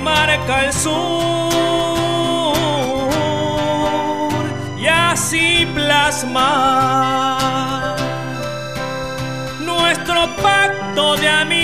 [0.00, 1.50] marca el sur
[4.78, 7.30] y así plasmar
[9.60, 11.59] nuestro pacto de amistad,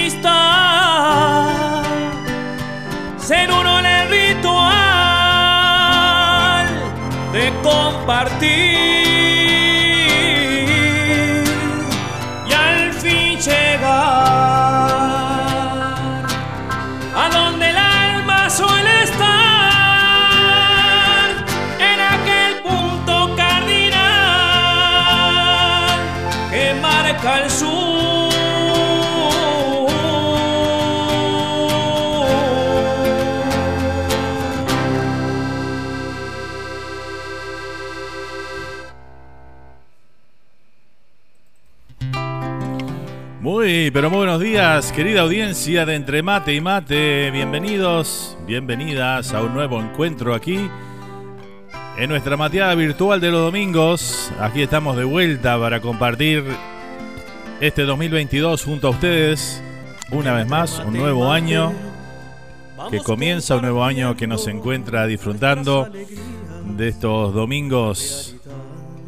[43.96, 47.30] pero muy buenos días, querida audiencia de Entre Mate y Mate.
[47.30, 50.68] Bienvenidos, bienvenidas a un nuevo encuentro aquí
[51.96, 54.30] en nuestra mateada virtual de los domingos.
[54.38, 56.44] Aquí estamos de vuelta para compartir
[57.62, 59.62] este 2022 junto a ustedes.
[60.10, 61.72] Una vez más, un nuevo año
[62.90, 65.90] que comienza, un nuevo año que nos encuentra disfrutando
[66.66, 68.36] de estos domingos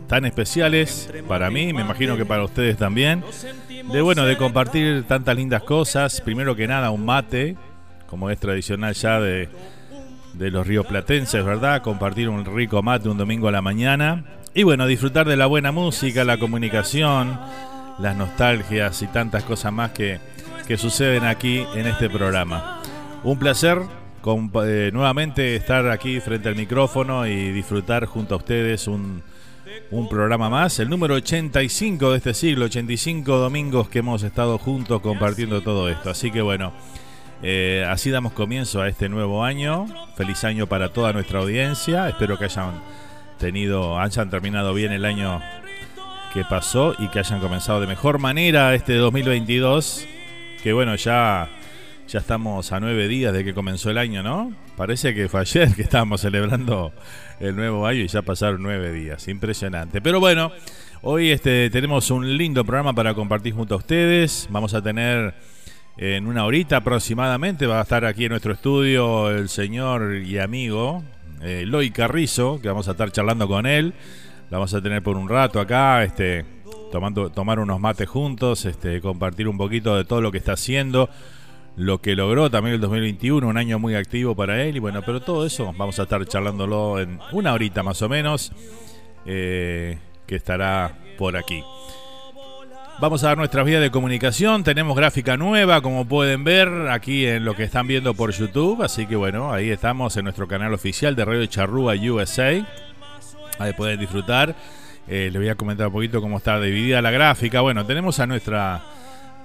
[0.07, 3.23] tan especiales para mí, me imagino que para ustedes también.
[3.93, 6.21] De bueno, de compartir tantas lindas cosas.
[6.21, 7.57] Primero que nada, un mate,
[8.07, 9.49] como es tradicional ya de,
[10.35, 11.81] de los ríos platenses, ¿verdad?
[11.81, 14.25] Compartir un rico mate un domingo a la mañana.
[14.53, 17.41] Y bueno, disfrutar de la buena música, la comunicación,
[17.99, 20.21] las nostalgias y tantas cosas más que,
[20.67, 22.83] que suceden aquí en este programa.
[23.25, 23.79] Un placer
[24.65, 29.23] eh, nuevamente estar aquí frente al micrófono y disfrutar junto a ustedes un,
[29.91, 35.01] un programa más, el número 85 de este siglo, 85 domingos que hemos estado juntos
[35.01, 36.11] compartiendo todo esto.
[36.11, 36.73] Así que bueno,
[37.43, 39.87] eh, así damos comienzo a este nuevo año.
[40.17, 42.09] Feliz año para toda nuestra audiencia.
[42.09, 42.83] Espero que hayan
[43.39, 45.41] tenido, hayan terminado bien el año
[46.35, 50.07] que pasó y que hayan comenzado de mejor manera este 2022.
[50.63, 51.49] Que bueno, ya,
[52.09, 54.53] ya estamos a nueve días de que comenzó el año, ¿no?
[54.77, 56.93] Parece que fue ayer que estábamos celebrando
[57.39, 59.29] el nuevo año y ya pasaron nueve días.
[59.29, 60.01] Impresionante.
[60.01, 60.51] Pero bueno,
[61.03, 64.49] hoy este, tenemos un lindo programa para compartir junto a ustedes.
[64.51, 65.35] Vamos a tener
[65.99, 71.03] en una horita aproximadamente, va a estar aquí en nuestro estudio el señor y amigo
[71.43, 73.93] eh, Loy Carrizo, que vamos a estar charlando con él.
[74.51, 76.47] La vamos a tener por un rato acá, este,
[76.91, 81.11] tomando, tomar unos mates juntos, este, compartir un poquito de todo lo que está haciendo,
[81.79, 84.77] lo que logró también el 2021, un año muy activo para él.
[84.77, 88.53] Y bueno, pero todo eso vamos a estar charlándolo en una horita más o menos,
[89.25, 89.97] eh,
[90.27, 91.63] que estará por aquí.
[93.01, 94.65] Vamos a dar nuestras vías de comunicación.
[94.65, 98.83] Tenemos gráfica nueva, como pueden ver aquí en lo que están viendo por YouTube.
[98.83, 102.67] Así que bueno, ahí estamos en nuestro canal oficial de Radio Charrúa USA.
[103.61, 104.57] Ahí pueden disfrutar.
[105.07, 107.61] Eh, les voy a comentar un poquito cómo está dividida la gráfica.
[107.61, 108.83] Bueno, tenemos a nuestra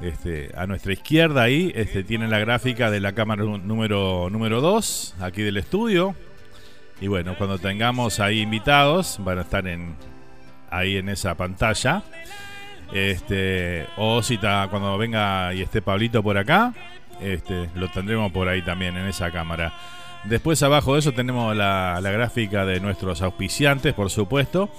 [0.01, 5.16] este, a nuestra izquierda ahí, este, tiene la gráfica de la cámara número número 2,
[5.22, 6.16] aquí del estudio.
[7.01, 9.95] Y bueno, cuando tengamos ahí invitados, van a estar en
[10.69, 12.04] ahí en esa pantalla.
[12.92, 16.74] Este, o si está, cuando venga y esté Pablito por acá,
[17.22, 19.74] este, lo tendremos por ahí también en esa cámara.
[20.25, 24.69] Después abajo de eso tenemos la, gráfica de nuestros auspiciantes, por supuesto.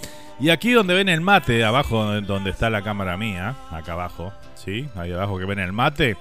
[0.41, 4.33] Y aquí donde ven el mate, abajo donde está la cámara mía, acá abajo,
[4.65, 4.89] ¿sí?
[4.97, 6.17] Ahí abajo que ven el mate.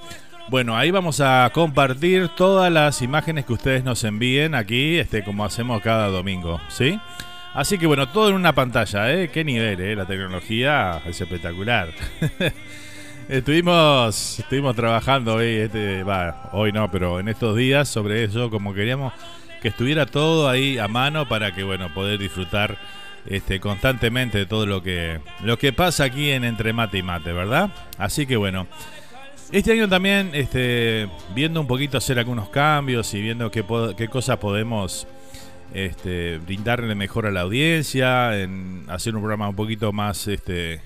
[0.50, 5.46] Bueno, ahí vamos a compartir todas las imágenes que ustedes nos envíen aquí, este, como
[5.46, 7.00] hacemos cada domingo, ¿sí?
[7.54, 9.30] Así que bueno, todo en una pantalla, ¿eh?
[9.30, 9.96] Qué nivel, ¿eh?
[9.96, 11.90] La tecnología es espectacular.
[13.30, 16.04] estuvimos, estuvimos trabajando hoy, este,
[16.52, 19.14] hoy no, pero en estos días sobre eso, como queríamos
[19.62, 22.78] que estuviera todo ahí a mano para que, bueno, poder disfrutar
[23.26, 27.32] este, constantemente de todo lo que, lo que pasa aquí en Entre Mate y Mate,
[27.34, 27.70] ¿verdad?
[27.98, 28.68] Así que bueno.
[29.52, 33.64] Este año también, este, viendo un poquito hacer algunos cambios y viendo qué,
[34.10, 35.06] cosas podemos
[35.76, 40.82] este, brindarle mejor a la audiencia, en hacer un programa un poquito más este,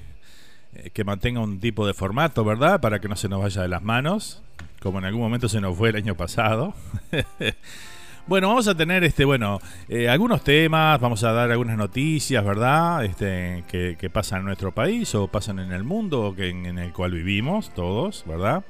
[0.74, 2.81] eh, que mantenga un tipo de formato, ¿verdad?
[2.81, 4.44] Para que no se nos vaya de las manos,
[4.81, 6.74] como en algún momento se nos fue el año pasado.
[8.27, 13.06] bueno, vamos a tener este, bueno, eh, algunos temas, vamos a dar algunas noticias, ¿verdad?
[13.06, 17.12] Este, que, pasan en nuestro país o pasan en el mundo que en el cual
[17.12, 18.63] vivimos todos, ¿verdad?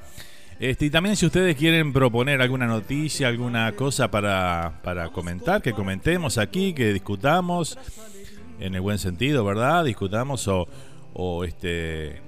[0.59, 4.80] Este, y también si ustedes quieren proponer alguna noticia, alguna cosa para,
[5.13, 7.77] comentar, que comentemos aquí, que discutamos,
[8.59, 9.86] en el buen sentido, ¿verdad?
[9.86, 10.68] Discutamos o,
[11.13, 12.27] o este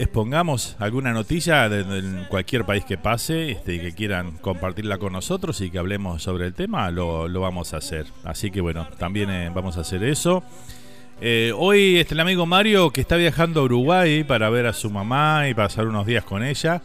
[0.00, 5.60] expongamos alguna noticia de, cualquier país que pase este, y que quieran compartirla con nosotros
[5.60, 8.06] y que hablemos sobre el tema, lo, lo vamos a hacer.
[8.24, 10.42] Así que bueno, también eh, vamos a hacer eso.
[11.20, 14.88] Eh, hoy este, el amigo Mario que está viajando a Uruguay para ver a su
[14.88, 16.80] mamá y pasar unos días con ella.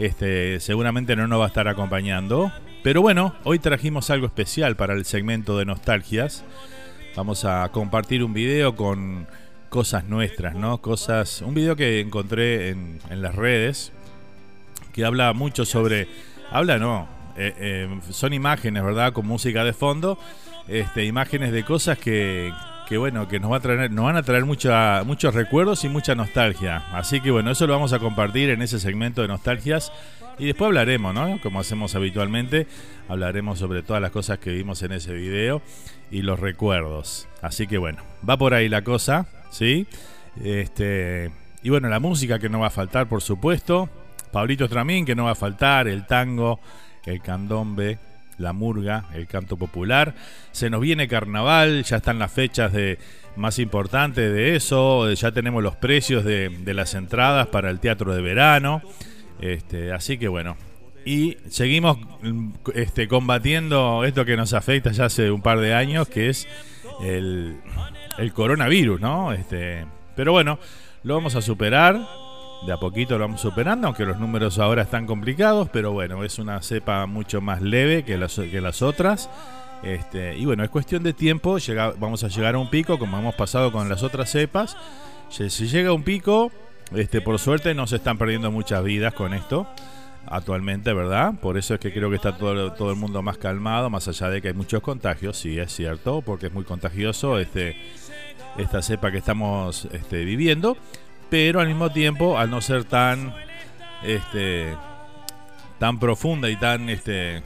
[0.00, 2.50] Este, seguramente no nos va a estar acompañando.
[2.82, 6.44] Pero bueno, hoy trajimos algo especial para el segmento de nostalgias.
[7.14, 9.28] Vamos a compartir un video con
[9.68, 10.78] cosas nuestras, ¿no?
[10.78, 11.42] Cosas.
[11.42, 13.92] Un video que encontré en, las redes.
[14.92, 16.08] Que habla mucho sobre.
[16.50, 17.08] Habla, no.
[17.36, 19.12] Eh, eh, son imágenes, ¿verdad?
[19.12, 20.18] Con música de fondo.
[20.68, 22.52] Este, imágenes de cosas que,
[22.88, 25.88] que bueno, que nos, va a traer, nos van a traer mucha, muchos recuerdos y
[25.88, 26.84] mucha nostalgia.
[26.92, 29.92] Así que bueno, eso lo vamos a compartir en ese segmento de nostalgias.
[30.38, 31.40] Y después hablaremos, ¿no?
[31.40, 32.66] Como hacemos habitualmente,
[33.08, 35.62] hablaremos sobre todas las cosas que vimos en ese video
[36.10, 37.26] y los recuerdos.
[37.42, 39.86] Así que bueno, va por ahí la cosa, ¿sí?
[40.42, 41.30] Este,
[41.62, 43.88] y bueno, la música que no va a faltar, por supuesto.
[44.30, 46.60] Pablito Tramín, que no va a faltar, el tango,
[47.06, 47.98] el candombe,
[48.38, 50.14] la murga, el canto popular.
[50.52, 52.98] Se nos viene carnaval, ya están las fechas de
[53.36, 58.20] más importantes de eso, ya tenemos los precios de, las entradas para el teatro de
[58.20, 58.82] verano.
[59.40, 60.56] Este, así que bueno,
[61.04, 61.98] y seguimos
[62.74, 66.48] este, combatiendo esto que nos afecta ya hace un par de años, que es
[67.02, 67.56] el,
[68.18, 69.32] el coronavirus, ¿no?
[69.32, 70.58] Este, pero bueno,
[71.02, 72.00] lo vamos a superar
[72.64, 76.38] de a poquito lo vamos superando, aunque los números ahora están complicados, pero bueno, es
[76.38, 79.28] una cepa mucho más leve que las, que las otras.
[79.82, 83.18] Este, y bueno, es cuestión de tiempo, llega, vamos a llegar a un pico, como
[83.18, 84.76] hemos pasado con las otras cepas.
[85.28, 86.50] Si llega a un pico,
[86.94, 89.66] este, por suerte no se están perdiendo muchas vidas con esto
[90.28, 91.34] actualmente, ¿verdad?
[91.40, 94.28] Por eso es que creo que está todo, todo el mundo más calmado, más allá
[94.28, 97.76] de que hay muchos contagios, sí es cierto, porque es muy contagioso este,
[98.58, 100.76] esta cepa que estamos este, viviendo,
[101.30, 103.34] pero al mismo tiempo, al no ser tan,
[104.02, 104.74] este,
[105.78, 107.42] tan profunda y tan, este,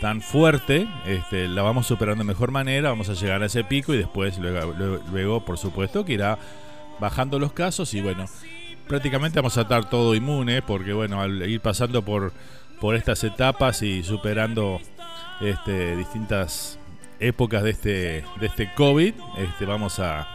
[0.00, 3.92] tan fuerte, este, la vamos superando de mejor manera, vamos a llegar a ese pico
[3.94, 4.72] y después, luego,
[5.12, 6.38] luego por supuesto, que irá
[6.98, 8.26] bajando los casos y bueno,
[8.90, 12.32] prácticamente vamos a estar todo inmune porque bueno, al ir pasando por,
[12.80, 14.80] por estas etapas y superando
[15.40, 16.79] este, distintas
[17.20, 20.26] épocas de este, de este COVID, este, vamos a,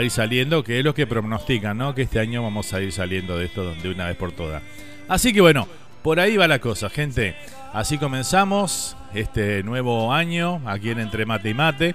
[0.00, 1.94] ir saliendo, que es lo que pronostican, ¿no?
[1.94, 4.62] Que este año vamos a ir saliendo de esto de una vez por todas.
[5.08, 5.68] Así que bueno,
[6.02, 7.36] por ahí va la cosa, gente.
[7.72, 11.94] Así comenzamos este nuevo año aquí en Entre Mate y Mate.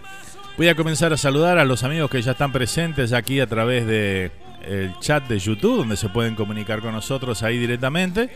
[0.57, 3.85] Voy a comenzar a saludar a los amigos que ya están presentes aquí a través
[3.85, 4.31] de
[4.65, 8.29] el chat de YouTube, donde se pueden comunicar con nosotros ahí directamente.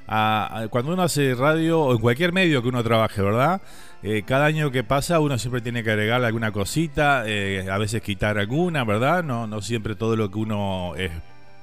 [0.08, 3.62] cuando uno hace radio o en cualquier medio que uno trabaje, ¿verdad?
[4.02, 8.02] Eh, cada año que pasa uno siempre tiene que agregar alguna cosita, eh, a veces
[8.02, 9.24] quitar alguna, ¿verdad?
[9.24, 10.94] No, no siempre todo lo que uno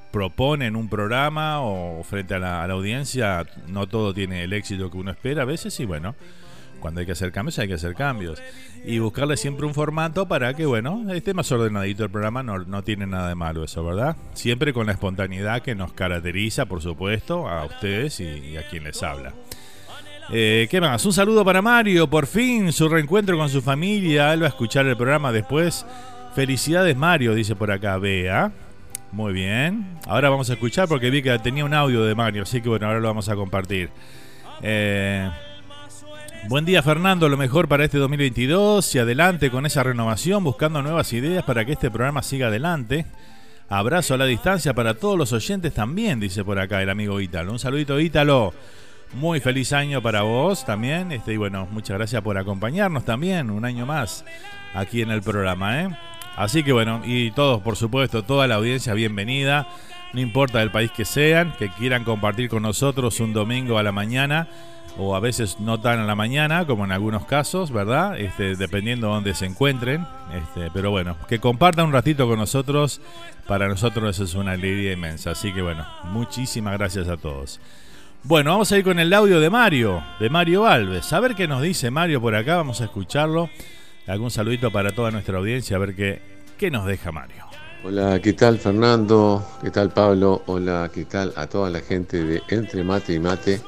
[0.08, 4.90] eh, propone en un programa o frente a la, audiencia, no todo tiene el éxito
[4.90, 6.14] que uno espera a veces y bueno,
[6.80, 8.42] cuando hay que hacer cambios hay que hacer cambios.
[8.84, 12.82] Y buscarle siempre un formato para que, bueno, esté más ordenadito el programa, no, no
[12.82, 14.16] tiene nada de malo eso, ¿verdad?
[14.34, 19.02] Siempre con la espontaneidad que nos caracteriza, por supuesto, a ustedes y a quien les
[19.02, 19.34] habla.
[20.30, 21.04] Eh, ¿Qué más?
[21.06, 24.32] Un saludo para Mario, por fin su reencuentro con su familia.
[24.34, 25.86] Él va a escuchar el programa después.
[26.34, 28.52] Felicidades Mario, dice por acá Bea.
[29.12, 29.98] Muy bien.
[30.06, 32.86] Ahora vamos a escuchar porque vi que tenía un audio de Mario, así que bueno,
[32.86, 33.90] ahora lo vamos a compartir.
[34.62, 35.30] Eh,
[36.48, 41.12] buen día Fernando, lo mejor para este 2022 y adelante con esa renovación, buscando nuevas
[41.12, 43.06] ideas para que este programa siga adelante.
[43.70, 47.52] Abrazo a la distancia para todos los oyentes también, dice por acá el amigo Ítalo.
[47.52, 48.52] Un saludito Ítalo.
[49.14, 51.12] Muy feliz año para vos también.
[51.12, 54.22] Este, y bueno, muchas gracias por acompañarnos también un año más
[54.74, 55.82] aquí en el programa.
[55.82, 55.88] ¿eh?
[56.38, 59.66] Así que bueno, y todos, por supuesto, toda la audiencia, bienvenida.
[60.12, 63.90] No importa del país que sean, que quieran compartir con nosotros un domingo a la
[63.90, 64.46] mañana
[64.96, 68.20] o a veces no tan a la mañana, como en algunos casos, ¿verdad?
[68.20, 70.06] Este, dependiendo de dónde se encuentren.
[70.32, 73.00] Este, pero bueno, que compartan un ratito con nosotros,
[73.48, 75.32] para nosotros eso es una alegría inmensa.
[75.32, 77.60] Así que bueno, muchísimas gracias a todos.
[78.22, 81.12] Bueno, vamos a ir con el audio de Mario, de Mario Alves.
[81.12, 83.50] A ver qué nos dice Mario por acá, vamos a escucharlo.
[84.08, 86.22] Algún saludito para toda nuestra audiencia, a ver qué,
[86.56, 87.44] qué nos deja Mario.
[87.84, 89.46] Hola, ¿qué tal Fernando?
[89.62, 90.42] ¿Qué tal Pablo?
[90.46, 93.60] Hola, ¿qué tal a toda la gente de Entre Mate y Mate?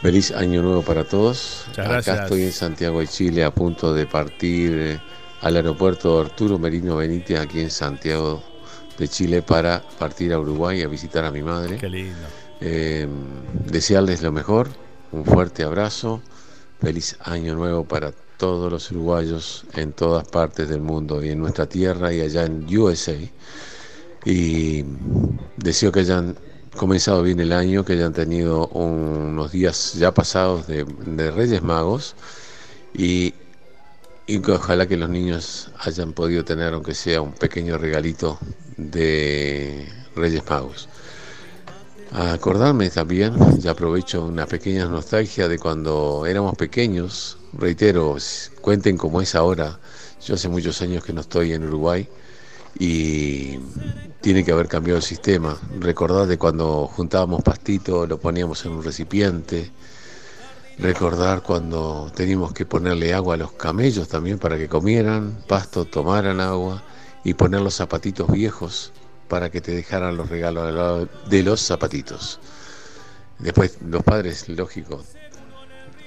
[0.00, 1.66] Feliz año nuevo para todos.
[1.76, 5.00] Acá estoy en Santiago de Chile a punto de partir eh,
[5.40, 8.44] al aeropuerto Arturo Merino Benítez aquí en Santiago
[8.96, 11.76] de Chile para partir a Uruguay a visitar a mi madre.
[11.76, 12.28] Qué lindo.
[12.60, 13.08] Eh,
[13.64, 14.68] desearles lo mejor,
[15.10, 16.22] un fuerte abrazo,
[16.80, 21.66] feliz año nuevo para todos los uruguayos en todas partes del mundo y en nuestra
[21.66, 23.16] tierra y allá en USA.
[24.24, 24.84] Y
[25.56, 26.36] deseo que hayan
[26.76, 30.84] comenzado bien el año, que hayan tenido unos días ya pasados de,
[31.30, 32.14] Reyes Magos
[32.94, 33.34] y,
[34.26, 38.38] y que ojalá que los niños hayan podido tener, aunque sea un pequeño regalito
[38.76, 40.88] de Reyes Magos.
[42.12, 48.16] acordarme también, ya aprovecho una pequeña nostalgia de cuando éramos pequeños, reitero,
[48.60, 49.78] cuenten cómo es ahora,
[50.24, 52.08] yo hace muchos años que no estoy en Uruguay
[52.78, 53.58] y
[54.20, 55.58] tiene que haber cambiado el sistema.
[55.78, 59.70] Recordar de cuando juntábamos pastito, lo poníamos en un recipiente.
[60.78, 66.40] Recordar cuando teníamos que ponerle agua a los camellos también para que comieran pasto, tomaran
[66.40, 66.82] agua
[67.24, 68.92] y poner los zapatitos viejos
[69.28, 72.40] para que te dejaran los regalos de los zapatitos.
[73.38, 75.02] Después los padres, lógico,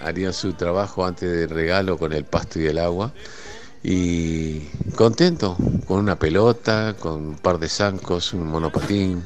[0.01, 3.13] harían su trabajo antes del regalo con el pasto y el agua
[3.83, 4.59] y
[4.95, 9.23] contento con una pelota, con un par de zancos, un monopatín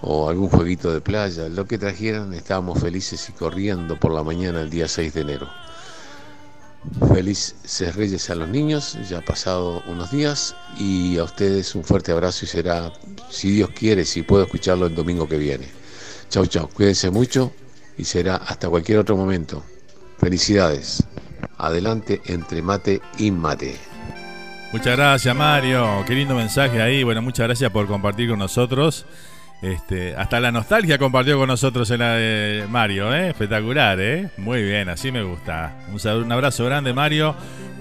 [0.00, 4.60] o algún jueguito de playa, lo que trajeran, estábamos felices y corriendo por la mañana
[4.60, 5.48] el día 6 de enero.
[7.14, 12.12] Felices Reyes a los niños, ya ha pasado unos días y a ustedes un fuerte
[12.12, 12.92] abrazo y será,
[13.30, 15.68] si Dios quiere, si puedo escucharlo el domingo que viene.
[16.28, 17.52] Chau, chau, cuídense mucho
[17.96, 19.62] y será hasta cualquier otro momento.
[20.24, 21.06] Felicidades.
[21.58, 23.76] Adelante entre mate y mate.
[24.72, 27.02] Muchas gracias Mario, qué lindo mensaje ahí.
[27.02, 29.04] Bueno, muchas gracias por compartir con nosotros.
[29.60, 33.28] Este, hasta la nostalgia compartió con nosotros en la de Mario, ¿eh?
[33.28, 34.30] espectacular, ¿eh?
[34.38, 35.76] muy bien, así me gusta.
[35.92, 37.34] Un, abrazo grande Mario,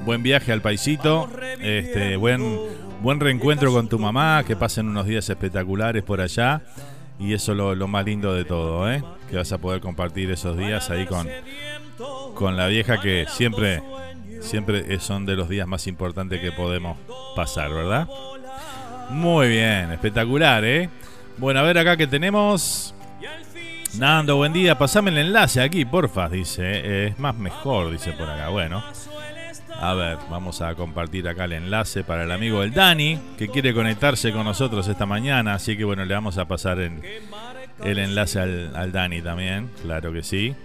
[0.03, 1.29] buen viaje al paisito,
[1.61, 2.59] este, buen,
[3.01, 6.61] buen reencuentro con tu mamá, que pasen unos días espectaculares por allá
[7.19, 9.01] y eso es lo, lo más lindo de todo, ¿eh?
[9.29, 11.27] que vas a poder compartir esos días ahí con,
[12.35, 13.81] con la vieja que siempre,
[14.41, 16.97] siempre son de los días más importantes que podemos
[17.35, 18.07] pasar, ¿verdad?
[19.09, 20.89] Muy bien, espectacular, ¿eh?
[21.37, 22.95] Bueno, a ver acá que tenemos.
[23.97, 24.77] Nando, buen día.
[24.77, 27.07] Pasame el enlace aquí, porfa, dice.
[27.07, 28.49] Es más mejor, dice por acá.
[28.49, 28.83] Bueno.
[29.79, 33.73] A ver, vamos a compartir acá el enlace para el amigo el Dani, que quiere
[33.73, 35.55] conectarse con nosotros esta mañana.
[35.55, 37.01] Así que bueno, le vamos a pasar el,
[37.83, 39.69] el enlace al, al Dani también.
[39.81, 40.55] Claro que sí.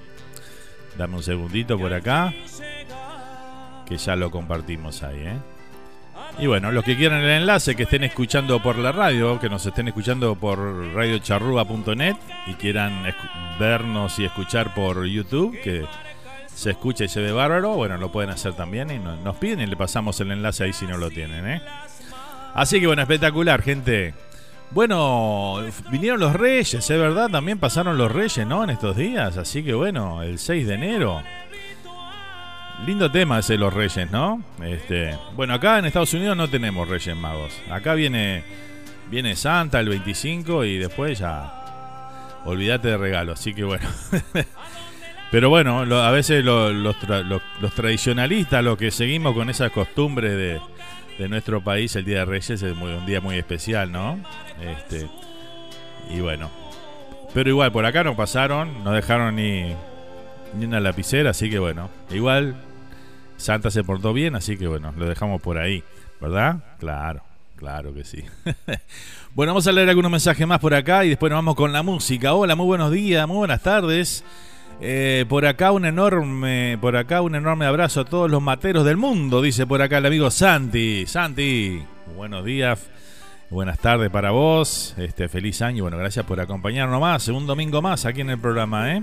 [0.99, 2.35] Dame un segundito por acá.
[3.87, 5.39] Que ya lo compartimos ahí, ¿eh?
[6.41, 9.65] Y bueno, los que quieran el enlace, que estén escuchando por la radio, que nos
[9.65, 10.59] estén escuchando por
[10.95, 13.05] radiocharrúa.net y quieran
[13.59, 15.85] vernos y escuchar por YouTube, que
[16.47, 19.67] se escucha y se ve bárbaro, bueno, lo pueden hacer también y nos piden y
[19.67, 21.63] le pasamos el enlace ahí si no lo tienen, ¿eh?
[22.55, 24.15] Así que bueno, espectacular, gente.
[24.71, 28.65] Bueno, vinieron los reyes, es verdad, también pasaron los reyes, ¿no?
[28.65, 31.23] En estos días, así que bueno, el 6 de enero.
[32.87, 34.43] Lindo tema ese los reyes, ¿no?
[34.63, 37.53] Este, bueno, acá en Estados Unidos no tenemos reyes magos.
[37.71, 38.45] Acá viene
[39.11, 41.53] viene Santa el 25 y después ya
[42.45, 43.89] olvídate de regalo, así que bueno.
[45.31, 50.61] Pero bueno, a veces los, los tradicionalistas, los que seguimos con esas costumbres de
[51.19, 54.19] de nuestro país, el Día de Reyes es un día muy especial, ¿no?
[54.61, 55.09] Este,
[56.09, 56.49] y bueno.
[57.35, 59.75] Pero igual, por acá no pasaron, no dejaron ni,
[60.57, 61.91] ni una lapicera, así que bueno.
[62.11, 62.57] Igual,
[63.37, 65.83] Santa se portó bien, así que bueno, lo dejamos por ahí,
[66.21, 66.77] ¿verdad?
[66.79, 67.23] Claro,
[67.57, 68.25] claro que sí.
[69.35, 71.83] bueno, vamos a leer algunos mensajes más por acá y después nos vamos con la
[71.83, 72.33] música.
[72.33, 74.25] Hola, muy buenos días, muy buenas tardes.
[74.81, 78.97] Eh, por acá un enorme, por acá un enorme abrazo a todos los materos del
[78.97, 81.05] mundo, dice por acá el amigo Santi.
[81.05, 81.83] Santi,
[82.15, 82.89] buenos días,
[83.51, 88.07] buenas tardes para vos, este feliz año, bueno, gracias por acompañarnos más, un domingo más
[88.07, 89.03] aquí en el programa, ¿eh?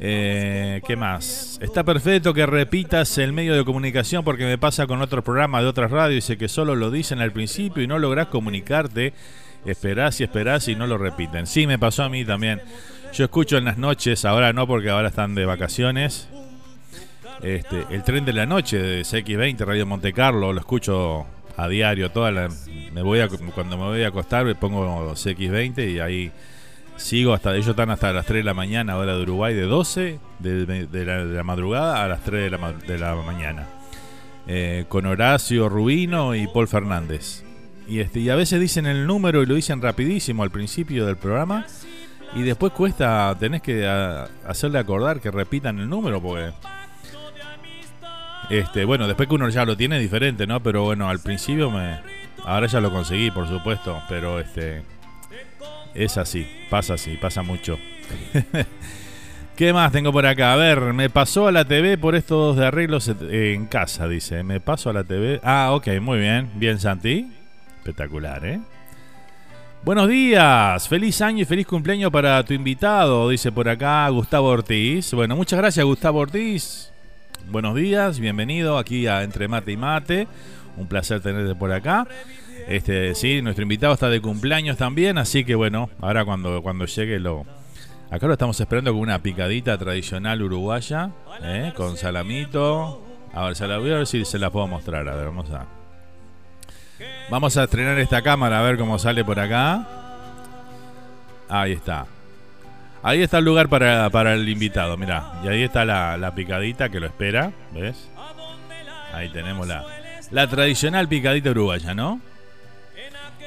[0.00, 0.82] ¿eh?
[0.84, 1.60] qué más?
[1.62, 5.68] Está perfecto que repitas el medio de comunicación porque me pasa con otros programas de
[5.68, 9.12] otras radios, dice que solo lo dicen al principio y no lográs comunicarte,
[9.64, 11.46] esperás y esperás y no lo repiten.
[11.46, 12.60] Sí, me pasó a mí también.
[13.12, 16.28] Yo escucho en las noches, ahora no porque ahora están de vacaciones.
[17.42, 21.26] Este, el tren de la noche de CX20 Radio Monte Carlo, lo escucho
[21.58, 22.48] a diario, toda la,
[22.94, 26.32] me voy a, cuando me voy a acostar me pongo CX20 y ahí
[26.96, 30.18] sigo hasta ellos están hasta las 3 de la mañana hora de Uruguay de 12
[30.38, 32.50] de, la, madrugada a las 3
[32.86, 33.66] de la, mañana
[34.46, 37.44] eh, con Horacio Rubino y Paul Fernández
[37.86, 41.16] y este y a veces dicen el número y lo dicen rapidísimo al principio del
[41.16, 41.66] programa
[42.34, 43.86] y después cuesta, tenés que
[44.46, 46.52] hacerle acordar que repitan el número porque...
[48.50, 50.62] Este, bueno, después que uno ya lo tiene diferente, ¿no?
[50.62, 52.00] Pero bueno, al principio me...
[52.44, 54.82] Ahora ya lo conseguí, por supuesto, pero este...
[55.94, 57.78] Es así, pasa así, pasa mucho.
[59.56, 60.54] ¿Qué más tengo por acá?
[60.54, 64.42] A ver, me pasó a la TV por estos de arreglos en casa, dice.
[64.42, 65.40] Me paso a la TV.
[65.44, 66.50] Ah, ok, muy bien.
[66.54, 67.30] Bien, Santi.
[67.78, 68.60] Espectacular, ¿eh?
[69.84, 75.12] Buenos días, feliz año y feliz cumpleaños para tu invitado, dice por acá Gustavo Ortiz.
[75.12, 76.92] Bueno, muchas gracias Gustavo Ortiz.
[77.50, 80.28] Buenos días, bienvenido aquí a Entre Mate y Mate.
[80.76, 82.06] Un placer tenerte por acá.
[82.68, 87.18] Este, sí, nuestro invitado está de cumpleaños también, así que bueno, ahora cuando, cuando llegue
[87.18, 87.44] lo,
[88.12, 91.10] Acá lo estamos esperando con una picadita tradicional uruguaya,
[91.42, 91.72] ¿eh?
[91.74, 93.02] con salamito.
[93.32, 95.08] A ver, se voy a ver si se la puedo mostrar.
[95.08, 95.81] A ver, vamos a.
[97.30, 99.86] Vamos a estrenar esta cámara a ver cómo sale por acá.
[101.48, 102.06] Ahí está.
[103.02, 105.32] Ahí está el lugar para, el invitado, mira.
[105.44, 108.08] Y ahí está la, la, picadita que lo espera, ¿ves?
[109.12, 109.84] Ahí tenemos la,
[110.30, 112.20] la tradicional picadita uruguaya, ¿no?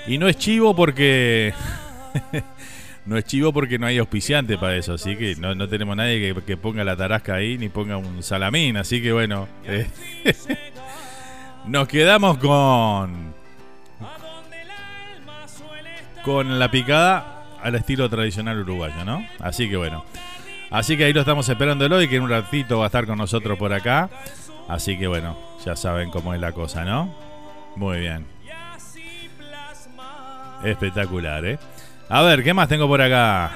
[0.08, 1.54] Y no es chivo porque
[3.06, 6.58] No es chivo porque no hay auspiciante para eso, así que no, tenemos nadie que,
[6.58, 9.48] ponga la tarasca ahí ni ponga un salamín, así que bueno.
[9.68, 9.88] Eh,
[11.68, 13.34] nos quedamos con.
[16.26, 19.24] Con la picada al estilo tradicional uruguayo, ¿no?
[19.40, 20.04] Así que bueno.
[20.72, 23.06] Así que ahí lo estamos esperando el hoy, que en un ratito va a estar
[23.06, 24.10] con nosotros por acá.
[24.68, 27.14] Así que bueno, ya saben cómo es la cosa, ¿no?
[27.76, 28.26] Muy bien.
[30.64, 31.60] Espectacular, ¿eh?
[32.10, 33.52] A ver, ¿qué más tengo por acá?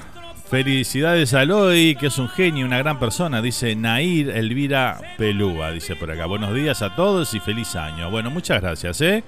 [0.47, 5.95] Felicidades a Loi, que es un genio, una gran persona, dice Nair Elvira Pelúa, dice
[5.95, 6.27] por acá.
[6.27, 8.11] Buenos días a todos y feliz año.
[8.11, 9.23] Bueno, muchas gracias, ¿eh?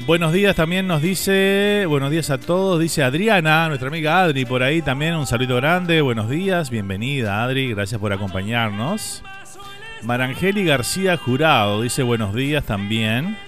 [0.00, 4.64] Buenos días también nos dice, buenos días a todos, dice Adriana, nuestra amiga Adri por
[4.64, 9.22] ahí también, un saludo grande, buenos días, bienvenida Adri, gracias por acompañarnos.
[10.02, 13.38] Marangeli García Jurado dice buenos días también.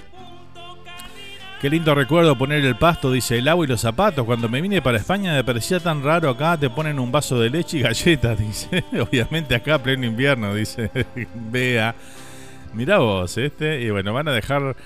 [1.60, 4.24] Qué lindo recuerdo poner el pasto, dice el agua y los zapatos.
[4.24, 7.50] Cuando me vine para España me parecía tan raro acá, te ponen un vaso de
[7.50, 8.84] leche y galletas, dice.
[9.00, 10.90] Obviamente acá pleno invierno, dice.
[11.34, 11.94] Vea.
[12.72, 13.80] Mirá vos, este.
[13.80, 14.76] Y bueno, van a dejar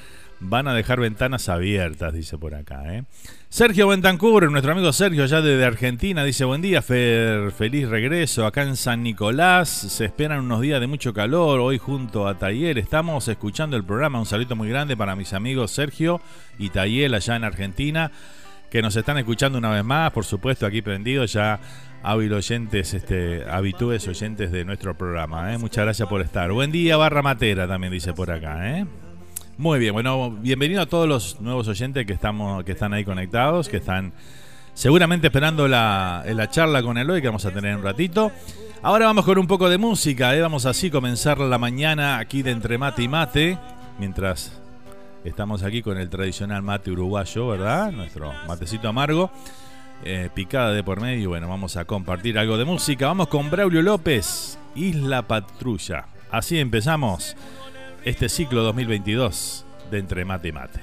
[0.40, 2.94] van a dejar ventanas abiertas, dice por acá.
[2.94, 3.05] ¿eh?
[3.48, 8.46] Sergio Bentancur, nuestro amigo Sergio, allá desde Argentina, dice: Buen día, feliz regreso.
[8.46, 11.61] Acá en San Nicolás se esperan unos días de mucho calor.
[11.61, 14.18] Hoy, junto a Taller, estamos escuchando el programa.
[14.18, 16.20] Un saludo muy grande para mis amigos Sergio
[16.59, 18.11] y Taller, allá en Argentina,
[18.70, 20.11] que nos están escuchando una vez más.
[20.12, 21.61] Por supuesto, aquí prendidos ya
[22.03, 25.53] hábil oyentes, este, habitúes oyentes de nuestro programa.
[25.53, 25.59] ¿eh?
[25.59, 26.50] Muchas gracias por estar.
[26.53, 28.79] Buen día, Barra Matera, también dice por acá.
[28.79, 28.87] ¿eh?
[29.61, 33.68] Muy bien, bueno, bienvenido a todos los nuevos oyentes que estamos, que están ahí conectados,
[33.68, 34.14] que están
[34.73, 38.33] seguramente esperando la, la charla con Eloy que vamos a tener un ratito.
[38.81, 40.40] Ahora vamos con un poco de música, ¿eh?
[40.40, 43.59] vamos así comenzar la mañana aquí de entre mate y mate,
[43.99, 44.59] mientras
[45.25, 47.92] estamos aquí con el tradicional mate uruguayo, ¿verdad?
[47.92, 49.31] Nuestro matecito amargo,
[50.07, 53.09] eh, picada de por medio, bueno, vamos a compartir algo de música.
[53.09, 56.07] Vamos con Braulio López, Isla Patrulla.
[56.31, 57.37] Así empezamos
[58.05, 60.81] este ciclo 2022 de Entre Mate y Mate.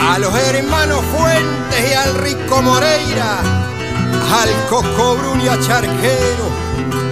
[0.00, 6.50] A los hermanos Fuentes y al Rico Moreira, al Coco Bruni a Charquero,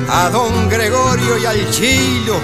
[0.08, 2.38] a Don Gregorio y al Chilo,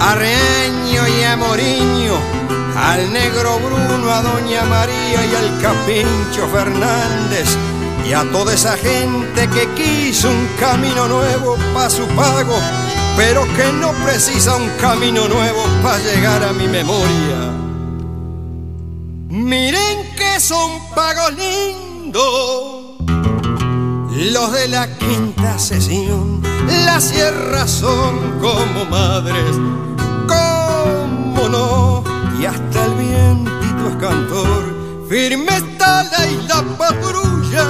[0.00, 2.41] a Reño y a Moriño
[2.76, 7.56] al negro Bruno, a Doña María y al Capincho Fernández
[8.08, 12.58] y a toda esa gente que quiso un camino nuevo para su pago,
[13.16, 17.52] pero que no precisa un camino nuevo para llegar a mi memoria.
[19.28, 22.82] Miren que son pagos lindos
[24.30, 26.42] los de la quinta sesión,
[26.84, 29.56] las sierras son como madres,
[34.02, 34.62] cantor.
[35.08, 37.66] Firme está la isla patrulla,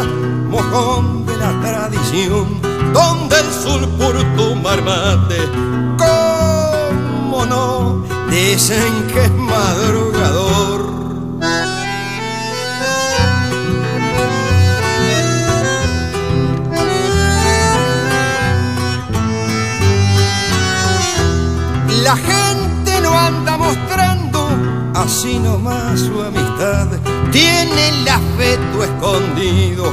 [0.48, 2.46] mojón de la tradición,
[2.94, 5.40] donde el sur por tomar mate,
[5.98, 10.80] cómo no, dicen que es madrugador.
[22.02, 22.41] La gente
[25.02, 26.86] así nomás su amistad
[27.32, 29.92] tiene el afecto escondido,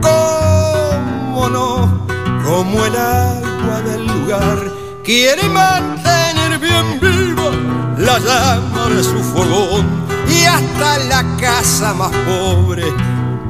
[0.00, 2.06] cómo no,
[2.44, 4.58] como el agua del lugar
[5.04, 7.50] quiere mantener bien viva
[7.98, 9.84] la llama de su fogón
[10.26, 12.84] y hasta la casa más pobre,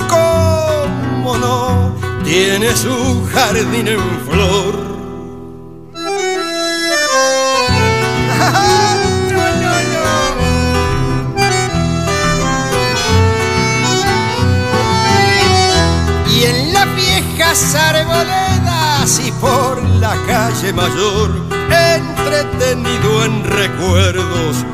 [0.08, 4.95] cómo no, tiene su jardín en flor
[17.36, 21.30] viejas arboledas y por la calle mayor,
[21.70, 24.64] entretenido en recuerdos,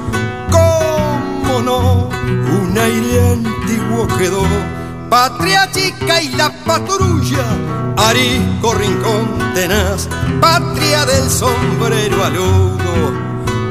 [0.51, 2.09] cómo no,
[2.61, 4.44] un aire antiguo quedó,
[5.11, 7.44] patria chica y la patrulla,
[7.96, 10.09] arisco rincón tenaz,
[10.40, 13.12] patria del sombrero aludo,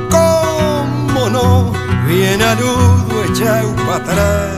[0.10, 1.72] cómo no,
[2.08, 4.52] bien aludo echado para atrás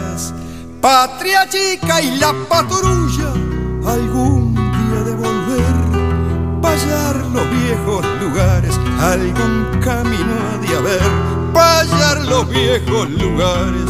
[0.84, 3.33] patria chica y la patrulla,
[3.86, 11.02] algún día de volver, payar los viejos lugares, algún camino ha de haber,
[12.28, 13.89] los viejos lugares,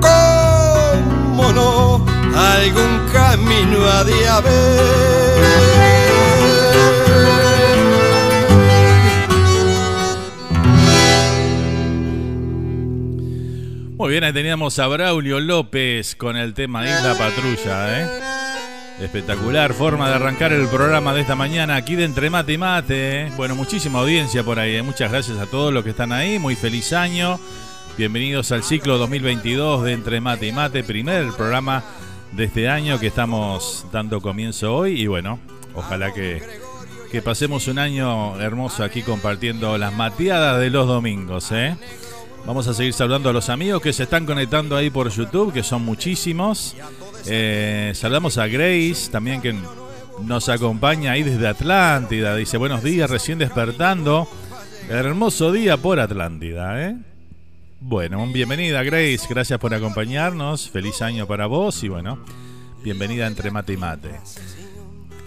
[0.00, 5.74] cómo no, algún camino ha de haber.
[13.96, 18.33] Muy bien, ahí teníamos a Braulio López con el tema Isla Patrulla, ¿eh?
[19.00, 23.32] Espectacular forma de arrancar el programa de esta mañana aquí de Entre Mate y Mate.
[23.36, 24.76] Bueno, muchísima audiencia por ahí.
[24.76, 24.82] ¿eh?
[24.82, 26.38] Muchas gracias a todos los que están ahí.
[26.38, 27.40] Muy feliz año.
[27.98, 31.82] Bienvenidos al ciclo 2022 de Entre Mate y Mate, primer programa
[32.32, 35.00] de este año que estamos dando comienzo hoy.
[35.00, 35.40] Y bueno,
[35.74, 36.40] ojalá que,
[37.10, 41.50] que pasemos un año hermoso aquí compartiendo las mateadas de los domingos.
[41.50, 41.76] ¿eh?
[42.46, 45.64] Vamos a seguir saludando a los amigos que se están conectando ahí por YouTube, que
[45.64, 46.76] son muchísimos.
[47.26, 49.54] Eh, saludamos a Grace, también que
[50.22, 52.36] nos acompaña ahí desde Atlántida.
[52.36, 54.28] Dice, buenos días, recién despertando.
[54.88, 56.96] Hermoso día por Atlántida, ¿eh?
[57.80, 60.70] Bueno, bienvenida Grace, gracias por acompañarnos.
[60.70, 62.18] Feliz año para vos y bueno,
[62.82, 64.10] bienvenida entre mate y mate.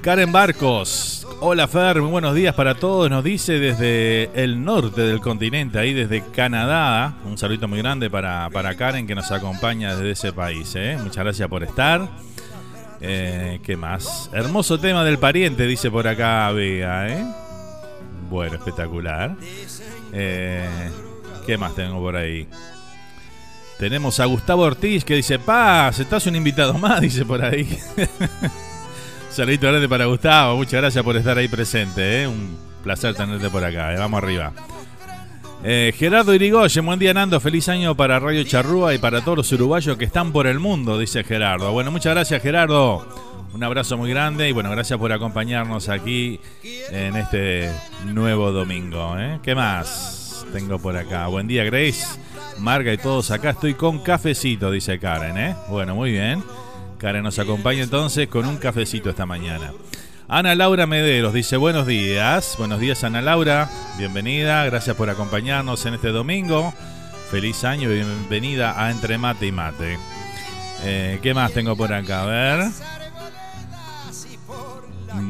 [0.07, 1.27] Karen Barcos.
[1.41, 3.09] Hola Fer, muy buenos días para todos.
[3.09, 7.17] Nos dice desde el norte del continente, ahí desde Canadá.
[7.25, 10.73] Un saludo muy grande para, para Karen que nos acompaña desde ese país.
[10.77, 10.97] ¿eh?
[11.03, 12.07] Muchas gracias por estar.
[13.01, 14.29] Eh, ¿Qué más?
[14.31, 17.09] Hermoso tema del pariente, dice por acá Vega.
[17.09, 17.25] ¿eh?
[18.29, 19.35] Bueno, espectacular.
[20.13, 20.89] Eh,
[21.45, 22.47] ¿Qué más tengo por ahí?
[23.77, 27.77] Tenemos a Gustavo Ortiz que dice, Paz, estás un invitado más, dice por ahí.
[29.29, 30.57] Saludito grande para Gustavo.
[30.57, 32.23] Muchas gracias por estar ahí presente.
[32.23, 32.27] ¿eh?
[32.27, 33.93] Un placer tenerte por acá.
[33.93, 33.97] ¿eh?
[33.97, 34.51] Vamos arriba.
[35.63, 39.51] Eh, Gerardo Irigoyen, buen día Nando, feliz año para Radio Charrúa y para todos los
[39.51, 41.71] uruguayos que están por el mundo, dice Gerardo.
[41.71, 43.07] Bueno, muchas gracias Gerardo,
[43.53, 46.39] un abrazo muy grande y bueno, gracias por acompañarnos aquí
[46.91, 47.71] en este
[48.05, 49.15] nuevo domingo.
[49.41, 51.25] ¿Qué más tengo por acá?
[51.25, 52.19] Buen día Grace,
[52.59, 55.37] Marga y todos acá, estoy con cafecito, dice Karen.
[55.37, 55.55] ¿eh?
[55.69, 56.43] Bueno, muy bien.
[56.97, 59.71] Karen nos acompaña entonces con un cafecito esta mañana.
[60.27, 62.55] Ana Laura Mederos dice buenos días.
[62.57, 66.73] Buenos días Ana Laura, bienvenida, gracias por acompañarnos en este domingo.
[67.29, 69.99] Feliz año y bienvenida a Entre Mate y Mate.
[70.83, 72.23] Eh, ¿Qué más tengo por acá?
[72.23, 72.71] A ver.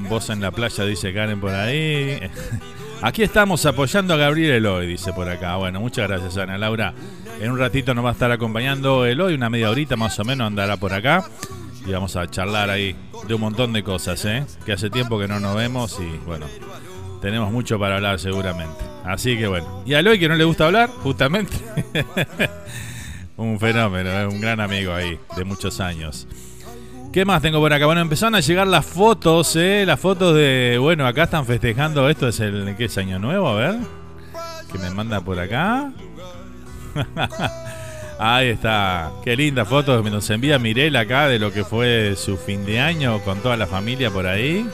[0.09, 2.19] Voz en la playa, dice Karen por ahí.
[3.01, 5.55] Aquí estamos apoyando a Gabriel Eloy, dice por acá.
[5.57, 6.93] Bueno, muchas gracias Ana Laura.
[7.39, 10.47] En un ratito nos va a estar acompañando Eloy, una media horita más o menos
[10.47, 11.23] andará por acá
[11.85, 12.95] y vamos a charlar ahí
[13.27, 14.45] de un montón de cosas, ¿eh?
[14.65, 16.47] Que hace tiempo que no nos vemos y bueno,
[17.21, 18.83] tenemos mucho para hablar seguramente.
[19.05, 21.55] Así que bueno, y a Eloy que no le gusta hablar, justamente.
[23.37, 26.27] un fenómeno, un gran amigo ahí de muchos años.
[27.17, 27.87] ¿Qué más tengo por acá?
[27.87, 29.85] Bueno, empezaron a llegar las fotos, ¿eh?
[29.87, 30.77] Las fotos de.
[30.79, 32.07] Bueno, acá están festejando.
[32.11, 32.75] Esto es el.
[32.77, 33.47] ¿Qué es Año Nuevo?
[33.47, 33.75] A ver.
[34.71, 35.91] Que me manda por acá.
[38.19, 39.09] Ahí está.
[39.23, 43.19] Qué linda foto nos envía Mirela acá de lo que fue su fin de año
[43.23, 44.69] con toda la familia por ahí.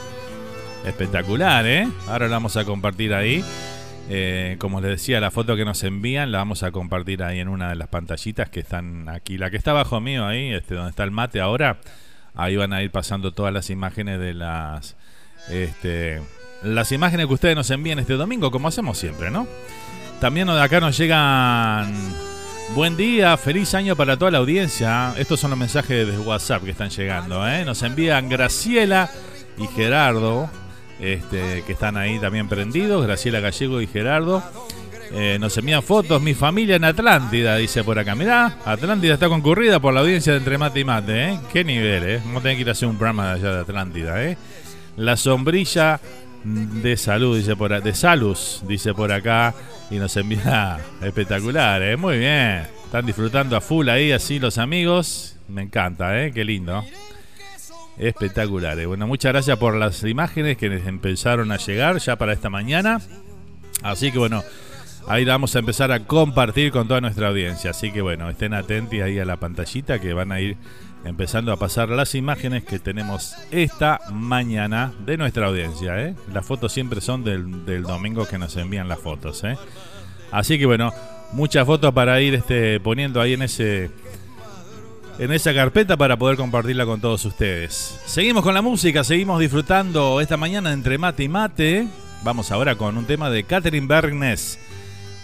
[0.85, 1.87] Espectacular, ¿eh?
[2.09, 3.41] Ahora la vamos a compartir ahí.
[4.09, 7.47] Eh, como les decía, la foto que nos envían la vamos a compartir ahí en
[7.47, 9.37] una de las pantallitas que están aquí.
[9.37, 11.79] La que está abajo mío ahí, este, donde está el mate ahora.
[12.35, 14.95] Ahí van a ir pasando todas las imágenes de las.
[15.49, 16.21] Este,
[16.63, 19.47] las imágenes que ustedes nos envían este domingo, como hacemos siempre, ¿no?
[20.19, 21.93] También de acá nos llegan.
[22.75, 25.13] Buen día, feliz año para toda la audiencia.
[25.17, 27.47] Estos son los mensajes de WhatsApp que están llegando.
[27.47, 27.65] ¿eh?
[27.65, 29.11] Nos envían Graciela
[29.57, 30.49] y Gerardo,
[30.99, 33.05] este, que están ahí también prendidos.
[33.05, 34.41] Graciela Gallego y Gerardo.
[35.13, 36.21] Eh, nos envían fotos.
[36.21, 38.15] Mi familia en Atlántida, dice por acá.
[38.15, 41.29] Mirá, Atlántida está concurrida por la audiencia de Entre Mate y Mate.
[41.29, 41.39] ¿eh?
[41.51, 42.21] Qué nivel, ¿eh?
[42.25, 44.23] Vamos a tener que ir a hacer un programa allá de Atlántida.
[44.23, 44.37] ¿eh?
[44.97, 45.99] La sombrilla
[46.43, 49.53] de salud, dice por de Salus, dice por acá,
[49.89, 51.95] y nos envía espectacular, ¿eh?
[51.95, 52.63] muy bien.
[52.85, 55.37] Están disfrutando a full ahí, así los amigos.
[55.47, 56.31] Me encanta, ¿eh?
[56.31, 56.83] Qué lindo.
[57.97, 58.79] Espectacular.
[58.79, 58.85] ¿eh?
[58.85, 63.01] Bueno, muchas gracias por las imágenes que empezaron a llegar ya para esta mañana.
[63.81, 64.43] Así que bueno,
[65.07, 67.71] ahí vamos a empezar a compartir con toda nuestra audiencia.
[67.71, 70.57] Así que bueno, estén atentos ahí a la pantallita que van a ir
[71.05, 75.99] empezando a pasar las imágenes que tenemos esta mañana de nuestra audiencia.
[76.01, 76.15] ¿eh?
[76.33, 79.43] Las fotos siempre son del, domingo que nos envían las fotos.
[79.43, 79.57] ¿eh?
[80.31, 80.93] Así que bueno,
[81.33, 83.91] muchas fotos para ir este, poniendo ahí en ese
[85.19, 87.99] en esa carpeta para poder compartirla con todos ustedes.
[88.05, 91.87] Seguimos con la música, seguimos disfrutando esta mañana entre mate y mate.
[92.23, 94.57] Vamos ahora con un tema de Catherine Bergnes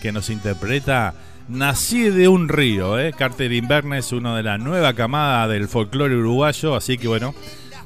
[0.02, 1.14] que nos interpreta
[1.50, 3.00] Nací de un río.
[3.00, 3.12] ¿eh?
[3.68, 7.34] Bergnes, uno de la nueva camada del folclore uruguayo, así que bueno,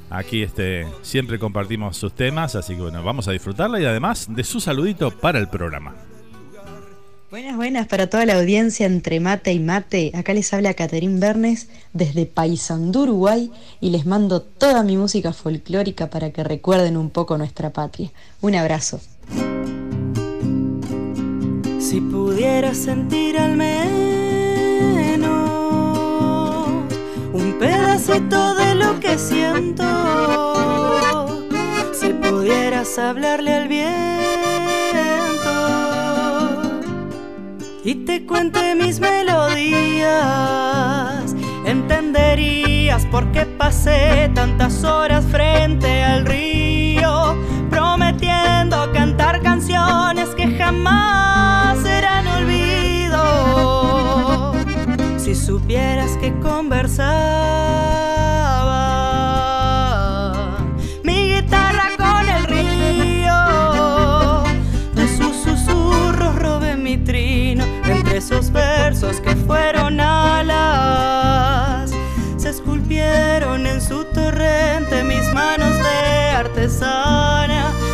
[0.10, 4.43] aquí este, siempre compartimos sus temas, así que bueno, vamos a disfrutarla y además de
[4.43, 5.95] su saludito para el programa.
[7.32, 10.12] Buenas, buenas para toda la audiencia entre mate y mate.
[10.13, 13.49] Acá les habla Caterín Bernes desde Paysandú, Uruguay,
[13.80, 18.12] y les mando toda mi música folclórica para que recuerden un poco nuestra patria.
[18.41, 18.99] Un abrazo.
[21.93, 25.29] Si pudiera sentir al menos
[27.32, 29.86] un pedacito de lo que siento,
[31.93, 33.93] si pudieras hablarle al viento
[37.84, 40.15] y te cuente mis melodías,
[41.63, 47.36] entenderías por qué pasé tantas horas frente al río,
[48.23, 53.21] prometiendo cantar canciones que jamás serán olvido.
[55.17, 57.03] Si supieras que conversaba
[61.03, 63.33] mi guitarra con el río,
[64.93, 71.91] de sus susurros robé mi trino entre esos versos que fueron alas.
[72.38, 77.52] Se esculpieron en su torrente mis manos de artesana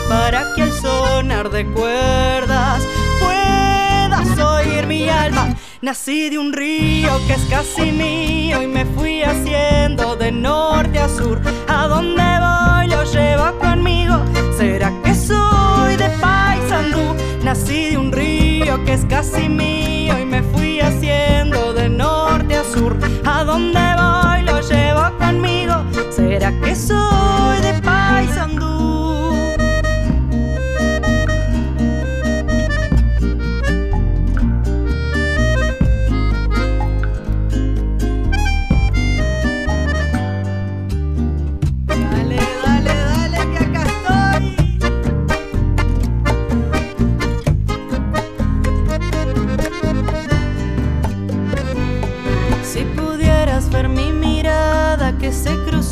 [0.10, 2.82] para que el sonar de cuerdas
[3.22, 5.56] puedas oír mi alma.
[5.82, 11.08] Nací de un río que es casi mío y me fui haciendo de norte a
[11.08, 11.40] sur.
[11.68, 14.16] A donde voy lo llevo conmigo.
[14.58, 17.16] ¿Será que soy de Paysandú?
[17.44, 22.64] Nací de un río que es casi mío y me fui haciendo de norte a
[22.64, 22.98] sur.
[23.26, 25.76] A donde voy lo llevo conmigo.
[26.10, 29.29] ¿Será que soy de Paysandú?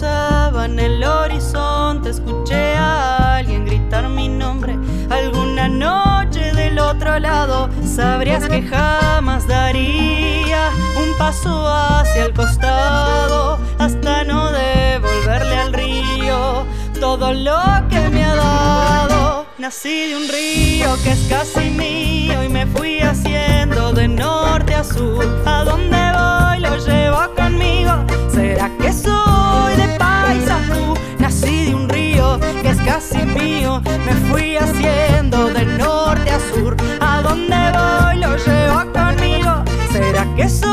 [0.04, 4.78] En el horizonte, escuché a alguien gritar mi nombre.
[5.10, 10.70] Alguna noche del otro lado, sabrías que jamás daría
[11.02, 16.66] un paso hacia el costado hasta no devolverle al río
[17.00, 17.58] todo lo
[17.90, 19.17] que me ha dado.
[19.60, 24.84] Nací de un río que es casi mío y me fui haciendo de norte a
[24.84, 25.26] sur.
[25.48, 28.06] A donde voy lo llevo conmigo.
[28.32, 30.94] ¿Será que soy de Paisandú?
[31.18, 33.82] Nací de un río que es casi mío.
[34.06, 36.78] Me fui haciendo de norte a sur.
[37.00, 39.64] A donde voy lo llevo conmigo.
[39.92, 40.68] ¿Será que soy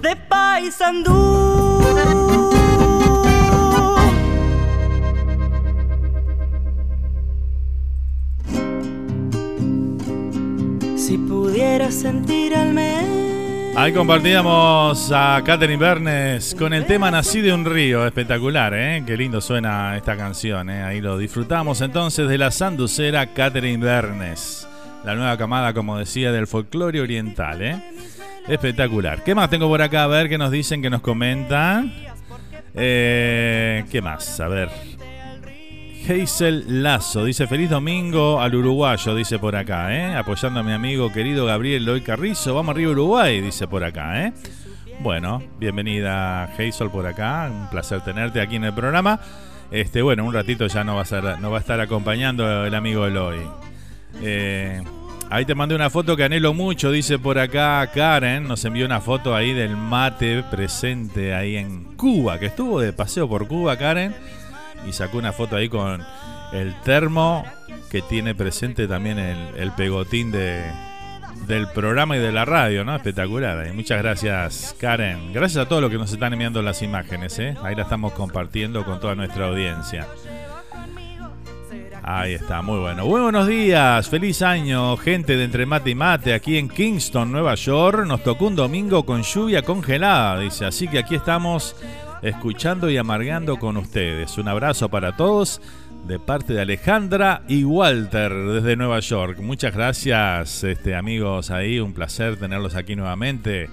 [0.00, 1.34] de Paisandú?
[11.90, 13.76] Sentir al menos.
[13.76, 19.02] Ahí compartíamos a Catherine Bernes con el tema Nací de un río, espectacular, ¿eh?
[19.04, 20.84] Qué lindo suena esta canción, ¿eh?
[20.84, 24.68] Ahí lo disfrutamos entonces de la sanducera Catherine Bernes,
[25.04, 27.82] la nueva camada, como decía, del folclore oriental, ¿eh?
[28.46, 29.24] Espectacular.
[29.24, 30.04] ¿Qué más tengo por acá?
[30.04, 31.92] A ver qué nos dicen, que nos comentan.
[32.74, 34.38] Eh, ¿Qué más?
[34.38, 34.68] A ver.
[36.06, 40.14] Hazel Lazo dice feliz domingo al uruguayo, dice por acá, ¿eh?
[40.14, 42.54] apoyando a mi amigo querido Gabriel Loy Carrizo.
[42.54, 44.26] Vamos arriba Uruguay, dice por acá.
[44.26, 44.34] ¿eh?
[45.00, 49.18] Bueno, bienvenida Hazel por acá, un placer tenerte aquí en el programa.
[49.70, 52.74] Este, bueno, un ratito ya no va a, ser, no va a estar acompañando el
[52.74, 53.40] amigo Eloy.
[54.20, 54.82] Eh,
[55.30, 58.46] ahí te mandé una foto que anhelo mucho, dice por acá Karen.
[58.46, 63.26] Nos envió una foto ahí del mate presente ahí en Cuba, que estuvo de paseo
[63.26, 64.14] por Cuba, Karen
[64.88, 66.04] y sacó una foto ahí con
[66.52, 67.44] el termo
[67.90, 70.64] que tiene presente también el, pegotín de,
[71.46, 72.94] del programa y de la radio, ¿no?
[72.94, 73.72] Espectacular.
[73.72, 75.32] muchas gracias, Karen.
[75.32, 77.56] Gracias a todos los que nos están enviando las imágenes, ¿eh?
[77.62, 80.06] Ahí la estamos compartiendo con toda nuestra audiencia.
[82.06, 83.06] Ahí está, muy bueno.
[83.06, 88.04] buenos días, feliz año, gente de Entre Mate y Mate, aquí en Kingston, Nueva York.
[88.06, 90.66] Nos tocó un domingo con lluvia congelada, dice.
[90.66, 91.74] Así que aquí estamos
[92.24, 94.38] escuchando y amargando con ustedes.
[94.38, 95.60] Un abrazo para todos
[96.08, 99.38] de parte de Alejandra y Walter desde Nueva York.
[99.40, 101.78] Muchas gracias, este, amigos ahí.
[101.80, 103.68] Un placer tenerlos aquí nuevamente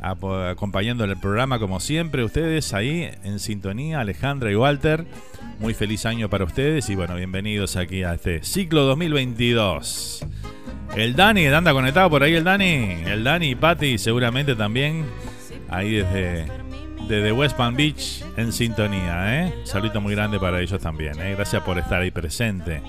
[0.00, 2.22] acompañando el programa como siempre.
[2.22, 5.06] Ustedes ahí en sintonía, Alejandra y Walter.
[5.58, 10.26] Muy feliz año para ustedes y bueno, bienvenidos aquí a este ciclo 2022.
[10.94, 13.02] El Dani, anda conectado por ahí el Dani.
[13.06, 15.04] El Dani y Patti seguramente también
[15.68, 16.46] ahí desde,
[17.08, 19.42] desde West Palm Beach en sintonía.
[19.42, 19.54] ¿eh?
[19.64, 21.18] Saludo muy grande para ellos también.
[21.20, 21.34] ¿eh?
[21.34, 22.82] Gracias por estar ahí presente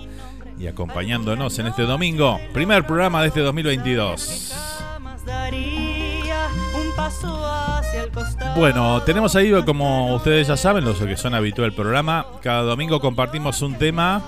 [0.60, 2.40] y acompañándonos en este domingo.
[2.54, 4.54] Primer programa de este 2022.
[8.56, 13.00] Bueno, tenemos ahí, como ustedes ya saben, los que son habituales del programa, cada domingo
[13.00, 14.22] compartimos un tema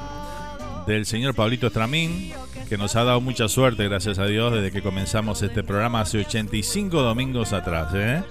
[0.88, 2.32] del señor Pablito Estramín,
[2.70, 6.20] que nos ha dado mucha suerte, gracias a Dios, desde que comenzamos este programa hace
[6.20, 7.89] 85 domingos atrás.
[7.94, 8.24] ¿eh?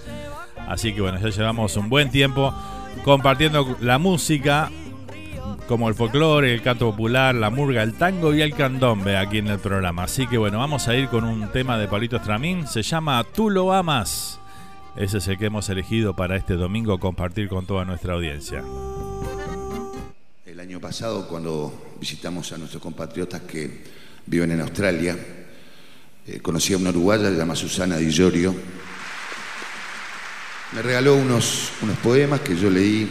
[0.71, 2.55] Así que bueno, ya llevamos un buen tiempo
[3.05, 4.71] compartiendo la música
[5.67, 9.49] como el folclore, el canto popular, la murga, el tango y el candombe aquí en
[9.49, 10.05] el programa.
[10.05, 13.51] Así que bueno, vamos a ir con un tema de Pablito Estramín, se llama Tú
[13.51, 14.39] lo amas.
[14.95, 18.63] Ese es el que hemos elegido para este domingo compartir con toda nuestra audiencia.
[20.47, 23.85] El año pasado, cuando visitamos a nuestros compatriotas que
[24.25, 25.19] viven en Australia,
[26.29, 28.55] eh, conocí a una uruguaya, se llama Susana Di Giorgio.
[30.73, 33.09] Me regaló unos, unos poemas que yo leí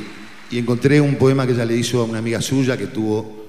[0.49, 3.47] y encontré un poema que ella le hizo a una amiga suya que tuvo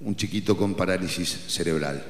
[0.00, 2.02] un chiquito con parálisis cerebral.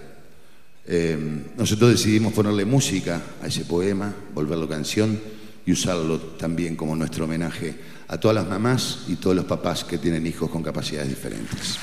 [0.86, 1.18] Eh,
[1.56, 5.20] nosotros decidimos ponerle música a ese poema, volverlo canción
[5.66, 7.74] y usarlo también como nuestro homenaje
[8.06, 11.78] a todas las mamás y todos los papás que tienen hijos con capacidades diferentes.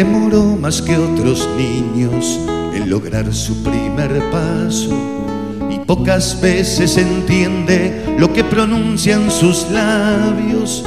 [0.00, 2.40] Demoró más que otros niños
[2.72, 4.96] en lograr su primer paso.
[5.70, 10.82] Y pocas veces entiende lo que pronuncian sus labios.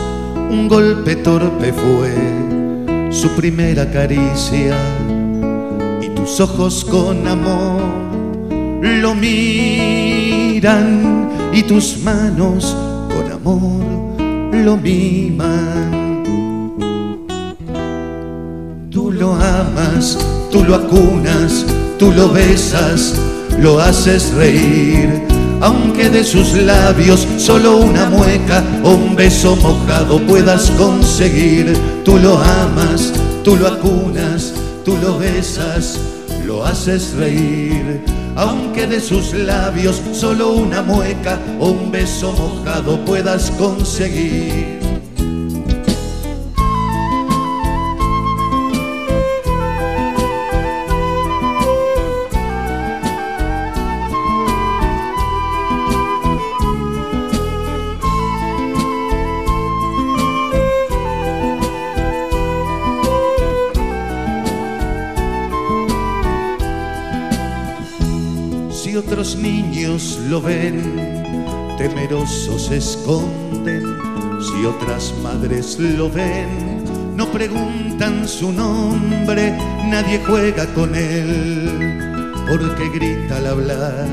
[0.49, 4.76] Un golpe torpe fue su primera caricia.
[6.01, 7.84] Y tus ojos con amor
[8.82, 10.74] lo miran.
[11.53, 12.76] Y tus manos
[13.14, 13.84] con amor
[14.55, 16.03] lo miman
[19.24, 20.18] lo amas,
[20.52, 21.66] tú lo acunas,
[21.98, 23.14] tú lo besas,
[23.58, 25.24] lo haces reír.
[25.62, 32.38] Aunque de sus labios solo una mueca o un beso mojado puedas conseguir, tú lo
[32.38, 33.14] amas,
[33.46, 34.54] tú lo acunas,
[34.84, 35.98] tú lo besas,
[36.46, 38.04] lo haces reír.
[38.36, 44.83] Aunque de sus labios solo una mueca o un beso mojado puedas conseguir.
[69.36, 70.82] Niños lo ven,
[71.78, 73.84] temerosos esconden.
[74.42, 76.84] Si otras madres lo ven,
[77.16, 84.08] no preguntan su nombre, nadie juega con él, porque grita al hablar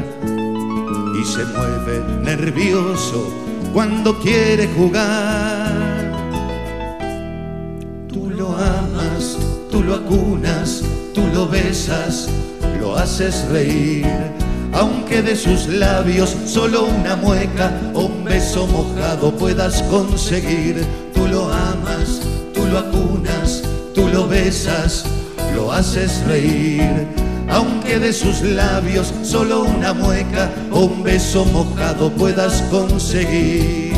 [1.21, 3.33] y se mueve nervioso
[3.73, 5.73] cuando quiere jugar.
[8.09, 9.39] Tú lo amas,
[9.71, 10.83] tú lo acunas,
[11.15, 12.29] tú lo besas,
[12.81, 14.07] lo haces reír
[14.81, 20.83] aunque de sus labios solo una mueca o un beso mojado puedas conseguir.
[21.13, 22.23] Tú lo amas,
[22.55, 23.63] tú lo acunas,
[23.95, 25.05] tú lo besas,
[25.55, 27.07] lo haces reír.
[27.51, 33.90] Aunque de sus labios solo una mueca o un beso mojado puedas conseguir.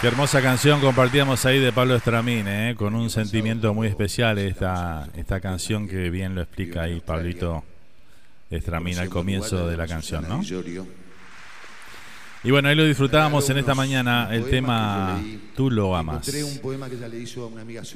[0.00, 2.74] Qué hermosa canción compartíamos ahí de Pablo Estramine, ¿eh?
[2.76, 7.64] con un sentimiento muy especial esta, esta canción que bien lo explica ahí Pablito
[8.48, 10.40] Estramine al comienzo de la canción, ¿no?
[12.44, 15.20] Y bueno, ahí lo disfrutábamos en esta mañana el tema
[15.56, 16.32] Tú lo amas.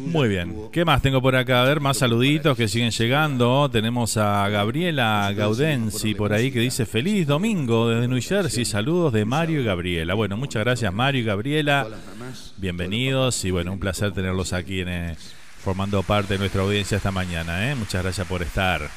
[0.00, 0.68] Muy bien.
[0.72, 1.62] ¿Qué más tengo por acá?
[1.62, 3.70] A ver, más saluditos que siguen llegando.
[3.70, 8.64] Tenemos a Gabriela Gaudensi por ahí que dice feliz domingo desde New Jersey.
[8.64, 10.14] Saludos de Mario y Gabriela.
[10.14, 11.86] Bueno, muchas gracias Mario y Gabriela.
[12.56, 15.16] Bienvenidos y bueno, un placer tenerlos aquí en, eh,
[15.62, 17.70] formando parte de nuestra audiencia esta mañana.
[17.70, 17.76] ¿eh?
[17.76, 18.90] Muchas gracias por estar.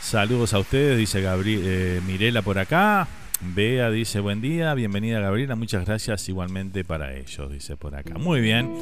[0.00, 3.08] Saludos a ustedes, dice Gabriel, eh, Mirela por acá.
[3.40, 8.14] Bea dice buen día, bienvenida Gabriela, muchas gracias igualmente para ellos, dice por acá.
[8.18, 8.72] Muy bien.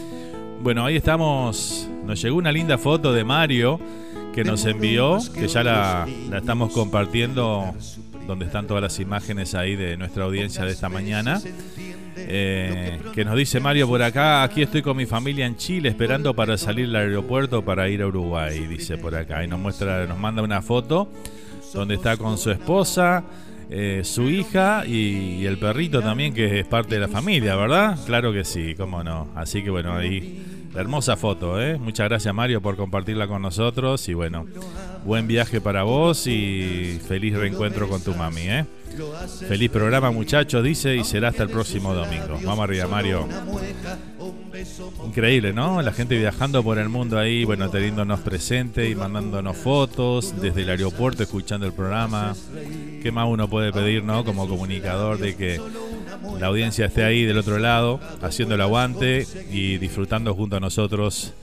[0.62, 1.88] Bueno, ahí estamos.
[2.04, 3.80] Nos llegó una linda foto de Mario
[4.32, 7.74] que nos envió, que ya la, estamos compartiendo,
[8.26, 11.40] donde están todas las imágenes ahí de nuestra audiencia de esta mañana.
[12.16, 16.32] Eh, que nos dice Mario por acá, aquí estoy con mi familia en Chile esperando
[16.34, 19.42] para salir al aeropuerto para ir a Uruguay, dice por acá.
[19.42, 21.10] Y nos muestra, nos manda una foto
[21.72, 23.24] donde está con su esposa
[23.76, 27.98] eh, su hija y, el perrito también, que es parte de la familia, ¿verdad?
[28.06, 29.28] Claro que sí, cómo no.
[29.34, 31.78] Así que bueno, ahí, hermosa foto, ¿eh?
[31.78, 34.46] Muchas gracias Mario por compartirla con nosotros y bueno,
[35.04, 38.64] buen viaje para vos y feliz reencuentro con tu mami, ¿eh?
[39.48, 42.38] Feliz programa muchachos, dice, y será hasta el próximo domingo.
[42.44, 43.26] Vamos arriba, Mario.
[45.04, 45.82] Increíble, ¿no?
[45.82, 50.70] La gente viajando por el mundo ahí, bueno, teniéndonos presente y mandándonos fotos desde el
[50.70, 52.36] aeropuerto, escuchando el programa.
[53.02, 54.24] ¿Qué más uno puede pedir, ¿no?
[54.24, 55.60] Como comunicador de que
[56.38, 61.34] la audiencia esté ahí del otro lado, haciendo el aguante y disfrutando junto a nosotros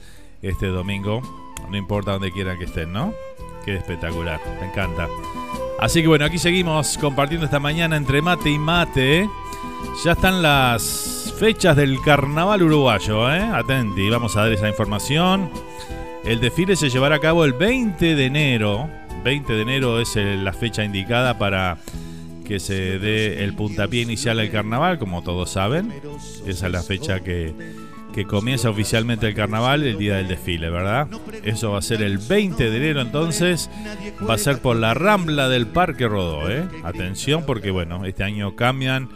[0.42, 1.22] este domingo.
[1.70, 3.14] No importa donde quieran que estén, ¿no?
[3.64, 5.08] Qué espectacular, me encanta.
[5.80, 9.28] Así que bueno, aquí seguimos compartiendo esta mañana entre mate y mate.
[10.04, 13.40] Ya están las fechas del carnaval uruguayo, ¿eh?
[13.40, 15.50] Atenti, vamos a dar esa información.
[16.24, 18.88] El desfile se llevará a cabo el 20 de enero.
[19.24, 21.78] 20 de enero es la fecha indicada para
[22.42, 25.92] que se dé el puntapié inicial al carnaval, como todos saben.
[26.46, 27.54] Esa es la fecha que
[28.12, 31.08] que comienza oficialmente el carnaval el día del desfile, ¿verdad?
[31.42, 33.70] Eso va a ser el 20 de enero entonces,
[34.28, 36.64] va a ser por la Rambla del Parque Rodó, ¿eh?
[36.84, 39.08] Atención porque bueno, este año cambian,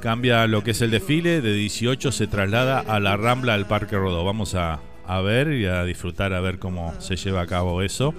[0.00, 3.96] cambia lo que es el desfile, de 18 se traslada a la Rambla del Parque
[3.96, 4.24] Rodó.
[4.24, 8.14] Vamos a, a ver y a disfrutar a ver cómo se lleva a cabo eso.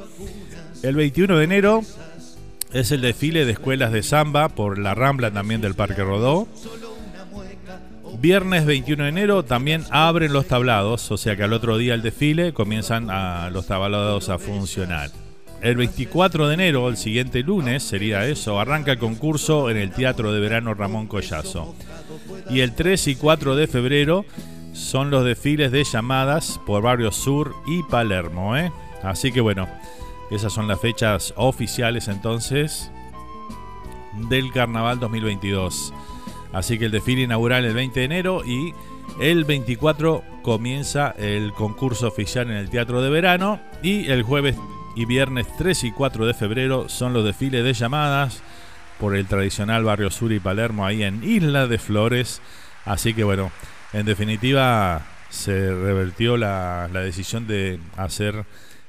[0.82, 1.82] El 21 de enero
[2.74, 6.48] es el desfile de escuelas de samba por la Rambla también del Parque Rodó.
[8.20, 12.02] Viernes 21 de enero también abren los tablados, o sea que al otro día el
[12.02, 13.08] desfile comienzan
[13.54, 15.12] los tablados a funcionar.
[15.62, 20.32] El 24 de enero, el siguiente lunes, sería eso, arranca el concurso en el Teatro
[20.32, 21.76] de Verano Ramón Collazo.
[22.50, 24.26] Y el 3 y 4 de febrero
[24.74, 28.56] son los desfiles de llamadas por Barrio Sur y Palermo.
[28.58, 28.72] ¿eh?
[29.02, 29.68] Así que bueno,
[30.32, 32.92] esas son las fechas oficiales entonces
[34.30, 35.94] del Carnaval 2022.
[36.54, 38.74] Así que el desfile inaugural el 20 de enero y
[39.20, 44.56] el 24 comienza el concurso oficial en el Teatro de Verano y el jueves
[44.96, 48.42] y viernes 3 y 4 de febrero son los desfiles de llamadas
[49.00, 52.42] por el tradicional barrio Sur y Palermo ahí en Isla de Flores.
[52.86, 53.52] Así que bueno,
[53.94, 58.46] en definitiva se revertió la, decisión de hacer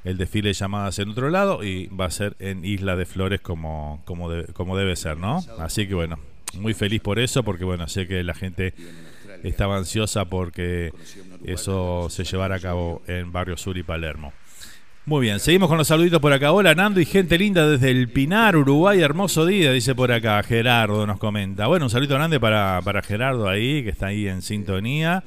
[0.06, 3.40] el desfile de llamadas en otro lado y va a ser en Isla de Flores
[3.40, 5.44] como, como, como debe ser, ¿no?
[5.58, 6.18] Así que bueno,
[6.54, 8.72] muy feliz por eso, porque bueno, sé que la gente
[9.42, 10.92] estaba ansiosa porque
[11.44, 14.32] eso se llevara a cabo en Barrio Sur y Palermo.
[15.08, 16.50] Muy bien, seguimos con los saluditos por acá.
[16.50, 20.42] Hola Nando y gente linda desde el Pinar, Uruguay, hermoso día, dice por acá.
[20.42, 21.68] Gerardo nos comenta.
[21.68, 25.22] Bueno, un saludo grande para, para Gerardo ahí, que está ahí en sintonía.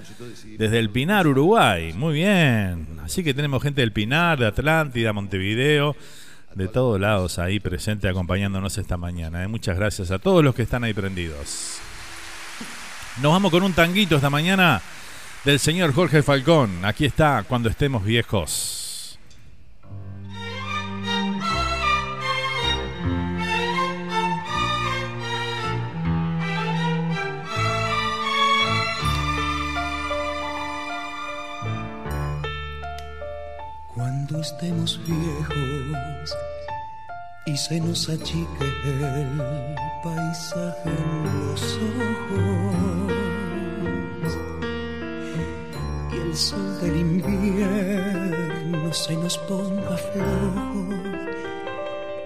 [0.57, 1.93] Desde el Pinar, Uruguay.
[1.93, 2.87] Muy bien.
[3.05, 5.95] Así que tenemos gente del Pinar, de Atlántida, Montevideo
[6.55, 9.45] de todos lados ahí presente acompañándonos esta mañana.
[9.45, 9.47] ¿eh?
[9.47, 11.77] Muchas gracias a todos los que están ahí prendidos.
[13.21, 14.81] Nos vamos con un tanguito esta mañana
[15.45, 16.83] del señor Jorge Falcón.
[16.83, 18.88] Aquí está, cuando estemos viejos.
[34.29, 36.37] Cuando estemos viejos
[37.47, 42.77] y se nos achique el paisaje en los ojos.
[46.11, 50.93] Y el sol del invierno se nos ponga flojo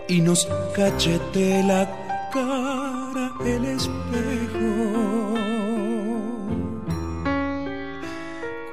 [0.10, 0.46] y nos
[0.76, 1.90] cachete la
[2.34, 4.74] cara el espejo.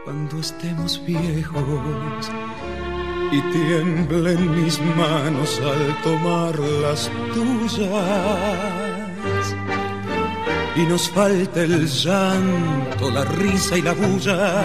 [0.04, 2.28] Cuando estemos viejos
[3.32, 7.86] y tiemblen mis manos al tomar las tuyas.
[10.76, 14.64] Y nos falte el llanto, la risa y la bulla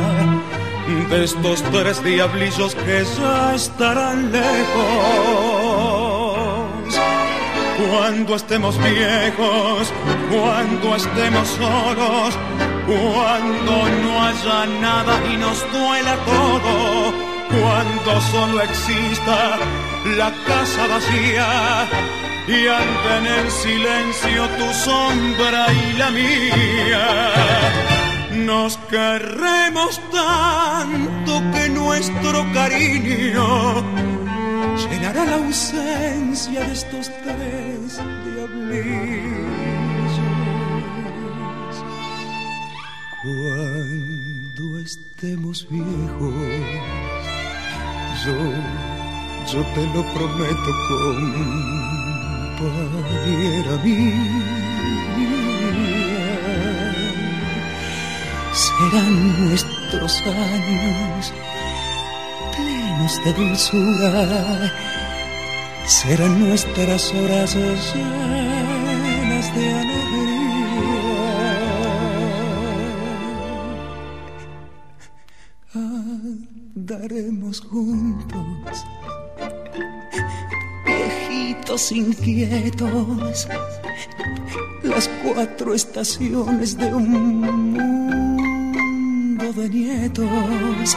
[1.09, 4.45] de estos tres diablillos que ya estarán lejos.
[7.89, 9.91] Cuando estemos viejos,
[10.31, 12.37] cuando estemos solos,
[12.85, 17.24] cuando no haya nada y nos duela todo,
[17.61, 19.57] cuando solo exista
[20.17, 21.87] la casa vacía
[22.47, 27.05] y ante en silencio tu sombra y la mía.
[28.31, 33.83] Nos querremos tanto que nuestro cariño
[34.89, 39.45] llenará la ausencia de estos tres diablillos.
[43.23, 46.33] Cuando estemos viejos,
[48.25, 48.37] yo,
[49.51, 50.71] yo te lo prometo,
[52.57, 54.25] compañera mía,
[58.53, 59.13] serán
[59.47, 61.25] nuestros años
[63.23, 64.71] de dulzura
[65.85, 69.94] serán nuestras horas llenas de alegría.
[77.75, 78.85] Juntos,
[80.85, 83.47] viejitos inquietos,
[84.81, 90.95] las cuatro estaciones de un mundo de nietos.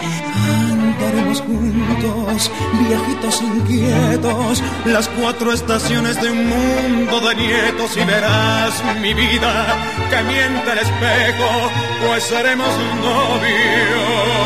[0.71, 2.53] Andaremos juntos,
[2.87, 9.77] viejitos inquietos, las cuatro estaciones de un mundo de nietos y verás mi vida
[10.11, 11.73] que miente el espejo,
[12.07, 12.71] pues seremos
[13.03, 14.39] novios.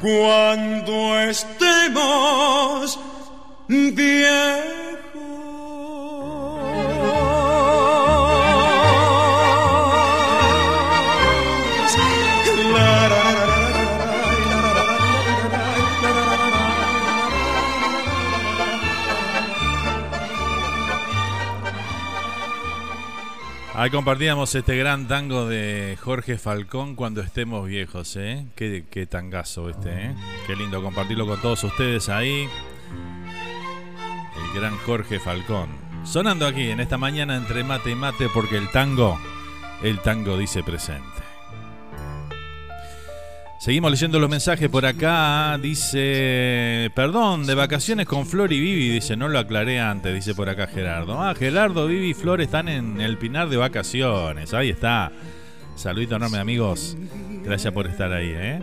[0.00, 2.98] Cuando estemos
[3.68, 4.59] bien
[23.90, 28.46] Compartíamos este gran tango de Jorge Falcón cuando estemos viejos, ¿eh?
[28.54, 30.14] Qué, qué tangazo este, ¿eh?
[30.46, 32.48] Qué lindo compartirlo con todos ustedes ahí.
[34.36, 35.70] El gran Jorge Falcón.
[36.04, 39.18] Sonando aquí en esta mañana entre mate y mate porque el tango,
[39.82, 41.19] el tango dice presente.
[43.60, 45.58] Seguimos leyendo los mensajes por acá.
[45.58, 48.88] Dice, perdón, de vacaciones con Flor y Vivi.
[48.88, 51.20] Dice, no lo aclaré antes, dice por acá Gerardo.
[51.20, 54.54] Ah, Gerardo, Vivi y Flor están en el Pinar de vacaciones.
[54.54, 55.12] Ahí está.
[55.76, 56.96] Saludito enorme, amigos.
[57.44, 58.62] Gracias por estar ahí, ¿eh?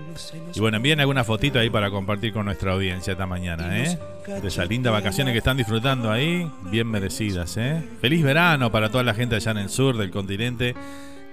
[0.55, 3.99] Y bueno, envíen alguna fotito ahí para compartir con nuestra audiencia esta mañana, ¿eh?
[4.25, 7.83] De esas lindas vacaciones que están disfrutando ahí, bien merecidas, ¿eh?
[8.01, 10.73] Feliz verano para toda la gente allá en el sur del continente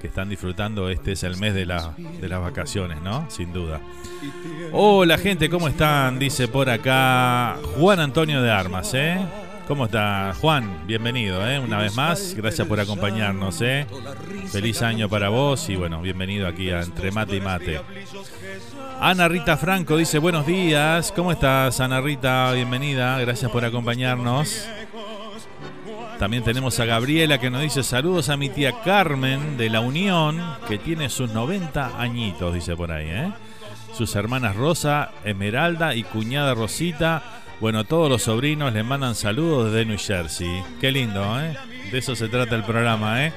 [0.05, 0.91] que están disfrutando.
[0.91, 3.25] Este es el mes de, la, de las vacaciones, ¿no?
[3.31, 3.81] Sin duda.
[4.71, 6.19] Hola gente, ¿cómo están?
[6.19, 9.17] Dice por acá Juan Antonio de Armas, ¿eh?
[9.67, 10.83] ¿Cómo está Juan?
[10.87, 11.59] Bienvenido, ¿eh?
[11.59, 13.87] Una vez más, gracias por acompañarnos, ¿eh?
[14.53, 17.81] Feliz año para vos y bueno, bienvenido aquí a Entre Mate y Mate.
[19.01, 22.53] Ana Rita Franco dice buenos días, ¿cómo estás Ana Rita?
[22.53, 24.69] Bienvenida, gracias por acompañarnos.
[26.19, 30.41] También tenemos a Gabriela que nos dice saludos a mi tía Carmen de la Unión,
[30.69, 33.33] que tiene sus 90 añitos, dice por ahí, ¿eh?
[33.97, 37.23] Sus hermanas Rosa, Esmeralda y cuñada Rosita.
[37.61, 40.63] Bueno, todos los sobrinos les mandan saludos desde New Jersey.
[40.81, 41.57] Qué lindo, ¿eh?
[41.91, 43.33] De eso se trata el programa, ¿eh?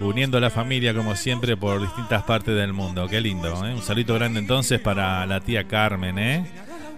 [0.00, 3.08] Uniendo la familia como siempre por distintas partes del mundo.
[3.08, 3.74] Qué lindo, ¿eh?
[3.74, 6.44] Un saludo grande entonces para la tía Carmen, ¿eh?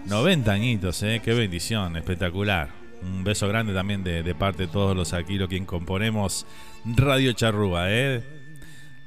[0.05, 1.21] 90 añitos, ¿eh?
[1.23, 2.84] Qué bendición, espectacular.
[3.01, 6.45] Un beso grande también de, parte de todos los aquí, lo quien componemos
[6.85, 8.23] Radio Charrúa, ¿eh?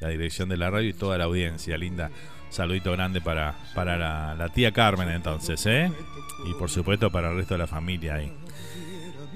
[0.01, 2.11] la dirección de la radio y toda la audiencia, linda.
[2.51, 5.93] Saludito grande para, para la, tía Carmen entonces, ¿eh?
[6.47, 8.33] Y por supuesto para el resto de la familia ahí.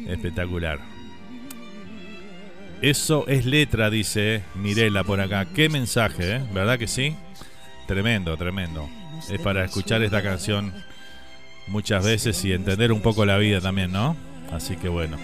[0.06, 0.78] Espectacular.
[2.80, 5.46] Eso es letra, dice Mirela por acá.
[5.54, 6.42] Qué mensaje, ¿eh?
[6.52, 7.14] ¿Verdad que sí?
[7.86, 8.88] Tremendo, tremendo.
[9.30, 10.72] Es para escuchar esta canción
[11.66, 14.16] muchas veces y entender un poco la vida también, ¿no?
[14.52, 15.16] Así que bueno,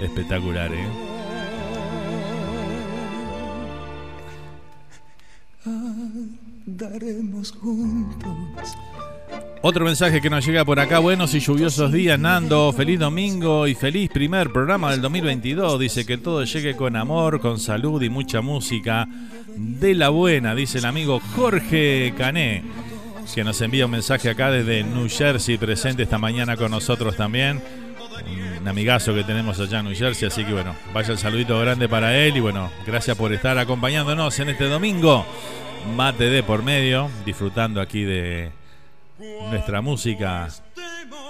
[0.00, 0.86] espectacular, ¿eh?
[6.66, 8.76] Andaremos juntos,
[9.62, 13.74] Otro mensaje que nos llega por acá, buenos y lluviosos días, Nando, feliz domingo y
[13.74, 15.78] feliz primer programa del 2022.
[15.80, 19.06] Dice que todo llegue con amor, con salud y mucha música
[19.56, 22.62] de la buena, dice el amigo Jorge Cané,
[23.34, 27.60] que nos envía un mensaje acá desde New Jersey, presente esta mañana con nosotros también.
[28.60, 31.88] Un amigazo que tenemos allá en New Jersey, así que bueno, vaya el saludito grande
[31.88, 35.26] para él y bueno, gracias por estar acompañándonos en este domingo.
[35.96, 38.50] Mate de por medio, disfrutando aquí de
[39.50, 40.48] nuestra música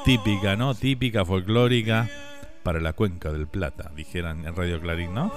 [0.05, 0.75] típica, ¿no?
[0.75, 2.09] Típica, folclórica
[2.63, 5.33] para la cuenca del Plata, dijeran en Radio Clarín, ¿no?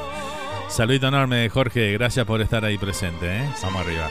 [0.68, 3.48] Saludito enorme, Jorge, gracias por estar ahí presente, ¿eh?
[3.62, 4.10] Vamos arriba.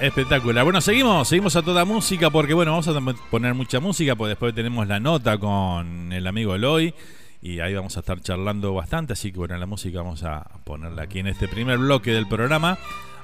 [0.00, 0.64] Espectacular.
[0.64, 2.98] Bueno, seguimos, seguimos a toda música porque, bueno, vamos a
[3.30, 6.94] poner mucha música, porque después tenemos la nota con el amigo Eloy
[7.42, 11.02] y ahí vamos a estar charlando bastante, así que bueno, la música vamos a ponerla
[11.02, 12.78] aquí en este primer bloque del programa.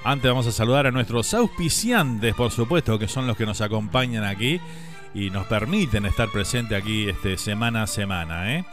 [0.04, 4.24] Antes vamos a saludar a nuestros auspiciantes, por supuesto, que son los que nos acompañan
[4.24, 4.60] aquí
[5.14, 8.54] y nos permiten estar presentes aquí este, semana a semana.
[8.54, 8.66] ¿eh?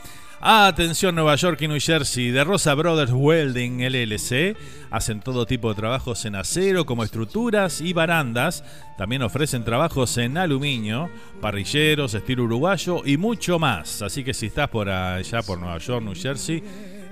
[0.46, 4.58] Atención Nueva York y New Jersey, de Rosa Brothers Welding LLC.
[4.92, 8.62] Hacen todo tipo de trabajos en acero como estructuras y barandas.
[8.98, 14.02] También ofrecen trabajos en aluminio, parrilleros, estilo uruguayo y mucho más.
[14.02, 16.62] Así que si estás por allá, por Nueva York, New Jersey,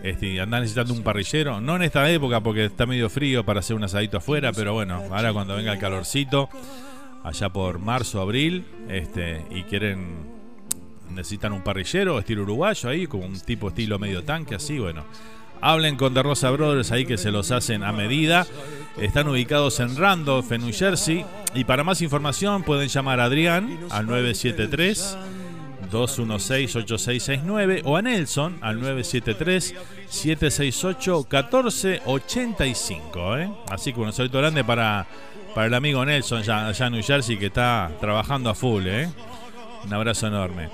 [0.03, 3.77] este, andás necesitando un parrillero, no en esta época porque está medio frío para hacer
[3.77, 6.49] un asadito afuera, pero bueno, ahora cuando venga el calorcito,
[7.23, 10.40] allá por marzo, abril, este, y quieren
[11.11, 15.03] necesitan un parrillero estilo uruguayo ahí, como un tipo estilo medio tanque, así, bueno.
[15.61, 18.47] Hablen con The Rosa Brothers ahí que se los hacen a medida.
[18.97, 21.23] Están ubicados en Randolph, en New Jersey.
[21.53, 25.17] Y para más información pueden llamar a Adrián al 973
[25.91, 29.75] 216 8669 o a Nelson al 973
[30.09, 33.37] 768 1485.
[33.37, 33.51] ¿eh?
[33.69, 35.05] Así que un saludo grande para,
[35.53, 38.87] para el amigo Nelson allá, en New Jersey que está trabajando a full.
[38.87, 39.09] ¿eh?
[39.85, 40.69] Un abrazo enorme.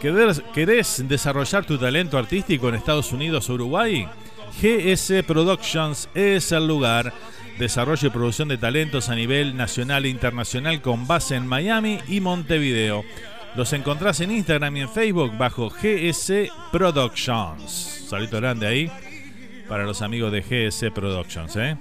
[0.00, 4.06] ¿Querés, desarrollar tu talento artístico en Estados Unidos o Uruguay?
[4.60, 7.12] GS Productions es el lugar.
[7.58, 12.20] Desarrollo y producción de talentos a nivel nacional e internacional con base en Miami y
[12.20, 13.04] Montevideo.
[13.56, 18.06] Los encontrás en Instagram y en Facebook bajo GS Productions.
[18.10, 18.90] Salito grande ahí
[19.66, 21.56] para los amigos de GS Productions.
[21.56, 21.76] ¿eh?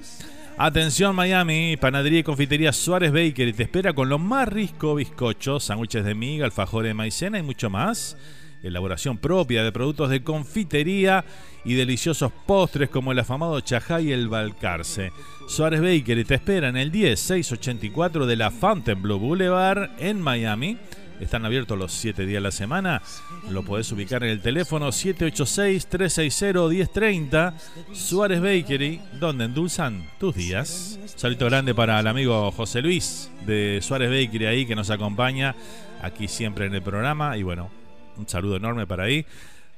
[0.57, 5.65] Atención Miami, panadería y confitería Suárez Baker y te espera con lo más rico bizcochos,
[5.65, 8.15] sándwiches de miga, alfajores de maicena y mucho más.
[8.63, 11.25] Elaboración propia de productos de confitería
[11.65, 15.11] y deliciosos postres como el afamado chajá y el balcarce.
[15.45, 20.77] Suárez Baker y te espera en el 10684 de la Fontainebleau Boulevard en Miami
[21.19, 23.01] están abiertos los 7 días de la semana.
[23.49, 27.53] Lo podés ubicar en el teléfono 786-360-1030.
[27.93, 30.99] Suárez Bakery, donde endulzan tus días.
[31.15, 35.55] Salito grande para el amigo José Luis de Suárez Bakery ahí que nos acompaña
[36.01, 37.37] aquí siempre en el programa.
[37.37, 37.69] Y bueno,
[38.17, 39.25] un saludo enorme para ahí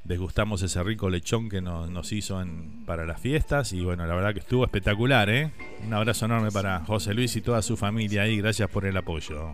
[0.07, 4.33] desgustamos ese rico lechón que nos, hizo en, para las fiestas y bueno, la verdad
[4.33, 5.51] que estuvo espectacular, ¿eh?
[5.85, 9.53] Un abrazo enorme para José Luis y toda su familia ahí, gracias por el apoyo.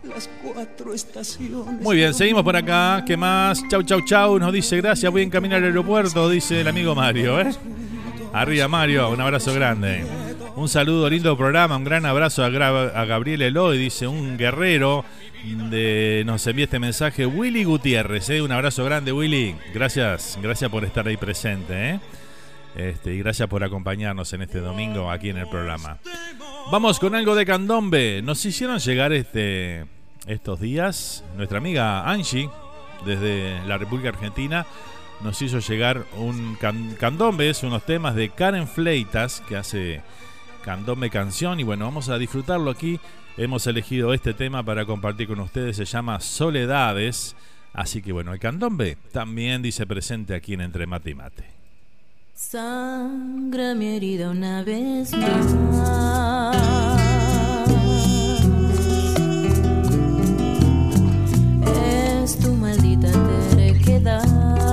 [1.80, 3.66] Muy bien, seguimos por acá, ¿qué más?
[3.68, 7.40] Chau, chau, chau, nos dice gracias, voy a encaminar al aeropuerto, dice el amigo Mario,
[7.40, 7.50] ¿eh?
[8.32, 10.04] Arriba Mario, un abrazo grande.
[10.56, 15.04] Un saludo, lindo programa, un gran abrazo a, a Gabriel Eloy, dice un guerrero
[16.24, 18.30] nos envía este mensaje Willy Gutiérrez.
[18.30, 18.40] ¿eh?
[18.40, 19.54] Un abrazo grande, Willy.
[19.74, 21.90] Gracias, gracias por estar ahí presente.
[21.90, 22.00] ¿eh?
[22.76, 25.98] Este, y gracias por acompañarnos en este domingo aquí en el programa.
[26.72, 28.22] Vamos con algo de candombe.
[28.22, 29.84] Nos hicieron llegar este,
[30.26, 32.48] estos días nuestra amiga Angie,
[33.04, 34.66] desde la República Argentina,
[35.20, 36.56] nos hizo llegar un
[36.98, 40.02] candombe, es unos temas de Karen Fleitas, que hace
[40.64, 41.60] candombe canción.
[41.60, 42.98] Y bueno, vamos a disfrutarlo aquí
[43.36, 47.34] Hemos elegido este tema para compartir con ustedes, se llama Soledades.
[47.72, 51.44] Así que bueno, el candombe también dice presente aquí en Entre Mate y Mate.
[52.32, 56.56] Sangra mi herida una vez más.
[62.22, 63.10] Es tu maldita
[63.56, 64.63] terquedad.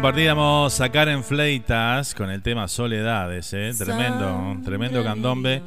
[0.00, 3.70] Compartíamos a Karen Fleitas con el tema Soledades, ¿eh?
[3.76, 5.62] tremendo, tremendo candombe.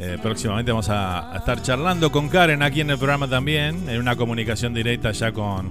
[0.00, 4.16] Eh, próximamente vamos a, estar charlando con Karen aquí en el programa también, en una
[4.16, 5.70] comunicación directa ya con,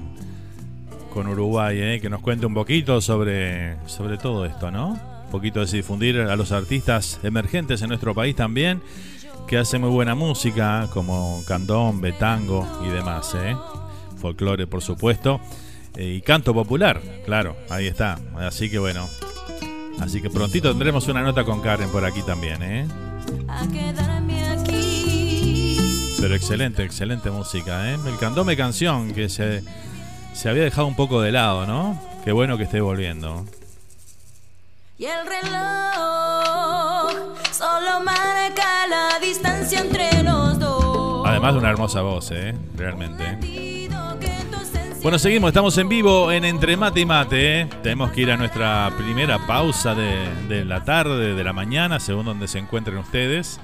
[1.13, 1.99] con Uruguay, ¿eh?
[1.99, 4.91] que nos cuente un poquito sobre, sobre todo esto, ¿no?
[5.25, 8.81] Un poquito de difundir a los artistas emergentes en nuestro país también,
[9.49, 13.53] que hacen muy buena música, como candombe, tango y demás, ¿eh?
[14.15, 15.41] folclore por supuesto.
[16.01, 18.17] Eh, y canto popular, claro, ahí está.
[18.35, 19.07] Así que bueno,
[19.99, 22.87] así que prontito tendremos una nota con Karen por aquí también, ¿eh?
[26.19, 27.99] Pero excelente, excelente música, ¿eh?
[28.07, 29.61] El candome canción que se,
[30.33, 32.01] se había dejado un poco de lado, ¿no?
[32.25, 33.45] Qué bueno que esté volviendo.
[34.97, 37.11] Y el reloj
[37.51, 41.27] solo marca la distancia entre los dos.
[41.27, 42.55] Además de una hermosa voz, ¿eh?
[42.75, 43.60] Realmente.
[45.01, 47.61] Bueno, seguimos, estamos en vivo en Entre Mate y Mate.
[47.61, 47.69] ¿eh?
[47.81, 52.47] Tenemos que ir a nuestra primera pausa de, la tarde, de la mañana, según donde
[52.47, 53.59] se encuentren ustedes.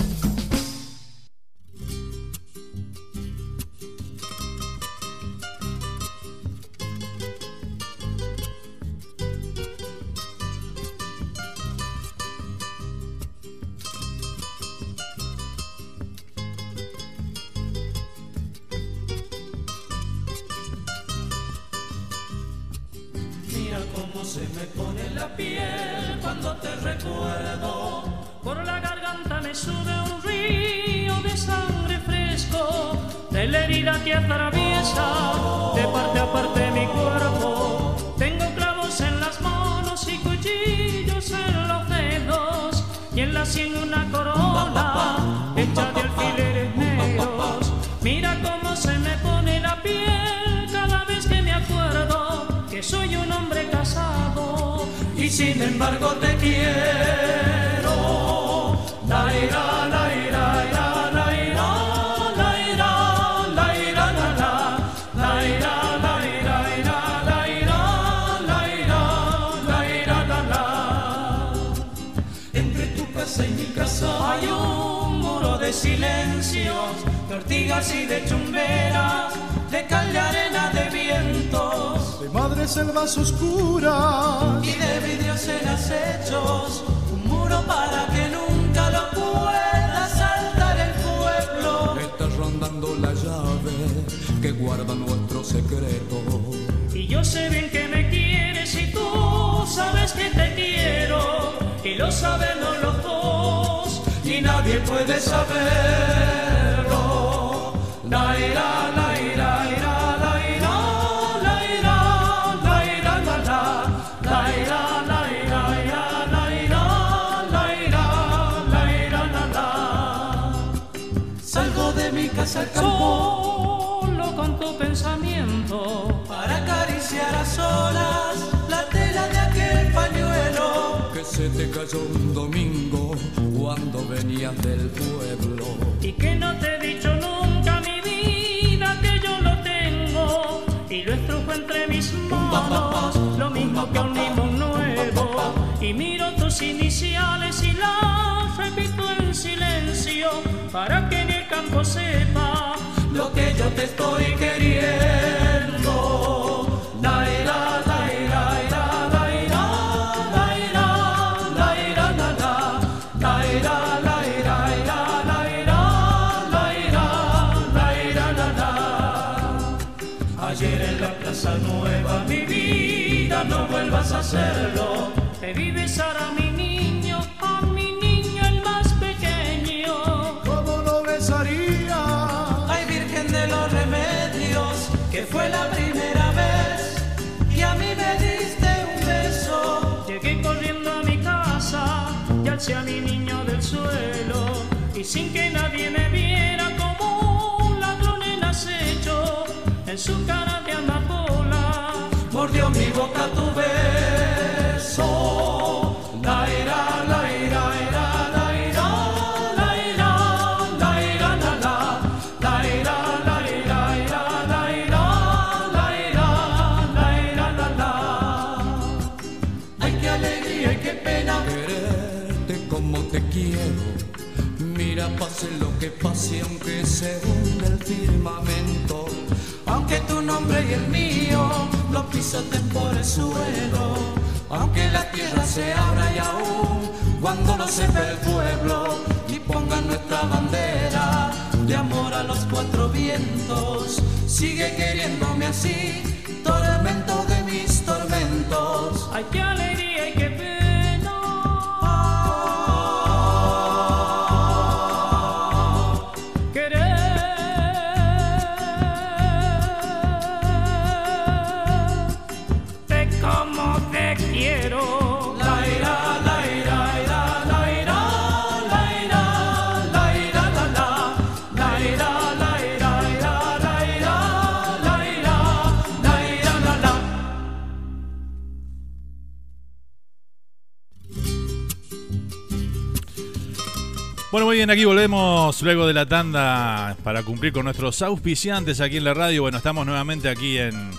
[284.71, 289.41] Aquí volvemos luego de la tanda para cumplir con nuestros auspiciantes aquí en la radio.
[289.41, 290.91] Bueno, estamos nuevamente aquí en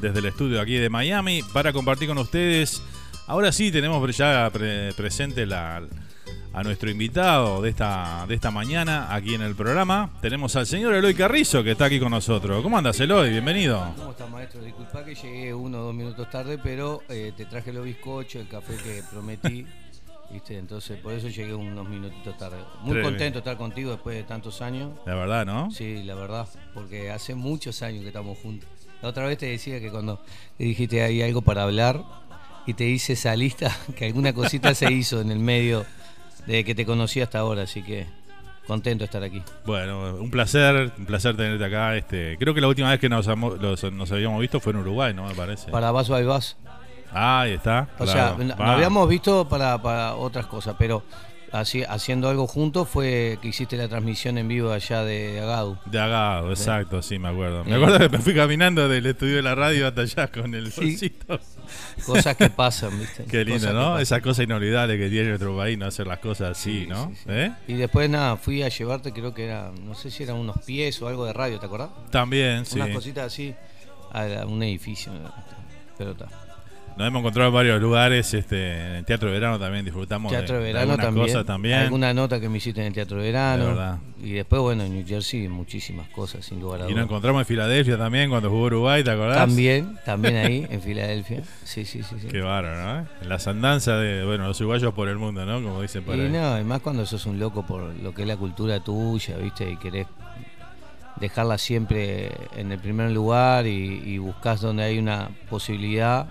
[0.00, 2.82] desde el estudio aquí de Miami para compartir con ustedes.
[3.28, 5.82] Ahora sí tenemos ya pre- presente la,
[6.52, 10.10] a nuestro invitado de esta, de esta mañana aquí en el programa.
[10.20, 12.60] Tenemos al señor Eloy Carrizo que está aquí con nosotros.
[12.60, 13.30] ¿Cómo andas, Eloy?
[13.30, 13.92] Bienvenido.
[13.96, 14.62] ¿Cómo estás, maestro?
[14.64, 18.48] Disculpa que llegué uno o dos minutos tarde, pero eh, te traje los bizcochos, el
[18.48, 19.64] café que prometí.
[20.32, 20.56] ¿Viste?
[20.58, 22.58] Entonces, por eso llegué unos minutitos tarde.
[22.82, 23.08] Muy Tremendo.
[23.08, 24.92] contento de estar contigo después de tantos años.
[25.06, 25.70] La verdad, ¿no?
[25.70, 28.68] Sí, la verdad, porque hace muchos años que estamos juntos.
[29.02, 30.20] La otra vez te decía que cuando
[30.58, 32.02] te dijiste hay algo para hablar
[32.66, 35.86] y te hice esa lista, que alguna cosita se hizo en el medio
[36.46, 38.06] de que te conocí hasta ahora, así que
[38.66, 39.42] contento de estar aquí.
[39.64, 41.96] Bueno, un placer, un placer tenerte acá.
[41.96, 45.26] Este, creo que la última vez que nos, nos habíamos visto fue en Uruguay, ¿no?
[45.26, 45.70] Me parece.
[45.70, 46.56] Para Vaso al Vas.
[47.12, 47.88] Ah, ahí está.
[47.98, 48.36] O claro.
[48.36, 51.02] sea, nos habíamos visto para, para otras cosas, pero
[51.52, 55.76] así, haciendo algo juntos fue que hiciste la transmisión en vivo allá de Agadu.
[55.86, 57.64] De Agado, exacto, sí, me acuerdo.
[57.64, 57.74] Me Eh.
[57.74, 60.92] acuerdo que me fui caminando del estudio de la radio hasta allá con el Sí.
[60.92, 61.40] solcito.
[62.06, 63.24] Cosas que pasan, ¿viste?
[63.24, 63.80] Qué lindo, Cosas ¿no?
[63.90, 64.02] pasan.
[64.02, 67.12] Esa cosa inolvidable que tiene nuestro país, no hacer las cosas así, ¿no?
[67.26, 67.50] ¿Eh?
[67.66, 71.00] Y después nada, fui a llevarte, creo que era, no sé si eran unos pies
[71.02, 71.90] o algo de radio, ¿te acordás?
[72.10, 72.76] También, sí.
[72.76, 73.54] Unas cositas así
[74.12, 75.12] a un edificio.
[75.98, 76.26] Pero está.
[77.00, 80.56] Nos hemos encontrado en varios lugares, este, en el Teatro de Verano también disfrutamos Teatro
[80.58, 81.26] de verano algunas también.
[81.28, 81.78] cosas también.
[81.78, 83.74] Alguna nota que me hiciste en el Teatro de verano.
[84.18, 84.28] De.
[84.28, 86.96] Y después, bueno, en New Jersey muchísimas cosas, sin lugar a Y dudas.
[86.96, 89.38] nos encontramos en Filadelfia también cuando jugó Uruguay, ¿te acordás?
[89.38, 91.42] También, también ahí, en Filadelfia.
[91.64, 92.16] Sí, sí, sí.
[92.20, 92.26] sí.
[92.28, 93.26] Qué bárbaro, ¿no?
[93.26, 95.54] Las andanzas de, bueno, los uruguayos por el mundo, ¿no?
[95.62, 96.28] Como dicen por Y ahí.
[96.28, 99.70] no, además cuando sos un loco por lo que es la cultura tuya, ¿viste?
[99.70, 100.06] Y querés
[101.16, 106.26] dejarla siempre en el primer lugar y, y buscas donde hay una posibilidad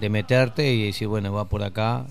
[0.00, 2.06] de meterte y decir, bueno, va por acá.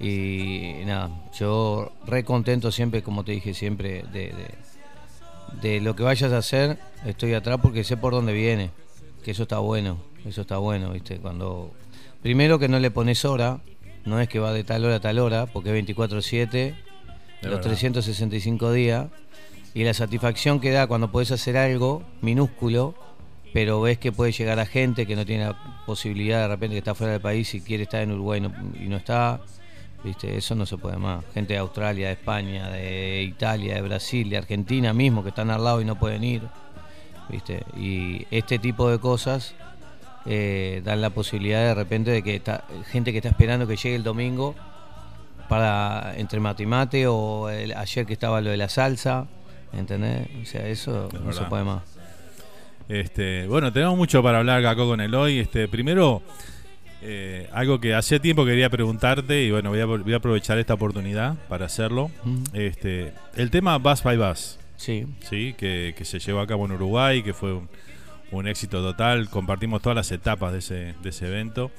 [0.00, 4.54] Y nada, yo re contento siempre, como te dije siempre, de, de,
[5.60, 8.70] de lo que vayas a hacer, estoy atrás porque sé por dónde viene,
[9.24, 11.18] que eso está bueno, eso está bueno, ¿viste?
[11.18, 11.72] Cuando
[12.22, 13.60] primero que no le pones hora,
[14.04, 16.74] no es que va de tal hora a tal hora, porque es 24/7,
[17.42, 17.60] los verdad.
[17.62, 19.08] 365 días
[19.74, 22.94] y la satisfacción que da cuando puedes hacer algo minúsculo,
[23.52, 25.56] pero ves que puede llegar a gente que no tiene la
[25.86, 28.52] posibilidad de repente que está fuera del país y quiere estar en Uruguay y no,
[28.84, 29.40] y no está,
[30.04, 30.36] ¿viste?
[30.36, 31.24] Eso no se puede más.
[31.34, 35.64] Gente de Australia, de España, de Italia, de Brasil, de Argentina mismo que están al
[35.64, 36.42] lado y no pueden ir,
[37.28, 37.62] ¿viste?
[37.76, 39.54] Y este tipo de cosas
[40.26, 43.96] eh, dan la posibilidad de repente de que está, gente que está esperando que llegue
[43.96, 44.54] el domingo
[45.48, 49.26] para entre mate y mate o el- ayer que estaba lo de la salsa,
[49.72, 50.28] ¿entendés?
[50.42, 51.82] O sea, eso no se puede más.
[52.88, 55.38] Este, bueno, tenemos mucho para hablar acá con Eloy.
[55.38, 56.22] Este, primero,
[57.02, 60.74] eh, algo que hacía tiempo quería preguntarte y bueno, voy a, voy a aprovechar esta
[60.74, 62.10] oportunidad para hacerlo.
[62.52, 64.58] Este, el tema Bus by Bus.
[64.76, 65.06] Sí.
[65.20, 67.68] Sí, que, que se llevó a cabo en Uruguay, que fue un,
[68.30, 69.28] un éxito total.
[69.28, 71.70] Compartimos todas las etapas de ese, de ese evento.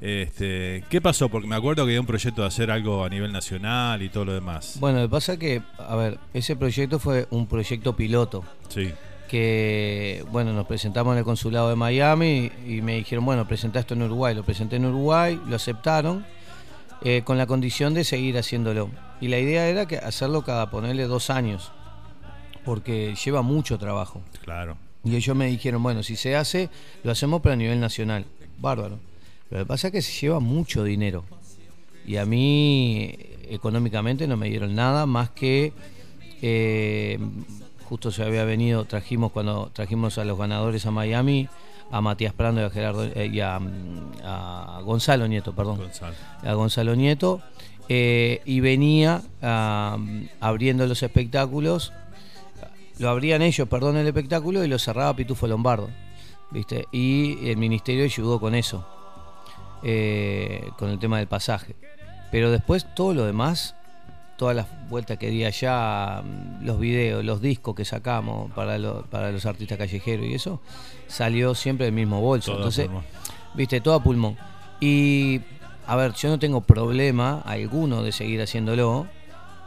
[0.00, 1.28] Este, ¿Qué pasó?
[1.28, 4.24] Porque me acuerdo que había un proyecto de hacer algo a nivel nacional y todo
[4.24, 4.76] lo demás.
[4.80, 8.44] Bueno, lo que pasa que, a ver, ese proyecto fue un proyecto piloto.
[8.68, 8.90] Sí.
[9.32, 13.94] Que, bueno, nos presentamos en el consulado de Miami y me dijeron, bueno, presenta esto
[13.94, 14.34] en Uruguay.
[14.34, 16.26] Lo presenté en Uruguay, lo aceptaron,
[17.02, 18.90] eh, con la condición de seguir haciéndolo.
[19.22, 21.72] Y la idea era que hacerlo cada ponerle dos años,
[22.66, 24.20] porque lleva mucho trabajo.
[24.42, 24.76] Claro.
[25.02, 26.68] Y ellos me dijeron, bueno, si se hace,
[27.02, 28.26] lo hacemos pero a nivel nacional.
[28.58, 28.98] Bárbaro.
[29.48, 31.24] Pero lo que pasa es que se lleva mucho dinero.
[32.06, 33.16] Y a mí,
[33.48, 35.72] económicamente, no me dieron nada más que.
[36.42, 37.18] eh,
[37.92, 41.50] justo se había venido, trajimos cuando trajimos a los ganadores a Miami,
[41.90, 45.78] a Matías Prando y a Gerardo eh, y a, mm, a Gonzalo Nieto, perdón.
[46.42, 47.42] A Gonzalo Nieto.
[47.90, 49.20] eh, y venía
[50.40, 51.92] abriendo los espectáculos
[52.98, 55.90] lo abrían ellos, perdón, el espectáculo y lo cerraba Pitufo Lombardo,
[56.50, 56.86] ¿viste?
[56.92, 58.86] Y el ministerio ayudó con eso,
[59.82, 61.76] eh, con el tema del pasaje.
[62.30, 63.74] Pero después todo lo demás,
[64.36, 69.02] todas las vueltas que di allá, mm, los videos, los discos que sacamos para, lo-
[69.06, 70.60] para los artistas callejeros y eso,
[71.06, 72.46] salió siempre del mismo bolso.
[72.52, 73.04] Todo a Entonces, pulmón.
[73.54, 74.36] viste, todo a pulmón.
[74.80, 75.40] Y,
[75.86, 79.06] a ver, yo no tengo problema alguno de seguir haciéndolo,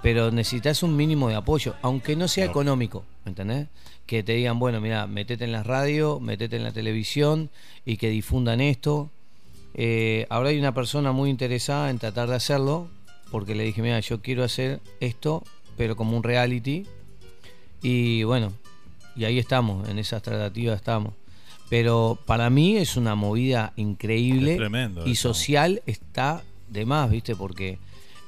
[0.01, 3.67] pero necesitas un mínimo de apoyo, aunque no sea económico, ¿me ¿entendés?
[4.05, 7.49] Que te digan, bueno, mira, metete en la radio, metete en la televisión
[7.85, 9.09] y que difundan esto.
[9.73, 12.87] Eh, ahora hay una persona muy interesada en tratar de hacerlo,
[13.35, 15.43] porque le dije, mira, yo quiero hacer esto,
[15.75, 16.85] pero como un reality.
[17.81, 18.53] Y bueno,
[19.13, 21.15] y ahí estamos, en esas tratativas estamos.
[21.69, 25.33] Pero para mí es una movida increíble Es tremendo y eso.
[25.33, 27.35] social está de más, ¿viste?
[27.35, 27.77] Porque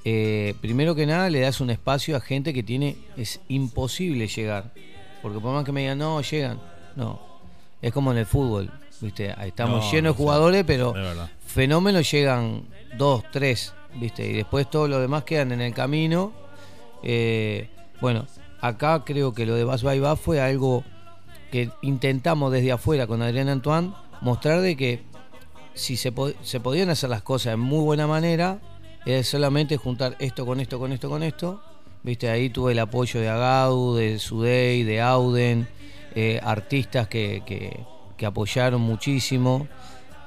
[0.03, 4.73] eh, primero que nada le das un espacio a gente que tiene, es imposible llegar.
[5.21, 6.59] Porque por más que me digan, no, llegan.
[6.97, 7.21] No,
[7.81, 8.69] es como en el fútbol,
[8.99, 9.34] ¿viste?
[9.38, 10.93] Ahí estamos No, llenos no de jugadores, pero
[11.45, 12.63] fenómenos llegan
[12.97, 14.26] dos, tres, ¿viste?
[14.28, 16.32] Y después todos los demás quedan en el camino.
[17.03, 17.69] Eh,
[18.02, 18.26] bueno,
[18.61, 20.84] acá creo que lo de Bas by Bas fue algo
[21.52, 23.91] que intentamos desde afuera con Adrián Antoine
[24.22, 25.02] mostrar de que
[25.74, 28.60] si se, po- se podían hacer las cosas de muy buena manera,
[29.06, 31.61] es solamente juntar esto con esto, con esto, con esto.
[32.03, 35.68] Viste, ahí tuve el apoyo de Agau, de Sudey, de Auden,
[36.15, 37.80] eh, artistas que, que-
[38.18, 39.68] que apoyaron muchísimo.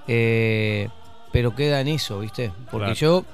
[0.07, 0.89] Eh,
[1.33, 2.53] pero queda en eso, ¿viste?
[2.71, 2.95] Porque Claro.
[2.95, 3.25] yo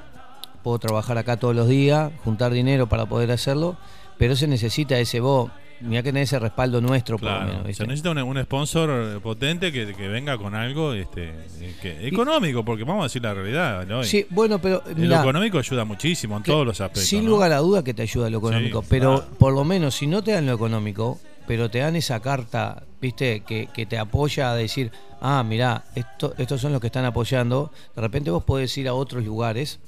[0.66, 3.76] puedo trabajar acá todos los días, juntar dinero para poder hacerlo,
[4.18, 5.48] pero se necesita ese vos.
[5.80, 7.76] Mira que tener ese respaldo nuestro, por lo Claro, menos.
[7.76, 11.28] se necesita un, un sponsor potente que, que venga con algo este,
[11.60, 13.86] eh, que- económico, porque vamos a decir la realidad.
[13.86, 14.02] ¿no?
[14.02, 17.04] Sí, bueno, pero Eh, mirá, lo económico ayuda muchísimo en todos los aspectos.
[17.04, 17.30] Sin ¿no?
[17.30, 19.34] lugar a duda que te ayuda lo económico, Sí, pero claro.
[19.38, 23.44] por lo menos si no te dan lo económico, pero te dan esa carta, viste,
[23.46, 24.90] que, que te apoya a decir,
[25.20, 28.94] ah, mirá, esto, estos son los que están apoyando, de repente vos podés ir a
[28.94, 29.78] otros lugares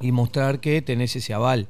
[0.00, 1.68] y mostrar que tenés ese aval.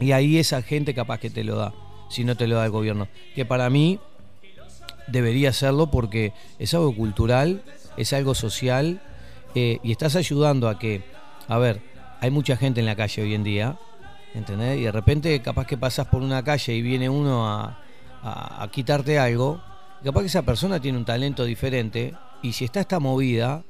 [0.00, 1.74] Y ahí esa gente capaz que te lo da,
[2.08, 3.08] si no te lo da el gobierno.
[3.34, 3.98] Que para mí
[5.06, 7.62] debería hacerlo porque es algo cultural,
[7.96, 9.00] es algo social
[9.54, 11.02] eh, y estás ayudando a que,
[11.48, 11.80] a ver,
[12.20, 13.78] hay mucha gente en la calle hoy en día,
[14.34, 14.78] ¿entendés?
[14.78, 17.78] Y de repente capaz que pasas por una calle y viene uno a,
[18.22, 19.60] a- a quitarte algo,
[20.04, 23.64] capaz que esa persona tiene un talento diferente y si está esta movida,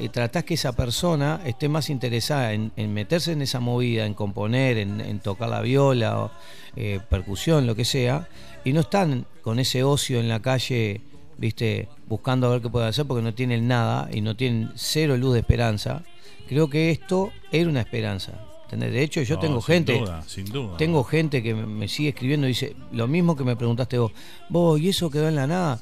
[0.00, 4.14] eh, tratás que esa persona esté más interesada en, en meterse en esa movida, en
[4.14, 6.30] componer, en, en tocar la viola, o,
[6.76, 8.28] eh, percusión, lo que sea,
[8.64, 11.00] y no están con ese ocio en la calle,
[11.38, 15.16] viste, buscando a ver qué pueden hacer porque no tienen nada y no tienen cero
[15.16, 16.02] luz de esperanza.
[16.48, 18.32] Creo que esto era una esperanza.
[18.64, 18.92] ¿entendés?
[18.92, 19.98] De hecho, yo No, tengo sin gente.
[19.98, 20.76] duda, sin duda.
[20.76, 24.12] Tengo gente que me, me sigue escribiendo y dice lo mismo que me preguntaste vos.
[24.48, 25.80] Vos, ¿y eso quedó en la nada?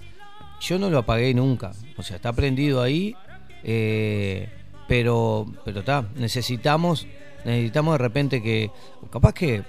[0.61, 1.73] Yo no lo apagué nunca.
[1.97, 3.15] O sea, está prendido ahí.
[3.64, 4.48] Eh,
[4.86, 6.05] pero pero está.
[6.16, 7.06] Necesitamos,
[7.44, 8.70] necesitamos de repente que.
[9.10, 9.62] Capaz que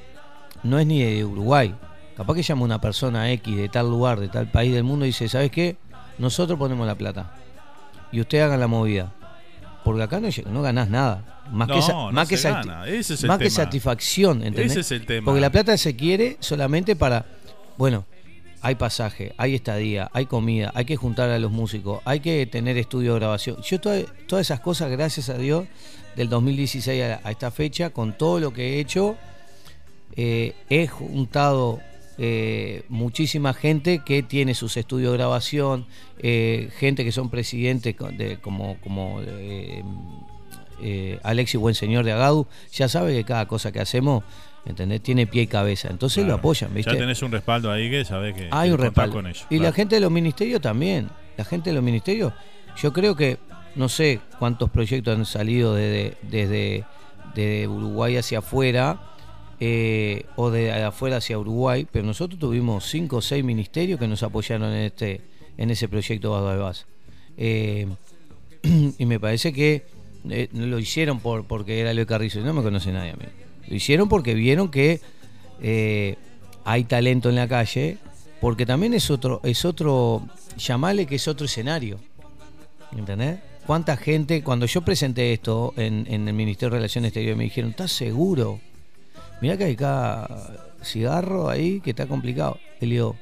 [0.63, 1.75] no es ni de Uruguay.
[2.15, 5.09] Capaz que llama una persona X de tal lugar, de tal país del mundo y
[5.09, 5.77] dice, ¿sabes qué?
[6.17, 7.33] Nosotros ponemos la plata.
[8.11, 9.13] Y usted haga la movida.
[9.85, 11.43] Porque acá no, no ganás nada.
[11.49, 12.87] Más No, que, no más que, sati- gana.
[12.87, 13.55] Ese es el más que tema.
[13.55, 14.71] satisfacción, ¿entendés?
[14.73, 15.25] Ese es el tema.
[15.25, 17.25] Porque la plata se quiere solamente para,
[17.77, 18.05] bueno,
[18.61, 22.77] hay pasaje, hay estadía, hay comida, hay que juntar a los músicos, hay que tener
[22.77, 23.61] estudio de grabación.
[23.61, 25.65] Yo toda- todas esas cosas, gracias a Dios,
[26.15, 29.15] del 2016 a, a esta fecha, con todo lo que he hecho,
[30.15, 31.79] eh, he juntado
[32.17, 35.85] eh, muchísima gente que tiene sus estudios de grabación,
[36.17, 39.21] eh, gente que son presidentes co- de, como, como
[41.23, 44.23] Alexis Buenseñor de Agadu, ya sabe que cada cosa que hacemos,
[44.65, 45.01] ¿entendés?
[45.01, 45.89] Tiene pie y cabeza.
[45.89, 46.91] Entonces lo apoyan, ¿viste?
[46.91, 49.15] Ya tenés un respaldo ahí que sabés que Hay un respaldo.
[49.15, 49.45] con ellos.
[49.49, 51.09] y la gente de los ministerios también.
[51.37, 52.33] La gente de los ministerios,
[52.81, 53.37] yo creo que
[53.75, 56.85] no sé cuántos proyectos han salido desde, desde,
[57.33, 58.99] desde Uruguay hacia afuera
[59.61, 64.23] eh, o de afuera hacia Uruguay, pero nosotros tuvimos cinco o seis ministerios que nos
[64.23, 65.21] apoyaron en este
[65.57, 66.85] en ese proyecto Bas de Bas.
[67.37, 67.87] Eh,
[68.97, 69.85] y me parece que
[70.29, 73.25] eh, lo hicieron por porque era Leo Carrizo, no me conoce nadie a mí.
[73.69, 74.99] Lo hicieron porque vieron que
[75.61, 76.17] eh,
[76.65, 77.97] hay talento en la calle,
[78.41, 80.23] porque también es otro, es otro,
[80.57, 81.99] llamale que es otro escenario.
[82.97, 83.39] ¿Entendés?
[83.67, 87.69] ¿Cuánta gente, cuando yo presenté esto en, en el Ministerio de Relaciones Exteriores, me dijeron,
[87.69, 88.59] ¿estás seguro?
[89.41, 90.27] Mirá que hay acá
[90.83, 92.57] cigarro ahí que está complicado.
[92.81, 93.15] Y le digo,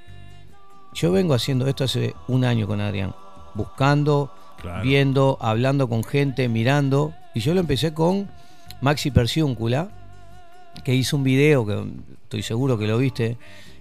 [0.94, 3.14] yo vengo haciendo esto hace un año con Adrián,
[3.54, 4.82] buscando, Claro.
[4.84, 7.14] viendo, hablando con gente, mirando.
[7.36, 8.28] Y yo lo empecé con
[8.82, 9.90] Maxi Perciúncula,
[10.84, 11.84] que hizo un video, que
[12.24, 13.38] estoy seguro que lo viste,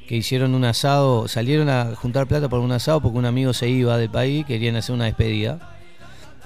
[0.07, 3.69] que hicieron un asado, salieron a juntar plata por un asado porque un amigo se
[3.69, 5.77] iba del país, querían hacer una despedida.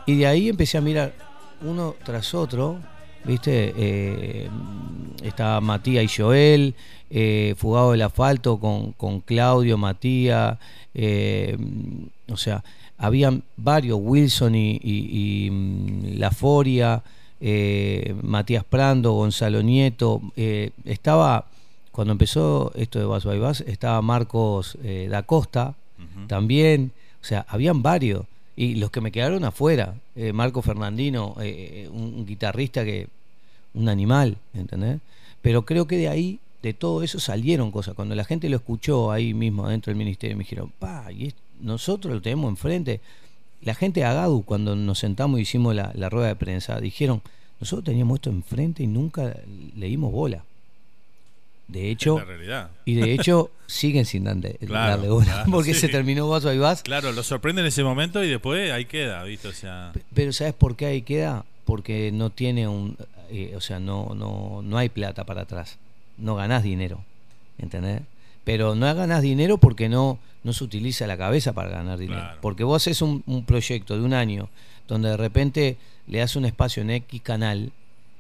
[0.06, 1.12] Y de ahí empecé a mirar
[1.62, 2.78] uno tras otro,
[3.24, 3.74] ¿viste?
[3.76, 4.48] Eh,
[5.22, 6.74] estaba Matías y Joel,
[7.10, 10.58] eh, Fugado del Asfalto con, con Claudio, Matías,
[10.94, 11.56] eh,
[12.30, 12.64] o sea,
[12.96, 17.02] habían varios, Wilson y, y, y, mm, La Foria,
[17.40, 21.46] eh, Matías Prando, Gonzalo Nieto, eh, estaba,
[21.92, 25.74] cuando empezó esto de Bass by Bass, estaba Marcos eh, da Costa
[26.26, 28.24] también, o sea, habían varios.
[28.56, 29.94] Y los que me quedaron afuera,
[30.34, 33.08] Marco Fernandino, un, un guitarrista que,
[33.74, 35.00] un animal, ¿entendés?
[35.42, 37.94] Pero creo que de ahí, de todo eso salieron cosas.
[37.94, 42.14] Cuando la gente lo escuchó ahí mismo dentro del ministerio, me dijeron, pa, y nosotros
[42.14, 43.00] lo tenemos enfrente.
[43.62, 47.20] La gente de Agadu, cuando nos sentamos y hicimos la, la rueda de prensa, dijeron,
[47.60, 49.34] nosotros teníamos esto enfrente y nunca
[49.76, 50.44] le dimos bola.
[51.68, 52.70] De hecho, la realidad.
[52.84, 55.80] y de hecho siguen sin darle, Claro, darle bola, claro, porque sí.
[55.80, 56.82] se terminó Vaso y Vas.
[56.82, 59.48] Claro, lo sorprende en ese momento y después ahí queda, ¿viste?
[59.48, 61.44] O sea, Pero ¿sabes por qué ahí queda?
[61.64, 62.96] Porque no tiene un...
[63.30, 65.78] eh, o sea, no, no, no hay plata para atrás.
[66.18, 67.04] No ganás dinero.
[67.58, 68.02] ¿Entendés?
[68.50, 72.20] Pero no ganás dinero porque no, no se utiliza la cabeza para ganar dinero.
[72.20, 72.38] Claro.
[72.40, 74.48] Porque vos haces un, un proyecto de un año
[74.88, 75.76] donde de repente
[76.08, 77.70] le das un espacio en X canal,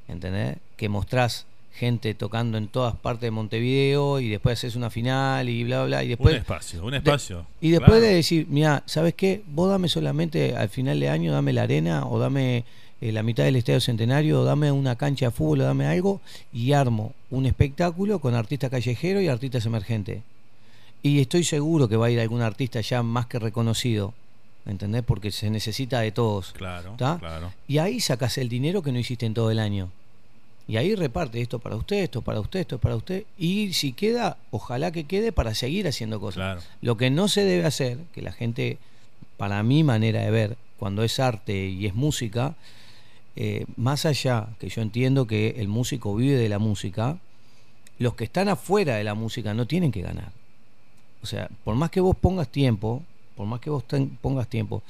[0.06, 0.56] ¿entendés?
[0.76, 5.64] Que mostrás gente tocando en todas partes de Montevideo y después haces una final y
[5.64, 6.04] bla, bla.
[6.04, 7.46] Y después, un espacio, un de- espacio.
[7.60, 8.04] y después Claro.
[8.06, 9.42] de decir, mira, ¿sabes qué?
[9.48, 12.64] Vos dame solamente al final de año, dame la arena o dame
[13.00, 16.20] eh, la mitad del Estadio Centenario dame una cancha de fútbol dame algo
[16.52, 20.22] y armo un espectáculo con artistas callejeros y artistas emergentes.
[21.02, 24.12] Y estoy seguro que va a ir algún artista ya más que reconocido,
[24.66, 25.02] ¿entendés?
[25.02, 26.52] Porque se necesita de todos.
[26.52, 27.52] Claro, claro.
[27.66, 29.90] Y ahí sacas el dinero que no hiciste en todo el año.
[30.68, 33.24] Y ahí reparte esto para usted, esto para usted, esto para usted.
[33.38, 36.36] Y si queda, ojalá que quede para seguir haciendo cosas.
[36.36, 36.60] Claro.
[36.82, 38.78] Lo que no se debe hacer, que la gente,
[39.36, 42.54] para mi manera de ver, cuando es arte y es música,
[43.36, 47.18] eh, más allá que yo entiendo que el músico vive de la música,
[47.98, 50.32] los que están afuera de la música no tienen que ganar.
[51.22, 53.02] O sea, por más que vos pongas tiempo,
[53.36, 53.84] por más que vos
[54.20, 54.82] pongas tiempo,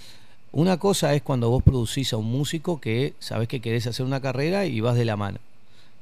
[0.53, 4.21] una cosa es cuando vos producís a un músico que sabes que querés hacer una
[4.21, 5.39] carrera y vas de la mano.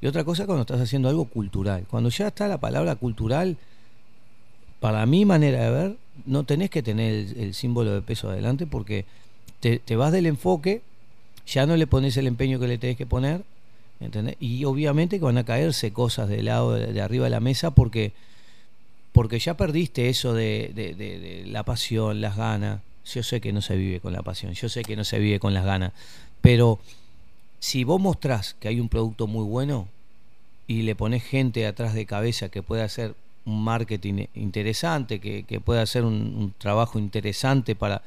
[0.01, 1.85] Y otra cosa es cuando estás haciendo algo cultural.
[1.89, 3.57] Cuando ya está la palabra cultural,
[4.79, 9.05] para mi manera de ver, no tenés que tener el, símbolo de peso adelante porque
[9.59, 10.81] te vas del enfoque,
[11.49, 13.43] ya no le pones el empeño que le tenés que poner,
[13.99, 14.35] ¿entendés?
[14.39, 18.13] Y obviamente que van a caerse cosas del lado de, arriba de la mesa porque,
[19.11, 22.81] porque ya perdiste eso de, la pasión, las ganas.
[23.05, 25.39] Yo sé que no se vive con la pasión, yo sé que no se vive
[25.39, 25.93] con las ganas,
[26.41, 26.79] pero
[27.57, 29.87] si vos mostrás que hay un producto muy bueno
[30.67, 33.15] y le pones gente atrás de cabeza que pueda hacer
[33.45, 38.03] un marketing interesante, que, pueda hacer un trabajo interesante para,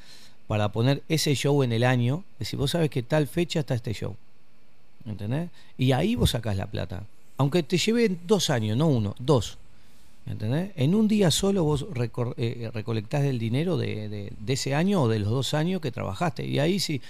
[0.47, 3.93] para poner ese show en el año, decir, vos sabes que tal fecha está este
[3.95, 4.17] show.
[5.07, 5.51] ¿Entendés?
[5.79, 7.03] Y ahí vos sacás la plata.
[7.39, 9.59] Aunque te lleve dos años, no uno, dos.
[10.27, 10.71] ¿Entendés?
[10.77, 15.03] En un día solo vos recor- eh, recolectás el dinero de, de- de ese año
[15.03, 16.47] o de los dos años que trabajaste.
[16.47, 17.01] Y ahí sí,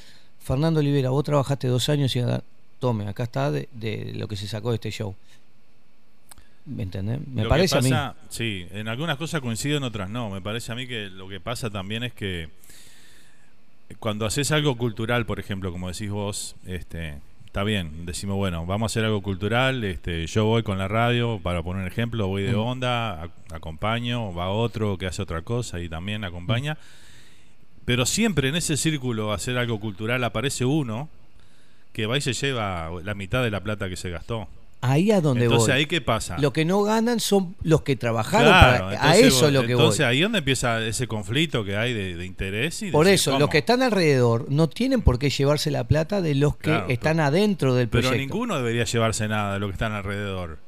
[0.40, 2.22] Fernando Olivera, vos trabajaste dos años y
[2.78, 5.14] tome, acá está de, de lo que se sacó de este show.
[6.64, 7.18] ¿Me entendés?
[7.26, 7.90] Me Lo que parece a mí.
[8.30, 10.30] Sí, en algunas cosas coincido, en otras no.
[10.30, 12.48] Me parece a mí que lo que pasa también es que
[13.98, 18.90] cuando haces algo cultural, por ejemplo, como decís vos, este, está bien, decimos, bueno, vamos
[18.90, 22.42] a hacer algo cultural, este, yo voy con la radio, para poner un ejemplo, voy
[22.42, 22.58] de Mm.
[22.60, 26.78] onda, a- acompaño, va otro que hace otra cosa y también acompaña.
[27.84, 31.08] Pero siempre en ese círculo hacer algo cultural aparece uno
[31.92, 34.48] que va y se lleva la mitad de la plata que se gastó.
[34.84, 35.76] Ahí a donde Entonces, voy.
[35.78, 36.36] ¿ahí qué pasa?
[36.38, 39.52] Lo que no ganan son los que trabajaron Claro, para, a entonces eso vos- es
[39.54, 40.06] lo que Entonces voy.
[40.08, 43.40] ahí donde empieza ese conflicto que hay de, de interés y Por decir, eso, ¿cómo?
[43.40, 46.88] los que están alrededor no tienen por qué llevarse la plata de los que Claro,
[46.88, 48.18] están adentro del Pero proyecto.
[48.34, 50.58] ninguno debería llevarse nada de lo que están alrededor.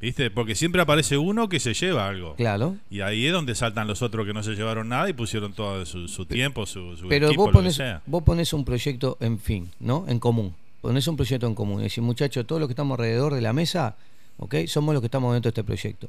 [0.00, 0.30] ¿Viste?
[0.30, 2.34] Porque siempre aparece uno que se lleva algo.
[2.36, 2.76] Claro.
[2.88, 5.84] Y ahí es donde saltan los otros que no se llevaron nada y pusieron todo
[5.84, 8.00] su, su tiempo, su, su Pero equipo, vos lo que pones, sea.
[8.06, 10.06] vos pones un proyecto en fin, ¿no?
[10.08, 10.54] En común.
[10.80, 11.78] Pones un proyecto en común.
[11.80, 13.96] Es decir, muchachos, todos los que estamos alrededor de la mesa,
[14.38, 14.54] ¿ok?
[14.66, 16.08] Somos los que estamos dentro de este proyecto.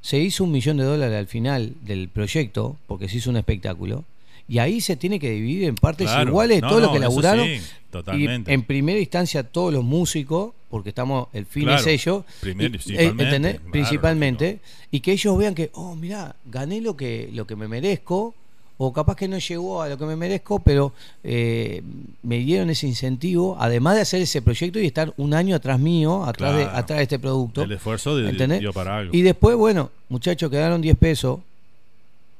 [0.00, 4.04] Se hizo un millón de dólares al final del proyecto, porque se hizo un espectáculo,
[4.48, 6.30] y ahí se tiene que dividir en partes Claro.
[6.30, 7.46] iguales No, todos los que laburaron.
[7.46, 8.50] sí, totalmente.
[8.50, 12.24] Y en primera instancia todos los músicos, porque estamos, el fin Claro, es ellos.
[12.40, 14.58] primero y y- principalmente, Principalmente.
[14.90, 18.34] Y que ellos vean que, oh, mirá, gané lo que, lo que me merezco,
[18.80, 20.92] o capaz que no llegó a lo que me merezco, pero
[21.24, 21.82] eh,
[22.22, 26.24] me dieron ese incentivo, además de hacer ese proyecto y estar un año atrás mío,
[26.24, 27.62] atrás, de, atrás de este producto.
[27.62, 29.14] El esfuerzo de- dio para algo.
[29.14, 31.40] Y después, bueno, muchachos, quedaron 10 pesos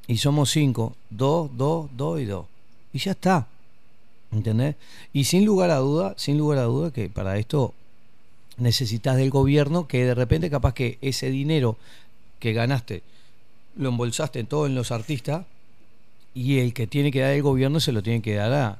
[0.06, 2.46] y somos 5, 2, 2, 2 y 2.
[2.92, 3.46] Y ya está.
[4.30, 4.76] ¿Entendés?
[5.12, 7.74] Y sin lugar a duda, sin lugar a duda que para esto
[8.58, 11.76] necesitas del gobierno que de repente capaz que ese dinero
[12.38, 13.02] que ganaste
[13.76, 15.46] lo embolsaste todo en los artistas
[16.40, 18.78] y el que tiene que dar el gobierno se lo tiene que dar a,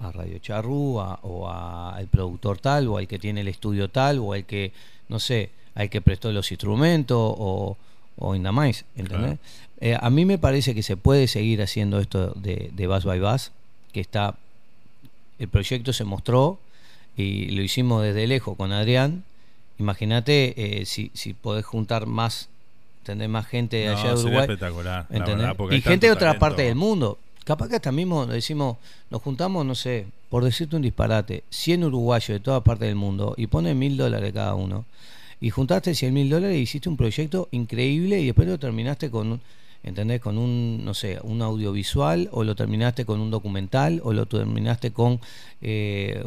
[0.00, 4.18] a Radio Charrú a- o al productor tal o al que tiene el estudio tal
[4.20, 4.72] o al que
[5.08, 7.76] no sé al que prestó los instrumentos o,
[8.18, 9.38] o nada más ¿entendés?
[9.80, 13.20] Eh, a mí me parece que se puede seguir haciendo esto de, de Bass by
[13.20, 13.52] Bass
[13.92, 14.36] que está
[15.38, 16.58] el proyecto se mostró
[17.16, 19.24] y lo hicimos desde lejos con Adrián.
[19.78, 22.48] Imagínate eh, si, si podés juntar más,
[23.08, 24.40] tener más gente de No, allá de Uruguay.
[24.42, 25.36] espectacular, la ¿entendés?
[25.38, 26.40] verdad, porque y gente de otra talento.
[26.40, 27.18] parte del mundo.
[27.44, 28.76] Capaz que hasta mismo decimos,
[29.10, 33.34] nos juntamos, no sé, por decirte un disparate, 100 uruguayos de toda parte del mundo
[33.38, 34.84] y ponen mil dólares cada uno.
[35.40, 39.32] Y juntaste 100 mil dólares y hiciste un proyecto increíble y después lo terminaste con
[39.32, 39.40] un,
[39.82, 40.20] ¿entendés?
[40.20, 44.90] Con un, no sé, un audiovisual o lo terminaste con un documental o lo terminaste
[44.92, 45.18] con,
[45.62, 46.22] eh,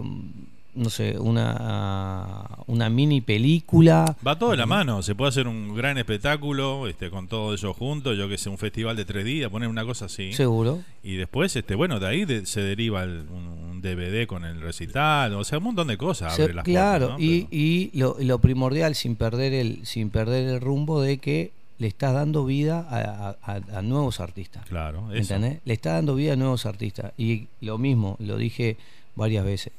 [0.73, 4.15] no sé, una, una mini película.
[4.25, 7.73] Va todo de la mano, se puede hacer un gran espectáculo este, con todo eso
[7.73, 10.33] junto, yo que sé, un festival de tres días, poner una cosa así.
[10.33, 10.79] Seguro.
[11.03, 15.33] Y después, este bueno, de ahí de- se deriva el- un, DVD con el recital,
[15.33, 16.35] o sea, un montón de cosas.
[16.35, 17.25] Se- abre las claro, puertas, ¿no?
[17.25, 21.87] y, y lo, lo primordial sin perder el sin perder el rumbo de que le
[21.87, 24.67] estás dando vida a, a- a nuevos artistas.
[24.69, 25.33] Claro, eso.
[25.33, 25.61] ¿entendés?
[25.65, 27.11] Le estás dando vida a nuevos artistas.
[27.17, 28.77] Y lo mismo, lo dije
[29.15, 29.73] varias veces.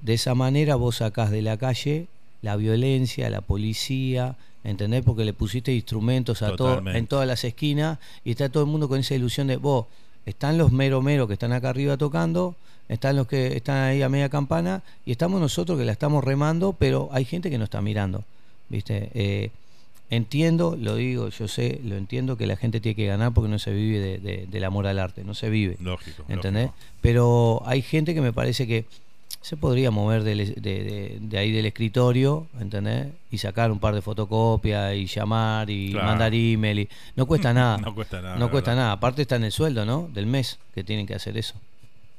[0.00, 2.06] De esa manera vos sacás de la calle
[2.42, 5.02] la violencia, la policía, ¿entendés?
[5.02, 8.88] Porque le pusiste instrumentos a todo, en todas las esquinas y está todo el mundo
[8.88, 9.86] con esa ilusión de vos.
[10.26, 12.54] Están los mero mero que están acá arriba tocando,
[12.88, 16.72] están los que están ahí a media campana y estamos nosotros que la estamos remando,
[16.78, 18.22] pero hay gente que nos está mirando,
[18.68, 19.10] ¿viste?
[19.14, 19.50] Eh,
[20.10, 23.58] entiendo, lo digo, yo sé, lo entiendo que la gente tiene que ganar porque no
[23.58, 25.76] se vive de- de- del amor al arte, no se vive.
[25.80, 26.22] Lógico.
[26.28, 26.70] ¿Entendés?
[27.00, 28.84] Pero hay gente que me parece que
[29.46, 33.12] se podría mover del- de, de- de ahí del escritorio, ¿entendés?
[33.30, 36.08] Y sacar un par de fotocopias y llamar y Claro.
[36.08, 36.80] mandar email.
[36.80, 37.78] Y, no cuesta nada.
[37.78, 38.82] No cuesta nada, No cuesta verdad.
[38.82, 38.92] nada.
[38.94, 40.08] Aparte está en el sueldo, ¿no?
[40.12, 41.54] Del mes que tienen que hacer eso.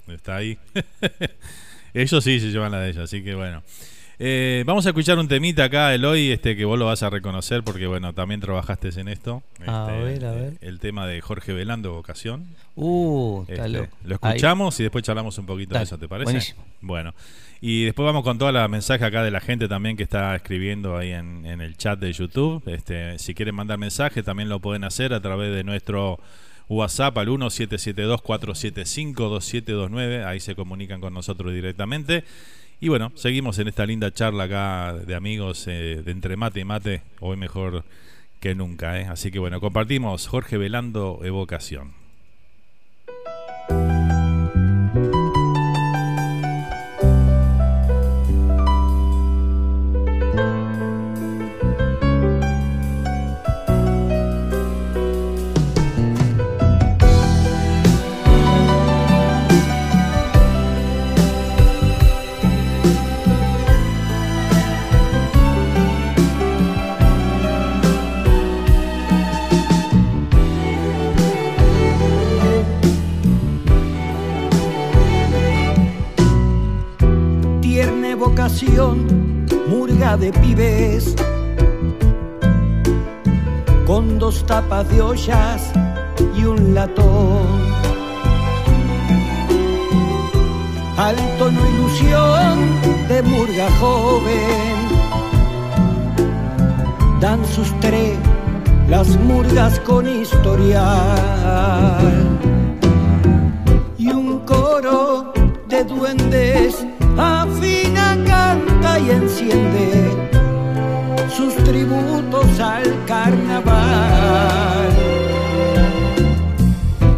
[0.07, 0.57] Está ahí.
[1.93, 3.61] ellos sí se llevan la de ellos, así que bueno.
[4.19, 7.61] Eh, vamos a escuchar un temita acá, Eloy, este, que vos lo vas a reconocer
[7.63, 9.43] porque, bueno, también trabajaste en esto.
[9.67, 10.53] A Este, ver, a ver.
[10.61, 12.47] El tema de Jorge Velando, Vocación.
[12.75, 13.89] Uh, Este.
[14.03, 16.23] Lo escuchamos y después charlamos un poquito de eso, ¿te parece?
[16.25, 16.65] buenísimo.
[16.81, 17.13] Bueno,
[17.61, 20.97] y después vamos con toda la mensaje acá de la gente también que está escribiendo
[20.97, 22.63] ahí en, en el chat de YouTube.
[22.67, 26.19] Este, si quieren mandar mensaje, también lo pueden hacer a través de nuestro
[26.69, 30.25] WhatsApp al 1772-475-2729.
[30.25, 32.23] Ahí se comunican con nosotros directamente.
[32.79, 36.63] Y bueno, seguimos en esta linda charla acá de amigos eh, de entre mate y
[36.63, 37.83] mate, hoy mejor
[38.39, 38.99] que nunca.
[39.01, 39.07] ¿eh?
[39.09, 42.06] Así que bueno, compartimos Jorge Velando Evocación.
[79.69, 81.15] Murga de pibes,
[83.85, 85.71] con dos tapas de ollas
[86.35, 87.47] y un latón.
[90.97, 92.55] Al tono ilusión
[93.07, 94.75] de murga joven,
[97.21, 98.17] dan sus tres
[98.89, 100.77] las murgas con historial.
[103.97, 105.33] Y un coro
[105.69, 106.85] de duendes
[107.17, 110.11] afina, canta y enciende
[111.35, 114.89] sus tributos al carnaval.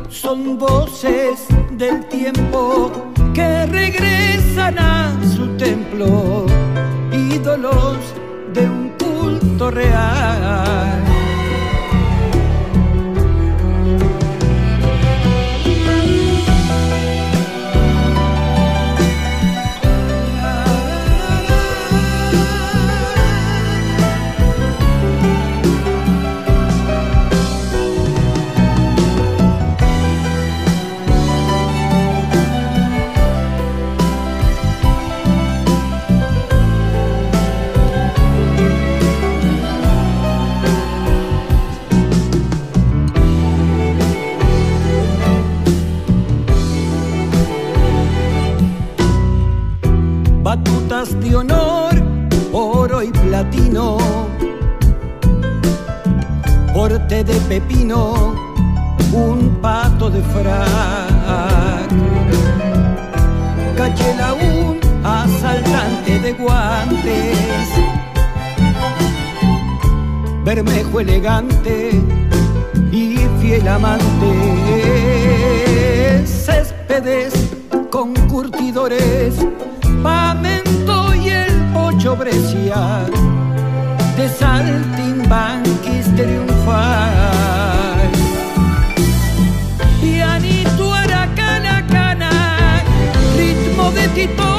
[0.10, 2.92] Son voces del tiempo
[3.34, 6.46] que regresan a su templo,
[7.12, 7.98] ídolos
[8.54, 11.19] de un culto real.
[57.96, 61.90] Un pato de frac,
[63.76, 67.70] cachela un asaltante de guantes,
[70.44, 71.92] bermejo elegante
[72.92, 74.34] y fiel amante,
[76.26, 77.34] céspedes
[77.90, 79.36] con curtidores
[80.04, 83.06] Pamento y el pocho Brescia.
[84.16, 87.49] De saltimbanquis triunfar.
[94.00, 94.59] De Tito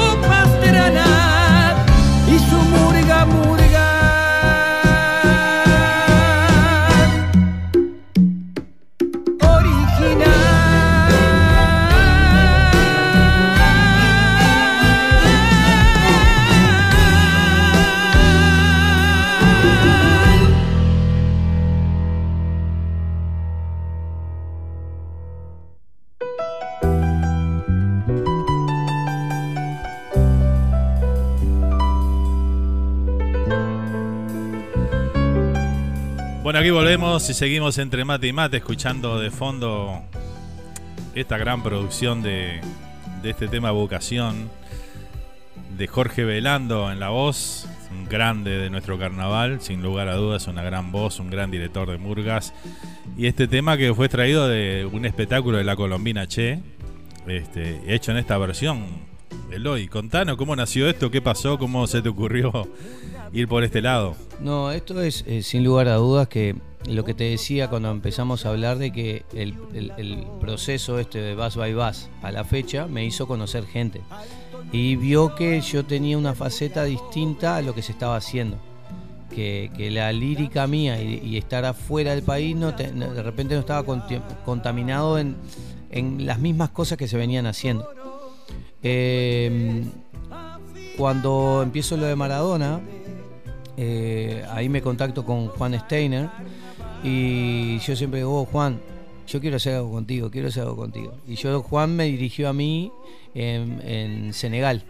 [37.11, 40.01] volvemos y seguimos entre mate y mate, escuchando de fondo
[41.13, 42.61] esta gran producción de,
[43.21, 44.49] de este tema Vocación
[45.77, 50.47] de Jorge Velando en la voz, un grande de nuestro carnaval, sin lugar a dudas,
[50.47, 52.53] una gran voz, un gran director de Murgas.
[53.17, 56.61] Y este tema que fue traído de un espectáculo de la Colombina Che,
[57.27, 58.85] este, hecho en esta versión.
[59.51, 62.69] Eloy, contanos cómo nació esto, qué pasó, cómo se te ocurrió
[63.33, 64.15] ir por este lado.
[64.39, 66.55] No, esto es eh, sin lugar a dudas que
[66.87, 69.53] lo que te decía cuando empezamos a hablar de que el,
[70.39, 74.01] proceso este de Bass by Bass a la fecha me hizo conocer gente
[74.71, 78.57] y vio que yo tenía una faceta distinta a lo que se estaba haciendo.
[79.29, 83.85] Que, la lírica mía y, estar afuera del país no te- de repente no estaba
[84.43, 85.37] contaminado en,
[86.25, 87.89] las mismas cosas que se venían haciendo.
[88.83, 89.83] Eh,
[90.97, 92.81] cuando empiezo lo de Maradona,
[93.77, 96.29] eh, ahí me contacto con Juan Steiner
[97.03, 98.79] y yo siempre digo, oh, Juan,
[99.27, 101.13] yo quiero hacer algo contigo, quiero hacer algo contigo.
[101.27, 102.91] Y yo, Juan me dirigió a mí
[103.33, 104.83] en, en Senegal.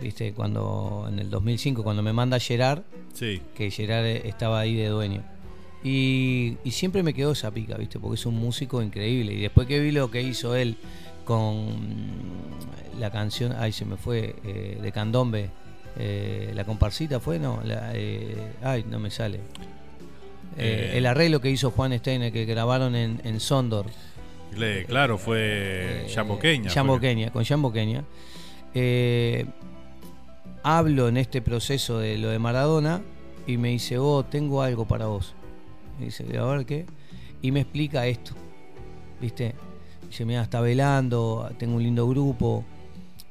[0.00, 0.32] ¿Viste?
[0.32, 2.82] Cuando en el 2005, cuando me manda Gerard,
[3.14, 3.40] Sí.
[3.54, 5.22] que Gerard estaba ahí de dueño.
[5.82, 7.98] Y, y siempre me quedó esa pica, ¿viste?
[7.98, 9.32] Porque es un músico increíble.
[9.32, 10.76] Y después que vi lo que hizo él
[11.24, 11.66] con
[12.98, 15.50] la canción, ay, se me fue, eh, de Candombe,
[15.98, 19.40] eh, la comparsita fue, no, la, eh, ay, no me sale.
[20.58, 20.98] Eh, Eh.
[20.98, 23.86] el arreglo que hizo Juan Steiner, que grabaron en, en Sondor.
[24.56, 26.06] Le- claro, fue.
[26.14, 27.00] Jambo fue.
[27.00, 27.44] Kenia, con.
[28.74, 29.44] Eh,
[30.62, 33.02] hablo en este proceso de lo de Maradona
[33.46, 35.34] y me dice, oh, tengo algo para vos.
[35.98, 36.86] Me dice, a ver qué.
[37.42, 38.32] Y me explica esto.
[39.20, 39.54] ¿Viste?
[40.08, 42.64] Dice, mira, está velando, tengo un lindo grupo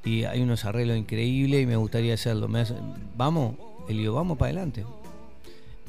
[0.03, 2.47] y hay unos arreglos increíbles y me gustaría hacerlo.
[2.47, 2.75] Me hace,
[3.17, 3.55] vamos,
[3.87, 4.83] le digo, vamos para adelante.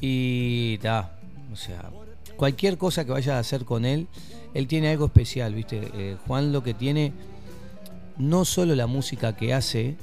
[0.01, 1.16] Y está,
[1.51, 1.89] o sea,
[2.35, 4.07] cualquier cosa que vayas a hacer con él,
[4.53, 5.89] él tiene algo especial, ¿viste?
[5.93, 7.13] Eh, Juan lo que tiene,
[8.17, 9.95] no solo la música que hace,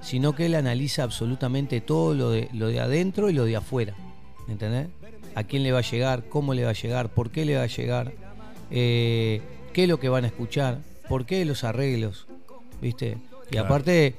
[0.00, 3.94] sino que él analiza absolutamente todo lo de, lo de adentro y lo de afuera,
[4.48, 4.88] ¿entendés?
[5.34, 7.62] A quién le va a llegar, cómo le va a llegar, por qué le va
[7.62, 8.12] a llegar,
[8.70, 9.40] eh,
[9.72, 12.26] qué es lo que van a escuchar, por qué los arreglos,
[12.80, 13.18] ¿viste?
[13.46, 13.66] Y Claro.
[13.66, 14.14] aparte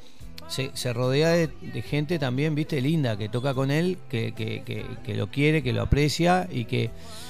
[0.48, 4.64] se, se rodea de, de gente también, viste, linda, que toca con él, que, que-
[4.64, 6.90] que- que lo quiere, que lo aprecia y que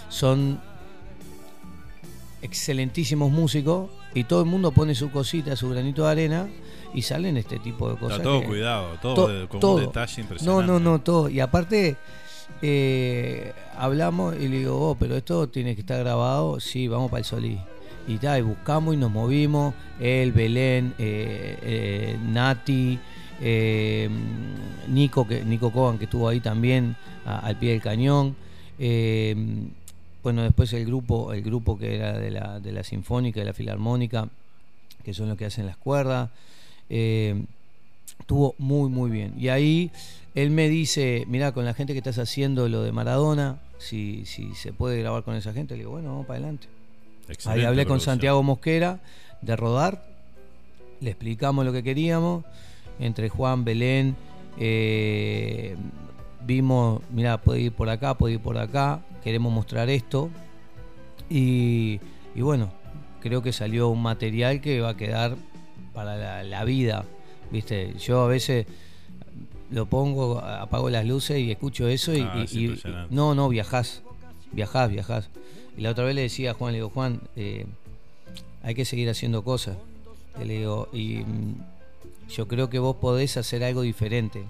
[0.10, 0.60] son
[2.42, 6.48] excelentísimos músicos y todo el mundo pone su cosita, su granito de arena
[6.94, 8.22] y salen este tipo de cosas.
[8.22, 9.80] todo que- cuidado, todo to- con un todo.
[9.80, 10.68] detalle No, impresionante.
[10.72, 11.30] no, no, todo.
[11.30, 11.98] Y aparte,
[12.62, 17.20] eh, hablamos y le digo, oh, pero esto tiene que estar grabado, sí, vamos para
[17.20, 17.60] el Solís.
[18.08, 22.98] Y tal, buscamos y nos movimos, él, Belén, eh, eh, Nati,
[23.42, 24.10] eh,
[24.88, 28.38] Nico, que, Nico que estuvo ahí también al pie del cañón.
[30.24, 33.54] bueno, después el grupo, el grupo que era de la, de la Sinfónica, de la
[33.54, 34.30] Filarmónica,
[35.04, 36.30] que son los que hacen las cuerdas.
[36.88, 39.34] Estuvo muy, muy bien.
[39.38, 39.92] Y ahí
[40.34, 44.56] él me dice, mira, con la gente que estás haciendo lo de Maradona, si, si
[44.56, 46.77] se puede grabar con esa gente, le digo, bueno, vamos para adelante.
[47.28, 48.00] Ahí Excelente hablé con.
[48.00, 49.00] Santiago Mosquera
[49.42, 50.04] de Rodar,
[51.02, 52.44] le explicamos lo que queríamos,
[53.00, 54.16] entre Juan, Belén,
[54.60, 55.76] eh,
[56.46, 60.30] vimos, mira, puede ir por acá, puede ir por acá, queremos mostrar esto.
[61.30, 62.00] Y,
[62.36, 62.72] y bueno,
[63.22, 65.36] creo que salió un material que va a quedar
[65.94, 67.06] para la, la vida.
[67.52, 67.94] ¿Viste?
[68.00, 68.66] Yo a veces
[69.72, 73.14] lo pongo, apago las luces y escucho eso y, Ah, y- es y- impresionante.
[73.16, 74.02] no, no, viajás,
[74.52, 75.30] viajás, viajás.
[75.78, 77.68] Y la otra vez le decía a Juan, le digo, Juan, eh,
[78.64, 79.78] hay que seguir haciendo cosas.
[80.44, 81.56] Le digo, y mm,
[82.30, 84.44] yo creo que vos podés hacer algo diferente.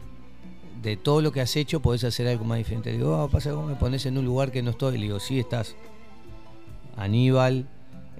[0.81, 2.91] De todo lo que has hecho podés hacer algo más diferente.
[2.91, 4.97] Le digo, ah, pasa vos me pones en un lugar que no estoy.
[4.97, 5.75] Le digo, sí estás.
[6.95, 7.67] Aníbal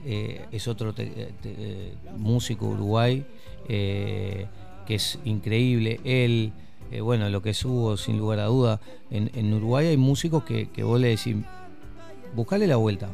[0.05, 3.25] eh, es otro eh, músico uruguay
[3.67, 4.47] que
[4.95, 5.99] es increíble.
[6.03, 6.51] Él,
[7.01, 8.81] bueno, lo que es Hugo, sin lugar a duda.
[9.11, 11.35] En, en Uruguay hay músicos que, que vos le decís,
[12.35, 13.09] buscale la vuelta.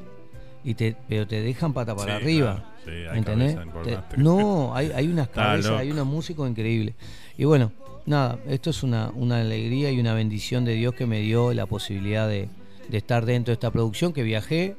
[0.65, 2.53] Y te, pero te dejan pata para Sí, arriba.
[2.53, 3.56] claro, sí, hay ¿Entendés?
[3.56, 4.18] cabeza Te- importante.
[4.18, 6.95] no, hay, hay unas cabezas, hay unos músicos increíbles.
[7.38, 7.72] Y bueno,
[8.06, 11.65] nada, esto es una, una alegría y una bendición de Dios que me dio la
[11.65, 12.48] posibilidad de,
[12.88, 14.76] de estar dentro de esta producción, que viajé,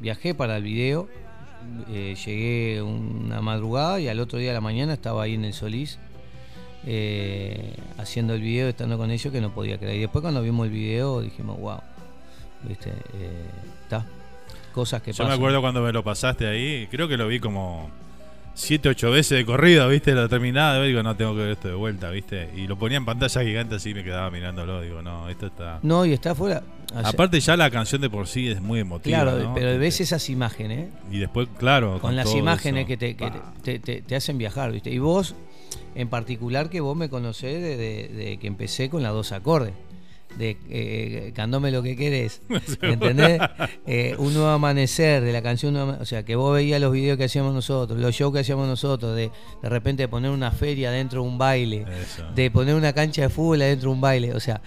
[0.00, 1.08] viajé para el video,
[1.90, 5.54] eh, llegué una madrugada y al otro día de la mañana estaba ahí en el
[5.54, 5.98] Solís
[6.84, 9.96] eh, haciendo el video, estando con ellos que no podía creer.
[9.96, 11.78] Y después cuando vimos el video dijimos, wow,
[12.66, 13.44] viste, eh,
[13.82, 14.04] está.
[14.72, 17.90] Cosas que Yo me acuerdo cuando me lo pasaste ahí, creo que lo vi como
[18.54, 20.12] 7, 8 veces de corrido, ¿viste?
[20.12, 22.50] Lo terminaba de ver, digo, no, tengo que ver esto de vuelta, ¿viste?
[22.54, 25.78] Y lo ponía en pantalla gigante así, me quedaba mirándolo, digo, no, esto está...
[25.82, 26.62] No, y está afuera.
[26.94, 29.54] o sea, Aparte ya la canción de por sí es muy emotiva, Claro, ¿no?
[29.54, 32.88] pero ves esas imágenes, Y después, claro, con, las imágenes eso.
[32.88, 33.32] que, te, que
[33.62, 34.90] te, te- te hacen viajar, ¿viste?
[34.90, 35.34] Y vos,
[35.94, 39.72] en particular, que vos me conocés de, de- de que empecé con las dos acordes.
[40.38, 42.42] De eh, Candome lo que querés.
[42.82, 43.40] ¿Entendés?
[43.86, 45.76] Eh, un nuevo amanecer, de la canción.
[45.76, 49.16] O sea, que vos veías los videos que hacíamos nosotros, los shows que hacíamos nosotros,
[49.16, 49.30] de
[49.62, 51.86] de repente poner una feria dentro de un baile,
[52.34, 54.34] de poner una cancha de fútbol adentro de un baile.
[54.34, 54.60] O sea,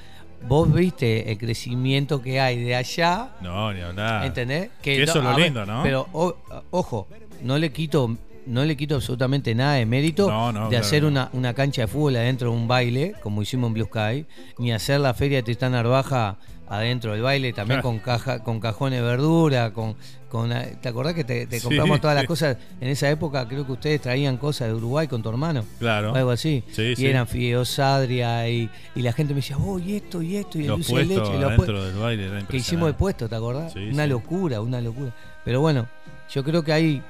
[0.48, 4.26] vos viste el crecimiento que hay de allá No, ni hablar.
[4.26, 4.70] ¿Entendés?
[4.82, 5.84] Que eso es lo ver, lindo, ¿no?
[5.84, 6.36] Pero o-
[6.72, 7.08] ojo,
[7.44, 8.18] no le quito
[8.50, 11.84] no le quito absolutamente nada de mérito No, no, de claro hacer una, una cancha
[11.84, 14.26] de fútbol adentro de un baile, como hicimos en Blue Sky,
[14.58, 16.38] ni hacer la feria de Tristán Narvaja
[16.70, 19.96] adentro del baile, también con caja, con cajones de verdura, con,
[20.30, 22.58] con ¿te acordás que te, te compramos todas las cosas?
[22.80, 25.66] En esa época creo que ustedes traían cosas de Uruguay con tu hermano.
[25.80, 26.14] Claro.
[26.14, 26.64] O algo así.
[26.72, 27.08] Sí, y sí.
[27.08, 30.62] eran fideos sadria y, y la gente me decía, oh, y esto, y esto, y
[30.62, 31.32] el dulce de leche.
[31.40, 33.76] y adentro del baile, era Que hicimos de puesto, ¿te acordás?
[33.76, 35.14] Una locura, una locura.
[35.44, 35.88] Pero bueno,
[36.30, 37.02] yo creo que hay,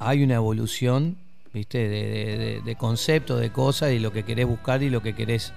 [0.00, 1.16] hay una evolución,
[1.52, 1.88] ¿viste?
[1.88, 5.14] De, de, de- de concepto, de cosas y lo que querés buscar y lo que
[5.14, 5.52] querés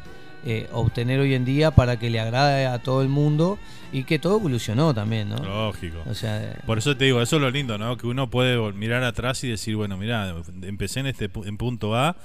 [0.46, 3.58] eh, obtener hoy en día para que le agrade a todo el mundo
[3.92, 5.38] y que todo evolucionó también, ¿no?
[5.44, 5.98] Lógico.
[6.10, 7.98] O sea, Por eso te digo, eso es lo lindo, ¿no?
[7.98, 12.16] Que uno puede mirar atrás y decir, bueno, mira, empecé en este en punto A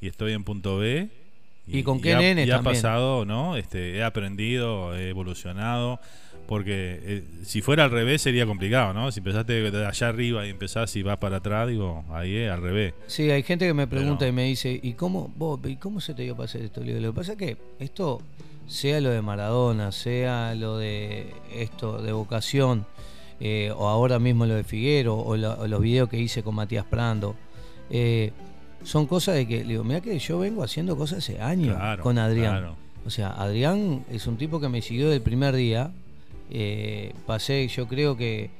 [0.00, 1.08] y estoy en punto B.
[1.66, 3.56] Y con qué ha, nenes y ha pasado, ¿no?
[3.56, 6.00] Este, he aprendido, he evolucionado.
[6.50, 9.12] Porque eh, si fuera al revés sería complicado, ¿no?
[9.12, 12.60] Si empezaste de allá arriba y empezás y vas para atrás, digo, ahí es al
[12.60, 12.92] revés.
[13.06, 16.12] Sí, hay gente que me pregunta y me dice, ¿y cómo, vos, ¿y cómo se
[16.12, 16.80] te dio para hacer esto?
[16.84, 18.20] Lo que pasa es que esto,
[18.66, 22.84] sea lo de Maradona, sea lo de esto de vocación,
[23.38, 26.56] eh, o ahora mismo lo de Figuero, o, la- o los videos que hice con
[26.56, 27.36] Matías Prando,
[27.90, 28.32] eh,
[28.82, 32.18] son cosas de que, digo, mira que yo vengo haciendo cosas hace años Claro, con
[32.18, 32.58] Adrián.
[32.58, 32.76] claro.
[33.06, 35.92] O sea, Adrián es un tipo que me siguió del primer día.
[36.50, 38.50] Eh, pasé, yo creo que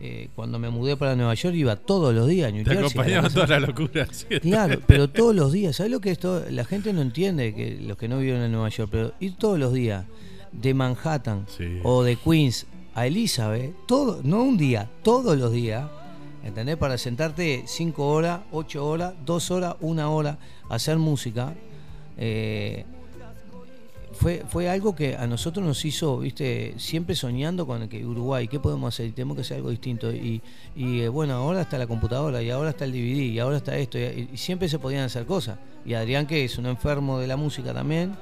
[0.00, 2.78] eh, cuando me mudé para Nueva York iba todos los días a New Te Jersey,
[2.78, 4.06] a la acompañaba casa- toda la locura.
[4.12, 4.26] ¿sí?
[4.40, 5.76] Claro, pero todos los días.
[5.76, 6.44] ¿Sabes lo que esto?
[6.50, 9.58] La gente no entiende, que los que no viven en Nueva York, pero ir todos
[9.58, 10.04] los días
[10.52, 11.46] de Manhattan
[11.82, 15.88] o de Queens a Elizabeth, todo, no un día, todos los días,
[16.44, 16.76] ¿entendés?
[16.76, 21.54] Para sentarte 5 horas, 8 horas, 2 horas, 1 hora, hacer música.
[22.16, 22.84] eh,
[24.20, 28.60] fue, fue algo que a nosotros nos hizo, viste, siempre soñando con que Uruguay, ¿qué
[28.60, 29.12] podemos hacer?
[29.12, 30.12] Tenemos que hacer algo distinto.
[30.12, 30.42] Y,
[30.76, 33.78] y, eh, bueno, ahora está la computadora, y ahora está el DVD, y ahora está
[33.78, 35.58] esto, y, y siempre se podían hacer cosas.
[35.86, 38.14] Y Adrián, que es un enfermo de la música también,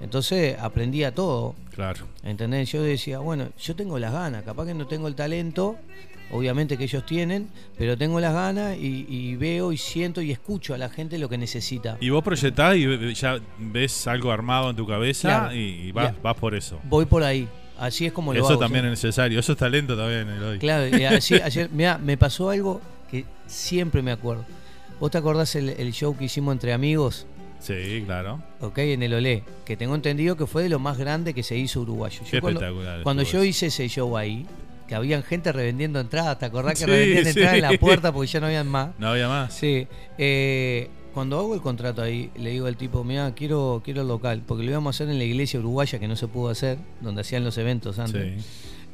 [0.00, 1.54] entonces aprendía todo.
[1.72, 2.08] Claro.
[2.24, 2.72] ¿Entendés?
[2.72, 5.76] Yo decía, bueno, yo tengo las ganas, capaz que no tengo el talento,
[6.30, 7.48] obviamente que ellos tienen,
[7.78, 11.28] pero tengo las ganas y, y veo y siento y escucho a la gente lo
[11.28, 11.96] que necesita.
[12.00, 15.54] Y vos proyectás y ya ves algo armado en tu cabeza Claro.
[15.56, 16.20] y, vas, Ya.
[16.22, 16.80] vas por eso.
[16.84, 17.48] Voy por ahí.
[17.78, 18.58] Así es como lo Eso hago.
[18.60, 18.86] también ¿sí?
[18.86, 19.40] es necesario.
[19.40, 20.58] Eso es talento también, Eloy.
[20.58, 22.80] Claro, y así, ayer, mirá, me pasó algo
[23.10, 24.44] que siempre me acuerdo.
[25.00, 27.26] ¿Vos te acordás el, el show que hicimos entre amigos?
[27.58, 28.42] Sí, claro.
[28.60, 31.56] Ok, en el Olé, que tengo entendido que fue de lo más grande que se
[31.56, 32.20] hizo uruguayo.
[32.24, 34.46] Yo Qué cuando espectacular cuando yo hice ese show ahí,
[34.88, 37.28] que habían gente revendiendo entradas, ¿te acordás que Sí, revendían sí.
[37.30, 38.90] entradas en la puerta porque ya no habían más?
[38.98, 39.52] No había más.
[39.54, 39.86] Sí.
[40.18, 44.42] eh, cuando hago el contrato ahí, le digo al tipo, mira, quiero, quiero el local,
[44.44, 47.20] porque lo íbamos a hacer en la iglesia uruguaya que no se pudo hacer, donde
[47.20, 48.44] hacían los eventos antes.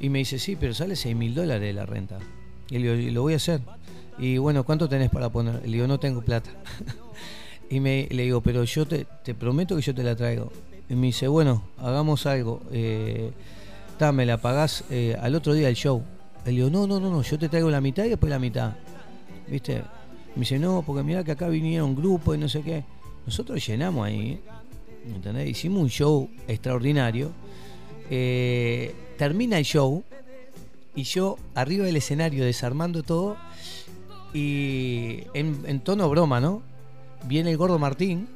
[0.01, 2.19] Y me dice, sí, pero sale 6 mil dólares la renta.
[2.69, 3.63] Y le digo, "Y lo voy a hacer.
[4.19, 5.63] Y bueno, ¿cuánto tenés para poner?
[5.65, 6.51] Le digo, no tengo plata.
[7.71, 10.53] y me, le digo, pero yo te, te prometo que yo te la traigo.
[10.91, 12.63] Y me dice, bueno, hagamos algo.
[12.71, 13.31] Eh,
[14.13, 16.03] me la pagás eh, al otro día del show.
[16.45, 18.73] Le digo, no, no, no, no, yo te traigo la mitad y después la mitad.
[19.47, 19.83] ¿Viste?
[20.35, 22.85] Me dice, no, porque mira que acá vinieron grupos y no sé qué.
[23.27, 24.41] Nosotros llenamos ahí,
[25.07, 25.49] ¿entendés?
[25.49, 27.31] Hicimos un show extraordinario.
[28.09, 30.03] Eh, termina el show
[30.95, 33.37] y yo arriba del escenario desarmando todo
[34.33, 36.63] y en, en tono broma, ¿no?
[37.25, 38.29] Viene el gordo Martín,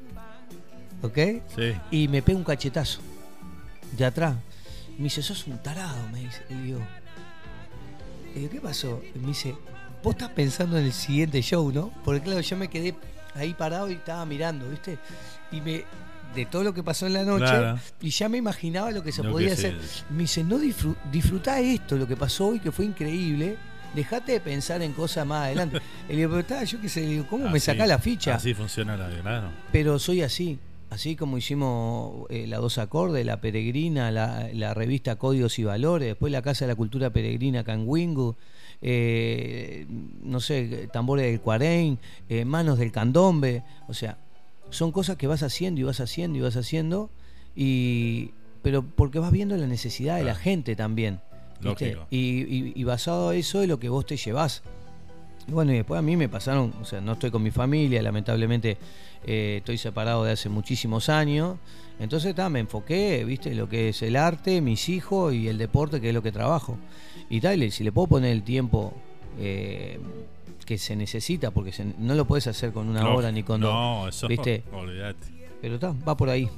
[1.02, 1.18] ¿ok?
[1.56, 1.72] Sí.
[1.90, 3.00] Y me pega un cachetazo
[3.96, 4.36] de atrás.
[4.98, 6.42] Me dice, sos un tarado, me dice.
[6.50, 6.80] Y digo,
[8.34, 9.02] digo, ¿qué pasó?
[9.14, 9.54] Y me dice,
[10.02, 11.92] vos estás pensando en el siguiente show, ¿no?
[12.04, 12.94] Porque claro, yo me quedé
[13.34, 14.98] ahí parado y estaba mirando, ¿viste?
[15.50, 15.84] Y me
[16.34, 17.78] de todo lo que pasó en la noche Claro.
[18.00, 19.78] y ya me imaginaba lo que se Lo podía que hacer.
[20.10, 23.56] Me dice, no disfru disfrutá esto, lo que pasó hoy, que fue increíble.
[23.94, 25.80] Dejate de pensar en cosas más adelante.
[26.08, 28.34] Y le digo, pero está, yo qué sé, le digo, ¿cómo me sacá la ficha?
[28.34, 29.50] Así funciona la claro.
[29.70, 30.58] Pero soy así.
[30.90, 36.08] Así como hicimos eh, la Dos Acordes, la Peregrina, la, la revista Códigos y Valores,
[36.08, 38.36] después la Casa de la Cultura Peregrina Wingu,
[38.80, 39.86] eh,
[40.22, 41.98] no sé, Tambores del Cuarén,
[42.28, 43.62] eh, Manos del Candombe.
[43.88, 44.18] O sea,
[44.70, 47.10] son cosas que vas haciendo y vas haciendo y vas haciendo,
[47.56, 48.30] y
[48.62, 51.20] pero porque vas viendo la necesidad de la gente también.
[52.10, 54.62] Y, y- y basado a eso es lo que vos te llevas.
[55.46, 58.00] Y bueno, y después a mí me pasaron, o sea, no estoy con mi familia,
[58.02, 58.78] lamentablemente
[59.26, 61.56] eh, estoy separado de hace muchísimos años.
[62.00, 66.00] Entonces, ta, me enfoqué, viste, lo que es el arte, mis hijos y el deporte,
[66.00, 66.76] que es lo que trabajo.
[67.30, 68.92] Y tal, si le puedo poner el tiempo
[69.38, 69.98] eh,
[70.66, 73.60] que se necesita, porque se- no lo puedes hacer con una No, hora ni con
[73.60, 74.16] no, dos.
[74.16, 74.62] eso ¿Viste?
[75.60, 76.48] Pero está, va por ahí.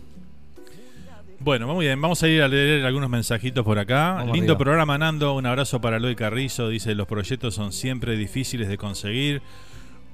[1.38, 4.14] Bueno, muy bien, vamos a ir a leer algunos mensajitos por acá.
[4.14, 4.58] Vamos Lindo arriba.
[4.64, 5.34] programa, Nando.
[5.34, 6.70] Un abrazo para Eloy Carrizo.
[6.70, 9.42] Dice, los proyectos son siempre difíciles de conseguir.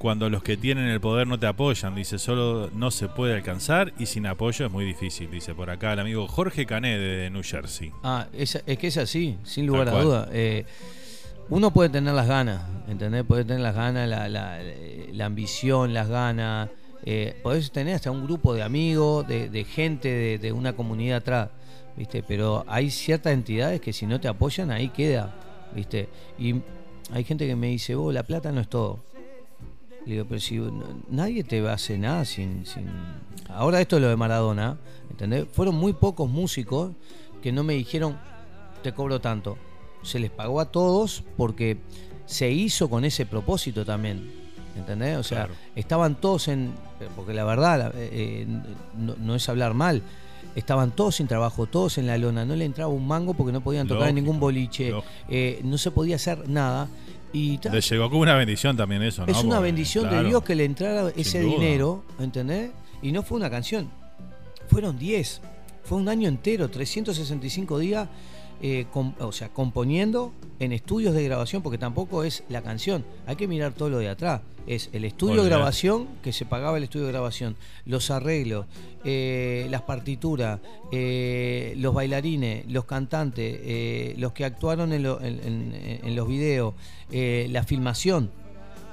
[0.03, 1.95] Cuando los que tienen el poder no te apoyan.
[1.95, 5.31] Dice, solo no se puede alcanzar y sin apoyo es muy difícil.
[5.31, 7.93] Dice por acá el amigo Jorge Cané de New Jersey.
[8.03, 10.29] Ah, es, es que es así, sin lugar a duda.
[10.33, 10.65] Eh,
[11.51, 13.23] uno puede tener las ganas, ¿entendés?
[13.23, 14.59] Puede tener las ganas, la, la-
[15.13, 16.69] la ambición, las ganas.
[17.05, 21.19] Eh, podés tener hasta un grupo de amigos, de, de gente de, de una comunidad
[21.19, 21.51] atrás,
[21.97, 22.25] ¿viste?
[22.25, 25.33] Pero hay ciertas entidades que si no te apoyan, ahí queda,
[25.77, 26.09] ¿viste?
[26.39, 26.57] Y
[27.13, 28.99] hay gente que me dice, vos, la plata no es todo.
[30.07, 30.73] Le digo, pero si no-
[31.11, 32.87] nadie te hace nada sin, sin...
[33.49, 34.79] Ahora esto es lo de Maradona,
[35.11, 35.47] ¿entendés?
[35.53, 36.93] Fueron muy pocos músicos
[37.43, 38.17] que no me dijeron,
[38.83, 39.57] te cobro tanto.
[40.03, 41.79] Se les pagó a todos porque
[42.27, 44.33] se hizo con ese propósito también,
[44.77, 45.19] ¿entendés?
[45.19, 45.45] O sea,
[45.77, 46.73] estaban todos en...
[47.15, 48.47] Porque la verdad, eh, eh,
[48.97, 50.03] no, no es hablar mal.
[50.55, 53.61] Estaban todos sin trabajo, todos en la lona, no le entraba un mango porque no
[53.63, 54.93] podían tocar en ningún boliche,
[55.29, 56.89] eh, no se podía hacer nada.
[57.33, 59.33] Y Le llegó como una bendición también eso, ¿no?
[59.33, 61.55] es una Porque, bendición de claro, Dios que le entrara ese duda.
[61.55, 62.71] dinero, ¿entendés?
[63.01, 63.91] Y no fue una canción,
[64.69, 65.41] fueron 10.
[65.85, 68.09] Fue un año entero, 365 días,
[68.63, 73.37] eh, com- o sea, componiendo en estudios de grabación, porque tampoco es la canción, hay
[73.37, 74.41] que mirar todo lo de atrás.
[74.65, 78.67] Es el estudio de grabación, que se pagaba el estudio de grabación, los arreglos,
[79.05, 80.61] eh, las partituras,
[80.93, 86.29] eh, los bailarines, los cantantes, eh, los que actuaron en, lo- en- en- en los
[86.29, 86.75] videos,
[87.11, 88.31] la filmación.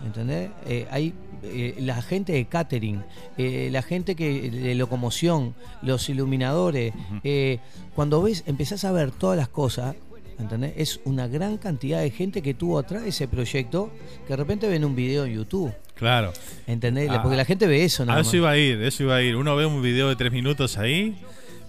[0.05, 0.49] ¿Entendés?
[0.65, 1.13] Eh, hay
[1.43, 3.03] eh, la gente de catering,
[3.37, 6.93] eh, la gente que de locomoción, los iluminadores.
[7.23, 7.59] eh,
[7.95, 9.95] cuando ves, empezás a ver todas las cosas,
[10.39, 10.73] ¿entendés?
[10.77, 13.91] Es una gran cantidad de gente que tuvo atrás ese proyecto
[14.25, 15.73] que de repente ven un video en YouTube.
[15.95, 16.31] Claro.
[16.65, 17.09] ¿Entendés?
[17.11, 19.21] Ah, Porque la gente ve eso, A nada eso iba a ir, eso iba a
[19.21, 19.35] ir.
[19.35, 21.17] Uno ve un video de tres minutos ahí,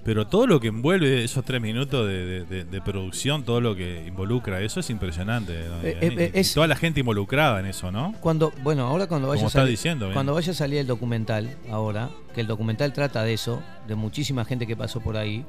[0.05, 3.77] pero todo lo que envuelve esos tres minutos de, de- de- de producción, todo lo
[3.77, 5.52] que involucra eso es impresionante.
[5.68, 5.82] ¿no?
[5.82, 8.14] Eh, eh, es- toda la gente involucrada en eso, ¿no?
[8.20, 12.09] Cuando, bueno, ahora cuando vaya a salir, diciendo, cuando vaya a salir el documental, ahora,
[12.35, 15.44] que el documental trata de eso, de muchísima gente que pasó por ahí,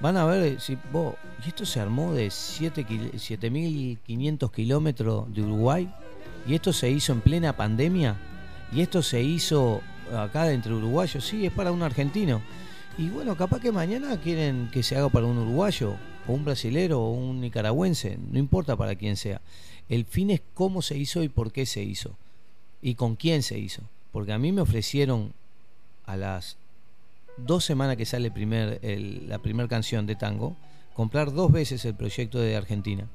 [0.00, 1.14] van a ver eh, si vos,
[1.44, 5.88] y esto se armó de 7 kil- 7.500 kilómetros de Uruguay,
[6.46, 8.16] y esto se hizo en plena pandemia,
[8.72, 9.82] y esto se hizo
[10.16, 12.42] acá entre uruguayos, sí, es para un argentino.
[12.96, 15.96] Y bueno, capaz que mañana quieren que se haga para un uruguayo,
[16.28, 19.40] o un brasilero, o un nicaragüense, no importa para quién sea.
[19.88, 22.16] El fin es cómo se hizo y por qué se hizo.
[22.80, 23.82] Y con quién se hizo.
[24.12, 25.32] Porque a mí me ofrecieron
[26.06, 26.56] a las
[27.36, 30.56] dos semanas que sale primer, el- la primera canción de tango,
[30.94, 33.08] comprar dos veces el proyecto de Argentina.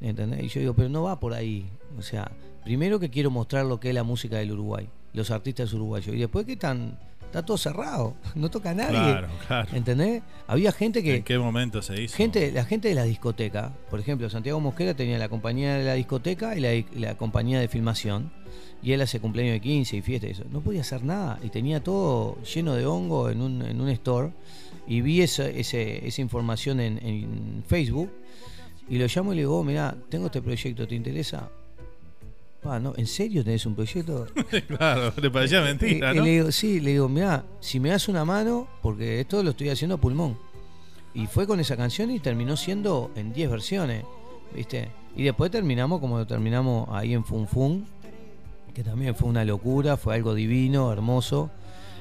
[0.00, 0.44] ¿Entendés?
[0.44, 1.66] Y yo digo, pero no va por ahí.
[1.98, 2.30] O sea,
[2.62, 6.14] primero que quiero mostrar lo que es la música del Uruguay, los artistas uruguayos.
[6.14, 6.98] Y después que están,
[7.34, 8.90] está todo cerrado, no toca a nadie.
[8.96, 9.68] Claro, claro.
[9.72, 10.22] ¿Entendés?
[10.46, 11.16] Había gente que...
[11.16, 12.16] ¿En qué momento se hizo?
[12.16, 15.94] Gente, la gente de la discoteca, por ejemplo, Santiago Mosquera tenía la compañía de la
[15.94, 16.70] discoteca y la,
[17.08, 18.30] la compañía de filmación,
[18.82, 20.44] y él hace cumpleaños de 15 y fiesta y eso.
[20.52, 24.30] No podía hacer nada, y tenía todo lleno de hongo en un, en un store,
[24.86, 28.10] y vi esa, ese- esa información en, en Facebook,
[28.88, 31.50] y lo llamo y le digo, oh, mirá, tengo este proyecto, ¿te interesa?
[32.64, 34.26] No, ¿en serio tenés un proyecto?
[34.68, 36.24] claro, le parecía mentira, Y- y ¿no?
[36.24, 39.68] le digo, sí, le digo, mira, si me das una mano, porque esto lo estoy
[39.68, 40.36] haciendo a pulmón.
[41.14, 44.04] Y fue con esa canción y terminó siendo en 10 versiones,
[44.54, 44.88] ¿viste?
[45.16, 47.86] Y después terminamos como lo terminamos ahí en Fun Fun,
[48.74, 51.50] que también fue una locura, fue algo divino, hermoso.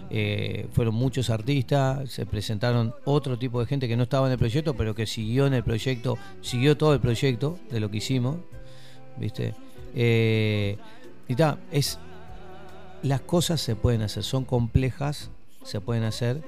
[0.10, 4.38] Eh, fueron muchos artistas, se presentaron otro tipo de gente que no estaba en el
[4.40, 8.38] proyecto, pero que siguió en el proyecto, siguió todo el proyecto de lo que hicimos,
[9.18, 9.53] ¿viste?
[9.95, 10.78] Eh,
[11.72, 11.99] es
[13.02, 15.30] las cosas se pueden hacer, son complejas,
[15.64, 16.41] se pueden hacer.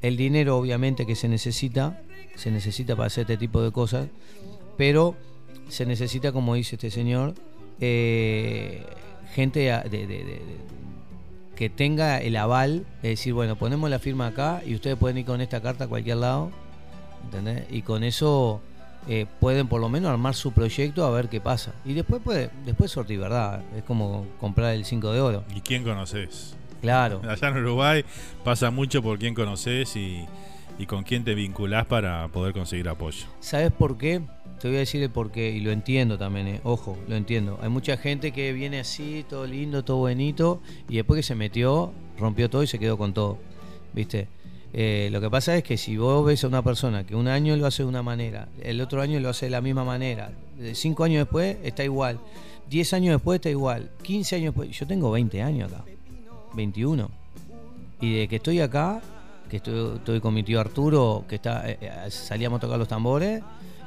[0.00, 2.00] El dinero obviamente que se necesita,
[2.34, 4.08] se necesita para hacer este tipo de cosas,
[4.76, 5.14] pero
[5.68, 7.34] se necesita, como dice este señor,
[7.80, 8.84] eh,
[9.32, 10.40] gente de-
[11.54, 15.24] que tenga el aval de decir, bueno, ponemos la firma acá y ustedes pueden ir
[15.26, 16.50] con esta carta a cualquier lado,
[17.24, 17.64] ¿entendés?
[17.70, 18.60] Y con eso
[19.08, 21.72] eh, pueden por lo menos armar su proyecto a ver qué pasa.
[21.84, 23.62] Y después puede, después sortir, ¿verdad?
[23.76, 25.44] Es como comprar el 5 de oro.
[25.54, 26.56] ¿Y quién conoces?
[26.80, 27.20] Claro.
[27.28, 28.04] Allá en Uruguay
[28.44, 30.24] pasa mucho por quién conoces y,
[30.78, 33.26] y con quién te vinculás para poder conseguir apoyo.
[33.40, 34.22] ¿Sabes por qué?
[34.60, 36.60] Te voy a decir el por qué y lo entiendo también, eh.
[36.62, 37.58] ojo, lo entiendo.
[37.60, 41.92] Hay mucha gente que viene así, todo lindo, todo bonito, y después que se metió,
[42.16, 43.38] rompió todo y se quedó con todo.
[43.92, 44.28] ¿Viste?
[44.74, 47.56] Eh, lo que pasa es que si vos ves a una persona que un año
[47.56, 50.32] lo hace de una manera, el otro año lo hace de la misma manera,
[50.72, 52.18] cinco años después está igual,
[52.70, 55.84] diez años después está igual, 15 años después, yo tengo 20 años acá,
[56.54, 57.10] 21.
[58.00, 59.02] Y de que estoy acá,
[59.48, 63.42] que estoy, con mi tío Arturo, que está eh, eh, salíamos a tocar los tambores,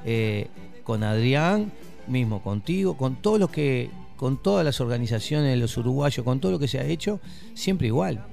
[0.06, 0.48] eh,
[0.84, 1.72] con Adrián,
[2.08, 6.60] mismo contigo, con todos los que con todas las organizaciones los uruguayos, con todo lo
[6.60, 7.20] que se ha hecho,
[7.54, 8.24] siempre igual.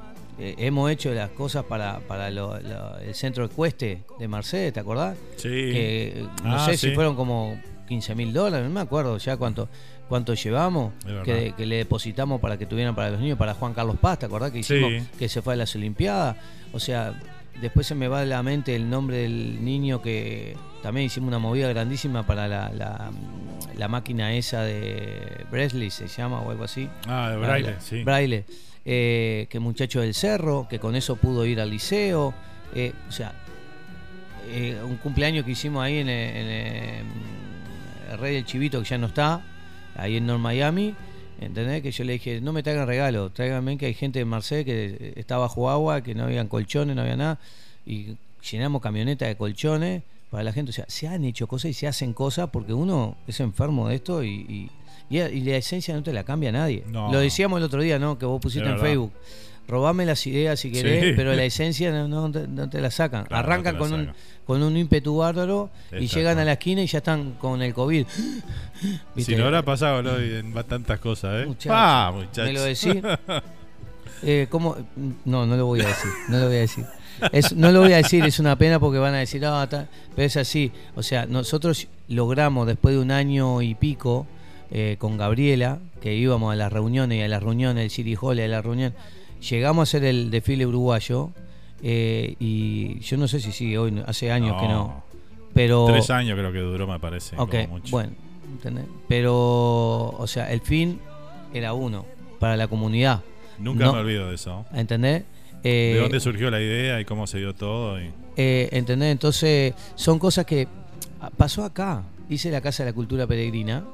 [0.45, 4.81] Eh, hemos hecho las cosas para, para lo- lo- el centro ecueste de Mercedes, ¿te
[4.81, 5.17] acordás?
[5.37, 5.49] Sí.
[5.49, 7.57] Que, eh, no Ah, sé si fueron como
[7.87, 9.69] 15 mil dólares, no me acuerdo ya cuánto
[10.09, 10.93] cuánto llevamos,
[11.25, 14.27] que, que le depositamos para que tuvieran para los niños, para Juan Carlos Paz, ¿te
[14.27, 15.09] acordás que hicimos Sí.
[15.19, 16.37] que se fue a las Olimpiadas?
[16.75, 17.19] O sea,
[17.63, 21.39] después se me va de la mente el nombre del niño que también hicimos una
[21.39, 23.11] movida grandísima para la, la,
[23.79, 26.91] la máquina esa de Bresley, se llama o algo así.
[27.07, 28.03] Ah, de Braille, la- sí.
[28.05, 28.45] Braille.
[28.85, 32.35] Eh, que muchacho del cerro, que con eso pudo ir al liceo.
[32.75, 33.33] eh, o sea,
[34.49, 37.05] eh, un cumpleaños que hicimos ahí en, el-
[38.19, 39.43] Rey del Chivito, que ya no está,
[39.97, 40.95] ahí en North Miami.
[41.41, 41.83] ¿Entendés?
[41.83, 45.13] Que yo le dije, no me traigan regalo, tráiganme que hay gente de Mercedes que
[45.17, 47.41] estaba bajo agua, que no habían colchones, no había nada.
[47.85, 48.17] Y
[48.49, 50.71] llenamos camionetas de colchones para la gente.
[50.71, 53.97] O sea, se han hecho cosas y se hacen cosas porque uno es enfermo de
[53.97, 54.71] esto y,
[55.11, 56.85] y- y la esencia no te la cambia nadie.
[56.89, 57.13] No.
[57.13, 58.19] Lo decíamos el otro día, ¿no?
[58.19, 58.79] Que vos pusiste en.
[58.79, 59.13] Facebook.
[59.69, 61.13] Robame las ideas si querés, Sí.
[61.17, 63.25] pero la esencia no, no te, no te la sacan.
[63.27, 64.13] Claro, Arrancan la con, un,
[64.45, 68.07] con un ímpetu bárbaro y llegan a la esquina y ya están con el COVID.
[69.17, 70.17] Si no habrá pasado ¿no?
[70.19, 71.47] en tantas cosas, ¿eh?
[71.47, 72.43] Muchacho, ah, muchacho.
[72.43, 72.97] ¿Me lo decís?
[74.25, 74.77] Eh, ¿cómo?
[75.25, 76.11] No, no lo voy a decir.
[76.29, 76.85] No lo voy a decir.
[77.33, 79.89] Es- no lo voy a decir, es una pena porque van a decir, ah, ta",
[80.15, 80.71] pero es así.
[80.95, 84.27] O sea, nosotros logramos después de un año y pico
[84.75, 88.39] eh, con Gabriela, que íbamos a las reuniones y a las reuniones del City Hall
[88.39, 88.95] y a la reunión,
[89.49, 91.31] llegamos a hacer el desfile uruguayo
[91.83, 95.05] eh, y yo no sé si sigue hoy, no- hace años que no.
[95.55, 97.37] Pero Tres años creo que duró, me parece.
[97.37, 97.91] Ok, como mucho.
[97.91, 98.13] bueno,
[98.51, 98.87] ¿entendés?
[99.09, 99.35] pero,
[100.17, 100.99] o sea, el fin
[101.53, 102.07] era uno,
[102.41, 103.21] para la comunidad.
[103.59, 104.65] Nunca No- me olvido de eso.
[104.73, 105.25] ¿Entendés?
[105.65, 108.01] Eh, ¿De dónde surgió la idea y cómo se dio todo?
[108.01, 108.11] Y...
[108.37, 109.13] eh, ¿Entendés?
[109.13, 110.67] Entonces, son cosas que
[111.21, 112.03] ah, pasó acá.
[112.31, 113.85] Hice la Casa de la Cultura Peregrina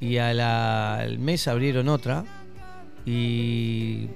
[0.00, 2.24] y a la- al mes abrieron otra
[3.06, 4.06] y,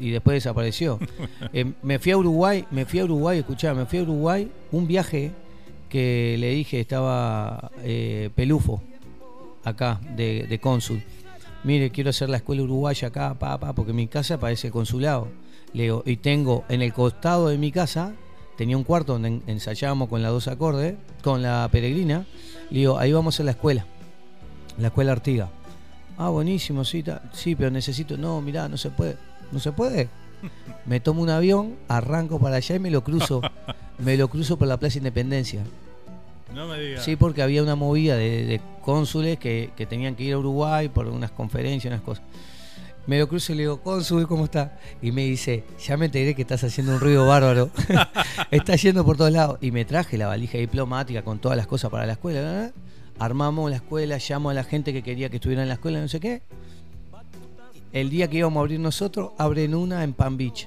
[0.00, 0.98] y después desapareció.
[1.52, 4.86] Eh, me fui a Uruguay, me fui a Uruguay, escuchá, me fui a Uruguay, un
[4.86, 5.30] viaje
[5.88, 8.82] que le dije estaba eh, Pelufo,
[9.64, 11.02] acá, de, de cónsul.
[11.64, 15.28] Mire, quiero hacer la escuela uruguaya acá, pa, pa, porque mi casa parece consulado.
[15.72, 18.12] Le digo, y tengo en el costado de mi casa,
[18.58, 22.26] tenía un cuarto donde en- ensayábamos con la dos acordes, con la peregrina.
[22.70, 23.86] Le digo, ahí vamos a la escuela,
[24.78, 25.48] la escuela Artiga.
[26.16, 28.16] Ah, buenísimo, sí, sí, pero necesito.
[28.16, 29.16] No, mirá, no se puede.
[29.52, 30.08] No se puede.
[30.86, 33.40] Me tomo un avión, arranco para allá y me lo cruzo.
[33.98, 35.62] me lo cruzo por la Plaza Independencia.
[36.54, 37.04] No me digas.
[37.04, 40.88] Sí, porque había una movida de, de cónsules que, que tenían que ir a Uruguay
[40.88, 42.24] por unas conferencias, unas cosas.
[43.06, 44.78] Me lo cruzo y le digo, cónsul, ¿cómo está?
[45.00, 47.70] Y me dice, ya me enteré que estás haciendo un ruido bárbaro.
[48.50, 49.58] estás yendo por todos lados.
[49.62, 52.40] Y me traje la valija diplomática con todas las cosas para la escuela.
[52.40, 52.72] ¿verdad?
[53.18, 56.08] Armamos la escuela, llamo a la gente que quería que estuviera en la escuela, no
[56.08, 56.42] sé qué.
[57.92, 60.66] El día que íbamos a abrir nosotros, abren una en Palm Beach.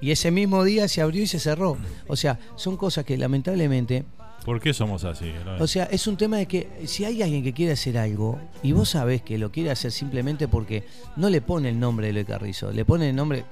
[0.00, 1.76] Y ese mismo día se abrió y se cerró.
[2.06, 4.04] O sea, son cosas que lamentablemente
[4.46, 5.32] ¿Por qué somos así?
[5.58, 8.70] O sea, es un tema de que si hay alguien que quiere hacer algo y
[8.70, 10.84] vos sabés que lo quiere hacer simplemente porque
[11.16, 13.44] no le pone el nombre de Eloy Carrizo, le pone el nombre.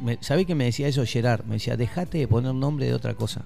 [0.00, 1.44] Me, ¿Sabés que me decía eso Gerard?
[1.46, 3.44] Me decía, dejate de poner nombre de otra cosa.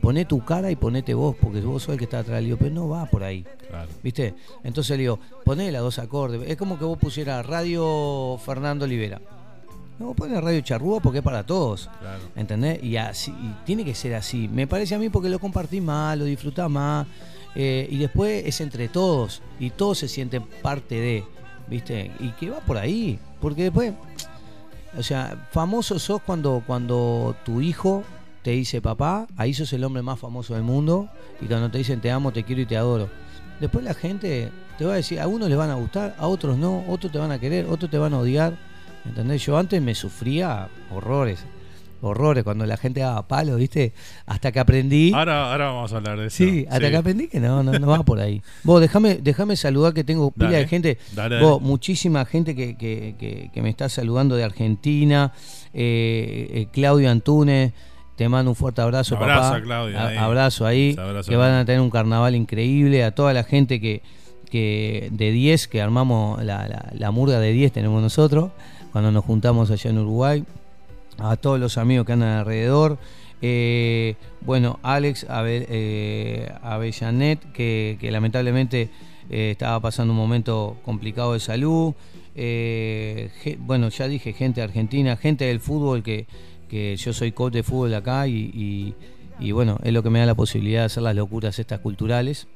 [0.00, 2.40] Poné tu cara y ponete vos, porque vos sos el que está atrás.
[2.40, 3.44] Le digo, pero no va por ahí.
[3.68, 3.88] Claro.
[4.02, 4.34] ¿Viste?
[4.62, 6.42] Entonces le digo, poné las dos acordes.
[6.48, 9.20] Es como que vos pusieras Radio Fernando Olivera.
[9.98, 11.88] No, vos ponés Radio Charrúa porque es para todos.
[12.00, 12.20] Claro.
[12.36, 12.82] ¿Entendés?
[12.82, 14.46] Y así y tiene que ser así.
[14.48, 17.06] Me parece a mí porque lo compartís más, lo disfrutás más.
[17.54, 19.40] eh, y después es entre todos.
[19.58, 21.24] Y todos se sienten parte de.
[21.68, 22.12] ¿Viste?
[22.20, 23.18] Y que va por ahí.
[23.40, 23.92] Porque después.
[24.98, 28.02] O sea, famoso sos cuando, cuando tu hijo
[28.46, 31.08] te dice papá, ahí sos el hombre más famoso del mundo.
[31.40, 33.08] Y cuando te dicen te amo, te quiero y te adoro.
[33.58, 36.56] Después la gente te va a decir, a unos les van a gustar, a otros
[36.56, 38.56] no, otros te van a querer, otros te van a odiar.
[39.04, 39.44] ¿Entendés?
[39.44, 41.44] Yo antes me sufría horrores,
[42.02, 43.92] horrores, cuando la gente daba palos, ¿viste?
[44.26, 45.12] Hasta que aprendí.
[45.12, 46.36] Ahora, ahora vamos a hablar de eso.
[46.36, 48.40] Sí, hasta que aprendí que no, no, no va por ahí.
[48.62, 50.98] Vos, déjame déjame saludar que tengo pila Dale, de gente.
[51.16, 51.68] dale, Vos, dale.
[51.68, 55.32] muchísima gente que, que- que- que me está saludando de Argentina.
[55.74, 57.72] Eh, eh, Claudio Antunes,
[58.16, 59.56] te mando un fuerte abrazo, Abrazo papá.
[59.56, 60.16] a Claudio A- ahí.
[60.16, 60.96] abrazo ahí.
[60.98, 63.04] Abrazo que van a tener un carnaval increíble.
[63.04, 64.02] A toda la gente que,
[64.50, 68.50] que de 10, que armamos la, la, la murga de 10 tenemos nosotros,
[68.92, 70.44] cuando nos juntamos allá en Uruguay
[71.18, 72.98] a todos los amigos que andan alrededor.
[73.42, 78.88] Eh, bueno, Alex Abe- eh, Avellanet, que, que lamentablemente
[79.28, 81.94] eh, estaba pasando un momento complicado de salud.
[82.34, 83.30] Eh,
[83.60, 86.26] bueno, ya dije, gente argentina, gente del fútbol, que,
[86.68, 88.94] que yo soy coach de fútbol acá y,
[89.40, 92.46] y- bueno, es lo que me da la posibilidad de hacer las locuras estas culturales.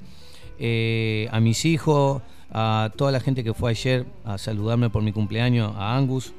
[0.59, 2.23] Eh, a mis hijos,
[2.53, 6.32] a toda la gente que fue ayer a saludarme por mi cumpleaños, a Angus,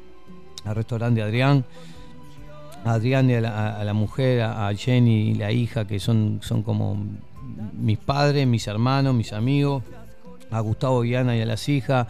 [0.66, 1.64] al restaurante Adrián,
[2.84, 6.00] a Adrián y a la, a la mujer, a, a Jenny y la hija, que
[6.00, 6.98] son, son como
[7.80, 9.84] mis padres, mis hermanos, mis amigos,
[10.52, 12.08] a Gustavo Viana y a las hijas,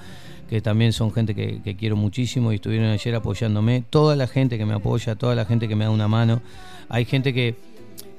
[0.49, 4.57] que también son gente que, que quiero muchísimo y estuvieron ayer apoyándome, toda la gente
[4.57, 6.41] que me apoya, toda la gente que me da una mano.
[6.89, 7.55] Hay gente que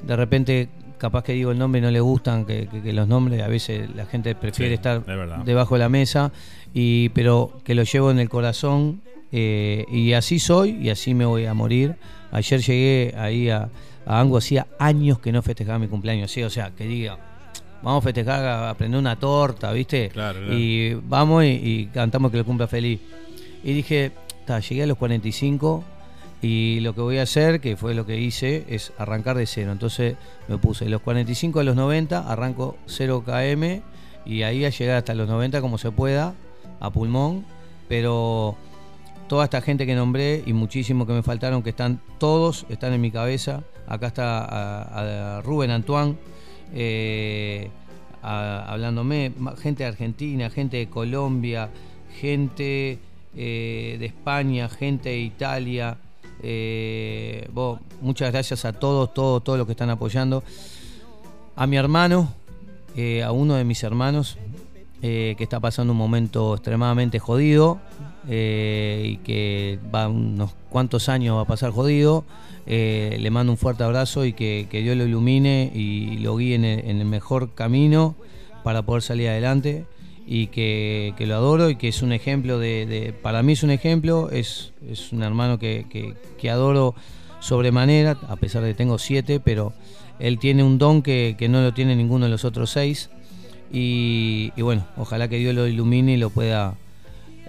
[0.02, 0.68] de repente
[0.98, 3.48] capaz que digo el nombre y no le gustan que, que- que los nombres, a
[3.48, 5.04] veces la gente prefiere Sí, estar
[5.44, 6.32] debajo de la mesa,
[6.72, 11.24] y, pero que lo llevo en el corazón eh, y así soy y así me
[11.24, 11.96] voy a morir.
[12.30, 13.68] Ayer llegué ahí a,
[14.06, 16.42] a Ango, hacía años que no festejaba mi cumpleaños, ¿sí?
[16.44, 17.18] o sea, que diga,
[17.82, 20.08] vamos a festejar, a prender una torta, ¿viste?
[20.08, 20.54] Claro, claro.
[20.58, 23.00] Y vamos y, y cantamos que lo cumpla feliz.
[23.64, 24.12] Y dije,
[24.44, 25.84] "Ta, llegué a los 45
[26.42, 29.70] y lo que voy a hacer, que fue lo que hice, es arrancar de cero.
[29.70, 30.16] Entonces
[30.48, 33.80] me puse de los 45 a los 90, arranco 0 km
[34.26, 36.34] y ahí a llegar hasta los 90 como se pueda,
[36.80, 37.46] a pulmón.
[37.88, 38.56] Pero
[39.28, 43.00] toda esta gente que nombré y muchísimos que me faltaron, que están todos, están en
[43.00, 43.62] mi cabeza.
[43.86, 46.16] Acá está a, a Rubén Antoine.
[46.74, 47.70] Eh,
[48.22, 51.70] hablándome, gente de Argentina, gente de Colombia,
[52.20, 52.98] gente
[53.36, 55.98] eh, de España, gente de Italia.
[56.42, 57.48] eh,
[58.00, 60.42] muchas gracias a todos, todos, todos los que están apoyando.
[61.56, 62.32] A mi hermano,
[62.96, 64.38] eh, a uno de mis hermanos,
[65.00, 67.80] que está pasando un momento extremadamente jodido
[68.28, 72.24] eh, y que va unos cuantos años va a pasar jodido.
[72.66, 76.54] Eh, le mando un fuerte abrazo y que, que Dios lo ilumine y lo guíe
[76.54, 78.14] en el, mejor camino
[78.62, 79.84] para poder salir adelante
[80.28, 83.70] y que, que lo adoro y que es un ejemplo de, para mí es un
[83.70, 85.86] ejemplo, es, es un hermano que,
[86.38, 86.94] que- adoro
[87.40, 89.72] sobremanera, a pesar de que tengo siete, pero
[90.20, 93.10] él tiene un don que, no lo tiene ninguno de los otros seis
[93.72, 96.76] y bueno, ojalá que Dios lo ilumine y lo pueda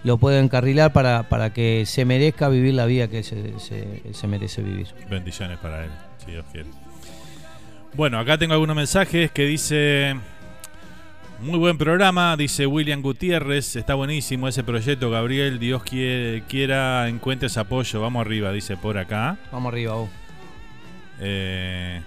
[0.04, 4.28] lo pueda encarrilar para, para que se merezca vivir la vida que se, se- se
[4.28, 4.88] merece vivir.
[5.10, 5.92] Bendiciones para él,
[6.24, 6.70] si Dios quiere.
[7.96, 10.16] Bueno, acá tengo algunos mensajes que dice...
[11.42, 13.76] Muy buen programa, dice William Gutiérrez.
[13.76, 15.60] Está buenísimo ese proyecto, Gabriel.
[15.60, 18.00] Dios quiere- quiera encuentres apoyo.
[18.00, 19.38] Vamos arriba, dice por acá.
[19.52, 20.10] Vamos arriba, vos.
[21.20, 22.02] Eh,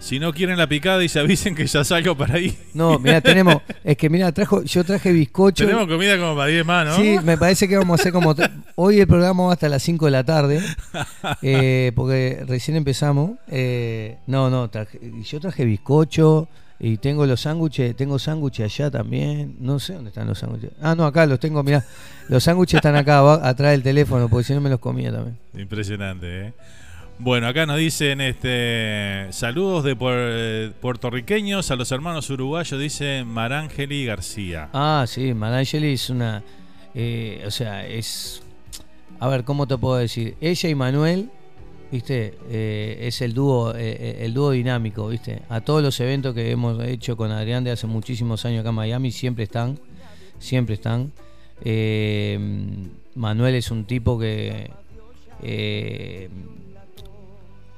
[0.00, 2.56] si no quieren la picada, dice avisen que ya salgo para ahí.
[2.72, 5.64] No, mira, tenemos, es que mira, trajo, yo traje bizcocho.
[5.66, 6.96] Tenemos comida como para 10 más, ¿no?
[6.96, 8.34] Sí, me parece que vamos a hacer como...
[8.76, 10.62] Hoy el programa va hasta las 5 de la tarde,
[11.42, 13.32] eh, porque recién empezamos.
[13.48, 16.48] Eh, no, no, traje- yo traje bizcocho
[16.80, 19.56] y tengo los sándwiches, tengo sándwiches allá también.
[19.58, 20.70] No sé dónde están los sándwiches.
[20.80, 21.84] Ah, no, acá los tengo, mirá.
[22.28, 23.18] Los sándwiches están acá
[23.48, 25.36] atrás del teléfono, porque si no me los comía también.
[25.56, 26.52] Impresionante, ¿eh?
[27.20, 34.04] Bueno, acá nos dicen este saludos de eh, puertorriqueños a los hermanos uruguayos, dice Marangeli
[34.04, 34.68] García.
[34.72, 36.44] Ah, sí, Marangeli es una.
[36.94, 38.40] eh, o sea, es.
[39.18, 40.36] A ver, ¿cómo te puedo decir?
[40.40, 41.28] Ella y Manuel,
[41.90, 42.34] ¿viste?
[42.50, 45.42] Eh, es el dúo, eh, el dúo dinámico, ¿viste?
[45.48, 48.76] A todos los eventos que hemos hecho con Adrián de hace muchísimos años acá en
[48.76, 49.76] Miami, siempre están.
[50.38, 51.10] Siempre están.
[53.16, 54.70] Manuel es un tipo que.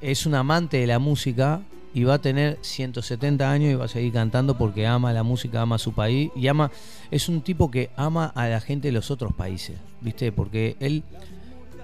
[0.01, 1.61] Es un amante de la música
[1.93, 5.61] y va a tener 170 años y va a seguir cantando porque ama la música,
[5.61, 6.71] ama su país y ama
[7.11, 10.31] es un tipo que ama a la gente de los otros países, ¿viste?
[10.31, 11.03] Porque él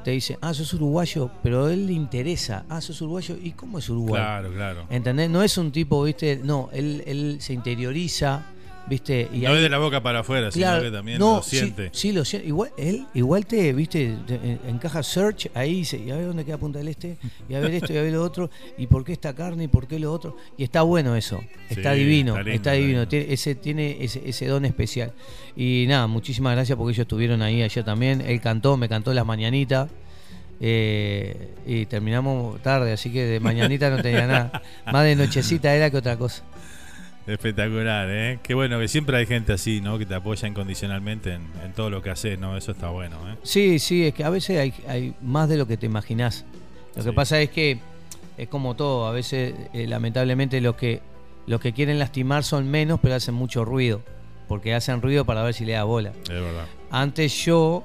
[0.04, 3.80] te dice, "Ah, sos uruguayo", pero a él le interesa, "Ah, sos uruguayo, ¿y cómo
[3.80, 4.86] es Uruguay?" Claro, claro.
[4.90, 5.30] ¿Entendés?
[5.30, 6.40] No es un tipo, ¿viste?
[6.42, 8.44] No, él, él se interioriza,
[8.90, 9.30] ¿viste?
[9.34, 11.44] Y no ahí- es de la boca para afuera, Claro, sino que también no, lo
[11.44, 11.90] siente.
[11.94, 12.48] Sí, lo siente.
[12.48, 16.28] Igual, él, igual te, viste, te- en- encaja search ahí y dice, y a ver
[16.28, 17.18] dónde queda Punta del Este,
[17.50, 19.68] y a ver esto, y a ver lo otro, y por qué esta carne, y
[19.68, 20.38] por qué lo otro.
[20.58, 23.98] Y está bueno eso, está Sí, divino, está está, lindo, está divino, tiene, ese, tiene
[24.04, 25.14] ese, ese don especial.
[25.56, 28.22] Y nada, muchísimas gracias porque ellos estuvieron ahí ayer también.
[28.22, 29.90] Él cantó, me cantó las mañanitas.
[30.60, 34.62] eh, y terminamos tarde, así que de mañanita no tenía nada.
[34.92, 36.44] Más de nochecita era que otra cosa.
[37.28, 38.40] Espectacular, ¿eh?
[38.42, 39.98] Qué bueno que siempre hay gente así, ¿no?
[40.00, 42.56] Que te apoya incondicionalmente en, en todo lo que haces, ¿no?
[42.58, 43.36] Eso está bueno, ¿eh?
[43.44, 46.46] Sí, sí, es que a veces hay, hay más de lo que te imaginás.
[46.96, 47.80] Lo que pasa es que
[48.38, 51.02] es como todo, a veces eh, lamentablemente los que
[51.48, 54.02] los que quieren lastimar son menos, pero hacen mucho ruido,
[54.50, 56.12] porque hacen ruido para ver si le da bola.
[56.24, 56.66] Es verdad.
[56.92, 57.84] Antes yo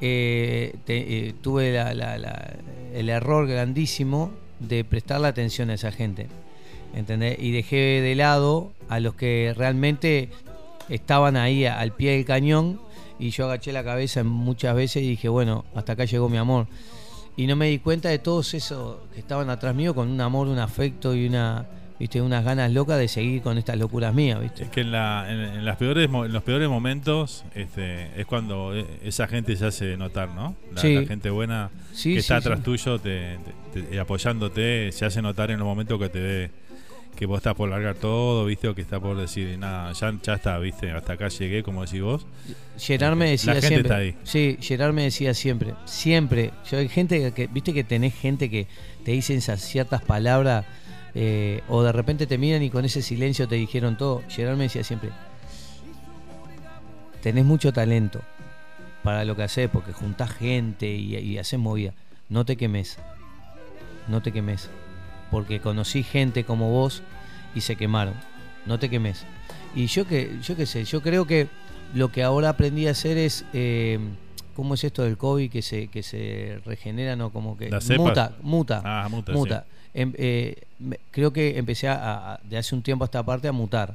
[0.00, 2.54] eh, te- eh, tuve la- la- la-
[2.94, 4.30] el error grandísimo
[4.60, 6.28] de prestarle atención a esa gente.
[6.94, 7.38] ¿Entendés?
[7.38, 10.30] Y dejé de lado a los que realmente
[10.88, 12.80] estaban ahí al pie del cañón
[13.18, 16.66] y yo agaché la cabeza muchas veces y dije, bueno, hasta acá llegó mi amor.
[17.36, 20.48] Y no me di cuenta de todos esos que estaban atrás mío con un amor,
[20.48, 21.66] un afecto y una
[22.00, 22.22] ¿viste?
[22.22, 24.62] Unas ganas locas de seguir con estas locuras mías, ¿viste?
[24.64, 28.72] Es que en, la, en, en las peores, en los peores momentos este, es cuando
[28.76, 30.54] eh, esa gente se hace notar, ¿no?
[30.72, 30.94] La, Sí.
[30.94, 33.38] la gente buena Sí, que sí, está atrás tuyo, te,
[33.74, 36.50] te- te- apoyándote, se hace notar en los momentos que te ve
[37.18, 38.68] que vos estás por largar todo, ¿viste?
[38.68, 40.92] O que está por decir, nada, ya, ya está, ¿viste?
[40.92, 42.24] Hasta acá llegué, como decís vos.
[42.78, 43.88] Gerard me decía La gente siempre.
[43.88, 44.16] está ahí.
[44.22, 46.52] Sí, Gerard me decía siempre, siempre.
[46.70, 48.68] Yo hay gente que, viste que tenés gente que
[49.04, 50.64] te dicen esas ciertas palabras
[51.16, 54.22] eh, o de repente te miran y con ese silencio te dijeron todo.
[54.28, 55.10] Gerard me decía siempre,
[57.20, 58.22] tenés mucho talento
[59.02, 61.94] para lo que haces porque juntás gente y, y haces movida.
[62.28, 62.96] No te quemes,
[64.06, 64.70] no te quemes,
[65.30, 67.02] porque conocí gente como vos
[67.54, 68.14] y se quemaron.
[68.66, 69.24] No te quemes.
[69.74, 71.48] Y yo que, yo qué sé, yo creo que
[71.94, 73.98] lo que ahora aprendí a hacer es eh,
[74.54, 77.30] ¿cómo es esto del COVID que se, que se regenera, no?
[77.30, 79.38] Como que muta, muta, Ah, muta, sí.
[79.94, 83.48] Em- eh, me- creo que empecé a, a- de hace un tiempo a esta parte
[83.48, 83.94] a mutar.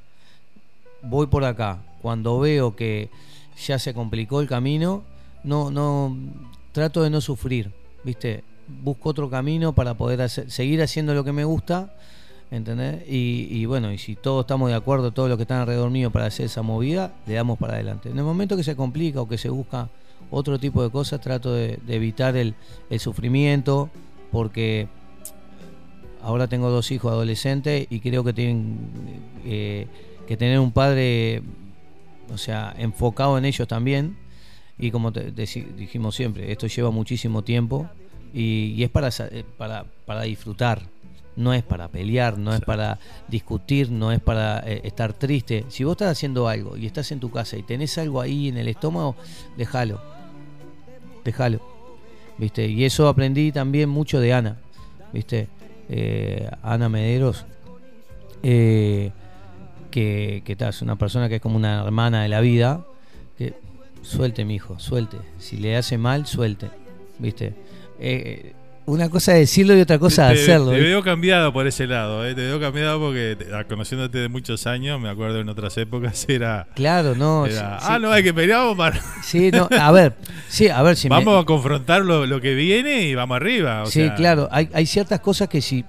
[1.01, 1.79] Voy por acá.
[2.01, 3.09] Cuando veo que
[3.65, 5.03] ya se complicó el camino,
[5.43, 6.17] no, no
[6.71, 7.71] trato de no sufrir,
[8.03, 8.43] ¿viste?
[8.81, 11.93] Busco otro camino para poder hacer- seguir haciendo lo que me gusta,
[12.51, 13.03] ¿entendés?
[13.07, 16.25] Y, bueno, y si todos estamos de acuerdo, todos los que están alrededor mío para
[16.25, 18.09] hacer esa movida, le damos para adelante.
[18.09, 19.89] En el momento que se complica o que se busca
[20.31, 22.55] otro tipo de cosas, trato de, evitar el,
[22.99, 23.89] sufrimiento,
[24.31, 24.87] porque
[26.21, 28.77] ahora tengo dos hijos adolescentes y creo que tienen
[29.45, 29.87] eh,
[30.27, 31.41] que tener un padre,
[32.31, 34.17] o sea, enfocado en ellos también.
[34.77, 37.89] Y como te- dijimos siempre, esto lleva muchísimo tiempo
[38.33, 40.81] y, y es para, eh, para, para disfrutar.
[41.35, 45.65] No es para pelear, no es para discutir, no es para eh, estar triste.
[45.69, 48.57] Si vos estás haciendo algo y estás en tu casa y tenés algo ahí en
[48.57, 49.15] el estómago,
[49.57, 49.99] déjalo.
[51.25, 51.59] Déjalo.
[52.37, 52.67] ¿Viste?
[52.67, 54.57] Y eso aprendí también mucho de Ana.
[55.11, 55.47] ¿Viste?
[55.89, 57.45] Eh, Ana Mederos.
[58.43, 59.11] eh,
[59.89, 62.85] que, que es una persona que es como una hermana de la vida.
[63.39, 63.55] Que
[64.03, 65.17] suelte, mi hijo, suelte.
[65.39, 66.69] Si le hace mal, suelte.
[67.17, 67.55] ¿Viste?
[67.99, 68.53] Eh,
[68.85, 70.71] una cosa es decirlo y otra cosa te, es hacerlo.
[70.71, 72.35] Te veo cambiado por ese lado, ¿eh?
[72.35, 76.67] te veo cambiado porque te- conociéndote de muchos años, me acuerdo en otras épocas era.
[76.75, 77.45] Claro, no.
[77.45, 78.99] era, sí, ah, no, hay que pelear para.
[79.23, 80.15] Sí, no, a ver,
[80.49, 83.83] sí, a ver si me- Vamos a confrontar lo, lo que viene y vamos arriba.
[83.83, 85.85] o sí, sea, claro, hay, hay ciertas cosas que sí.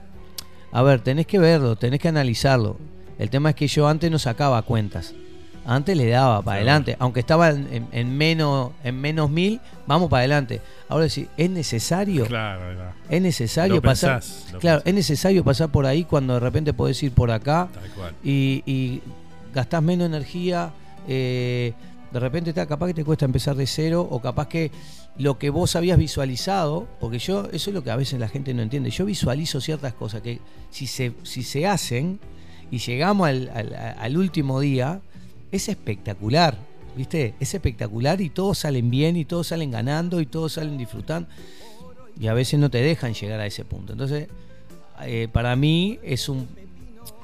[0.70, 2.78] A ver, tenés que verlo, tenés que analizarlo.
[3.18, 5.14] El tema es que yo antes no sacaba cuentas.
[5.66, 6.96] Antes le daba para adelante.
[6.98, 10.60] Aunque estaba en, en- en menos, en menos mil, vamos para adelante.
[10.88, 12.26] Ahora sí, ¿es necesario?
[12.26, 12.92] Claro, claro.
[13.08, 14.20] Es necesario Lo pasar.
[14.20, 17.90] pensás, claro, es necesario pasar por ahí cuando de repente podés ir por acá Tal
[17.90, 18.14] cual.
[18.22, 19.00] y, y
[19.54, 20.70] gastás menos energía.
[21.08, 21.72] eh,
[22.12, 24.70] de repente está capaz que te cuesta empezar de cero o capaz que
[25.18, 28.54] lo que vos habías visualizado, porque yo, eso es lo que a veces la gente
[28.54, 28.90] no entiende.
[28.90, 30.38] Yo visualizo ciertas cosas que
[30.70, 32.20] si se, si se hacen
[32.70, 35.00] y llegamos al, al- al último día,
[35.54, 36.56] es espectacular.
[36.96, 37.34] ¿Viste?
[37.40, 41.28] Es espectacular y todos salen bien y todos salen ganando y todos salen disfrutando.
[42.20, 43.92] Y a veces no te dejan llegar a ese punto.
[43.92, 44.28] Entonces,
[45.02, 46.46] eh, para mí es un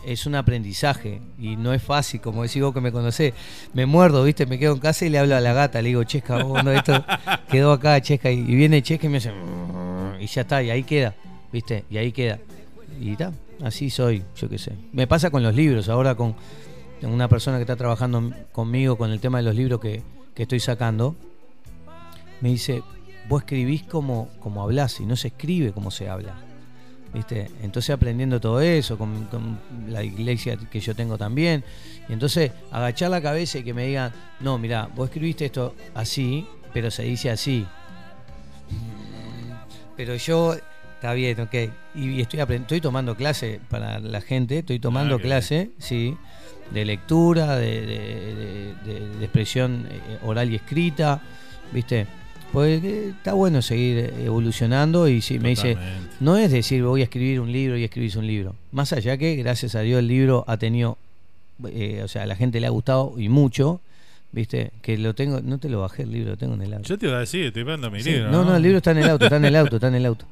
[0.05, 3.35] es un aprendizaje y no es fácil, como decís vos que me conocés.
[3.75, 4.47] Me muerdo, ¿viste?
[4.47, 6.73] Me quedo en casa y le hablo a la gata, le digo, Chesca, vos, no,
[6.73, 7.05] esto
[7.51, 9.31] quedó acá, Chesca, y, viene Chesca y me hace
[10.19, 11.15] y ya está, y ahí queda,
[11.53, 11.85] ¿viste?
[11.91, 12.39] Y ahí queda.
[13.01, 13.33] Y está,
[13.63, 14.73] así soy, yo qué sé.
[14.93, 16.35] Me pasa con los libros, ahora con
[17.03, 20.03] una persona que está trabajando conmigo con el tema de los libros que,
[20.35, 21.17] que estoy sacando,
[22.41, 22.83] me dice,
[23.29, 26.35] vos escribís como, como hablás y no se escribe como se habla.
[27.13, 27.51] ¿Viste?
[27.63, 29.59] Entonces aprendiendo todo eso, con, con
[29.89, 31.65] la iglesia que yo tengo también.
[32.09, 36.47] Y entonces agachar la cabeza y que me digan, no, mira, vos escribiste esto así,
[36.73, 37.67] pero se dice así.
[39.97, 40.55] Pero yo,
[40.95, 41.55] está bien, ok.
[41.95, 46.17] Y, y estoy, estoy tomando clase para la gente, estoy tomando Ah, clase, sí,
[46.73, 51.21] de lectura, de, de- de- de- de expresión eh, oral y escrita,
[51.73, 52.07] ¿viste?
[52.53, 55.77] Pues está bueno seguir evolucionando y si me dice,
[56.19, 58.57] no es decir voy a escribir un libro y escribís un libro.
[58.73, 60.99] Más allá que, gracias a Dios, el libro ha tenido,
[61.69, 63.81] eh, o sea, a la gente le ha gustado y mucho,
[64.33, 64.73] ¿viste?
[64.83, 66.89] Que lo tengo, no te lo bajé el libro, lo tengo en el auto.
[66.89, 68.31] Yo te iba a decir, estoy viendo mi Sí, libro.
[68.33, 70.07] no, no, el libro está en el auto, está en el auto, está en el
[70.07, 70.25] auto.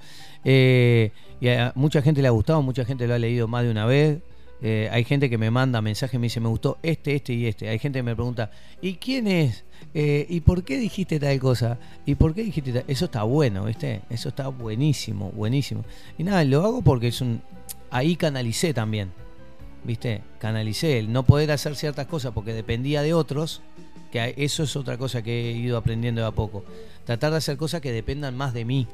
[0.45, 3.71] Eh, y a mucha gente le ha gustado, mucha gente lo ha leído más de
[3.71, 4.19] una vez.
[4.61, 7.47] Eh, hay gente que me manda mensajes y me dice, me gustó este, este y
[7.47, 7.69] este.
[7.69, 9.65] Hay gente que me pregunta, ¿y quién es?
[9.95, 11.79] Eh, ¿Y por qué dijiste tal cosa?
[12.05, 12.85] ¿Y por qué dijiste tal?
[12.89, 14.03] Eso está bueno, ¿viste?
[14.11, 15.85] Eso está buenísimo, buenísimo.
[16.19, 17.41] Y nada, lo hago porque es un...
[17.91, 19.13] Ahí canalicé también,
[19.85, 20.23] ¿viste?
[20.39, 23.63] Canalicé el no poder hacer ciertas cosas porque dependía de otros,
[24.11, 26.65] que eso es otra cosa que he ido aprendiendo de a poco.
[27.05, 28.89] Tratar de hacer cosas que dependan más de mí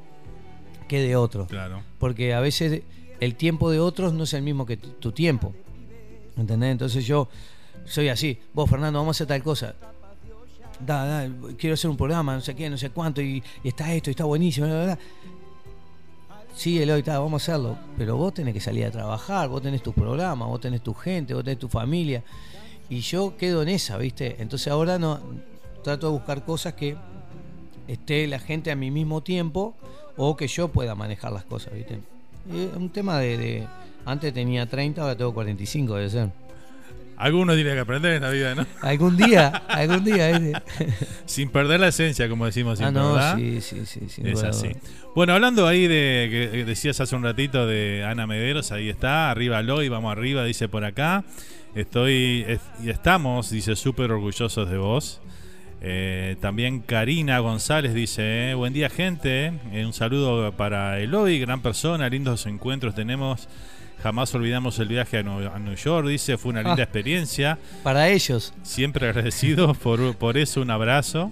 [0.88, 1.48] que de otros.
[1.48, 1.82] Claro.
[1.98, 2.82] Porque a veces
[3.20, 5.54] el tiempo de otros no es el mismo que tu, tiempo.
[6.36, 6.72] ¿Entendés?
[6.72, 7.28] Entonces yo
[7.84, 8.38] soy así.
[8.52, 9.74] Vos, Fernando, vamos a hacer tal cosa.
[10.80, 14.10] Da, da, quiero hacer un programa, no sé qué, no sé cuánto, y, está esto,
[14.10, 14.98] y está buenísimo, bla, bla.
[16.54, 17.78] Sí, Eloy, está, vamos a hacerlo.
[17.96, 21.34] Pero vos tenés que salir a trabajar, vos tenés tu programa, vos tenés tu gente,
[21.34, 22.22] vos tenés tu familia.
[22.88, 24.36] Y yo quedo en esa, ¿viste?
[24.40, 25.20] Entonces ahora no
[25.82, 26.96] trato de buscar cosas que
[27.88, 29.74] esté la gente a mi mismo tiempo
[30.16, 32.00] o que yo pueda manejar las cosas, ¿viste?
[32.50, 33.66] Es un tema de, de-
[34.06, 36.28] Antes tenía 30, ahora tengo 45, debe ser.
[37.16, 38.66] Algunos tiene que aprender en la vida, ¿no?
[38.82, 40.62] Algún día, algún día.
[41.26, 43.36] Sin perder la esencia, como decimos Ah, no, ¿verdad?
[43.36, 44.70] sí, sí, sí, sin Es duda, así.
[45.14, 49.62] Bueno, hablando ahí de que decías hace un ratito de Ana Mederos, ahí está, arriba
[49.62, 51.24] Loy, vamos arriba, dice por acá.
[51.76, 55.20] Estoy es- y estamos, dice, súper orgullosos de vos.
[55.86, 61.60] Eh, también Karina González dice, eh, buen día gente, Eh, un saludo para Eloy, gran
[61.60, 63.48] persona, lindos encuentros tenemos.
[64.02, 66.84] Jamás olvidamos el viaje a New, a New York, dice, fue una linda Ah.
[66.84, 67.58] experiencia.
[67.82, 68.54] Para ellos.
[68.62, 71.30] Siempre agradecido por, por eso, un abrazo.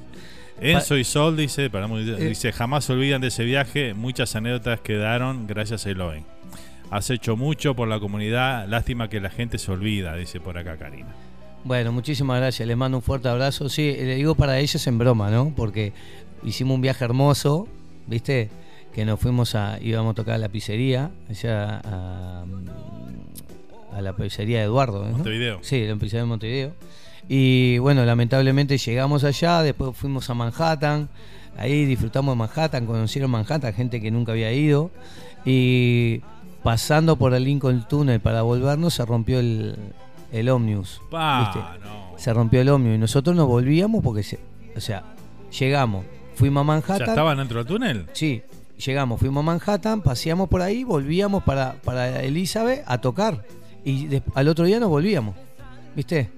[0.61, 5.47] Enzo y Sol dice, para dice, jamás se olvidan de ese viaje, muchas anécdotas quedaron
[5.47, 6.25] gracias a Eloy.
[6.91, 10.77] Has hecho mucho por la comunidad, lástima que la gente se olvida, dice por acá
[10.77, 11.09] Karina.
[11.65, 12.67] Bueno, muchísimas gracias.
[12.67, 13.69] Les mando un fuerte abrazo.
[13.69, 15.53] Sí, le digo para ellos en broma, ¿no?
[15.55, 15.93] Porque
[16.43, 17.69] hicimos un viaje hermoso,
[18.07, 18.51] ¿viste?
[18.93, 19.79] Que nos fuimos a.
[19.81, 22.45] íbamos a tocar a la pizzería, allá a,
[23.95, 25.05] a la pizzería de Eduardo.
[25.05, 25.13] ¿no?
[25.13, 25.59] Montevideo.
[25.63, 26.73] Sí, la pizzería de Montevideo.
[27.29, 31.09] Y bueno, lamentablemente llegamos allá, después fuimos a Manhattan.
[31.57, 34.91] Ahí disfrutamos de Manhattan, conocieron Manhattan, gente que nunca había ido.
[35.45, 36.23] Y
[36.63, 39.77] pasando por el Lincoln Tunnel para volvernos, se rompió el,
[40.33, 41.01] el.
[41.11, 42.23] Pa, ¿viste?
[42.23, 42.97] Se rompió el Omnibus.
[42.97, 44.39] Y nosotros nos volvíamos porque, se-
[44.77, 45.03] o sea,
[45.59, 46.05] llegamos,
[46.35, 46.99] fuimos a Manhattan.
[46.99, 48.07] ¿Ya estaban dentro del túnel?
[48.13, 48.43] Sí,
[48.85, 53.45] llegamos, fuimos a Manhattan, paseamos por ahí, volvíamos para, para Elizabeth a tocar.
[53.85, 55.35] Y de- al otro día nos volvíamos.
[55.95, 56.31] ¿Viste?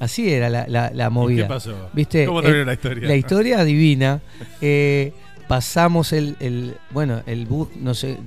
[0.00, 1.48] Así era la, la, la movida.
[1.48, 1.88] pasó?
[1.92, 2.26] ¿Viste?
[2.26, 3.08] ¿Cómo terminó Eh, la historia?
[3.08, 4.20] La historia divina.
[4.60, 5.12] Eh,
[5.48, 8.18] pasamos el, el- Bueno, el bus, no sé,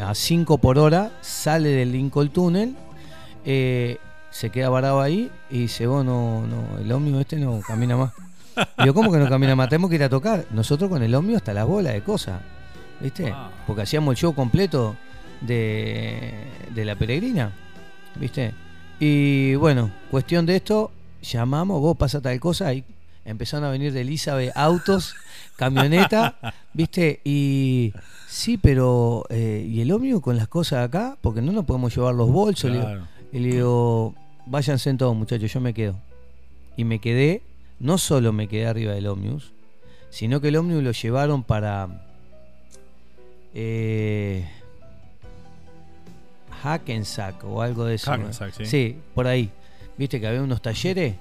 [0.00, 2.74] a 5 por hora, sale del Lincoln Tunnel,
[3.44, 3.96] eh,
[4.30, 8.12] se queda varado ahí y dice: vos no, no, el ómnibus este no camina más.
[8.82, 9.68] Digo, ¿cómo que no camina más?
[9.68, 10.46] Tenemos que ir a tocar.
[10.50, 12.40] Nosotros con el ómnibus hasta la bola de cosas.
[13.00, 13.32] ¿Viste?
[13.66, 14.96] Porque hacíamos el show completo
[15.40, 16.34] de,
[16.74, 17.52] de la peregrina.
[18.16, 18.52] ¿Viste?
[19.00, 20.90] Y bueno, cuestión de esto,
[21.22, 22.84] llamamos, vos pasa tal cosa, y
[23.24, 25.14] empezaron a venir de Elizabeth autos,
[25.56, 26.36] camioneta,
[26.72, 27.20] ¿viste?
[27.24, 27.92] Y
[28.26, 31.16] sí, pero eh, ¿y el ómnibus con las cosas acá?
[31.20, 32.72] Porque no nos podemos llevar los bolsos.
[32.72, 33.06] Claro.
[33.32, 34.14] Y le digo,
[34.46, 35.96] váyanse en todos muchachos, yo me quedo.
[36.76, 37.42] Y me quedé,
[37.80, 39.52] no solo me quedé arriba del ómnibus,
[40.10, 41.88] sino que el ómnibus lo llevaron para
[43.54, 44.48] eh,
[46.62, 48.10] Hackensack o algo de eso.
[48.16, 48.24] ¿no?
[48.24, 48.96] Hackensack, sí.
[49.14, 49.50] por ahí.
[49.96, 51.16] Viste que había unos talleres.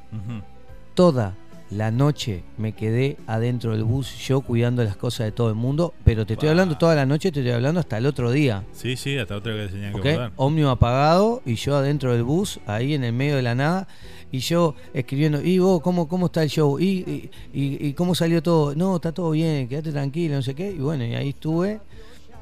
[0.93, 1.35] Toda
[1.69, 5.93] la noche me quedé adentro del bus, yo cuidando las cosas de todo el mundo.
[6.05, 8.63] Pero te estoy hablando toda la noche, te estoy hablando hasta el otro día.
[8.71, 10.05] Sí, sí, hasta otra que tenían que ¿ok?
[10.05, 10.31] volver.
[10.37, 13.87] Ómnibus apagado y yo adentro del bus, ahí en el medio de la nada,
[14.31, 16.79] y yo escribiendo, ¿y vos cómo, cómo está el show?
[16.79, 18.75] ¿Y, y, y- cómo salió todo?
[18.75, 20.71] No, está todo bien, quédate tranquilo, no sé qué.
[20.71, 21.79] Y bueno, y ahí estuve.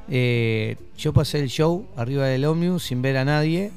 [0.08, 3.70] Eh, yo pasé el show arriba del ómnibus sin ver a nadie.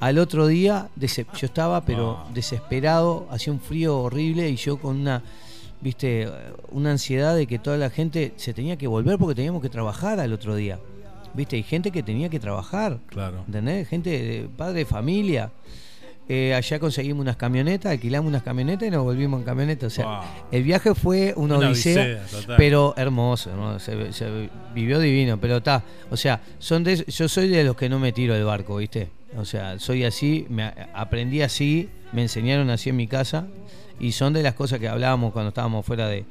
[0.00, 4.96] Al otro día, dese- yo estaba pero desesperado, hacía un frío horrible y yo con
[5.00, 5.22] una,
[5.80, 6.28] viste,
[6.70, 10.20] una ansiedad de que toda la gente se tenía que volver porque teníamos que trabajar
[10.20, 10.78] al otro día.
[11.34, 12.98] Viste, hay gente que tenía que trabajar.
[13.08, 13.42] Claro.
[13.46, 13.88] ¿Entendés?
[13.88, 15.50] Gente, de, padre de familia.
[16.28, 19.86] Eh, allá conseguimos unas camionetas, alquilamos unas camionetas y nos volvimos en camioneta.
[19.86, 20.20] O sea, Wow.
[20.50, 22.20] el viaje fue una, Una odisea,
[22.56, 27.46] pero hermoso, hermoso, se, se vivió divino, pero está, o sea, son de, yo soy
[27.48, 29.08] de los que no me tiro del barco, ¿viste?
[29.38, 33.46] O sea, soy así, me aprendí así, me enseñaron así en mi casa
[34.00, 36.24] y son de las cosas que hablábamos cuando estábamos fuera de,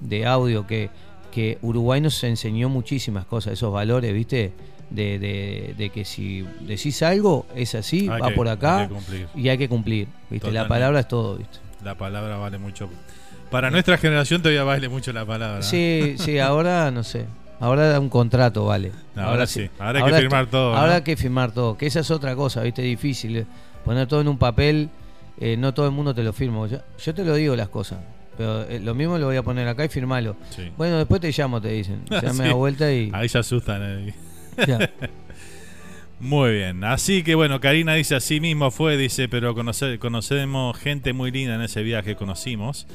[0.00, 0.90] de audio, que,
[1.32, 4.52] que Uruguay nos enseñó muchísimas cosas, esos valores, ¿viste?
[4.90, 8.86] De, de- de que si decís algo, es así, Hay va que- por acá hay
[9.34, 10.50] y hay que cumplir, ¿viste?
[10.52, 11.58] La palabra es todo, ¿viste?
[11.82, 12.88] La palabra vale mucho.
[13.50, 15.62] Para nuestra generación todavía vale mucho la palabra.
[15.62, 17.26] Sí, sí, ahora no sé.
[17.60, 18.92] Ahora un contrato vale.
[19.16, 19.68] Ahora sí.
[19.78, 20.78] Ahora hay que firmar todo, ¿no?
[20.78, 21.76] Ahora hay que firmar todo.
[21.78, 22.82] Que esa es otra cosa, ¿viste?
[22.82, 23.36] Difícil.
[23.38, 23.46] eh.
[23.84, 24.90] Poner todo en un papel,
[25.40, 26.66] eh, no todo el mundo te lo firma.
[26.66, 27.98] Yo, yo te lo digo las cosas.
[28.36, 30.36] Pero eh, lo mismo lo voy a poner acá y firmalo.
[30.50, 30.70] Sí.
[30.76, 32.02] Bueno, después te llamo, te dicen.
[32.10, 32.42] Ya me Sí.
[32.42, 33.10] da vuelta y.
[33.14, 33.80] Ahí se asustan.
[33.82, 34.14] eh.
[34.66, 34.90] Ya.
[36.18, 41.12] Muy bien, así que bueno, Karina dice así mismo fue, dice, pero conoce- conocemos gente
[41.12, 42.86] muy linda en ese viaje, conocimos.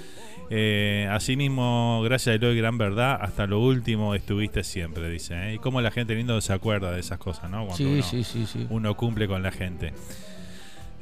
[0.54, 5.34] Eh, asimismo, gracias a Eloy Gran Verdad, hasta lo último estuviste siempre, dice.
[5.34, 5.54] ¿eh?
[5.54, 7.60] Y cómo la gente lindo se acuerda de esas cosas, ¿no?
[7.68, 8.68] Cuando Sí, uno, sí, sí, sí.
[8.70, 9.94] uno cumple con la gente.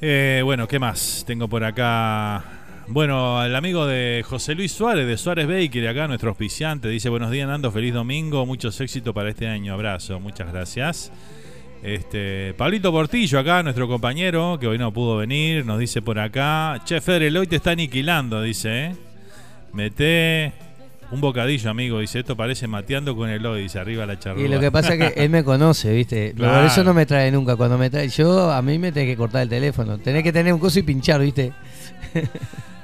[0.01, 1.23] Eh, bueno, ¿qué más?
[1.25, 2.43] Tengo por acá.
[2.89, 7.31] Bueno, el amigo de José Luis Suárez, de Suárez Baker, acá nuestro auspiciante, dice: Buenos
[7.31, 9.73] días, Nando, feliz domingo, muchos éxitos para este año.
[9.73, 11.11] Abrazo, muchas gracias.
[11.81, 16.79] Este, Pablito Portillo, acá, nuestro compañero, que hoy no pudo venir, nos dice por acá:
[16.85, 18.95] Che, Feder, el hoy te está aniquilando, dice, ¿eh?
[19.73, 20.53] Mete
[21.11, 24.41] un bocadillo, amigo, dice: Esto parece mateando con el hoy, dice arriba la charla.
[24.41, 26.33] Y lo que pasa es que él me conoce, ¿viste?
[26.37, 27.55] Por eso no me trae nunca.
[27.55, 29.97] Cuando me trae, yo a mí me tenés que cortar el teléfono.
[29.97, 31.53] Tenés que tener un coso y pinchar, ¿viste?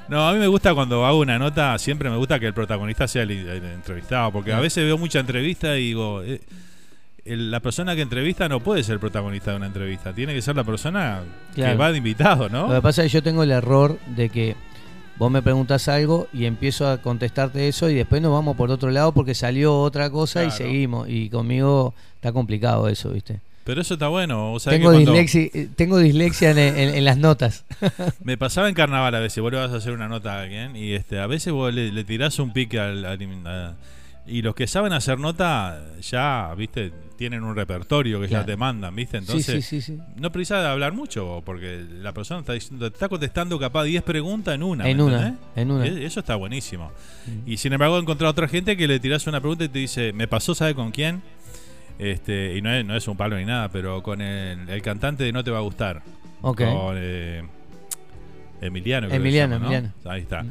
[0.08, 3.08] No, a mí me gusta cuando hago una nota, siempre me gusta que el protagonista
[3.08, 6.42] sea el, el entrevistado, porque a veces veo mucha entrevista y digo, eh,
[7.26, 10.44] el- la persona que entrevista no puede ser el protagonista de una entrevista, tiene que
[10.44, 11.22] ser la persona
[11.56, 12.68] que va de invitado, ¿no?
[12.68, 14.56] Lo que pasa es que yo tengo el error de que
[15.18, 18.90] vos me preguntas algo y empiezo a contestarte eso y después nos vamos por otro
[18.92, 21.08] lado porque salió otra cosa y seguimos.
[21.10, 23.40] Y conmigo está complicado eso, ¿viste?
[23.64, 24.54] Pero eso está bueno.
[24.54, 27.66] o sea, Tengo, que cuando- dislexia, eh, tengo dislexia en, en- en las notas.
[28.24, 30.76] Me pasaba en carnaval a veces, vos le vas a hacer una nota a alguien
[30.76, 33.18] y este a veces vos le, le tirás un pique al,
[34.28, 38.96] y los que saben hacer nota ya, viste, tienen un repertorio que ya te mandan,
[38.96, 40.02] viste, entonces sí, sí, sí.
[40.18, 44.04] no precisas de hablar mucho porque la persona está diciendo, te está contestando capaz 10
[44.04, 44.88] preguntas en una.
[44.90, 45.40] En ¿me una, entendés?
[45.56, 45.86] en una.
[45.88, 46.92] E- Eso está buenísimo.
[47.46, 50.14] Y sin embargo he encontrado otra gente que le tirás una pregunta y te dice,
[50.14, 51.22] me pasó, ¿sabe con quién?
[51.98, 55.24] Este, y no es, no es un palo ni nada, pero con el, el cantante
[55.24, 56.02] de No Te Va a Gustar.
[56.42, 56.58] Ok.
[56.62, 57.44] Con eh,
[58.62, 59.08] Emiliano.
[59.10, 59.72] Emiliano, llama, ¿no?
[59.76, 59.94] Emiliano.
[60.12, 60.46] Ahí está.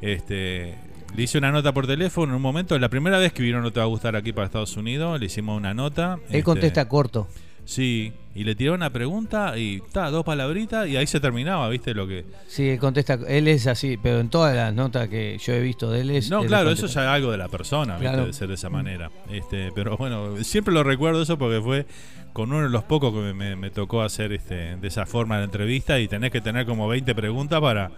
[0.00, 0.74] Este,
[1.16, 2.78] le hice una nota por teléfono en un momento.
[2.78, 5.26] La primera vez que vino No Te Va a Gustar aquí para Estados Unidos, le
[5.26, 6.14] hicimos una nota.
[6.28, 7.26] Él este, contesta corto.
[7.64, 11.92] Sí, y le tiró una pregunta y ta, dos palabritas y ahí se terminaba, ¿viste?
[11.92, 12.24] Lo que.
[12.46, 13.18] Sí, él contesta.
[13.28, 16.30] Él es así, pero en todas las notas que yo he visto de él es.
[16.30, 18.16] No, él claro, eso ya es algo de la persona, ¿viste?
[18.24, 19.10] De ser de esa manera.
[19.30, 21.86] Este, pero bueno, siempre lo recuerdo eso porque fue
[22.32, 25.36] con uno de los pocos que me, me- me tocó hacer este, de esa forma
[25.36, 27.90] la entrevista y tenés que tener como 20 preguntas para,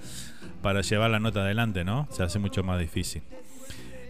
[0.62, 2.06] para llevar la nota adelante, ¿no?
[2.10, 3.22] Se hace mucho más difícil.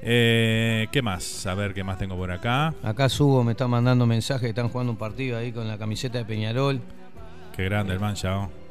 [0.03, 1.47] Eh, ¿Qué más?
[1.47, 2.75] A ver qué más tengo por acá.
[2.83, 6.19] Acá Sugo me está mandando mensajes que están jugando un partido ahí con la camiseta
[6.19, 6.81] de Peñarol.
[7.55, 8.01] Qué grande el.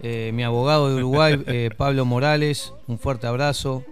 [0.02, 3.84] Eh, mi abogado de Uruguay, eh, Pablo Morales, un fuerte abrazo.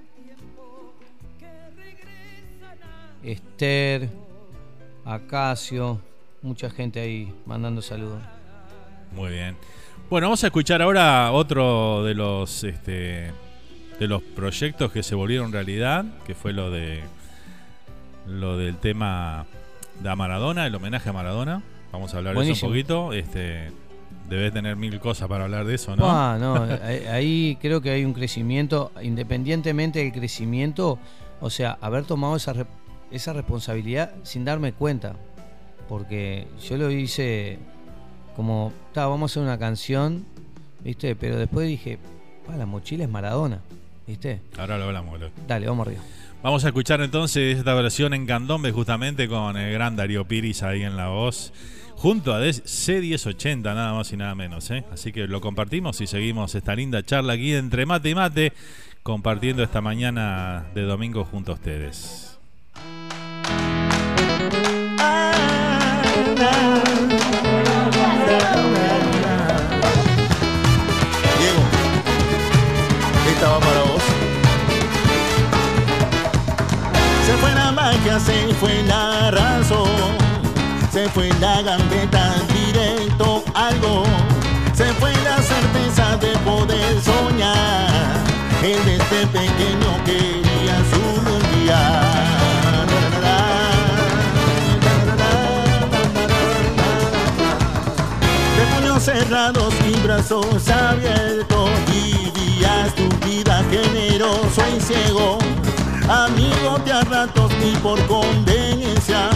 [3.24, 4.10] Esther,
[5.06, 6.02] Acacio,
[6.42, 8.22] mucha gente ahí mandando saludos.
[9.12, 9.56] Muy bien.
[10.10, 13.32] Bueno, vamos a escuchar ahora otro de los este,
[14.00, 17.02] de los proyectos que se volvieron realidad, que fue lo de
[18.28, 19.46] lo del tema
[20.02, 21.64] de Maradona, el homenaje a Maradona.
[21.92, 23.14] Vamos a hablar de eso un poquito.
[23.14, 23.72] Este,
[24.30, 26.04] debes tener mil cosas para hablar de eso, ¿no?
[26.10, 26.56] Ah, no,
[27.12, 31.00] ahí, creo que hay un crecimiento, independientemente del crecimiento,
[31.40, 32.66] o sea, haber tomado esa, re-
[33.12, 35.14] esa responsabilidad sin darme cuenta,
[35.88, 37.58] porque yo lo hice
[38.36, 40.26] como, "Ta, vamos a hacer una canción,
[40.84, 41.16] ¿viste?
[41.16, 41.98] Pero después dije,
[42.46, 43.62] "Pa, la mochila es Maradona,
[44.08, 44.42] ¿viste?
[44.58, 45.12] Ahora lo hablamos.
[45.12, 45.30] boludo.
[45.48, 46.02] Dale, vamos arriba.
[46.44, 50.84] Vamos a escuchar entonces esta versión en candombe justamente con el gran Darío Piris ahí
[50.84, 51.52] en la voz.
[51.96, 54.70] Junto a des- C1080, nada más y nada menos.
[54.70, 54.84] ¿eh?
[54.92, 58.54] Así que lo compartimos y seguimos esta linda charla aquí entre mate y mate,
[59.02, 62.38] compartiendo esta mañana de domingo junto a ustedes.
[66.38, 66.67] Diego,
[78.08, 79.90] magia, se fue la razón,
[80.92, 84.04] se fue la gambeta directo algo,
[84.74, 87.88] se fue la certeza de poder soñar.
[88.64, 92.14] Él desde pequeño quería su mundial.
[99.00, 105.38] Cerrados y brazos abiertos Vivías tu vida generoso y ciego
[106.10, 109.30] Amigo de a ratos ni por conveniencia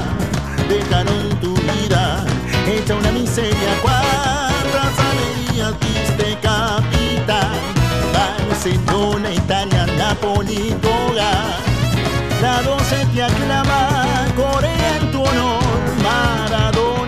[0.70, 2.26] Dejaron tu vida.
[2.68, 7.52] Hecha una miseria Cuántas alegrías viste capitán
[8.14, 11.32] Barcelona, Italia, Napoli, Toga
[12.42, 15.62] la 12 te aclama, Corea en tu honor,
[16.02, 17.01] Maradona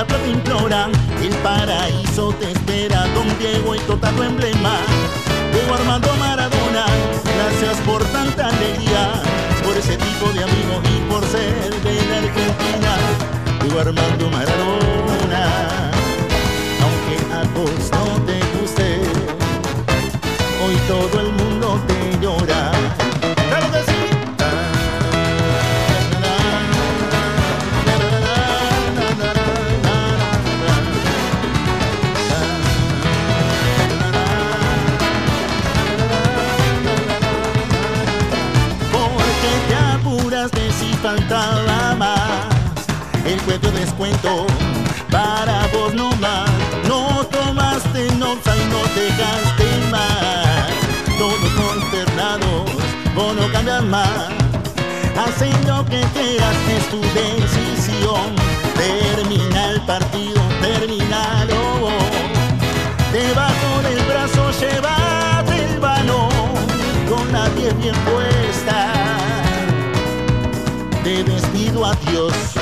[0.00, 0.88] la plata implora
[1.22, 4.78] el paraíso te espera, Don Diego y total tu emblema.
[5.52, 6.86] Diego Armando Maradona,
[7.36, 9.12] gracias por tanta alegría,
[9.62, 12.92] por ese tipo de amigos y por ser de la Argentina.
[13.62, 15.42] Diego Armando Maradona,
[16.80, 19.02] aunque a vos no te guste,
[20.64, 21.29] hoy todo el
[45.10, 46.50] para vos no más
[46.86, 50.68] No tomaste nota y no dejaste más.
[51.18, 52.70] Todos consternados,
[53.14, 54.28] vos no cambias más.
[55.16, 58.34] Hacen lo que quieras, es tu decisión.
[58.74, 61.90] Termina el partido, terminalo.
[63.12, 66.30] Debajo del brazo llévate el balón.
[67.08, 68.92] Con la 10 bien puesta.
[71.02, 72.59] Te despido, adiós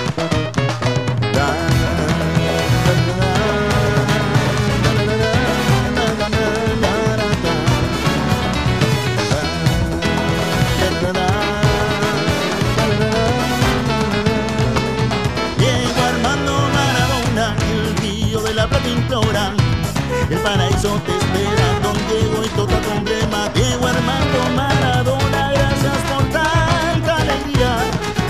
[20.48, 27.16] paraíso te espera, don Diego y toca tu emblema, Diego Armando Maradona, gracias por tanta
[27.16, 27.76] alegría,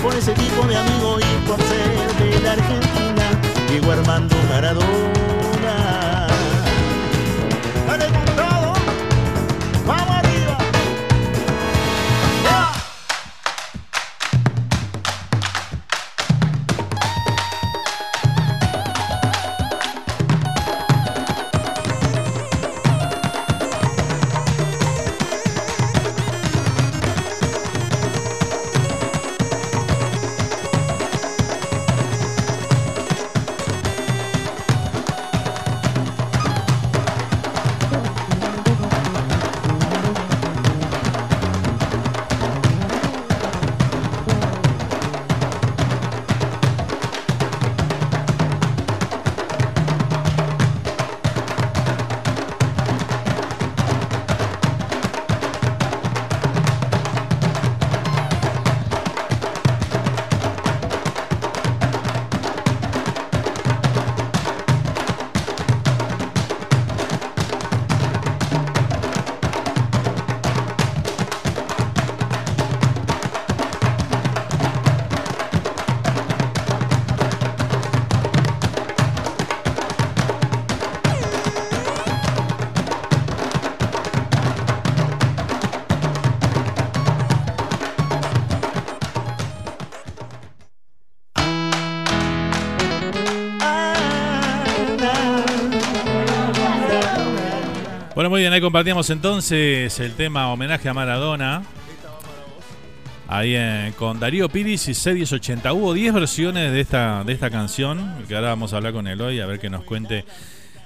[0.03, 3.25] por ese tipo de amigo y por ser de la Argentina,
[3.69, 5.09] Diego Armando Maradona.
[98.39, 101.61] Muy bien, ahí compartíamos entonces el tema homenaje a Maradona.
[103.27, 105.73] Ahí en- con Darío Piris y C1080.
[105.73, 109.41] Hubo 10 versiones de esta, de esta canción, que ahora vamos a hablar con Eloy
[109.41, 110.23] a ver que nos cuente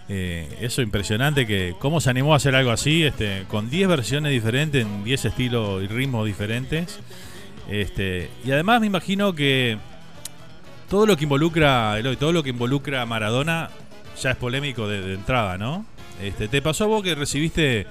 [0.10, 4.32] eh, eso impresionante, que cómo se animó a hacer algo así, este, con 10 versiones
[4.32, 7.00] diferentes, en 10 estilos y ritmos diferentes.
[7.70, 9.78] Este, y además me imagino que
[10.90, 13.70] todo lo que involucra, Eloy, todo lo que involucra a Maradona
[14.20, 15.86] ya es polémico de entrada, ¿no?
[16.22, 17.86] Este, ¿Te pasó a vos que recibiste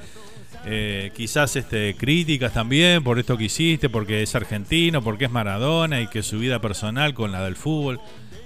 [0.64, 6.00] eh, quizás este, críticas también por esto que hiciste, porque es argentino, porque es Maradona
[6.00, 8.00] y que su vida personal con la del fútbol?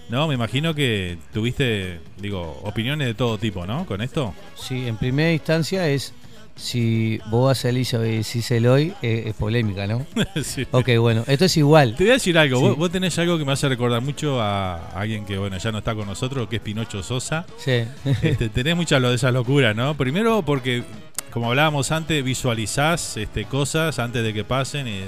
[0.08, 3.86] No, me imagino que tuviste, digo, opiniones de todo tipo, ¿no?
[3.86, 4.34] Con esto.
[4.54, 6.14] Sí, en primera instancia es
[6.56, 10.06] si vos vas a Elisa y decís Eloy, eh, es polémica, ¿no?
[10.42, 10.66] Sí.
[10.70, 11.94] Ok, bueno, esto es igual.
[11.96, 12.62] Te voy a decir algo, Sí.
[12.64, 15.78] vos, vos tenés algo que me hace recordar mucho a alguien que, bueno, ya no
[15.78, 17.44] está con nosotros, que es Pinocho Sosa.
[17.58, 17.84] Sí.
[18.22, 19.96] Este, tenés muchas de esas locuras, ¿no?
[19.96, 20.82] Primero porque,
[21.30, 24.88] como hablábamos antes, visualizás este, cosas antes de que pasen.
[24.88, 25.00] y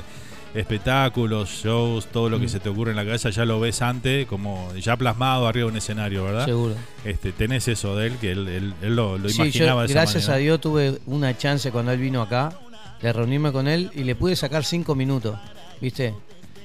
[0.54, 2.50] espectáculos, shows, todo lo que Mm.
[2.50, 5.70] se te ocurre en la cabeza, ya lo ves antes, como ya plasmado arriba de
[5.72, 6.44] un escenario, ¿verdad?
[6.46, 6.74] Seguro.
[7.04, 9.86] Este, tenés eso de él, que él, él- él lo, lo Sí, yo, imaginaba de
[9.86, 10.34] esa gracias manera.
[10.36, 12.58] a Dios tuve una chance cuando él vino acá
[13.02, 15.38] de reunirme con él y le pude sacar cinco minutos,
[15.80, 16.14] ¿viste?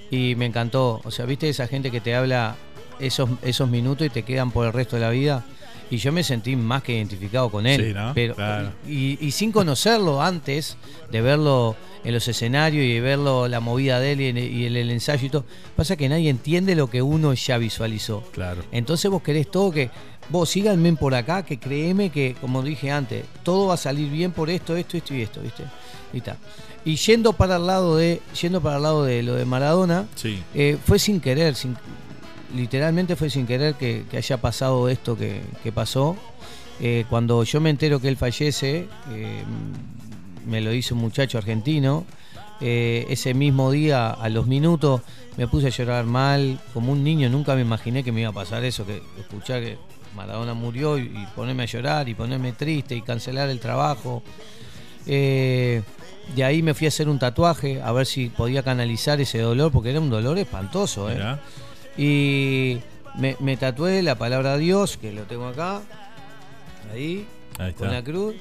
[0.10, 1.02] Y me encantó.
[1.04, 2.56] O sea, ¿viste esa gente que te habla
[3.00, 5.44] esos, esos minutos y te quedan por el resto de la vida?
[5.94, 7.90] Y yo me sentí más que identificado con él.
[7.90, 8.14] Sí, ¿no?
[8.16, 8.72] Pero, Claro.
[8.88, 10.76] y, y sin conocerlo antes,
[11.12, 14.66] de verlo en los escenarios y de verlo la movida de él y, en- y
[14.66, 15.46] el, el ensayo y todo,
[15.76, 18.24] pasa que nadie entiende lo que uno ya visualizó.
[18.32, 18.64] Claro.
[18.72, 19.92] Entonces vos querés todo que
[20.30, 24.32] vos síganme por acá, que créeme que, como dije antes, todo va a salir bien
[24.32, 25.64] por esto, esto, esto y esto, ¿viste?
[26.12, 26.38] Y tal.
[26.86, 30.42] Y yendo para el lado de, yendo para el lado de lo de Maradona, Sí.
[30.56, 31.78] eh, fue sin querer, sin-
[32.54, 36.16] literalmente fue sin querer que, haya pasado esto que, pasó.
[36.80, 39.44] Eh, cuando yo me entero que él fallece, eh,
[40.46, 42.06] me lo hizo un muchacho argentino.
[42.62, 45.02] eh, ese mismo día, a los minutos,
[45.38, 47.30] me puse a llorar mal, como un niño.
[47.30, 49.78] Nunca me imaginé que me iba a pasar eso, que escuchar que
[50.16, 54.24] Maradona murió y, y ponerme a llorar y ponerme triste y cancelar el trabajo.
[55.06, 59.72] De ahí me fui a hacer un tatuaje a ver si podía canalizar ese dolor,
[59.72, 61.10] porque era un dolor espantoso.
[61.98, 62.80] Y
[63.18, 65.82] me, me tatué la palabra Dios, que lo tengo acá,
[66.92, 67.26] ahí,
[67.60, 67.86] Ahí está.
[67.86, 68.36] con la cruz.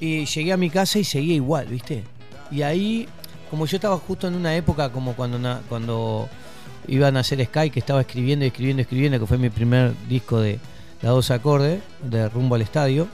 [0.00, 2.02] Y llegué a mi casa y seguía igual, ¿viste?
[2.50, 3.08] Y ahí,
[3.50, 6.28] como yo estaba justo en una época como cuando, cuando
[6.88, 10.58] iban a hacer Sky, que estaba escribiendo, escribiendo, escribiendo, que fue mi primer disco de
[11.02, 13.08] la dos acordes, de rumbo al estadio.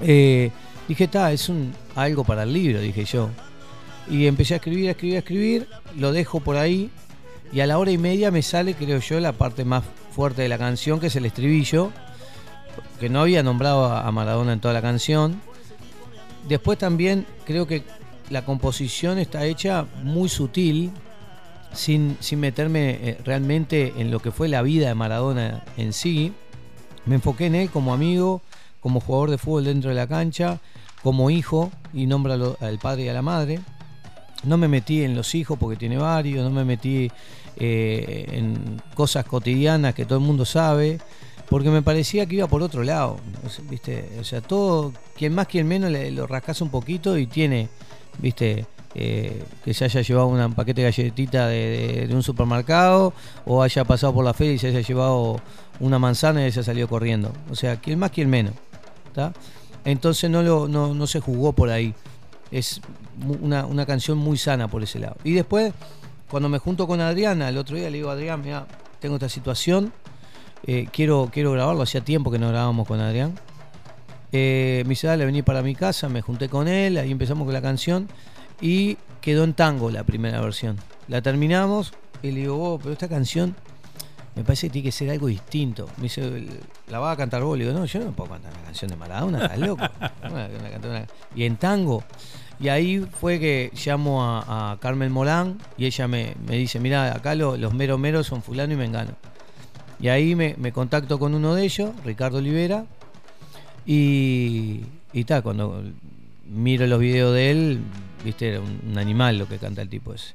[0.00, 0.50] Eh,
[0.88, 3.30] dije, está, es un algo para el libro, dije yo.
[4.10, 6.90] Y empecé a escribir, a escribir, a escribir, lo dejo por ahí,
[7.52, 10.48] y a la hora y media me sale, creo yo, la parte más fuerte de
[10.48, 11.90] la canción, que es el estribillo,
[12.98, 15.40] que no había nombrado a Maradona en toda la canción.
[16.48, 17.82] Después también creo que
[18.30, 20.90] la composición está hecha muy sutil,
[21.72, 26.32] sin, sin meterme eh, realmente en lo que fue la vida de Maradona en sí.
[27.04, 28.42] Me enfoqué en él como amigo,
[28.80, 30.60] como jugador de fútbol dentro de la cancha,
[31.02, 33.60] como hijo, y nombra al padre y a la madre.
[34.44, 37.10] No me metí en los hijos porque tiene varios, no me metí
[37.56, 40.98] eh, en cosas cotidianas que todo el mundo sabe,
[41.48, 43.18] porque me parecía que iba por otro lado.
[43.68, 44.08] ¿viste?
[44.20, 47.68] O sea, todo, quien más, quien menos, le, lo rascas un poquito y tiene,
[48.18, 48.66] ¿viste?
[48.94, 53.14] Eh, que se haya llevado un paquete de galletita de, un supermercado
[53.46, 55.40] o haya pasado por la feria y se haya llevado
[55.80, 57.32] una manzana y se salió corriendo.
[57.50, 58.54] O sea, quien más, quien menos.
[59.14, 59.32] ¿tá?
[59.84, 61.94] Entonces no, lo, no, no se jugó por ahí.
[62.50, 62.82] Es
[63.40, 65.16] una, una canción muy sana por ese lado.
[65.24, 65.72] Y después,
[66.32, 68.66] cuando me junto con Adriana, el otro día le digo a Adrián, mira,
[68.98, 69.92] tengo esta situación,
[70.66, 73.38] eh, quiero, quiero grabarlo, hacía tiempo que no grabábamos con Adrián.
[74.32, 77.52] Eh, me dice, dale, vení para mi casa, me junté con él, ahí empezamos con
[77.52, 78.08] la canción
[78.60, 80.78] y quedó en tango la primera versión.
[81.06, 81.92] La terminamos
[82.22, 83.54] y le digo, "Oh, pero esta canción
[84.34, 85.86] me parece que tiene que ser algo distinto.
[85.98, 86.46] Me dice,
[86.88, 87.58] ¿la vas a cantar vos?
[87.58, 89.84] Le digo, no, yo no puedo cantar una canción de Maradona, estás loco.
[90.22, 92.02] ¿Cómo la- la cantar una- Y en tango.
[92.62, 97.34] Y ahí fue que llamo a, Carmen Morán y ella me, me dice, mira, acá
[97.34, 99.16] lo- los mero meros son fulano y mengano.
[99.98, 102.86] Y ahí me, me contacto con uno de ellos, Ricardo Olivera,
[103.84, 104.82] y,
[105.12, 105.82] y cuando
[106.48, 107.80] miro los videos de él,
[108.24, 110.34] viste, era un, un animal lo que canta el tipo ese.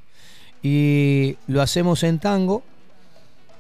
[0.62, 2.62] Y lo hacemos en tango,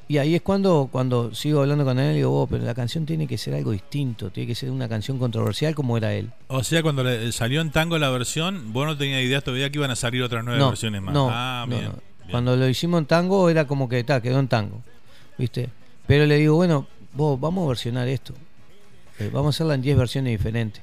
[0.09, 3.05] y ahí es cuando, cuando sigo hablando con él y digo, "Oh, pero la canción
[3.05, 6.31] tiene que ser algo distinto, tiene que ser una canción controversial como era él.
[6.47, 9.77] O sea, cuando le- salió en tango la versión, vos no tenías idea todavía que
[9.79, 11.13] iban a salir otras nueve No, versiones más.
[11.13, 11.91] no, ah, no, bien.
[12.31, 14.81] Cuando lo hicimos en tango era como que ta, quedó en tango,
[15.37, 15.69] ¿viste?
[16.07, 18.34] Pero le digo, bueno, vos vamos a versionar esto.
[19.19, 20.81] Eh, vamos a hacerla en 10 versiones diferentes.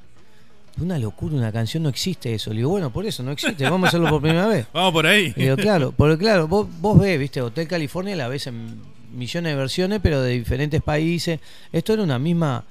[0.80, 2.50] Una locura, una canción no existe eso.
[2.50, 4.66] Le digo, bueno, por eso no existe, vamos a hacerlo por primera vez.
[4.74, 5.32] Vamos por ahí.
[5.36, 8.80] Le digo, claro, porque claro, vos, vos ves, viste, Hotel California la ves en
[9.14, 11.40] millones de versiones, pero de diferentes países.
[11.72, 12.64] Esto era una misma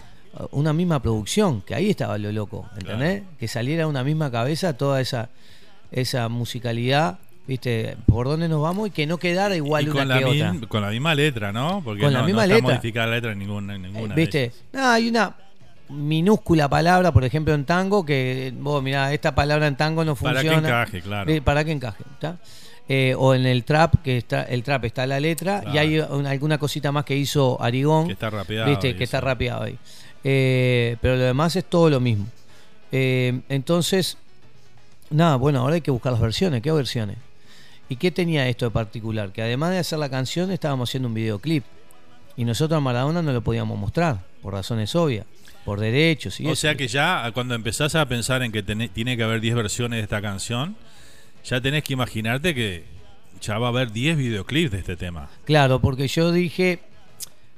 [0.51, 3.21] una misma producción, que ahí estaba lo loco, ¿entendés?
[3.39, 5.29] Que saliera una misma cabeza toda esa
[5.91, 7.95] esa musicalidad, ¿viste?
[8.07, 10.67] Por dónde nos vamos y que no quedara igual Y una con la, que otra.
[10.67, 11.81] con la misma letra, ¿no?
[11.83, 12.75] Porque Con no, la misma no está letra.
[12.75, 13.75] modificada la letra en ninguna.
[13.75, 14.43] en ninguna de ¿Viste?
[14.45, 14.55] ellas.
[14.73, 15.35] No, hay una
[15.89, 20.41] minúscula palabra, por ejemplo, en tango, que vos mirá, esta palabra en tango no Para
[20.41, 20.67] que funciona.
[20.67, 21.31] encaje, claro.
[21.31, 22.37] Eh, Para que encaje, ¿está?
[22.89, 26.25] Eh, o en el trap, que está el trap está la letra, y hay un-
[26.25, 28.07] alguna cosita más que hizo Arigón.
[28.07, 28.95] Que está rapeado ¿Viste?
[28.95, 29.77] Que está rapeado ahí.
[30.23, 32.27] Eh, pero lo demás es todo lo mismo.
[32.91, 34.17] Eh, entonces,
[35.09, 36.61] nada, bueno, ahora hay que buscar las versiones.
[36.61, 37.17] ¿Qué versiones?
[37.89, 39.31] ¿Y qué tenía esto de particular?
[39.31, 41.63] Que además de hacer la canción, estábamos haciendo un videoclip.
[42.35, 45.25] Y nosotros a Maradona no lo podíamos mostrar, por razones obvias,
[45.65, 46.61] por derechos y O eso.
[46.61, 50.03] sea que ya cuando empezás a pensar en que tiene que haber 10 versiones de
[50.03, 50.75] esta canción,
[51.45, 52.83] ya tenés que imaginarte que
[53.41, 55.29] ya va a haber 10 videoclips de este tema.
[55.45, 56.79] Claro, porque yo dije,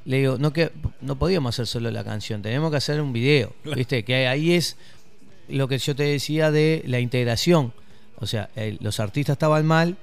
[0.05, 3.53] le digo, no que no podíamos hacer solo la canción, tenemos que hacer un video,
[3.75, 4.03] ¿viste?
[4.03, 4.77] Que ahí es
[5.47, 7.73] lo que yo te decía de la integración.
[8.17, 9.97] O sea, el- los artistas estaban mal,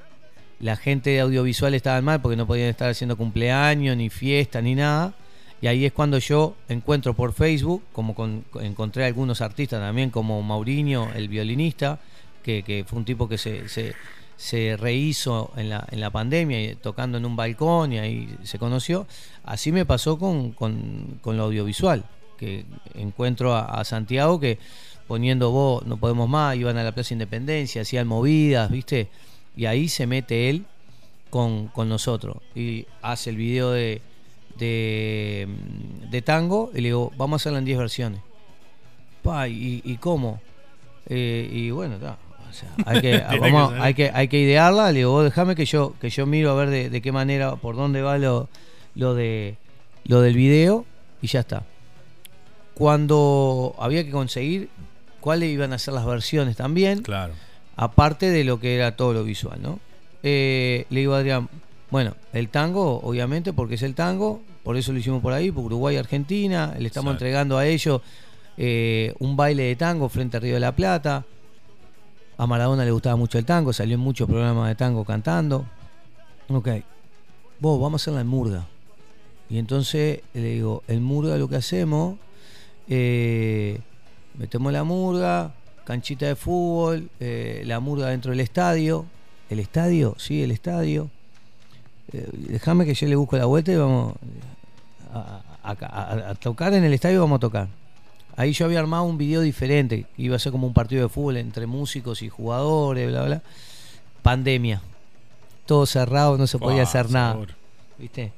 [0.61, 5.15] la gente audiovisual estaba mal porque no podían estar haciendo cumpleaños, ni fiesta, ni nada.
[5.61, 10.41] Y ahí es cuando yo encuentro por Facebook, como con- encontré algunos artistas también, como
[10.43, 11.99] Mauriño, el violinista,
[12.43, 13.95] que, fue un tipo que se,
[14.37, 18.59] se, rehizo en la, en la pandemia, y tocando en un balcón y ahí se
[18.59, 19.07] conoció.
[19.45, 20.55] Así me pasó con,
[21.25, 22.05] lo audiovisual,
[22.39, 22.65] que
[22.95, 24.59] encuentro a, Santiago que
[25.07, 29.09] poniendo vos, no podemos más, iban a la Plaza Independencia, hacían movidas, ¿viste?
[29.57, 30.65] Y ahí se mete él
[31.31, 34.01] con, nosotros y hace el video de,
[36.25, 38.21] tango y le digo, vamos a hacerlo en 10 versiones.
[39.23, 40.41] Pa, ¿y, y cómo?
[41.07, 42.17] Eh, y bueno, ta,
[42.53, 44.93] o sea, hay, que, vamos- hay, que, hay que idearla.
[44.93, 47.57] Le digo, vos déjame que yo, que yo miro a ver de, de qué manera,
[47.57, 48.49] por dónde va lo,
[48.95, 49.57] lo, de,
[50.05, 50.85] lo del video
[51.21, 51.65] y ya está.
[52.75, 54.69] Cuando había que conseguir
[55.21, 57.35] cuáles iban a ser las versiones también, Claro.
[57.77, 59.79] aparte de lo que era todo lo visual, ¿no?
[60.23, 61.49] Eh, le digo a Adrián,
[61.91, 65.65] bueno, el tango, obviamente, porque es el tango, por eso lo hicimos por ahí, por
[65.65, 67.25] Uruguay y Argentina, le estamos Exacto.
[67.25, 68.01] entregando a ellos
[68.57, 71.25] eh, un baile de tango frente a Río de la Plata.
[72.43, 75.65] A Maradona le gustaba mucho el tango, salió en muchos programas de tango cantando.
[76.49, 76.69] Ok,
[77.61, 78.67] vos, vamos a hacerla en Murga.
[79.49, 82.17] Y entonces le digo, en Murga lo que hacemos,
[82.89, 83.79] eh,
[84.37, 85.53] metemos la Murga,
[85.85, 89.05] canchita de fútbol, eh, la Murga dentro del estadio.
[89.49, 90.17] ¿El estadio?
[90.19, 91.11] Sí, el estadio.
[92.13, 94.15] Eh, Déjame que yo le busco la vuelta y vamos
[95.15, 97.69] a- a tocar en el estadio, vamos a tocar.
[98.37, 101.37] Ahí yo había armado un video diferente, iba a ser como un partido de fútbol
[101.37, 103.43] entre músicos y jugadores, bla, bla.
[104.23, 104.81] Pandemia.
[105.67, 107.39] Todo cerrado, no se podía Ah, hacer nada.
[107.99, 108.33] ¿Viste?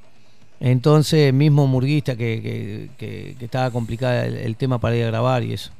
[0.59, 5.07] Entonces, mismo Murguista que, que- que- que estaba complicada el, el tema para ir a
[5.07, 5.71] grabar y eso.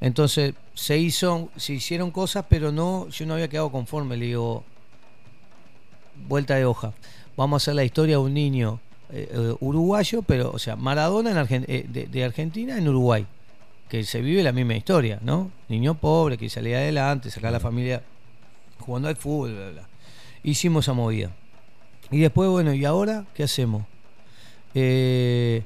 [0.00, 4.16] Entonces, se hizo, se hicieron cosas, pero no, yo no había quedado conforme.
[4.16, 4.64] Le digo,
[6.28, 6.92] vuelta de hoja.
[7.36, 11.30] Vamos a hacer la historia de un niño eh, eh, uruguayo, pero, o sea, Maradona
[11.30, 13.26] en Argen- eh, de, de Argentina en Uruguay.
[13.88, 15.50] Que se vive la misma historia, ¿no?
[15.68, 18.02] Niño pobre que salía adelante, sacar a la familia
[18.80, 19.88] jugando al fútbol, bla, bla.
[20.42, 21.30] Hicimos esa movida.
[22.10, 23.84] Y después, bueno, ¿y ahora qué hacemos?
[24.74, 25.62] Eh,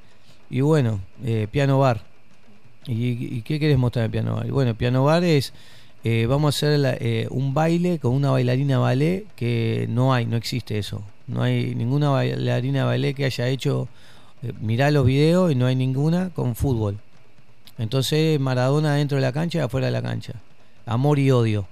[0.51, 2.03] y bueno, eh, piano bar.
[2.87, 4.51] ¿Y, qué querés mostrar en piano bar?
[4.51, 5.53] Bueno, piano bar es,
[6.05, 10.37] eh, vamos a hacer eh, un baile con una bailarina ballet que no hay, no
[10.37, 11.03] existe eso.
[11.27, 13.89] No hay ninguna bailarina ballet que haya hecho,
[14.43, 16.99] eh, mirá los videos y no hay ninguna con fútbol.
[17.79, 20.35] Entonces Maradona dentro de la cancha y afuera de la cancha.
[20.87, 21.67] Amor y odio.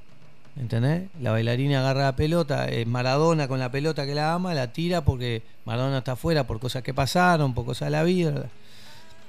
[0.58, 1.08] ¿Entendés?
[1.20, 5.02] La bailarina agarra la pelota, eh, Maradona con la pelota que la ama, la tira
[5.04, 8.46] porque Maradona está afuera por cosas que pasaron, por cosas de la vida.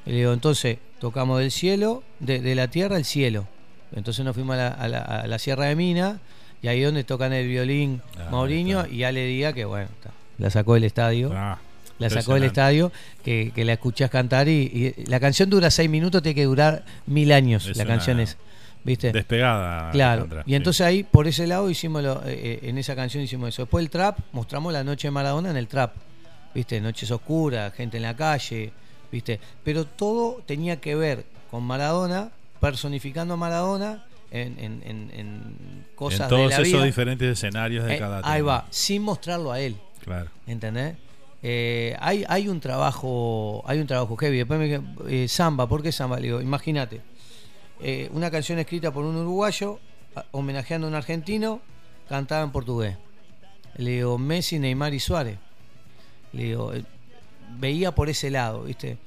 [0.05, 3.45] Y le digo, entonces tocamos del cielo, de, de la tierra al cielo.
[3.93, 6.19] Entonces nos fuimos a la, a la- a la Sierra de Mina
[6.61, 10.11] y ahí donde tocan el violín Ah, Mauriño y ya le diga que bueno, está,
[10.37, 11.31] la sacó del estadio.
[11.33, 11.57] Ah,
[11.99, 12.91] la sacó del estadio,
[13.23, 16.83] que, que la escuchás cantar y, y la canción dura seis minutos, tiene que durar
[17.05, 17.65] mil años.
[17.67, 18.37] Es la canción es,
[18.83, 19.11] ¿viste?
[19.11, 19.91] Despegada.
[19.91, 20.27] Claro.
[20.45, 20.55] Y sí.
[20.55, 23.63] entonces ahí, por ese lado, hicimos lo- eh, eh, en esa canción hicimos eso.
[23.63, 25.93] Después el trap, mostramos la noche de Maradona en el trap.
[26.53, 26.81] ¿Viste?
[26.81, 28.71] Noches oscuras, gente en la calle,
[29.11, 29.39] ¿viste?
[29.63, 36.21] Pero todo tenía que ver con Maradona, personificando a Maradona en, en- en- en cosas
[36.21, 36.83] en todos de la esos vida.
[36.85, 38.47] diferentes escenarios de Eh, cada ahí tema.
[38.53, 39.75] va, sin mostrarlo a él.
[40.03, 40.29] Claro.
[40.47, 40.95] ¿Entendés?
[41.43, 44.37] Eh, hay, un trabajo, hay un trabajo heavy.
[44.37, 46.17] Después me dije, eh, samba, ¿por qué samba?
[46.17, 47.01] Le digo, imagínate,
[47.81, 49.79] eh, una canción escrita por un uruguayo,
[50.31, 51.61] homenajeando a un argentino,
[52.09, 52.97] cantada en portugués.
[53.75, 55.37] Le digo, Messi, Neymar y Suárez.
[56.33, 56.71] Le digo,
[57.59, 58.97] veía por ese lado, ¿viste?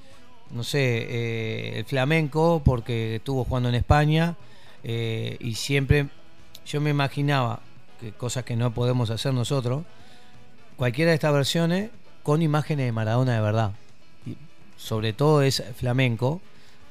[0.50, 4.36] No sé, el flamenco, porque estuvo jugando en España,
[4.82, 6.08] y siempre
[6.66, 7.60] yo me imaginaba
[8.00, 9.84] que cosas que no podemos hacer nosotros,
[10.76, 11.90] cualquiera de estas versiones
[12.22, 13.72] con imágenes de Maradona de verdad.
[14.26, 14.36] Y
[14.76, 16.40] sobre todo es flamenco.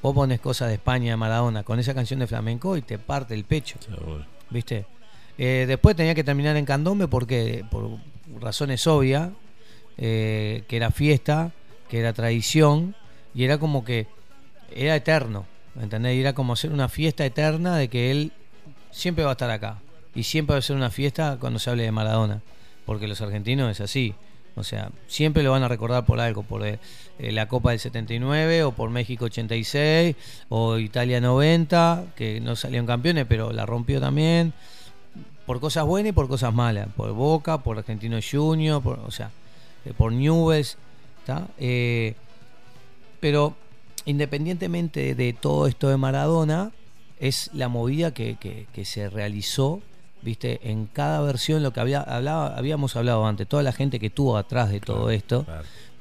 [0.02, 3.34] Vos pones cosas de España de Maradona con esa canción de flamenco y te parte
[3.34, 3.78] el pecho.
[4.48, 4.86] ¿Viste?
[5.38, 7.98] Eh, después tenía que terminar en candombe porque por
[8.40, 9.30] razones obvias,
[9.98, 11.52] eh, que era fiesta,
[11.88, 12.94] que era tradición
[13.34, 14.06] y era como que
[14.70, 15.46] era eterno,
[15.80, 16.16] ¿entendés?
[16.16, 18.32] Y era como hacer una fiesta eterna de que él
[18.90, 19.78] siempre va a estar acá
[20.14, 22.42] y siempre va a ser una fiesta cuando se hable de Maradona,
[22.86, 24.14] porque los argentinos es así.
[24.56, 26.78] O sea, siempre lo van a recordar por algo, por eh,
[27.18, 30.16] eh, la Copa del 79 o por México 86
[30.48, 34.52] o Italia 90, que no salieron campeones, pero la rompió también.
[35.46, 36.88] Por cosas buenas y por cosas malas.
[36.96, 39.30] Por Boca, por Argentino Junior, por, o sea,
[39.84, 40.12] eh, por.
[41.26, 41.48] ¿tá?
[41.58, 42.14] Eh,
[43.20, 43.54] pero
[44.04, 46.72] independientemente de todo esto de Maradona,
[47.18, 48.36] es la movida que-
[48.72, 49.82] que se realizó,
[50.22, 54.06] viste, en cada versión, lo que había, hablaba, habíamos hablado antes, toda la gente que
[54.06, 55.46] estuvo atrás de todo esto,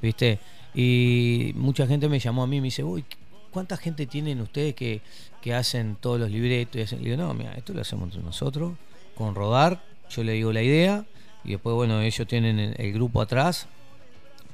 [0.02, 0.40] viste,
[0.74, 3.06] y mucha gente me llamó a mí y me dice, uy,
[3.52, 5.02] ¿cuánta gente tienen ustedes que,
[5.42, 6.76] que hacen todos los libretos?
[6.76, 7.00] Y hacen?
[7.04, 8.74] Le digo, no, mira, esto lo hacemos nosotros,
[9.16, 11.06] con rodar, yo le digo la idea,
[11.44, 13.68] y después, bueno, ellos tienen el, el grupo atrás,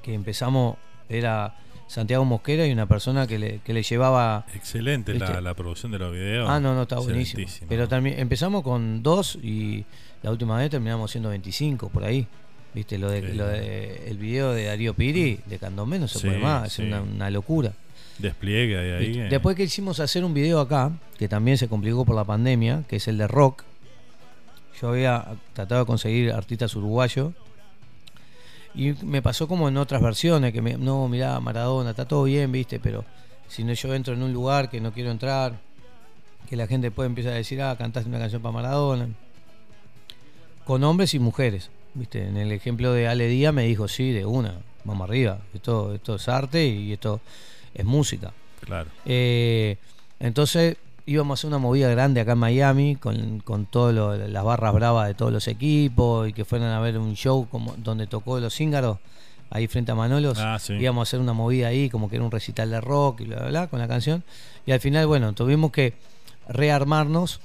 [0.02, 0.78] que empezamos,
[1.10, 1.56] era
[1.88, 4.46] Santiago Mosquera y una persona que le, que le llevaba...
[4.54, 6.50] Excelente la, la producción de los videos.
[6.50, 7.48] Ah, no, no, está buenísimo.
[7.70, 9.86] Pero también empezamos con dos y
[10.24, 12.28] la última vez terminamos siendo 25 por ahí.
[12.74, 12.98] ¿Viste?
[12.98, 13.38] Lo de, Sí.
[13.38, 16.82] lo de- el video de Darío Piri, de Candomé, no se Sí, puede más, sí.
[16.82, 17.72] es una, una locura.
[18.18, 18.92] Despliegue ahí.
[18.92, 19.28] ahí eh.
[19.30, 22.98] Después que hicimos hacer un video acá, que también se complicó por la pandemia, que
[22.98, 23.64] es el de rock,
[24.82, 27.32] yo había tratado de conseguir artistas uruguayos
[28.76, 32.52] y me pasó como en otras versiones, que me, no, mirá, Maradona, está todo bien,
[32.52, 33.06] viste, pero
[33.48, 35.60] si no yo entro en un lugar que no quiero entrar,
[36.50, 39.10] que la gente después empieza a decir, ah, cantaste una canción para Maradona,
[40.66, 44.26] con hombres y mujeres, viste, en el ejemplo de Ale Díaz me dijo, sí, de
[44.26, 47.22] una, vamos arriba, esto, esto es arte y esto
[47.74, 48.34] es música.
[48.62, 48.90] Claro.
[49.06, 49.78] Eh,
[50.20, 54.74] entonces íbamos a hacer una movida grande acá en Miami con, con todas las barras
[54.74, 58.40] bravas de todos los equipos y que fueran a ver un show como donde tocó
[58.40, 58.98] los cíngaros
[59.50, 60.38] ahí frente a Manolos.
[60.40, 60.74] Ah, sí.
[60.74, 63.38] Íbamos a hacer una movida ahí como que era un recital de rock y bla,
[63.38, 64.24] bla, bla con la canción.
[64.66, 65.94] Y al final, bueno, tuvimos que
[66.50, 67.40] rearmarnos,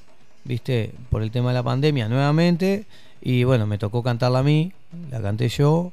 [0.44, 2.86] viste, por el tema de la pandemia nuevamente.
[3.20, 4.72] Y bueno, me tocó cantarla a mí,
[5.10, 5.92] la canté yo.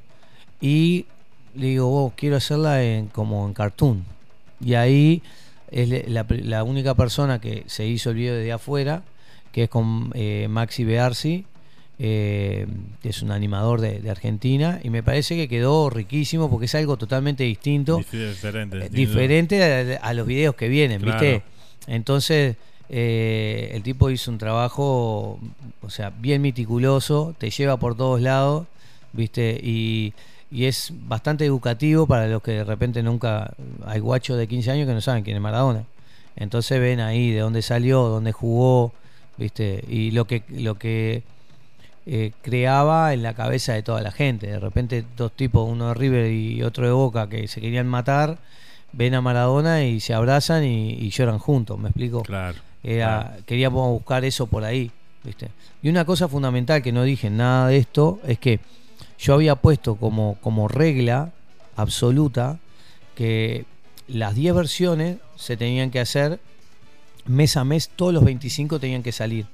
[0.60, 1.06] Y
[1.54, 4.04] le digo, vos, quiero hacerla en, como en cartoon.
[4.60, 5.22] Y ahí
[5.70, 9.02] es la, la única persona que se hizo el video de afuera,
[9.52, 11.44] que es con eh, Maxi Bearsi,
[11.98, 12.66] eh,
[13.02, 16.74] que es un animador de, de Argentina, y me parece que quedó riquísimo porque es
[16.74, 18.78] algo totalmente distinto, Dif- diferente.
[18.78, 21.20] eh, diferente a, a los videos que vienen, Claro.
[21.20, 21.42] ¿viste?
[21.86, 22.56] Entonces,
[22.88, 25.38] el tipo hizo un trabajo,
[25.82, 28.66] o sea, bien meticuloso, te lleva por todos lados,
[29.12, 29.58] ¿viste?
[29.62, 30.12] Y,
[30.50, 33.52] y es bastante educativo para los que de repente nunca.
[33.86, 35.84] Hay guachos de 15 años que no saben quién es Maradona.
[36.36, 38.92] Entonces ven ahí de dónde salió, dónde jugó,
[39.36, 39.84] ¿viste?
[39.88, 40.42] Y lo que.
[40.48, 41.22] Lo que
[42.10, 44.46] eh, creaba en la cabeza de toda la gente.
[44.46, 48.38] De repente dos tipos, uno de River y otro de Boca, que se querían matar,
[48.92, 52.22] ven a Maradona y se abrazan y, y lloran juntos, ¿me explico?
[52.22, 52.56] Claro.
[52.82, 54.90] Era, Queríamos buscar eso por ahí,
[55.22, 55.50] ¿viste?
[55.82, 58.60] Y una cosa fundamental que no dije nada de esto es que
[59.18, 61.32] yo había puesto como, como regla
[61.76, 62.58] absoluta
[63.14, 63.64] que
[64.06, 66.40] las 10 versiones se tenían que hacer
[67.26, 69.46] mes a mes, todos los 25 tenían que salir.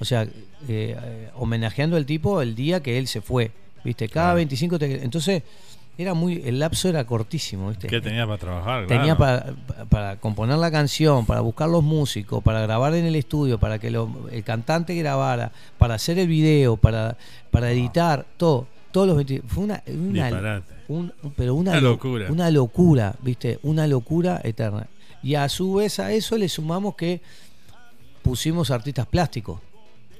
[0.00, 0.26] O sea,
[0.68, 3.52] eh, homenajeando al tipo el día que él se fue,
[3.84, 4.08] ¿viste?
[4.08, 4.36] Cada Claro.
[4.36, 5.42] 25 te- entonces
[5.96, 7.86] era muy el lapso era cortísimo, ¿viste?
[7.86, 8.86] ¿Qué tenía para trabajar?
[8.88, 9.54] Tenía Claro.
[9.66, 13.78] para, para componer la canción, para buscar los músicos, para grabar en el estudio, para
[13.78, 17.16] que lo- el cantante grabara, para hacer el video, para,
[17.52, 18.66] para editar, todo.
[18.94, 19.82] Todos los 20 fue una,
[20.86, 22.30] un- pero una, Una lo- locura.
[22.30, 23.58] Una locura, ¿viste?
[23.64, 24.86] Una locura eterna.
[25.20, 27.20] Y a su vez a eso le sumamos que
[28.22, 29.60] pusimos artistas plásticos.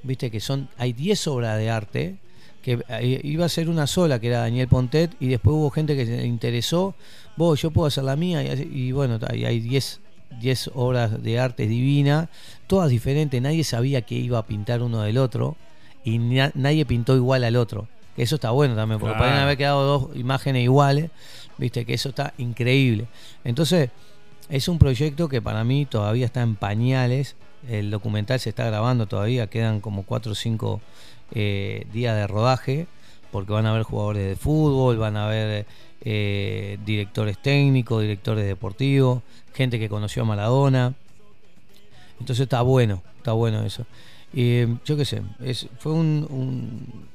[0.03, 0.29] ¿Viste?
[0.29, 0.67] Que son.
[0.77, 2.15] Hay 10 obras de arte.
[2.61, 5.15] Que eh, iba a ser una sola, que era Daniel Pontet.
[5.21, 6.95] Y después hubo gente que se interesó.
[7.37, 8.43] Vos, yo puedo hacer la mía.
[8.43, 10.01] Y, bueno, hay hay 10
[10.41, 12.27] 10 obras de arte divinas.
[12.67, 13.41] Todas diferentes.
[13.41, 15.55] Nadie sabía que iba a pintar uno del otro.
[16.03, 17.87] Y na- nadie pintó igual al otro.
[18.15, 18.99] Que eso está bueno también.
[18.99, 19.25] Porque Claro.
[19.29, 21.11] pueden haber quedado dos imágenes iguales.
[21.57, 23.07] Viste que eso está increíble.
[23.43, 23.89] Entonces,
[24.49, 27.35] es un proyecto que para mí todavía está en pañales.
[27.67, 30.81] El documental se está grabando todavía, quedan como 4 o 5
[31.33, 32.87] días de rodaje,
[33.31, 35.65] porque van a haber jugadores de fútbol, van a haber
[36.01, 40.93] eh, directores técnicos, directores deportivos, gente que conoció a Maradona.
[42.19, 43.85] Entonces está bueno, está bueno eso.
[44.33, 47.07] Y yo qué sé, es, fue un, un,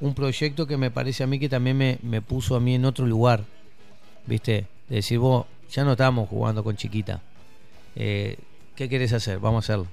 [0.00, 2.84] un proyecto que me parece a mí que también me, me puso a mí en
[2.84, 3.44] otro lugar.
[4.26, 4.66] ¿Viste?
[4.88, 7.22] De decir, vos, ya no estamos jugando con chiquita.
[7.94, 8.36] Eh,
[8.74, 9.38] ¿Qué querés hacer?
[9.38, 9.86] Vamos a hacerlo.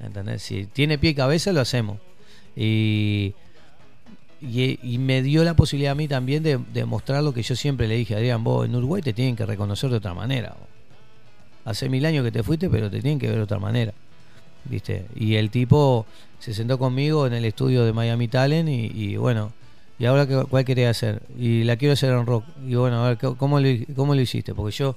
[0.00, 0.42] ¿Entendés?
[0.42, 1.98] Si tiene pie y cabeza, lo hacemos.
[2.56, 3.34] Y,
[4.40, 7.54] y, y me dio la posibilidad a mí también de, de mostrar lo que yo
[7.54, 10.56] siempre le dije a Adrián, vos en Uruguay te tienen que reconocer de otra manera.
[11.64, 13.92] Hace mil años que te fuiste, pero te tienen que ver de otra manera.
[14.64, 15.06] ¿Viste?
[15.14, 16.06] Y el tipo
[16.38, 19.52] se sentó conmigo en el estudio de Miami Talent y, bueno,
[19.98, 21.22] ¿y ahora cuál querés hacer?
[21.38, 22.44] Y la quiero hacer en rock.
[22.66, 24.54] Y bueno, a ver, ¿cómo- ¿cómo lo, cómo lo hiciste?
[24.54, 24.96] Porque yo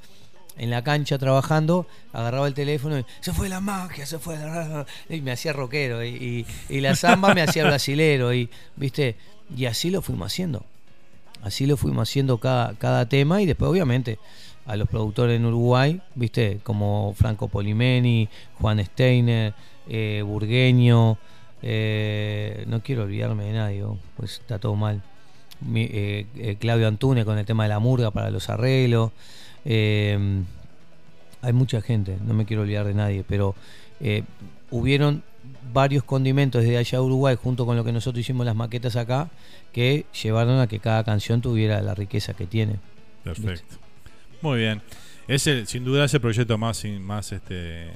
[0.58, 4.86] en la cancha trabajando, agarraba el teléfono y se fue la magia, se fue la...
[5.10, 6.04] Y me hacía rockero.
[6.04, 6.46] Y, y-
[6.78, 8.34] y la samba me hacía brasilero.
[8.34, 9.16] Y, ¿viste?
[9.56, 10.64] y así lo fuimos haciendo.
[11.42, 14.18] Así lo fuimos haciendo cada, cada tema y después obviamente
[14.66, 19.54] a los productores en Uruguay, viste, como Franco Polimeni, Juan Steiner,
[19.88, 21.18] eh, Burgueño,
[21.66, 25.02] eh, no quiero olvidarme de nadie, oh, pues está todo mal.
[25.74, 29.12] Eh, eh, Claudio Antune con el tema de la murga para los arreglos.
[29.66, 33.56] hay mucha gente, no me quiero olvidar de nadie, pero
[34.72, 35.24] hubieron
[35.72, 39.30] varios condimentos desde allá a Uruguay, junto con lo que nosotros hicimos las maquetas acá,
[39.72, 42.76] que llevaron a que cada canción tuviera la riqueza que tiene.
[43.24, 43.83] Perfecto.
[44.44, 44.82] Muy bien.
[45.26, 47.88] Es el, sin duda es el proyecto más, más este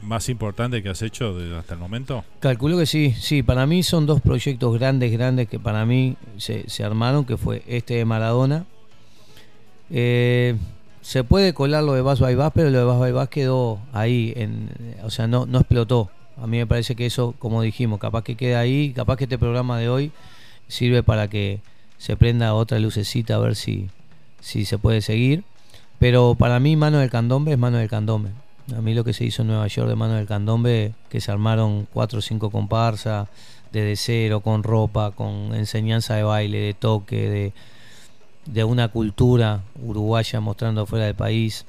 [0.00, 2.24] más importante que has hecho hasta el momento.
[2.40, 6.68] Calculo que sí, sí, para mí son dos proyectos grandes, grandes que para mí se,
[6.68, 8.64] se armaron, que fue este de Maradona.
[9.90, 10.56] Eh,
[11.02, 14.70] se puede colar lo de by Bass, pero lo de by Bass quedó ahí, en,
[15.04, 16.10] o sea, no, no explotó.
[16.40, 19.36] A mí me parece que eso, como dijimos, capaz que queda ahí, capaz que este
[19.36, 20.10] programa de hoy
[20.68, 21.60] sirve para que
[21.98, 23.90] se prenda otra lucecita a ver si,
[24.42, 25.44] si se puede seguir.
[25.98, 28.30] Pero para mí Mano del Candombe es Mano del Candombe.
[28.76, 31.32] A mí lo que se hizo en Nueva York de Mano del Candombe, que se
[31.32, 33.28] armaron cuatro o cinco comparsas,
[33.72, 37.52] desde cero, con ropa, con enseñanza de baile, de toque, de,
[38.46, 41.64] de una cultura uruguaya mostrando fuera del país.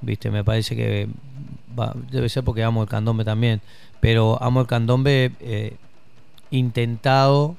[0.00, 1.08] Viste, me parece que
[2.10, 3.60] debe ser porque amo el candombe también,
[4.00, 5.76] pero amo el candombe eh,
[6.50, 7.56] intentado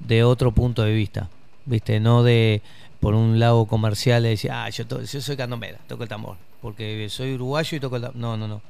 [0.00, 1.28] de otro punto de vista,
[1.64, 2.62] viste, no de
[3.02, 6.36] por un lado comercial de decir, ah, yo, to- yo soy candombera, toco el tambor,
[6.62, 8.16] porque soy uruguayo y toco el tambor.
[8.16, 8.62] No, no, no.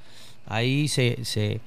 [0.46, 1.60] Ahí se, se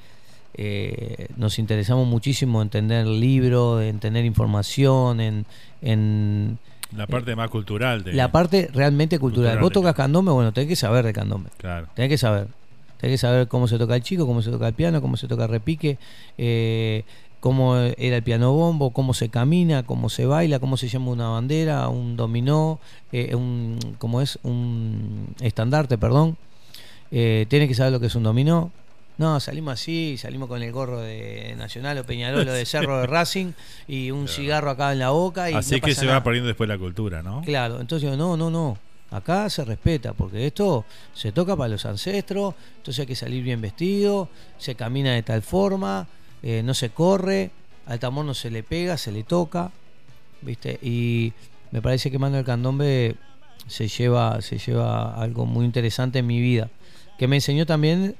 [0.55, 5.45] eh, nos interesamos muchísimo en tener libros, en tener información, en,
[5.81, 6.57] en
[6.95, 9.59] La parte más cultural de la parte realmente cultural.
[9.59, 11.49] Cultural Vos de tocas candombe, bueno, tenés que saber de candombe.
[11.57, 11.87] Claro.
[11.95, 12.47] Tenés que saber.
[12.97, 15.27] Tenés que saber cómo se toca el chico, cómo se toca el piano, cómo se
[15.27, 15.97] toca el repique,
[16.37, 17.03] eh,
[17.45, 21.27] cómo era el piano bombo, cómo se camina, cómo se baila, cómo se llama una
[21.29, 22.79] bandera, un dominó,
[23.11, 24.39] eh, un, ¿cómo es?
[24.41, 26.37] Un estandarte, perdón.
[27.11, 28.71] Eh, tiene que saber lo que es un dominó.
[29.19, 33.05] No, salimos así, salimos con el gorro de Nacional o Peñarol o de Cerro de
[33.05, 33.51] Racing
[33.87, 35.51] y un cigarro acá en la boca.
[35.51, 36.17] Y Así no que se nada.
[36.17, 37.43] va perdiendo después la cultura, ¿no?
[37.43, 38.75] Claro, entonces no, no, no.
[39.11, 40.83] Acá se respeta, porque esto
[41.13, 45.43] se toca para los ancestros, entonces hay que salir bien vestido, se camina de tal
[45.43, 46.07] forma,
[46.43, 47.51] eh, no se corre,
[47.85, 49.71] al tambor no se le pega, se le toca,
[50.41, 50.79] ¿viste?
[50.81, 51.33] Y
[51.71, 53.15] me parece que Manuel Candombe
[53.67, 56.69] se lleva, se lleva algo muy interesante en mi vida,
[57.17, 58.15] que me enseñó también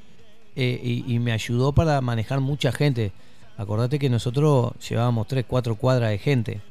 [0.55, 3.11] eh, y, y me ayudó para manejar mucha gente.
[3.57, 6.61] Acordate que nosotros llevábamos tres, cuatro cuadras de gente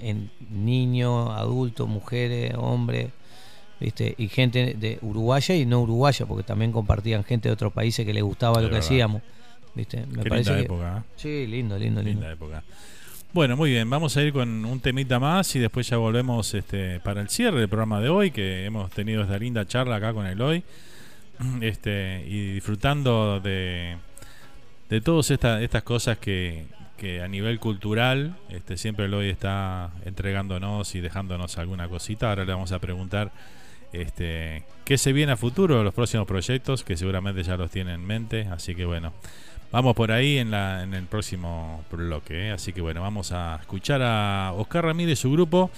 [0.00, 3.10] en niños, adultos, mujeres, hombres,
[3.80, 4.14] ¿viste?
[4.18, 8.12] Y gente de uruguaya y no uruguaya, porque también compartían gente de otros países que
[8.12, 8.80] les gustaba lo que verdad.
[8.80, 9.22] hacíamos,
[9.78, 10.04] ¿viste?
[10.06, 11.02] Me Qué parece linda que- época, ¿eh?
[11.16, 12.20] Sí, lindo, lindo, lindo.
[12.20, 12.62] Linda época.
[13.32, 16.98] Bueno, muy bien, vamos a ir con un temita más y después ya volvemos este,
[17.00, 20.26] para el cierre del programa de hoy, que hemos tenido esta linda charla acá con
[20.26, 20.62] Eloy,
[21.60, 23.96] este, y disfrutando de,
[24.88, 26.64] de todas estas estas cosas que,
[26.96, 32.30] que a nivel cultural este, siempre Eloy está entregándonos y dejándonos alguna cosita.
[32.30, 33.30] Ahora le vamos a preguntar
[33.92, 38.04] este, qué se viene a futuro, los próximos proyectos, que seguramente ya los tiene en
[38.06, 39.12] mente, así que bueno.
[39.70, 42.48] Vamos por ahí en, la, en el próximo bloque.
[42.48, 42.52] ¿eh?
[42.52, 45.70] Así que bueno, vamos a escuchar a Oscar Ramírez y su grupo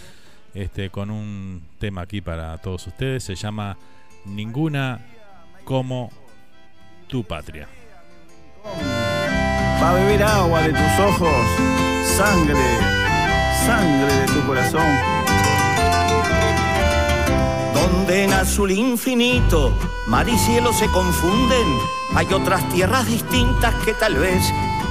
[0.55, 3.25] este, con un tema aquí para todos ustedes.
[3.25, 3.77] Se llama
[4.25, 5.01] Ninguna
[5.65, 6.11] como
[7.09, 7.69] tu patria.
[8.65, 11.47] Va a beber agua de tus ojos,
[12.17, 12.79] sangre,
[13.67, 15.20] sangre de tu corazón.
[17.93, 19.73] Donde en azul infinito
[20.07, 21.67] mar y cielo se confunden,
[22.15, 24.43] hay otras tierras distintas que tal vez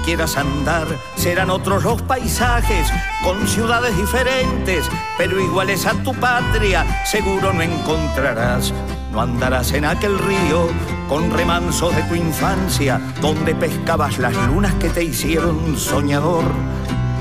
[0.05, 0.87] quieras andar.
[1.15, 2.87] Serán otros los paisajes,
[3.23, 8.73] con ciudades diferentes, pero iguales a tu patria, seguro no encontrarás.
[9.11, 10.67] No andarás en aquel río
[11.07, 16.45] con remansos de tu infancia, donde pescabas las lunas que te hicieron soñador.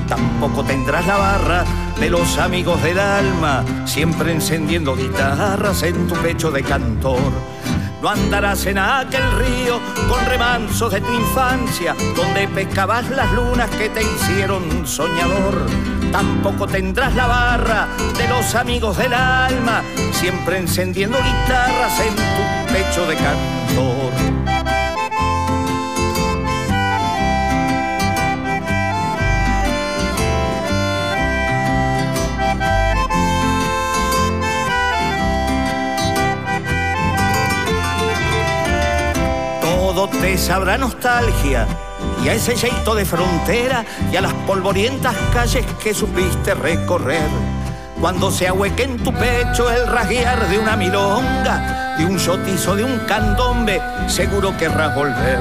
[0.09, 1.63] Tampoco tendrás la barra
[1.99, 7.31] de los amigos del alma, siempre encendiendo guitarras en tu pecho de cantor.
[8.01, 9.79] No andarás en aquel río
[10.09, 15.67] con remansos de tu infancia, donde pescabas las lunas que te hicieron soñador.
[16.11, 23.05] Tampoco tendrás la barra de los amigos del alma, siempre encendiendo guitarras en tu pecho
[23.05, 24.28] de cantor.
[40.07, 41.67] Te sabrá nostalgia
[42.23, 47.27] y a ese yeito de frontera y a las polvorientas calles que supiste recorrer.
[47.99, 52.85] Cuando se ahueque en tu pecho el rasguear de una milonga, de un yotizo, de
[52.85, 55.39] un candombe, seguro querrás volver.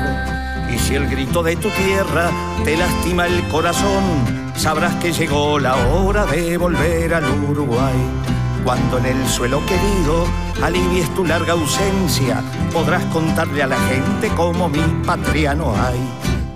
[0.74, 2.30] Y si el grito de tu tierra
[2.64, 8.37] te lastima el corazón, sabrás que llegó la hora de volver al Uruguay.
[8.64, 10.26] Cuando en el suelo querido
[10.62, 16.00] alivies tu larga ausencia, podrás contarle a la gente cómo mi patria no hay.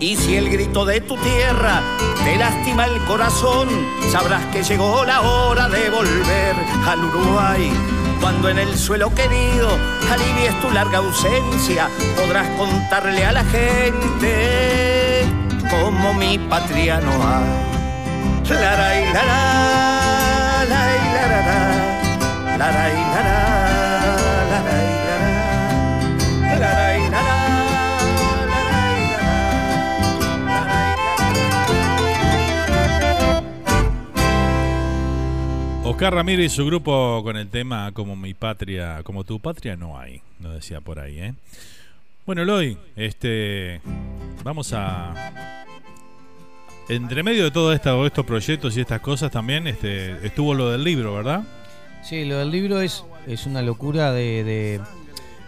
[0.01, 1.81] Y si el grito de tu tierra
[2.25, 3.69] te lastima el corazón,
[4.11, 6.57] sabrás que llegó la hora de volver
[6.87, 7.71] al Uruguay.
[8.21, 9.69] Cuando en el suelo querido
[10.11, 15.25] alivies tu larga ausencia, podrás contarle a la gente
[15.71, 17.73] como mi patria no hay.
[18.49, 21.72] La, la, la, la, la, la, la, la,
[35.85, 39.99] Oscar Ramírez y su grupo con el tema Como mi patria, como tu patria no
[39.99, 41.35] hay, nos decía por ahí, ¿eh?
[42.27, 43.81] Bueno, Eloy, este
[44.45, 45.75] vamos a
[46.89, 50.85] entre medio de todos esto, estos proyectos y estas cosas también este, estuvo lo del
[50.85, 51.43] libro, ¿verdad?
[52.03, 54.81] Sí, lo del libro es, es una locura de, de...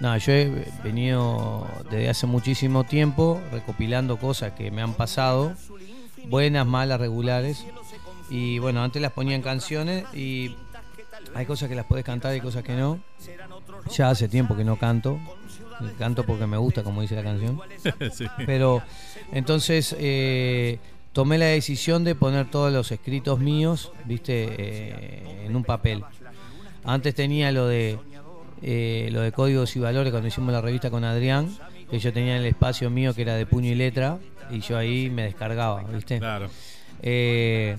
[0.00, 0.50] Nada, yo he
[0.82, 5.54] venido desde hace muchísimo tiempo recopilando cosas que me han pasado,
[6.28, 7.64] buenas, malas, regulares.
[8.30, 10.56] Y bueno, antes las ponía en canciones y
[11.34, 13.00] hay cosas que las puedes cantar y cosas que no.
[13.90, 15.18] Ya hace tiempo que no canto.
[15.98, 17.60] Canto porque me gusta, como dice la canción.
[18.12, 18.26] Sí.
[18.46, 18.82] Pero
[19.32, 20.78] entonces eh,
[21.12, 26.04] tomé la decisión de poner todos los escritos míos, viste, eh, en un papel.
[26.84, 27.98] Antes tenía lo de
[28.62, 31.48] eh, lo de códigos y valores cuando hicimos la revista con Adrián,
[31.90, 34.18] que yo tenía el espacio mío que era de puño y letra
[34.50, 36.18] y yo ahí me descargaba, viste.
[36.18, 36.48] Claro.
[37.02, 37.76] Eh,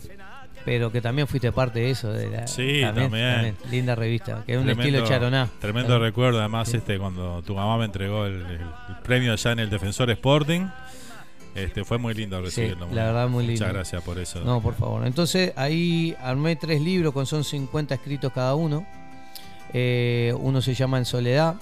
[0.64, 3.56] pero que también fuiste parte de eso, de la Sí, también.
[3.70, 5.50] linda revista, que es un Tremendo- estilo charoná.
[5.60, 6.78] Tremendo recuerdo, además, Sí.
[6.78, 8.44] este cuando tu mamá me entregó el
[9.04, 10.68] premio allá en el Defensor Sporting.
[11.56, 12.88] Este, fue muy lindo Sí, recibirlo.
[12.92, 13.60] la verdad muy lindo.
[13.62, 14.42] Muchas gracias por eso.
[14.42, 15.08] No, por favor.
[15.08, 18.86] Entonces ahí armé tres libros con son 50 escritos cada uno.
[19.74, 21.56] Eh, uno se llama En Soledad,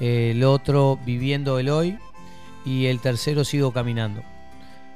[0.00, 1.98] eh, el otro Viviendo el Hoy
[2.64, 4.22] y el tercero Sigo Caminando.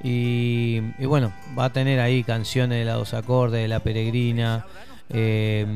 [0.02, 4.64] Y, y bueno, va a tener ahí canciones de la dos acordes, de La Peregrina,
[5.10, 5.66] eh,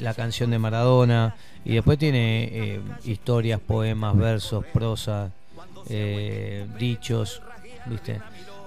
[0.00, 5.30] la canción de Maradona y después tiene eh, historias, poemas, versos, prosa,
[5.88, 7.42] eh, dichos,
[7.88, 8.20] ¿viste?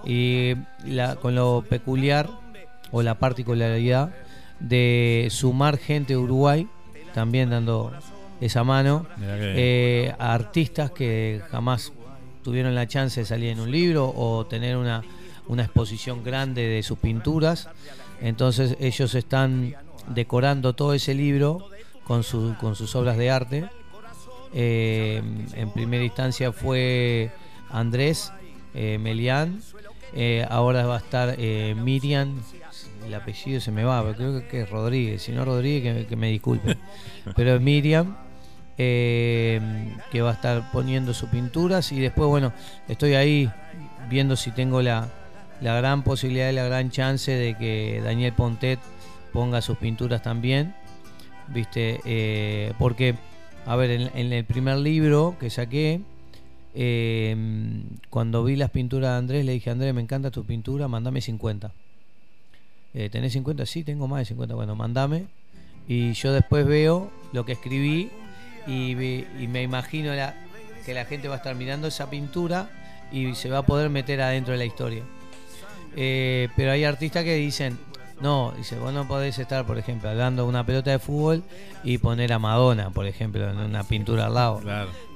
[0.05, 0.53] Y
[0.85, 2.29] la, con lo peculiar
[2.91, 4.09] o la particularidad
[4.59, 6.67] de sumar gente de Uruguay,
[7.13, 7.91] también dando
[8.41, 9.29] esa mano, bien.
[9.57, 11.91] eh, a artistas que jamás
[12.43, 15.03] tuvieron la chance de salir en un libro o tener una,
[15.47, 17.67] una exposición grande de sus pinturas.
[18.21, 19.75] Entonces ellos están
[20.07, 21.69] decorando todo ese libro
[22.05, 23.65] con, su- con sus obras de arte.
[24.53, 25.21] Eh,
[25.53, 27.31] en primera instancia fue
[27.69, 28.31] Andrés
[28.73, 29.61] eh, Melián.
[30.13, 32.41] Eh, ahora va a estar eh, Miriam.
[33.05, 35.21] El apellido se me va, pero creo que es Rodríguez.
[35.23, 36.77] Si no Rodríguez, que, que me disculpe.
[37.35, 38.17] Pero es Miriam.
[38.77, 39.59] eh,
[40.11, 41.91] que va a estar poniendo sus pinturas.
[41.91, 42.53] Y después, bueno,
[42.87, 43.49] estoy ahí
[44.09, 45.07] viendo si tengo la,
[45.61, 48.79] la gran posibilidad y la gran chance de que Daniel Pontet
[49.33, 50.75] ponga sus pinturas también.
[51.47, 51.99] ¿Viste?
[52.05, 53.15] Eh, porque,
[53.65, 56.01] a ver, en, en el primer libro que saqué,
[56.81, 57.35] eh,
[58.09, 61.73] cuando vi las pinturas de Andrés, le dije, Andrés, me encanta tu pintura, mandame 50.
[62.93, 63.65] Eh, ¿Tenés 50?
[63.65, 64.55] Sí, tengo más de 50.
[64.55, 65.25] Bueno, mandame.
[65.89, 68.09] Y yo después veo lo que escribí
[68.65, 70.13] y, me imagino
[70.85, 72.69] que la gente va a estar mirando esa pintura
[73.11, 75.03] y se va a poder meter adentro de la historia.
[75.97, 77.77] Eh, pero hay artistas que dicen,
[78.21, 81.43] no, dice, vos no podés estar, por ejemplo, hablando de una pelota de fútbol
[81.83, 84.61] y poner a Madonna, por ejemplo, en una pintura al lado.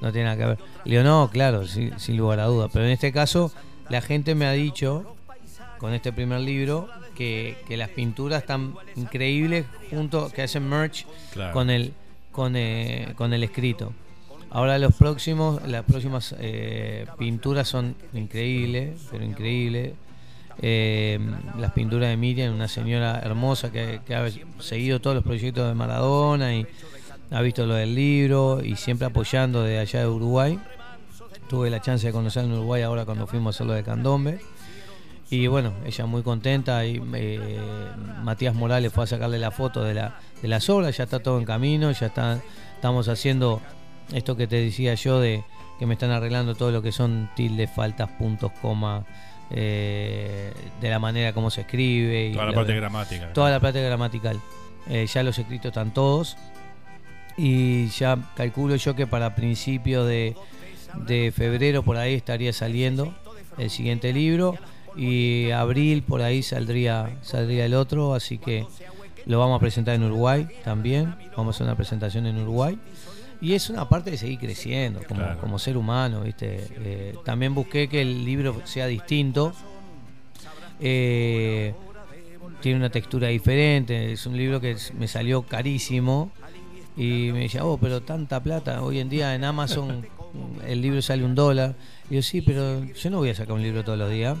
[0.00, 0.58] No tiene nada que ver.
[0.84, 2.68] Le digo, no, claro, sí- sin lugar a duda.
[2.72, 3.52] Pero en este caso,
[3.90, 5.14] la gente me ha dicho,
[5.78, 11.52] con este primer libro, que, que las pinturas están increíbles junto, que hacen merch Claro.
[11.52, 11.92] con el
[12.32, 13.92] con, eh, con el escrito.
[14.50, 19.92] Ahora los próximos, las próximas eh, pinturas son increíbles, pero increíbles.
[20.62, 21.18] Eh,
[21.58, 26.54] las pinturas de Miriam, una señora hermosa que, ha seguido todos los proyectos de Maradona
[26.54, 26.66] y
[27.30, 30.58] ha visto lo del libro y siempre apoyando de allá de Uruguay.
[31.48, 34.40] Tuve la chance de conocerla en Uruguay ahora cuando fuimos a hacer lo de Candombe.
[35.30, 37.58] Y bueno, ella muy contenta y eh,
[38.22, 41.38] Matías Morales fue a sacarle la foto de, la, de las obras, ya está todo
[41.38, 42.40] en camino, ya está,
[42.76, 43.60] estamos haciendo
[44.12, 45.42] esto que te decía yo de
[45.78, 49.04] que me están arreglando todo lo que son tildes, faltas, puntos, coma,
[49.50, 52.28] eh, de la manera como se escribe.
[52.28, 53.32] y Toda la parte gramática.
[53.32, 54.40] Toda la parte gramatical.
[54.88, 56.36] Eh, ya los escritos están todos.
[57.36, 60.36] Y ya calculo yo que para principio de,
[61.06, 63.14] de febrero por ahí estaría saliendo
[63.58, 64.56] el siguiente libro.
[64.96, 68.14] Y abril por ahí saldría, saldría el otro.
[68.14, 68.66] Así que
[69.26, 71.16] lo vamos a presentar en Uruguay también.
[71.36, 72.78] Vamos a hacer una presentación en Uruguay.
[73.44, 75.38] Y es una parte de seguir creciendo como, Claro.
[75.38, 76.66] como ser humano, ¿viste?
[76.78, 79.52] Eh, también busqué que el libro sea distinto.
[80.80, 81.74] Eh,
[82.62, 84.12] tiene una textura diferente.
[84.12, 86.30] Es un libro que me salió carísimo.
[86.96, 88.82] Y me decía, oh, pero tanta plata.
[88.82, 90.06] Hoy en día en Amazon
[90.66, 91.74] el libro sale un dólar.
[92.08, 94.38] Y yo, sí, pero yo no voy a sacar un libro todos los días.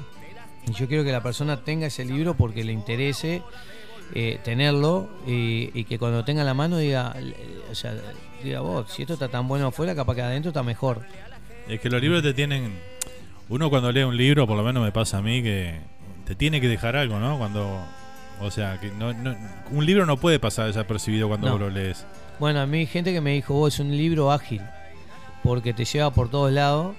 [0.66, 3.42] Y yo quiero que la persona tenga ese libro porque le interese
[4.14, 7.14] eh, tenerlo y, y que cuando tenga en la mano diga,
[7.70, 7.94] o sea,
[8.44, 11.02] diga vos, si esto está tan bueno afuera, capaz que adentro está mejor.
[11.68, 12.72] Es que los libros te tienen.
[13.48, 15.78] Uno cuando lee un libro, por lo menos me pasa a mí, que
[16.26, 17.38] te tiene que dejar algo, ¿no?
[17.38, 17.80] Cuando.
[18.40, 19.36] O sea, que no, no-
[19.70, 21.52] un libro no puede pasar desapercibido cuando No.
[21.52, 22.04] vos lo lees.
[22.40, 24.60] Bueno, a mí hay gente que me dijo, vos es un libro ágil,
[25.42, 26.96] porque te lleva por todos lados.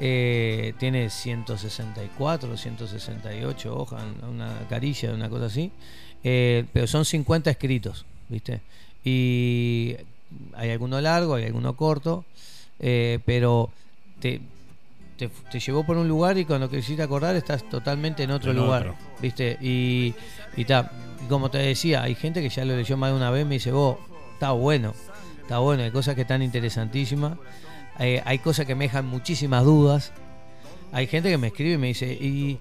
[0.00, 5.72] Eh, tiene 164, 168 hojas, una carilla, una cosa así.
[6.22, 8.60] Eh, pero son 50 escritos, ¿viste?
[9.04, 9.96] Y
[10.54, 12.24] hay alguno largo, hay alguno corto,
[12.80, 13.70] eh, pero
[14.20, 14.40] te,
[15.16, 18.56] te, te llevó por un lugar y cuando quisiste acordar estás totalmente en otro En
[18.58, 18.96] lugar, otro.
[19.20, 19.58] ¿viste?
[19.60, 20.14] Y,
[20.56, 20.90] y ta,
[21.28, 23.54] como te decía, hay gente que ya lo leyó más de una vez y me
[23.54, 23.98] dice, vos,
[24.34, 24.94] está bueno,
[25.42, 27.38] está bueno, hay cosas que están interesantísimas,
[27.98, 30.12] eh, hay cosas que me dejan muchísimas dudas,
[30.92, 32.58] hay gente que me escribe y me dice, ¿y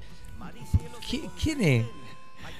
[1.07, 1.85] qui- quién es?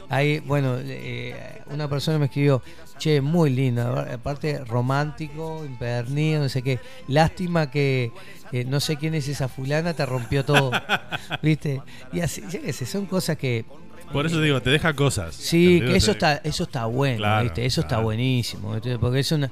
[0.10, 2.62] Hay, bueno, eh, una persona me escribió,
[2.98, 6.80] che, muy linda, aparte romántico, empedernido, no sé qué.
[7.08, 8.12] Lástima que
[8.52, 10.72] eh, no sé quién es esa fulana, te rompió todo.
[11.42, 11.82] ¿Viste?
[12.14, 13.66] Y así, qué sé, son cosas que.
[14.14, 15.36] Por eso digo, te deja cosas.
[15.36, 17.66] Sí, que eso está, eso está bueno, Claro, ¿viste?
[17.66, 18.98] Eso está buenísimo, ¿viste?
[18.98, 19.52] Porque es una.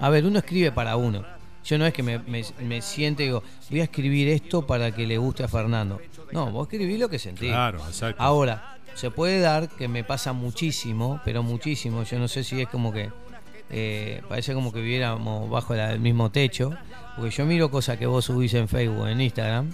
[0.00, 1.24] A ver, uno escribe para uno.
[1.64, 4.90] Yo no es que me, me, me siente y digo, voy a escribir esto para
[4.90, 6.00] que le guste a Fernando.
[6.32, 7.50] No, vos escribís lo que sentís.
[7.50, 8.20] Claro, exacto.
[8.20, 12.02] Ahora, se puede dar que me pasa muchísimo, pero muchísimo.
[12.04, 13.10] Yo no sé si es como que.
[13.74, 16.72] eh, parece como que viviéramos bajo la- el mismo techo.
[17.16, 19.70] Porque yo miro cosas que vos subís en Facebook, en Instagram.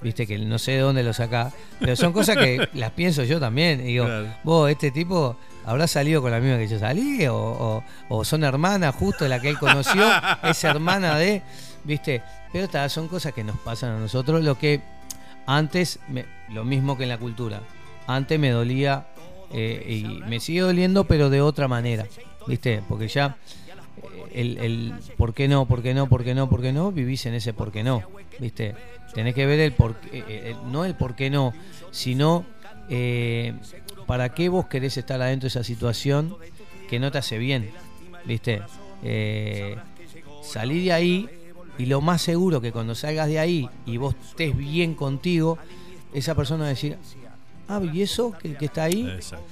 [0.00, 1.52] Viste que no sé de dónde lo sacás.
[1.78, 3.80] Pero son cosas que las pienso yo también.
[3.80, 4.28] Y digo, Claro.
[4.42, 5.36] vos, este tipo
[5.66, 7.26] habrá salido con la misma que yo salí.
[7.26, 10.02] O, o- o son hermanas, justo la que él conoció.
[10.44, 11.42] es hermana de.
[11.84, 12.22] Viste.
[12.52, 14.42] Pero ta, son cosas que nos pasan a nosotros.
[14.42, 14.80] Lo que
[15.46, 17.60] antes, me- lo mismo que en la cultura.
[18.06, 19.06] Antes me dolía
[19.52, 22.06] eh, y me sigue doliendo, pero de otra manera,
[22.46, 22.82] ¿viste?
[22.88, 23.36] Porque ya
[24.02, 26.90] eh, el, el por qué no, por qué no, por qué no, por qué no,
[26.90, 28.02] vivís en ese por qué no,
[28.38, 28.74] ¿viste?
[29.14, 31.52] Tenés que ver el por qué, eh, no el por qué no,
[31.90, 32.46] sino
[34.06, 36.36] para qué vos querés estar adentro de esa situación
[36.88, 37.70] que no te hace bien,
[38.24, 38.62] ¿viste?
[40.42, 41.28] Salí de ahí
[41.78, 45.58] y lo más seguro que cuando salgas de ahí y vos estés bien contigo,
[46.12, 46.98] esa persona va a decir,
[47.76, 49.08] ah, ¿y eso que, que está ahí?
[49.08, 49.44] Exacto.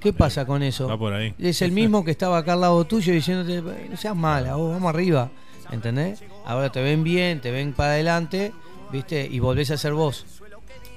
[0.00, 0.88] ¿Qué pasa con eso?
[0.88, 1.32] Va por ahí.
[1.38, 4.88] Es el mismo que estaba acá al lado tuyo diciéndote, no seas mala, vos vamos
[4.92, 5.30] arriba,
[5.70, 6.22] ¿entendés?
[6.44, 8.52] Ahora te ven bien, te ven para adelante,
[8.90, 9.28] ¿viste?
[9.30, 10.26] Y volvés a ser vos.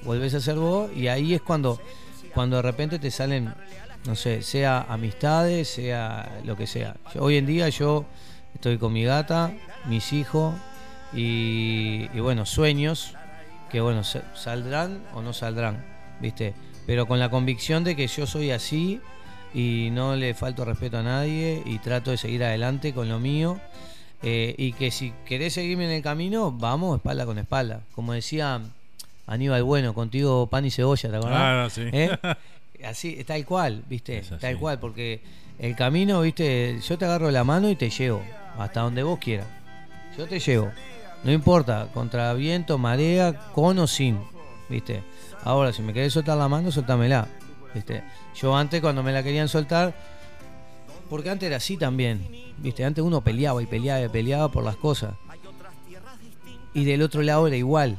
[0.04, 1.80] Volvés a ser vos y ahí es cuando,
[2.34, 3.54] cuando de repente te salen,
[4.08, 6.96] no sé, sea amistades, sea lo que sea.
[7.14, 8.06] Yo- hoy en día yo
[8.56, 9.54] estoy con mi gata,
[9.88, 10.56] mis hijos
[11.14, 13.14] y, y bueno, sueños
[13.70, 15.84] que bueno, sa- saldrán o no saldrán,
[16.22, 16.54] ¿viste?
[16.86, 19.00] Pero con la convicción de que yo soy así
[19.54, 23.60] y no le falto respeto a nadie y trato de seguir adelante con lo mío.
[24.24, 27.82] eh, y que si querés seguirme en el camino, vamos espalda con espalda.
[27.94, 28.60] Como decía
[29.28, 31.40] Aníbal Bueno, contigo pan y cebolla, ¿te acordás?
[31.40, 31.82] Ah, sí.
[31.92, 32.18] ¿Eh?
[32.86, 34.22] Así, tal cual, ¿viste?
[34.40, 35.22] Tal cual, porque
[35.60, 36.80] el camino, ¿viste?
[36.88, 38.22] Yo te agarro la mano y te llevo
[38.58, 39.48] hasta donde vos quieras.
[40.18, 40.72] Yo te llevo.
[41.24, 44.20] No importa, contra viento, marea, con o sin,
[44.70, 45.02] ¿viste?
[45.46, 47.28] Ahora, si me querés soltar la mano, soltámela,
[47.74, 48.04] ¿viste?
[48.36, 49.94] Yo antes, cuando me la querían soltar,
[51.10, 52.84] porque antes era así también, ¿viste?
[52.84, 55.14] Antes uno peleaba y peleaba y peleaba por las cosas.
[56.74, 57.98] Y del otro lado era igual,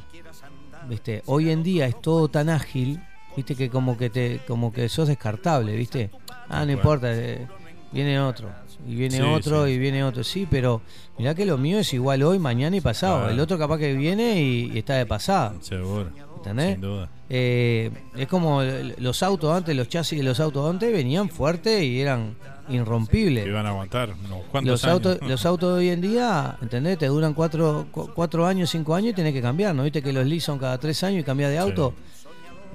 [0.89, 1.23] ¿viste?
[1.25, 3.01] Hoy en día es todo tan ágil,
[3.35, 3.55] ¿viste?
[3.55, 6.11] Que como que te como que sos descartable, ¿viste?
[6.49, 6.71] Ah, no Bueno.
[6.73, 7.47] importa, eh,
[7.91, 8.49] viene otro,
[8.85, 9.71] y viene Sí, otro, sí.
[9.71, 10.23] y viene otro.
[10.23, 10.81] Sí, pero
[11.17, 13.29] mirá que lo mío es igual hoy, mañana y pasado.
[13.29, 15.55] El otro capaz que viene y, y está de pasada.
[15.61, 16.11] Seguro.
[16.37, 16.71] ¿Entendés?
[16.73, 17.09] Sin duda.
[17.29, 21.99] Eh, es como los autos antes, los chasis de los autos antes venían fuertes y
[22.01, 22.35] eran
[22.69, 23.43] irrompibles.
[23.43, 24.93] Que iban a aguantar unos cuantos Los años.
[24.93, 26.97] autos, los autos de hoy en día, ¿entendés?
[26.97, 29.83] Te duran cuatro, cu- cuatro años, cinco años y tenés que cambiar, ¿no?
[29.83, 31.93] Viste que los lease son cada tres años y cambias de auto.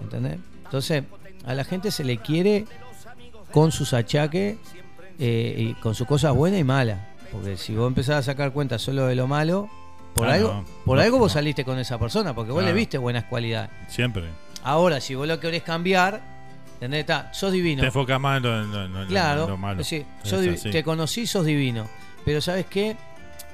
[0.03, 0.39] ¿Entendés?
[0.65, 1.05] Entonces,
[1.45, 2.65] a la gente se le quiere
[3.53, 4.57] con sus achaques
[5.19, 6.99] eh, y con sus cosas buenas y malas.
[7.31, 9.69] Porque si vos empezás a sacar cuenta solo de lo malo,
[10.15, 10.65] por Ah, algo, no.
[10.85, 11.35] por No, algo vos no.
[11.35, 12.75] saliste con esa persona, porque vos Claro.
[12.75, 13.71] le viste buenas cualidades.
[13.89, 14.25] Siempre.
[14.65, 16.21] Ahora, si vos lo querés cambiar,
[16.75, 17.01] ¿entendés?
[17.01, 17.81] Está, sos divino.
[17.81, 19.85] Te enfocas más en lo, en lo- Claro, en lo malo.
[19.85, 21.87] sí, sos te conocí, sos divino.
[22.25, 22.97] Pero ¿sabes qué?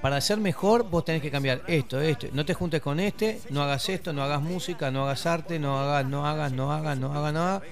[0.02, 2.28] Para ser mejor, vos tenés que cambiar esto, esto.
[2.32, 5.78] No te juntes con este, no hagas esto, no hagas música, no hagas arte, no
[5.80, 7.62] hagas, no hagas, no hagas, no hagas nada.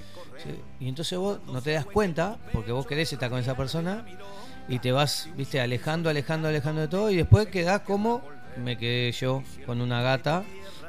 [0.43, 0.49] Sí,
[0.81, 4.03] Y entonces vos no te das cuenta, porque vos querés estar con esa persona,
[4.67, 8.21] y te vas, viste, alejando, alejando, alejando de todo y después quedás como
[8.63, 10.43] me quedé yo con una gata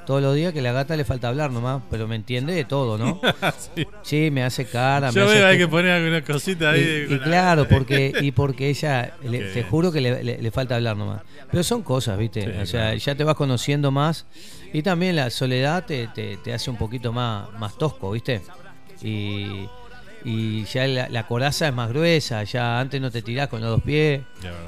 [0.06, 2.96] todos los días que la gata le falta hablar nomás, pero me entiende de todo,
[2.96, 3.20] ¿no?
[4.02, 4.30] sí.
[4.30, 5.10] me hace cara.
[5.10, 6.80] Yo me veo hace hay que poner alguna cosita ahí.
[6.80, 10.40] y, de- y con- claro, porque y porque ella, le- te juro que le, le-
[10.40, 11.20] le falta hablar nomás.
[11.50, 12.42] Pero son cosas, ¿viste?
[12.42, 14.24] Sí, o sea, ya te vas conociendo más.
[14.72, 18.40] Y también la soledad te, te- te hace un poquito más, más tosco, ¿viste?
[19.02, 19.66] Y,
[20.24, 23.70] y ya la, la coraza es más gruesa, ya antes no te tirás con los
[23.70, 24.22] dos pies.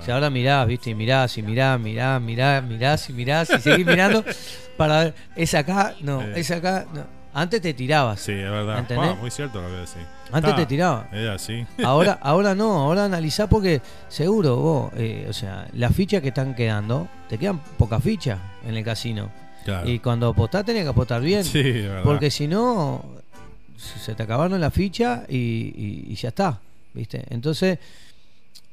[0.06, 0.90] Ya, ahora mirás, ¿viste?
[0.90, 4.24] Y mirás, y mirás, mirás, mirás, mirás, y mirás, y seguís mirando
[4.76, 6.32] para ver, es acá, no, Eh.
[6.36, 7.20] es acá, no.
[7.32, 8.18] Antes te tirabas.
[8.20, 8.80] Sí, es verdad.
[8.80, 9.10] ¿Entendés?
[9.12, 10.04] Ah, muy cierto lo que decís.
[10.32, 11.06] Antes te tiraba.
[11.12, 11.64] Era así.
[11.84, 16.56] Ahora, ahora no, ahora analizá porque seguro vos, eh, o sea, las fichas que están
[16.56, 19.30] quedando, te quedan pocas fichas en el casino.
[19.64, 19.88] Claro.
[19.88, 21.44] Y cuando apostás tenés que apostar bien.
[21.44, 22.02] Sí, es verdad.
[22.02, 23.04] Porque si no,
[23.80, 26.60] se te acabaron las fichas y, y- y ya está.
[26.92, 27.24] ¿Viste?
[27.30, 27.78] Entonces,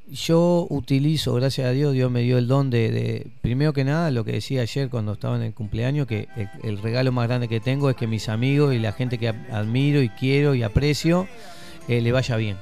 [0.09, 4.09] yo utilizo, gracias a Dios, Dios me dio el don de, de- primero que nada,
[4.09, 7.47] lo que decía ayer cuando estaba en el cumpleaños, que el, el regalo más grande
[7.49, 11.27] que tengo es que mis amigos y la gente que admiro y quiero y aprecio,
[11.89, 12.57] eh, le vaya bien.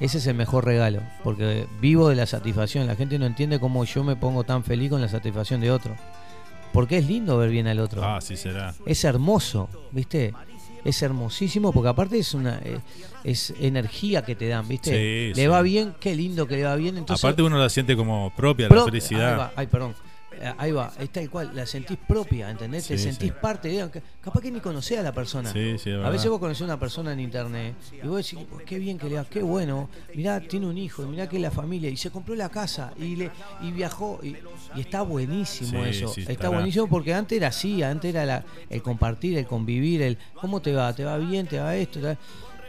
[0.00, 2.86] Ese es el mejor regalo, porque vivo de la satisfacción.
[2.86, 5.96] La gente no entiende cómo yo me pongo tan feliz con la satisfacción de otro.
[6.74, 8.04] Porque es lindo ver bien al otro.
[8.04, 8.74] Ah, sí será.
[8.84, 10.34] Es hermoso, ¿viste?
[10.86, 12.78] Es hermosísimo porque aparte es una eh,
[13.24, 14.90] es energía que te dan, ¿viste?
[14.90, 15.46] Sí, le sí.
[15.48, 16.96] va bien, qué lindo que le va bien.
[16.96, 19.38] Entonces, Aparte uno la siente como propia, Pro- la felicidad.
[19.38, 19.94] Va, ay, perdón.
[20.38, 22.86] Eh, Ahí va, es tal cual, la sentís propia, ¿entendés?
[22.86, 23.36] Te sentís sí.
[23.40, 25.52] parte de Capaz que ni conocés a la persona.
[25.52, 28.78] Sí, a veces vos conocés a una persona en internet y vos decís, "Oh, qué
[28.78, 29.88] bien que le va, qué bueno.
[30.14, 33.16] Mirá, tiene un hijo, mirá que es la familia, y se compró la casa, y
[33.16, 33.30] le
[33.62, 34.36] y viajó, y,
[34.74, 36.12] y está buenísimo eso.
[36.16, 36.50] está estará.
[36.50, 40.72] buenísimo porque antes era así, antes era la- el compartir, el convivir, el cómo te
[40.72, 42.00] va, te va bien, te va esto.
[42.00, 42.18] va-".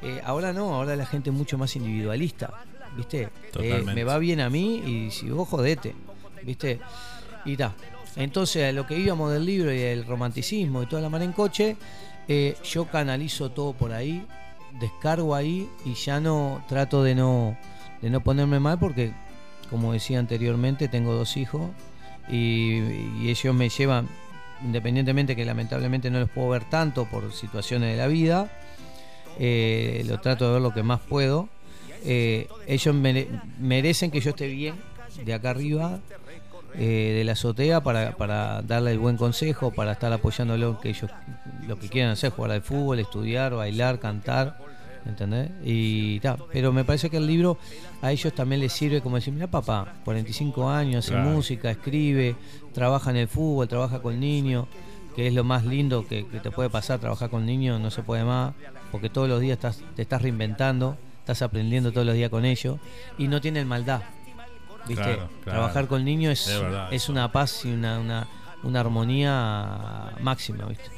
[0.01, 2.53] Eh, ahora no, ahora la gente es mucho más individualista,
[2.95, 3.29] ¿viste?
[3.59, 4.75] Eh, me va bien a mí
[5.07, 5.95] y si vos jodete,
[6.43, 6.79] ¿viste?
[7.47, 7.73] Y ta.
[8.17, 11.77] Entonces, lo que íbamos del libro y el romanticismo y toda la mar en coche,
[12.27, 14.25] eh, yo canalizo todo por ahí,
[14.79, 17.57] descargo ahí y ya no trato de no,
[18.01, 19.13] de no ponerme mal porque,
[19.69, 21.69] como decía anteriormente, tengo dos hijos
[22.29, 24.09] y, ellos me llevan,
[24.65, 28.51] independientemente que lamentablemente no los puedo ver tanto por situaciones de la vida,
[29.39, 31.47] eh, lo trato de ver lo que más puedo.
[32.03, 34.75] Eh, ellos mere- merecen que yo esté bien
[35.23, 35.99] de acá arriba,
[36.75, 40.89] eh, de la azotea, para, para darle el buen consejo, para estar apoyándolo en que
[40.89, 41.09] ellos
[41.67, 44.57] lo que quieran hacer, jugar al fútbol, estudiar, bailar, cantar,
[45.05, 45.49] ¿entendés?
[45.63, 47.57] Y ta, pero me parece que el libro
[48.01, 51.29] a ellos también les sirve como decir, mira papá, 45 años, hace Claro.
[51.29, 52.35] música, escribe,
[52.73, 54.67] trabaja en el fútbol, trabaja con niños,
[55.15, 58.03] que es lo más lindo que, que te puede pasar, trabajar con niños no se
[58.03, 58.53] puede más,
[58.91, 62.77] porque todos los días estás, te estás reinventando, estás aprendiendo todos los días con ellos
[63.17, 64.01] y no tienen maldad.
[64.87, 65.03] ¿Viste?
[65.03, 65.59] Claro, claro.
[65.59, 68.27] Trabajar con niños es, Es verdad es una paz y una, una,
[68.63, 70.89] una armonía máxima, ¿viste?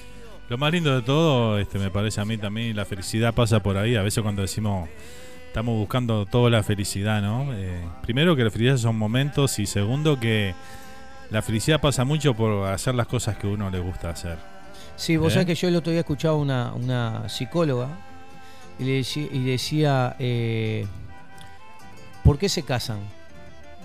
[0.49, 3.77] Lo más lindo de todo, este, me parece a mí también, la felicidad pasa por
[3.77, 3.95] ahí.
[3.95, 4.89] A veces cuando decimos
[5.49, 7.53] estamos buscando toda la felicidad, ¿no?
[7.53, 10.53] Eh, primero que la felicidad son momentos y segundo que
[11.31, 14.37] la felicidad pasa mucho por hacer las cosas que a uno le gusta hacer.
[14.95, 15.33] Sí, vos ¿Eh?
[15.33, 17.87] sabés que yo el otro día escuchaba una, una psicóloga
[18.77, 20.85] y, le decía, y decía eh,
[22.23, 22.99] ¿por qué se casan?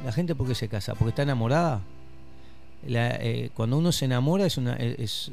[0.05, 0.95] La gente ¿por qué se casa?
[0.95, 1.81] ¿Porque está enamorada?
[2.87, 5.31] La, eh, cuando uno se enamora es una, es,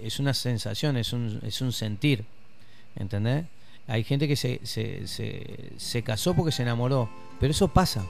[0.00, 2.24] es una sensación, es un, es un sentir,
[2.94, 3.44] ¿entendés?
[3.88, 7.08] Hay gente que se, se, se, se casó porque se enamoró,
[7.40, 8.04] pero eso pasa.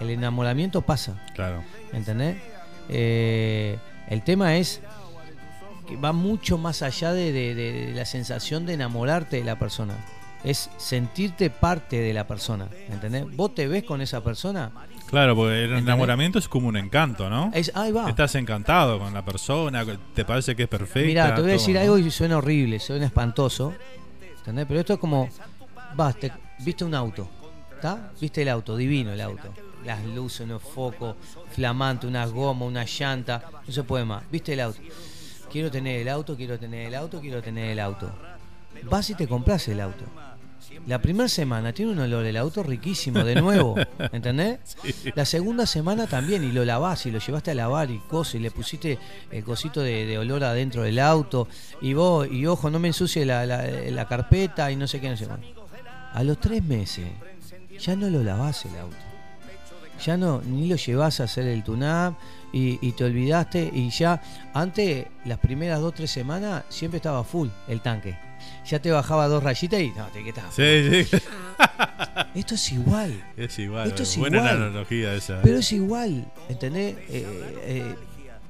[0.00, 1.24] El enamoramiento pasa.
[1.34, 1.62] Claro.
[1.92, 2.36] ¿Entendés?
[2.88, 3.78] Eh,
[4.08, 4.80] el tema es
[5.86, 9.56] que va mucho más allá de, de- de- de la sensación de enamorarte de la
[9.58, 9.94] persona.
[10.42, 12.68] Es sentirte parte de la persona.
[12.90, 13.24] ¿Entendés?
[13.36, 14.72] Vos te ves con esa persona.
[15.08, 15.82] Claro, porque el ¿Entendés?
[15.84, 17.50] enamoramiento es como un encanto, ¿no?
[17.54, 18.08] Es- ahí va.
[18.08, 19.84] Estás encantado con la persona,
[20.14, 21.06] te parece que es perfecta.
[21.06, 21.80] Mira, te voy a todo, decir ¿no?
[21.82, 23.72] algo y suena horrible, suena espantoso.
[24.38, 24.66] ¿Entendés?
[24.66, 25.28] Pero esto es como.
[25.94, 27.28] Vas, te- viste un auto.
[27.74, 28.10] ¿Está?
[28.20, 29.48] Viste el auto, divino el auto.
[29.84, 31.14] Las luces, unos focos,
[31.52, 33.42] flamante, unas gomas, una llanta.
[33.66, 34.22] No se puede más.
[34.30, 34.80] ¿Viste el auto?
[35.52, 38.10] Quiero tener el auto, quiero tener el auto, quiero tener el auto.
[38.84, 40.04] Vas y te compras el auto.
[40.86, 43.74] La primera semana tiene un olor el auto riquísimo, de nuevo,
[44.12, 44.58] ¿entendés?
[45.14, 48.38] La segunda semana también, y lo lavás y lo llevaste a lavar y cosas, y
[48.40, 48.98] le pusiste
[49.30, 51.48] el cosito de, de olor adentro del auto,
[51.80, 55.08] y vos, y ojo, no me ensucie la, la- la carpeta y no sé qué,
[55.08, 55.46] no sé cuánto.
[56.12, 57.06] A los tres meses,
[57.80, 58.96] ya no lo lavás el auto.
[60.04, 62.16] Ya no, ni lo llevas a hacer el tune-up
[62.52, 64.20] y, y te olvidaste y ya,
[64.52, 68.16] antes, las primeras dos, tres semanas, siempre estaba full el tanque.
[68.66, 70.54] Ya te bajaba dos rayitas y no, te quedabas.
[70.54, 71.18] Sí, sí.
[72.34, 73.24] Esto es igual.
[73.36, 73.88] Es igual.
[73.88, 74.56] Esto es Buena igual.
[74.56, 75.40] analogía esa.
[75.42, 76.96] Pero es igual, ¿entendés?
[77.08, 77.94] Eh, eh,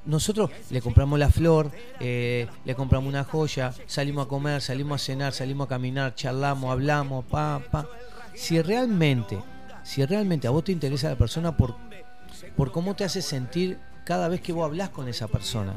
[0.06, 1.70] nosotros le compramos la flor,
[2.00, 6.70] eh, le compramos una joya, salimos a comer, salimos a cenar, salimos a caminar, charlamos,
[6.70, 7.86] hablamos, pa, pa.
[8.34, 9.38] Si realmente,
[9.82, 11.76] si realmente a vos te interesa la persona por,
[12.56, 15.74] por cómo te hace sentir cada vez que vos hablas con esa persona,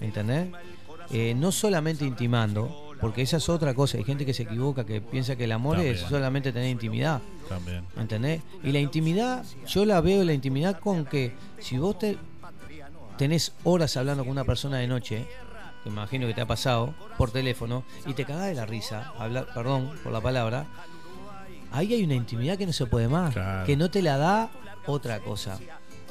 [0.00, 0.48] ¿entendés?
[1.10, 3.98] Eh, no solamente intimando, porque esa es otra cosa.
[3.98, 7.20] Hay gente que se equivoca, que piensa que el amor es solamente tener intimidad.
[7.50, 7.84] También.
[7.98, 8.40] ¿Entendés?
[8.62, 12.16] Y la intimidad, yo la veo la intimidad con que si vos te
[13.18, 15.26] tenés horas hablando con una persona de noche,
[15.82, 19.12] que me imagino que te ha pasado, por teléfono, y te cagás de la risa,
[19.18, 20.64] hablar, perdón por la palabra,
[21.72, 23.66] ahí hay una intimidad que no se puede más, Claro.
[23.66, 24.48] que no te la da
[24.86, 25.58] otra cosa.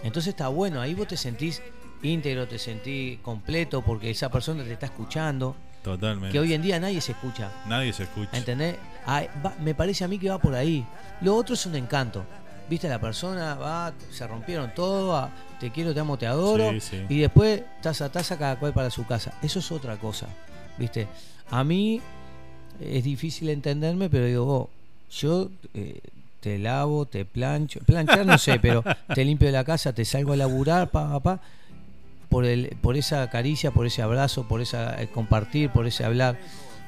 [0.04, 1.60] Entonces está bueno, ahí vos te sentís
[2.04, 6.32] íntegro, te sentís completo, porque esa persona te está escuchando, Totalmente.
[6.32, 7.52] que hoy en día nadie se escucha.
[7.68, 8.36] Nadie se escucha.
[8.38, 8.78] ¿Entendés?
[9.08, 10.86] Va- me parece a mí que va por ahí.
[11.22, 12.24] Lo otro es un encanto.
[12.70, 15.30] Viste, la persona va, se rompieron todo,
[15.60, 16.72] te quiero, te amo, te adoro.
[16.72, 17.02] Sí, sí.
[17.10, 19.34] Y después, taza a taza, cada cual para su casa.
[19.44, 20.28] Eso es otra cosa.
[20.78, 21.08] Viste,
[21.52, 22.02] a mí
[22.80, 24.68] es difícil entenderme, pero digo, vos,
[25.12, 26.00] yo eh,
[26.40, 27.82] te lavo, te plancho.
[27.86, 28.82] Planchar no sé, pero
[29.14, 31.42] te limpio la casa, te salgo a laburar, pa, pa, pa,
[32.34, 36.40] por, el, por esa caricia, por ese abrazo, por esa eh, compartir, por ese hablar.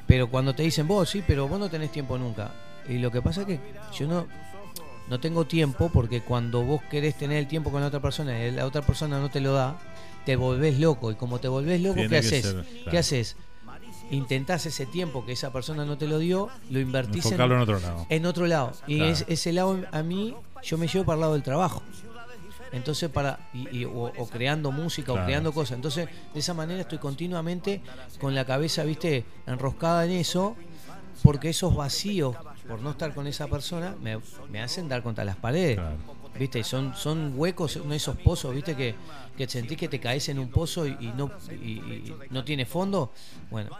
[0.08, 2.50] Pero cuando te dicen vos, sí, pero vos no tenés tiempo nunca.
[2.88, 3.60] Y lo que pasa es que
[3.96, 4.26] yo no,
[5.08, 8.50] no tengo tiempo porque cuando vos querés tener el tiempo con la otra persona y
[8.50, 9.78] la otra persona no te lo da,
[10.24, 11.12] te volvés loco.
[11.12, 12.54] Y como te volvés loco, Tiene ¿qué haces?
[12.90, 13.36] ¿Qué haces?
[14.10, 17.78] Intentás ese tiempo que esa persona no te lo dio, lo invertís Enfocarlo en otro
[17.80, 18.06] lado.
[18.08, 18.72] en otro lado.
[18.86, 19.12] Y Claro.
[19.12, 21.82] es- ese lado a mí, yo me llevo para el lado del trabajo.
[22.76, 25.22] Entonces, para y, y- o, o creando música Claro.
[25.22, 25.76] o creando cosas.
[25.76, 27.80] Entonces, de esa manera estoy continuamente
[28.20, 30.56] con la cabeza, viste, enroscada en eso,
[31.22, 32.36] porque esos vacíos,
[32.68, 34.18] por no estar con esa persona, me,
[34.50, 35.78] me hacen dar contra las paredes.
[36.38, 38.94] Viste, son, son huecos, esos pozos, viste, que,
[39.38, 43.10] que sentís que te caes en un pozo y, y no, y, no tiene fondo.
[43.50, 43.70] Bueno,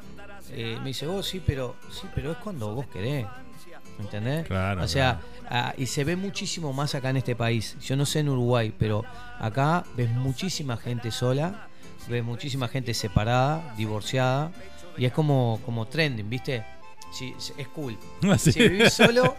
[0.52, 3.26] eh, me dice, vos sí, pero sí, pero es cuando vos querés.
[3.98, 4.46] ¿Entendés?
[4.46, 7.76] Claro, O sea, ah, y se ve muchísimo más acá en este país.
[7.80, 9.04] Yo no sé en Uruguay, pero
[9.38, 11.68] acá ves muchísima gente sola,
[12.08, 14.52] ves muchísima gente separada, divorciada,
[14.98, 16.64] y es como, como trending, ¿viste?
[17.12, 17.96] Sí, es cool.
[18.30, 18.52] Ah, sí.
[18.52, 19.34] Si vivís solo,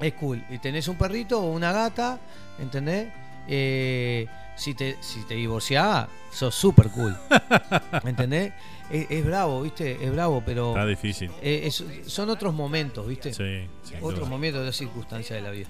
[0.00, 0.42] es cool.
[0.50, 2.18] Y tenés un perrito o una gata,
[2.58, 3.08] ¿entendés?
[3.48, 7.16] Eh, si te, si te divorciás, sos súper cool.
[8.04, 8.52] ¿Entendés?
[8.90, 9.98] Es, es bravo, ¿viste?
[10.04, 10.70] Es bravo, pero.
[10.70, 11.30] Está difícil.
[11.42, 13.32] eh, es- son otros momentos, ¿viste?
[13.32, 13.66] Sí,
[14.00, 15.66] Otros momentos de circunstancias de la vida.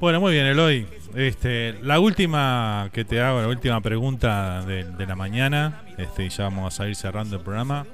[0.00, 0.86] Bueno, muy bien, Eloy.
[1.14, 6.44] Este, la última que te hago, la última pregunta de, de la mañana, este, ya
[6.44, 7.86] vamos a ir cerrando el programa.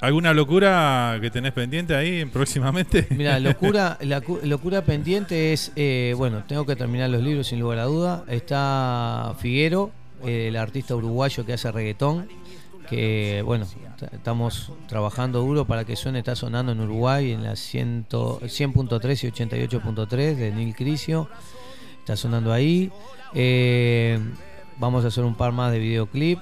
[0.00, 3.06] ¿Alguna locura que tenés pendiente ahí próximamente?
[3.10, 7.60] Mira, locura, la cu- locura pendiente es, eh, bueno, tengo que terminar los libros sin
[7.60, 8.24] lugar a duda.
[8.28, 9.90] Está Figuero,
[10.24, 12.28] el artista uruguayo que hace reggaetón,
[12.88, 13.66] que bueno,
[14.12, 19.30] estamos trabajando duro para que suene, está sonando en Uruguay en la 100 100.3 y
[19.30, 21.28] 88.3 de Neil Crisio,
[22.00, 22.90] está sonando ahí.
[23.34, 24.18] Eh,
[24.78, 26.38] vamos a hacer un par más de videoclip.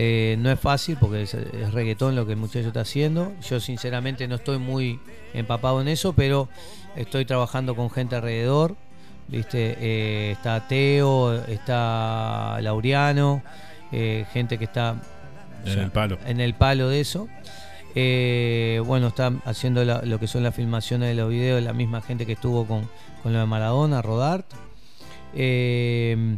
[0.00, 3.32] Eh, no es fácil porque es, es reggaetón lo que el muchacho está haciendo.
[3.48, 5.00] Yo sinceramente no estoy muy
[5.34, 6.48] empapado en eso, pero
[6.94, 8.76] estoy trabajando con gente alrededor.
[9.26, 9.76] ¿viste?
[9.80, 13.42] Eh, está Teo, está Laureano,
[13.90, 14.96] gente que está
[15.64, 16.18] En el palo.
[16.26, 17.28] en el palo de eso.
[17.94, 22.00] Eh, bueno, está haciendo la- lo que son las filmaciones de los videos, la misma
[22.00, 22.88] gente que estuvo con,
[23.22, 24.46] con lo de Maradona, Rodart.
[25.34, 26.36] Eh,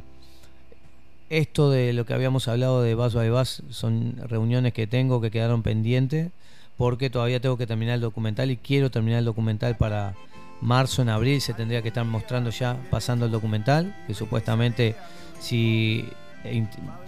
[1.29, 5.31] esto de lo que habíamos hablado de Bass by Bass son reuniones que tengo que
[5.31, 6.31] quedaron pendientes
[6.77, 10.15] porque todavía tengo que terminar el documental y quiero terminar el documental para
[10.61, 14.97] marzo, en abril se tendría que estar mostrando ya, pasando el documental, que supuestamente
[15.39, 16.05] si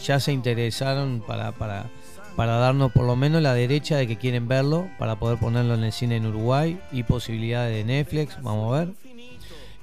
[0.05, 1.87] ya se interesaron para, para,
[2.37, 5.85] para darnos por lo menos la derecha de que quieren verlo, para poder ponerlo en
[5.85, 8.89] el cine en Uruguay y posibilidades de Netflix, vamos a ver.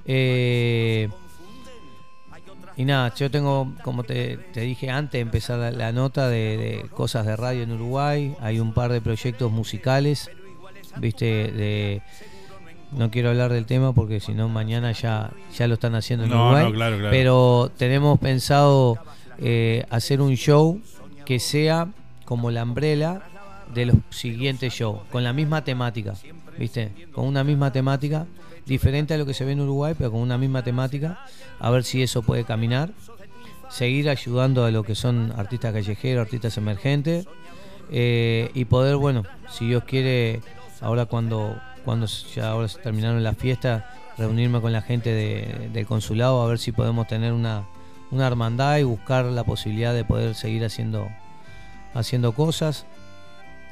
[0.06, 1.08] Eh,
[2.76, 6.56] y nada, yo tengo, como te, te dije antes de empezar la, la nota de,
[6.56, 10.30] de cosas de radio en Uruguay, hay un par de proyectos musicales,
[10.96, 12.02] viste, de...
[12.92, 16.30] No quiero hablar del tema porque si no mañana ya, ya lo están haciendo en
[16.32, 16.64] No, Uruguay.
[16.64, 17.10] no, claro, claro.
[17.12, 18.98] Pero tenemos pensado
[19.38, 20.80] eh, hacer un show
[21.24, 21.86] que sea
[22.30, 23.22] como la umbrella
[23.74, 26.14] de los siguientes shows, con la misma temática,
[26.56, 26.92] ¿viste?
[27.12, 28.26] Con una misma temática,
[28.66, 31.18] diferente a lo que se ve en Uruguay, pero con una misma temática,
[31.58, 32.92] a ver si eso puede caminar.
[33.68, 37.26] Seguir ayudando a lo que son artistas callejeros, artistas emergentes,
[37.90, 40.40] eh, y poder, bueno, si Dios quiere,
[40.80, 43.82] ahora cuando cuando ya ahora se terminaron las fiestas,
[44.18, 47.64] reunirme con la gente de- del consulado a ver si podemos tener una,
[48.12, 51.08] una hermandad y buscar la posibilidad de poder seguir haciendo,
[51.94, 52.86] haciendo cosas.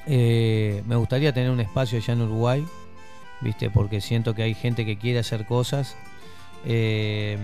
[0.07, 2.65] Eh, me gustaría tener un espacio allá en Uruguay,
[3.41, 3.71] ¿viste?
[3.71, 5.97] Porque siento que hay gente que quiere hacer cosas.
[6.65, 7.37] Eh,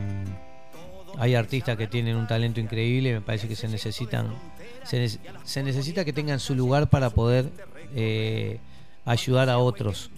[1.19, 4.35] hay artistas que tienen un talento increíble, me parece que se necesitan,
[4.83, 7.51] se, nece- se necesita que tengan su lugar para poder
[7.95, 8.59] eh,
[9.05, 10.11] ayudar a otros,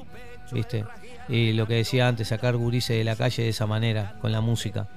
[0.53, 0.85] ¿viste?
[1.29, 4.41] Y lo que decía antes, sacar gurises de la calle de esa manera, con la
[4.41, 4.89] música.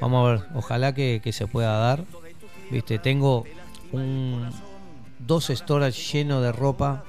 [0.00, 2.04] Vamos a ver, ojalá que se pueda dar,
[2.70, 2.98] ¿viste?
[2.98, 3.44] Tengo
[3.92, 4.50] un,
[5.26, 7.04] dos storage llenos de ropa,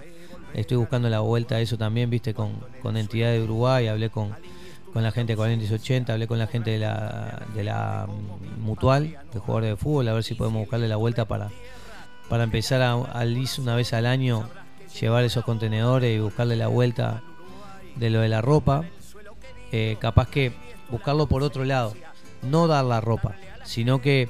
[0.54, 2.34] estoy buscando la vuelta a eso también, ¿viste?
[2.34, 4.36] Con, con entidad de Uruguay, hablé con,
[4.94, 9.18] con la gente de 4080, hablé con la gente de la, de la mm, Mutual,
[9.34, 11.50] de jugadores de fútbol, a ver si podemos buscarle la vuelta para,
[12.30, 14.48] para empezar a, al IS una vez al año,
[15.00, 17.24] llevar esos contenedores y buscarle la vuelta
[17.96, 18.84] de lo de la ropa.
[19.72, 20.54] Eh, capaz que
[20.90, 21.94] buscarlo por otro lado,
[22.42, 24.30] no dar la ropa, sino que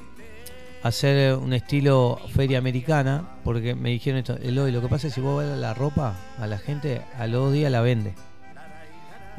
[0.82, 5.20] hacer un estilo feria americana, porque me dijeron esto, Eloy, lo que pasa es que
[5.20, 8.14] si vos vas la ropa a la gente, a los dos días la vende.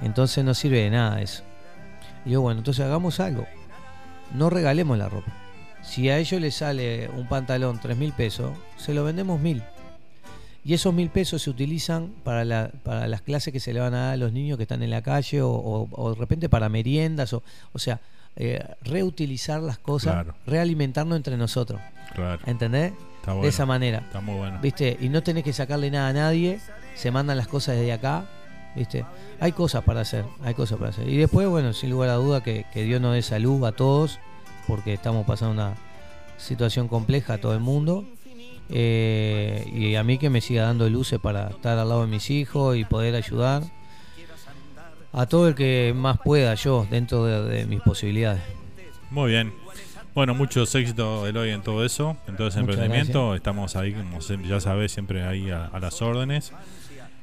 [0.02, 1.44] Entonces no sirve de nada eso.
[2.26, 3.46] Y yo, bueno, entonces hagamos algo.
[4.34, 5.32] No regalemos la ropa.
[5.82, 9.62] Si a ellos les sale un pantalón 3 mil pesos, se lo vendemos mil.
[10.66, 13.94] Y esos mil pesos se utilizan para, la- para las clases que se le van
[13.94, 16.70] a dar a los niños que están en la calle o- o de repente para
[16.70, 17.34] meriendas.
[17.34, 18.00] O, o sea,
[18.36, 20.36] eh, reutilizar las cosas, Claro.
[20.48, 21.80] realimentarnos entre nosotros.
[22.16, 22.42] Claro.
[22.46, 22.94] ¿Entendés?
[23.22, 24.00] Está De esa manera.
[24.00, 24.60] Está muy bueno.
[24.62, 24.98] ¿Viste?
[25.00, 26.60] Y no tenés que sacarle nada a nadie,
[26.96, 28.26] se mandan las cosas desde acá,
[28.76, 29.06] ¿viste?
[29.40, 31.08] Hay cosas para hacer, hay cosas para hacer.
[31.08, 34.20] Y después, bueno, sin lugar a duda que, que Dios nos dé salud a todos,
[34.68, 35.76] porque estamos pasando una
[36.38, 38.06] situación compleja a todo el mundo.
[38.70, 42.30] Eh, y a mí que me siga dando luces para estar al lado de mis
[42.30, 43.62] hijos y poder ayudar
[45.14, 48.42] a todo el que más pueda yo dentro de, de mis posibilidades.
[49.10, 49.54] Muy bien.
[50.16, 53.34] Bueno, muchos éxitos Eloy en todo eso, en todo ese Muchas emprendimiento.
[53.36, 56.52] Estamos ahí, como ya sabes, siempre ahí a, a las órdenes.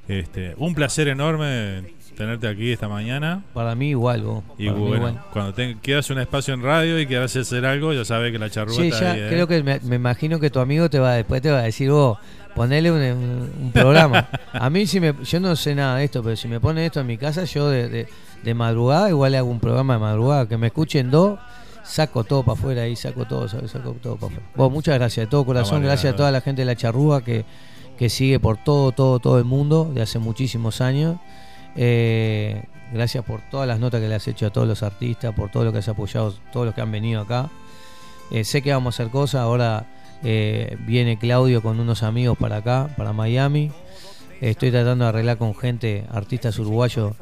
[0.08, 3.44] Este, un placer enorme tenerte aquí esta mañana.
[3.54, 4.42] Para mí igual, vos.
[4.58, 5.20] Y para mí igual.
[5.32, 8.50] cuando te, quieras un espacio en radio y quieras hacer algo, ya sabes que la
[8.50, 9.20] charrúa Sí, está ya ahí.
[9.20, 9.26] ¿eh?
[9.30, 11.90] creo que me, me imagino que tu amigo te va después te va a decir
[11.90, 12.18] vos
[12.54, 14.28] ponele un, un- un programa.
[14.52, 17.00] a mí si me yo no sé nada de esto, pero si me pone esto
[17.00, 18.08] en mi casa yo de, de-
[18.42, 21.38] de madrugada igual le hago un programa de madrugada que me escuchen dos
[21.84, 23.70] saco todo para afuera ahí saco todo ¿sabes?
[23.70, 24.48] saco todo para afuera.
[24.56, 27.22] Vos muchas gracias de todo corazón, vale, gracias a toda la gente de la charrúa
[27.24, 27.44] que
[27.98, 31.16] que sigue por todo todo todo el mundo de hace muchísimos años.
[31.76, 35.50] Eh, gracias por todas las notas que le has hecho a todos los artistas, por
[35.50, 37.48] todo lo que has apoyado, todos los que han venido acá.
[38.30, 39.42] Eh, sé que vamos a hacer cosas.
[39.42, 39.86] Ahora
[40.22, 43.70] eh, viene Claudio con unos amigos para acá, para Miami.
[44.40, 47.14] Estoy tratando de arreglar con gente, artistas uruguayos,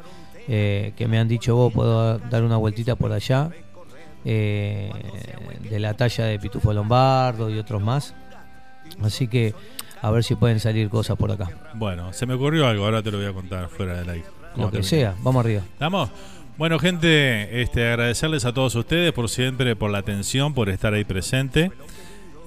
[0.47, 3.49] eh, que me han dicho vos, puedo dar una vueltita por allá.
[4.25, 4.91] eh,
[5.69, 8.13] de la talla de Pitufo Lombardo y otros más.
[9.01, 9.53] Así que
[10.01, 11.49] a ver si pueden salir cosas por acá.
[11.75, 14.25] Bueno, se me ocurrió algo, ahora te lo voy a contar fuera del aire.
[14.55, 15.61] Lo que sea, vamos arriba.
[15.73, 16.09] ¿Estamos?
[16.57, 21.05] Bueno, gente, este, agradecerles a todos ustedes por siempre, por la atención, por estar ahí
[21.05, 21.71] presente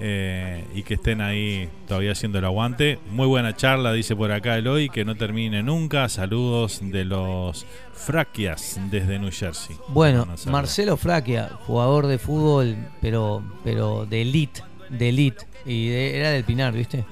[0.05, 2.98] eh, y que estén ahí todavía haciendo el aguante.
[3.12, 6.08] Muy buena charla, dice por acá Eloy, que no termine nunca.
[6.08, 7.64] Saludos de los
[7.94, 9.76] Fraquias desde New Jersey.
[9.89, 10.26] Bueno.
[10.47, 16.42] Marcelo Fraquia, jugador de fútbol, pero pero de elite, de elite, y de- era del
[16.42, 17.05] Pinar, ¿viste?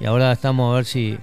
[0.00, 1.16] Y ahora estamos a ver si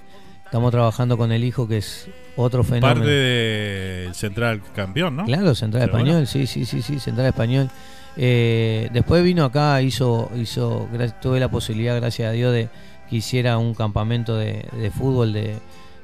[0.46, 2.94] estamos trabajando con el hijo que es otro fenómeno.
[3.00, 5.26] Parte del central campeón, ¿no?
[5.26, 6.26] Claro, Central Pero Español, bueno.
[6.26, 7.68] sí, sí, sí, sí, Central Español.
[8.16, 10.88] Eh, después vino acá, hizo, hizo,
[11.22, 12.68] tuve la posibilidad, gracias a Dios, de
[13.08, 15.56] que hiciera un campamento de, de fútbol de,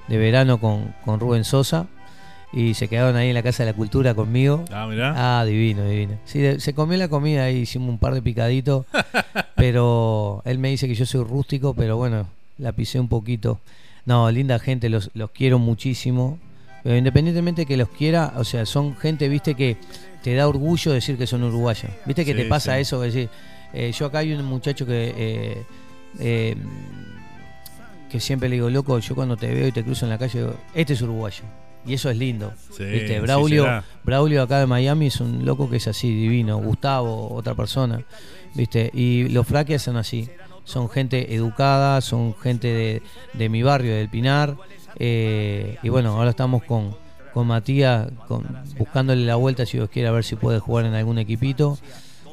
[0.09, 1.87] de verano con, con Rubén Sosa.
[2.53, 4.65] Y se quedaron ahí en la Casa de la Cultura conmigo.
[4.73, 5.41] Ah, mirá.
[5.41, 6.15] Ah, divino, divino.
[6.25, 8.87] Sí, de- se comió la comida y hicimos un par de picaditos.
[9.57, 12.27] pero él me dice que yo soy rústico, pero bueno,
[12.59, 13.59] la pisé un poquito.
[14.07, 16.39] No, linda gente, los, los quiero muchísimo.
[16.83, 19.77] Pero independientemente de que los quiera, o sea, son gente, viste, que
[20.27, 21.89] te da orgullo decir que son uruguayos.
[22.05, 22.81] Viste que Sí, te pasa sí.
[22.81, 23.29] eso, que decir,
[23.73, 25.63] eh, yo acá hay un muchacho que eh,
[26.19, 26.57] eh,
[28.11, 30.41] que siempre le digo, loco, yo cuando te veo y te cruzo en la calle,
[30.41, 31.45] digo, este es uruguayo.
[31.87, 32.53] Y eso es lindo.
[32.77, 33.21] Sí, ¿Viste?
[33.21, 33.85] Braulio.
[34.03, 36.59] Braulio acá de Miami es un loco que es así, divino.
[36.59, 38.03] Gustavo, otra persona.
[38.55, 38.91] ¿Viste?
[38.93, 40.29] Y los fraquias son así.
[40.65, 43.03] Son gente educada, son gente de,
[43.35, 44.57] de mi barrio, del Pinar.
[44.99, 46.97] Y bueno, ahora estamos con,
[47.37, 48.47] con Matías con,
[48.79, 51.77] buscándole la vuelta, si Dios quiere, a ver si puede jugar en algún equipito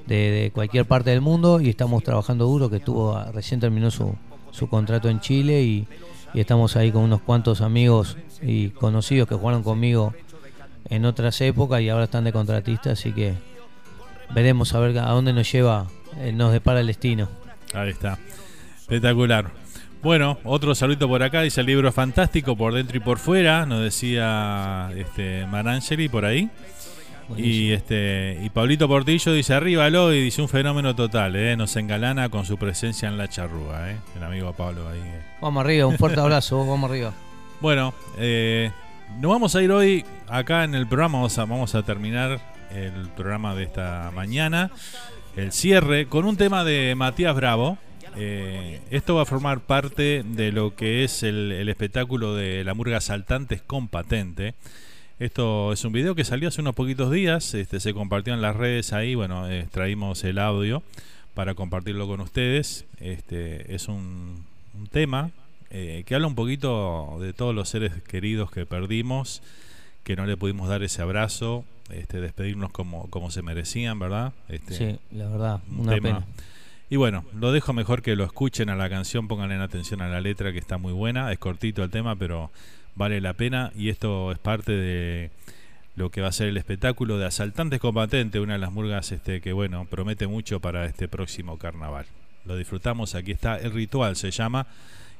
[0.07, 1.59] de, cualquier parte del mundo.
[1.59, 4.15] Y estamos trabajando duro, que tuvo recién terminó su,
[4.51, 5.85] su contrato en Chile y,
[6.33, 10.13] y estamos ahí con unos cuantos amigos y conocidos que jugaron conmigo
[10.87, 13.33] en otras épocas y ahora están de contratistas, así que
[14.33, 17.27] veremos a ver a dónde nos lleva, eh, nos depara el destino.
[17.73, 18.17] Ahí está.
[18.79, 19.62] Espectacular.
[20.03, 23.81] Bueno, otro saludito por acá, dice el libro fantástico por dentro y por fuera, nos
[23.81, 26.49] decía este Marangeli por ahí.
[27.37, 31.55] Y este y Pablito Portillo dice arriba lo y dice un fenómeno total, ¿eh?
[31.55, 33.97] nos engalana con su presencia en la charrúa, ¿eh?
[34.17, 34.99] el amigo Pablo ahí.
[34.99, 35.21] eh.
[35.39, 37.13] Vamos arriba, un fuerte abrazo, vamos arriba.
[37.61, 38.71] Bueno, eh,
[39.21, 42.41] nos vamos a ir hoy acá en el programa, vamos a, vamos a terminar
[42.75, 44.69] el programa de esta mañana,
[45.37, 47.77] el cierre, con un tema de Matías Bravo.
[48.15, 52.73] Eh, esto va a formar parte de lo que es el, el espectáculo de la
[52.73, 54.53] murga Saltantes con Patente.
[55.19, 58.55] Esto es un video que salió hace unos poquitos días, este, se compartió en las
[58.55, 60.83] redes ahí, bueno, eh, traímos el audio
[61.33, 62.85] para compartirlo con ustedes.
[62.99, 64.43] Este, es un,
[64.77, 65.31] un tema
[65.69, 69.41] eh, que habla un poquito de todos los seres queridos que perdimos,
[70.03, 74.33] que no le pudimos dar ese abrazo, este, despedirnos como, como se merecían, ¿verdad?
[74.49, 76.09] Este, Sí, la verdad, un una tema.
[76.09, 76.25] pena.
[76.93, 80.21] Y bueno, lo dejo mejor que lo escuchen a la canción, pónganle atención a la
[80.21, 82.51] letra que está muy buena, es cortito el tema, pero
[82.93, 85.31] vale la pena y esto es parte de
[85.95, 89.11] lo que va a ser el espectáculo de Asaltantes con Patente, una de las murgas
[89.11, 92.05] este, que bueno, promete mucho para este próximo carnaval.
[92.45, 94.67] Lo disfrutamos, aquí está El Ritual se llama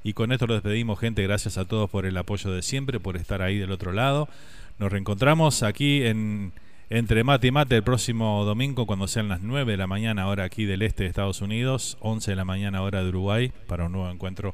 [0.03, 3.17] y con esto lo despedimos gente, gracias a todos por el apoyo de siempre, por
[3.17, 4.29] estar ahí del otro lado.
[4.77, 6.53] Nos reencontramos aquí en
[6.93, 10.43] entre mate y mate el próximo domingo cuando sean las 9 de la mañana hora
[10.43, 13.93] aquí del este de Estados Unidos, 11 de la mañana hora de Uruguay para un
[13.93, 14.53] nuevo encuentro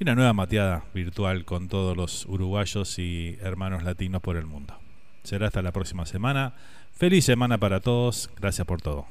[0.00, 4.74] y una nueva mateada virtual con todos los uruguayos y hermanos latinos por el mundo.
[5.22, 6.54] Será hasta la próxima semana.
[6.92, 8.30] Feliz semana para todos.
[8.36, 9.06] Gracias por todo.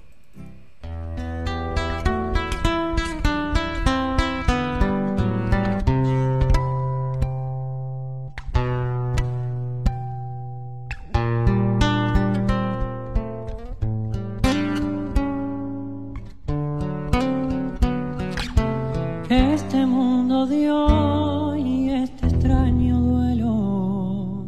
[20.47, 24.45] De hoy este extraño duelo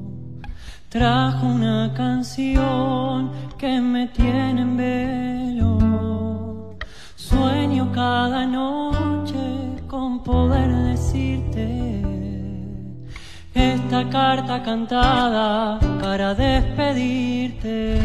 [0.90, 6.78] trajo una canción que me tiene en velo.
[7.16, 12.04] Sueño cada noche con poder decirte
[13.54, 18.00] esta carta cantada para despedirte.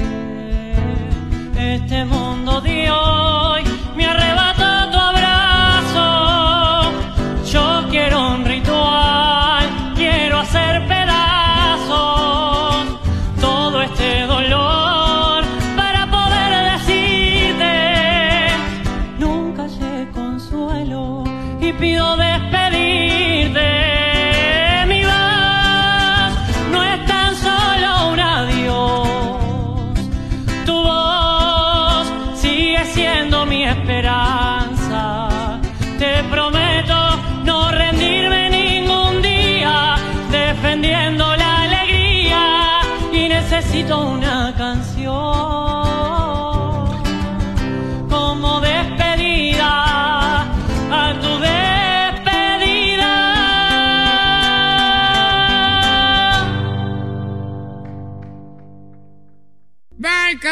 [1.58, 3.62] Este mundo de hoy
[3.96, 4.91] me arrebató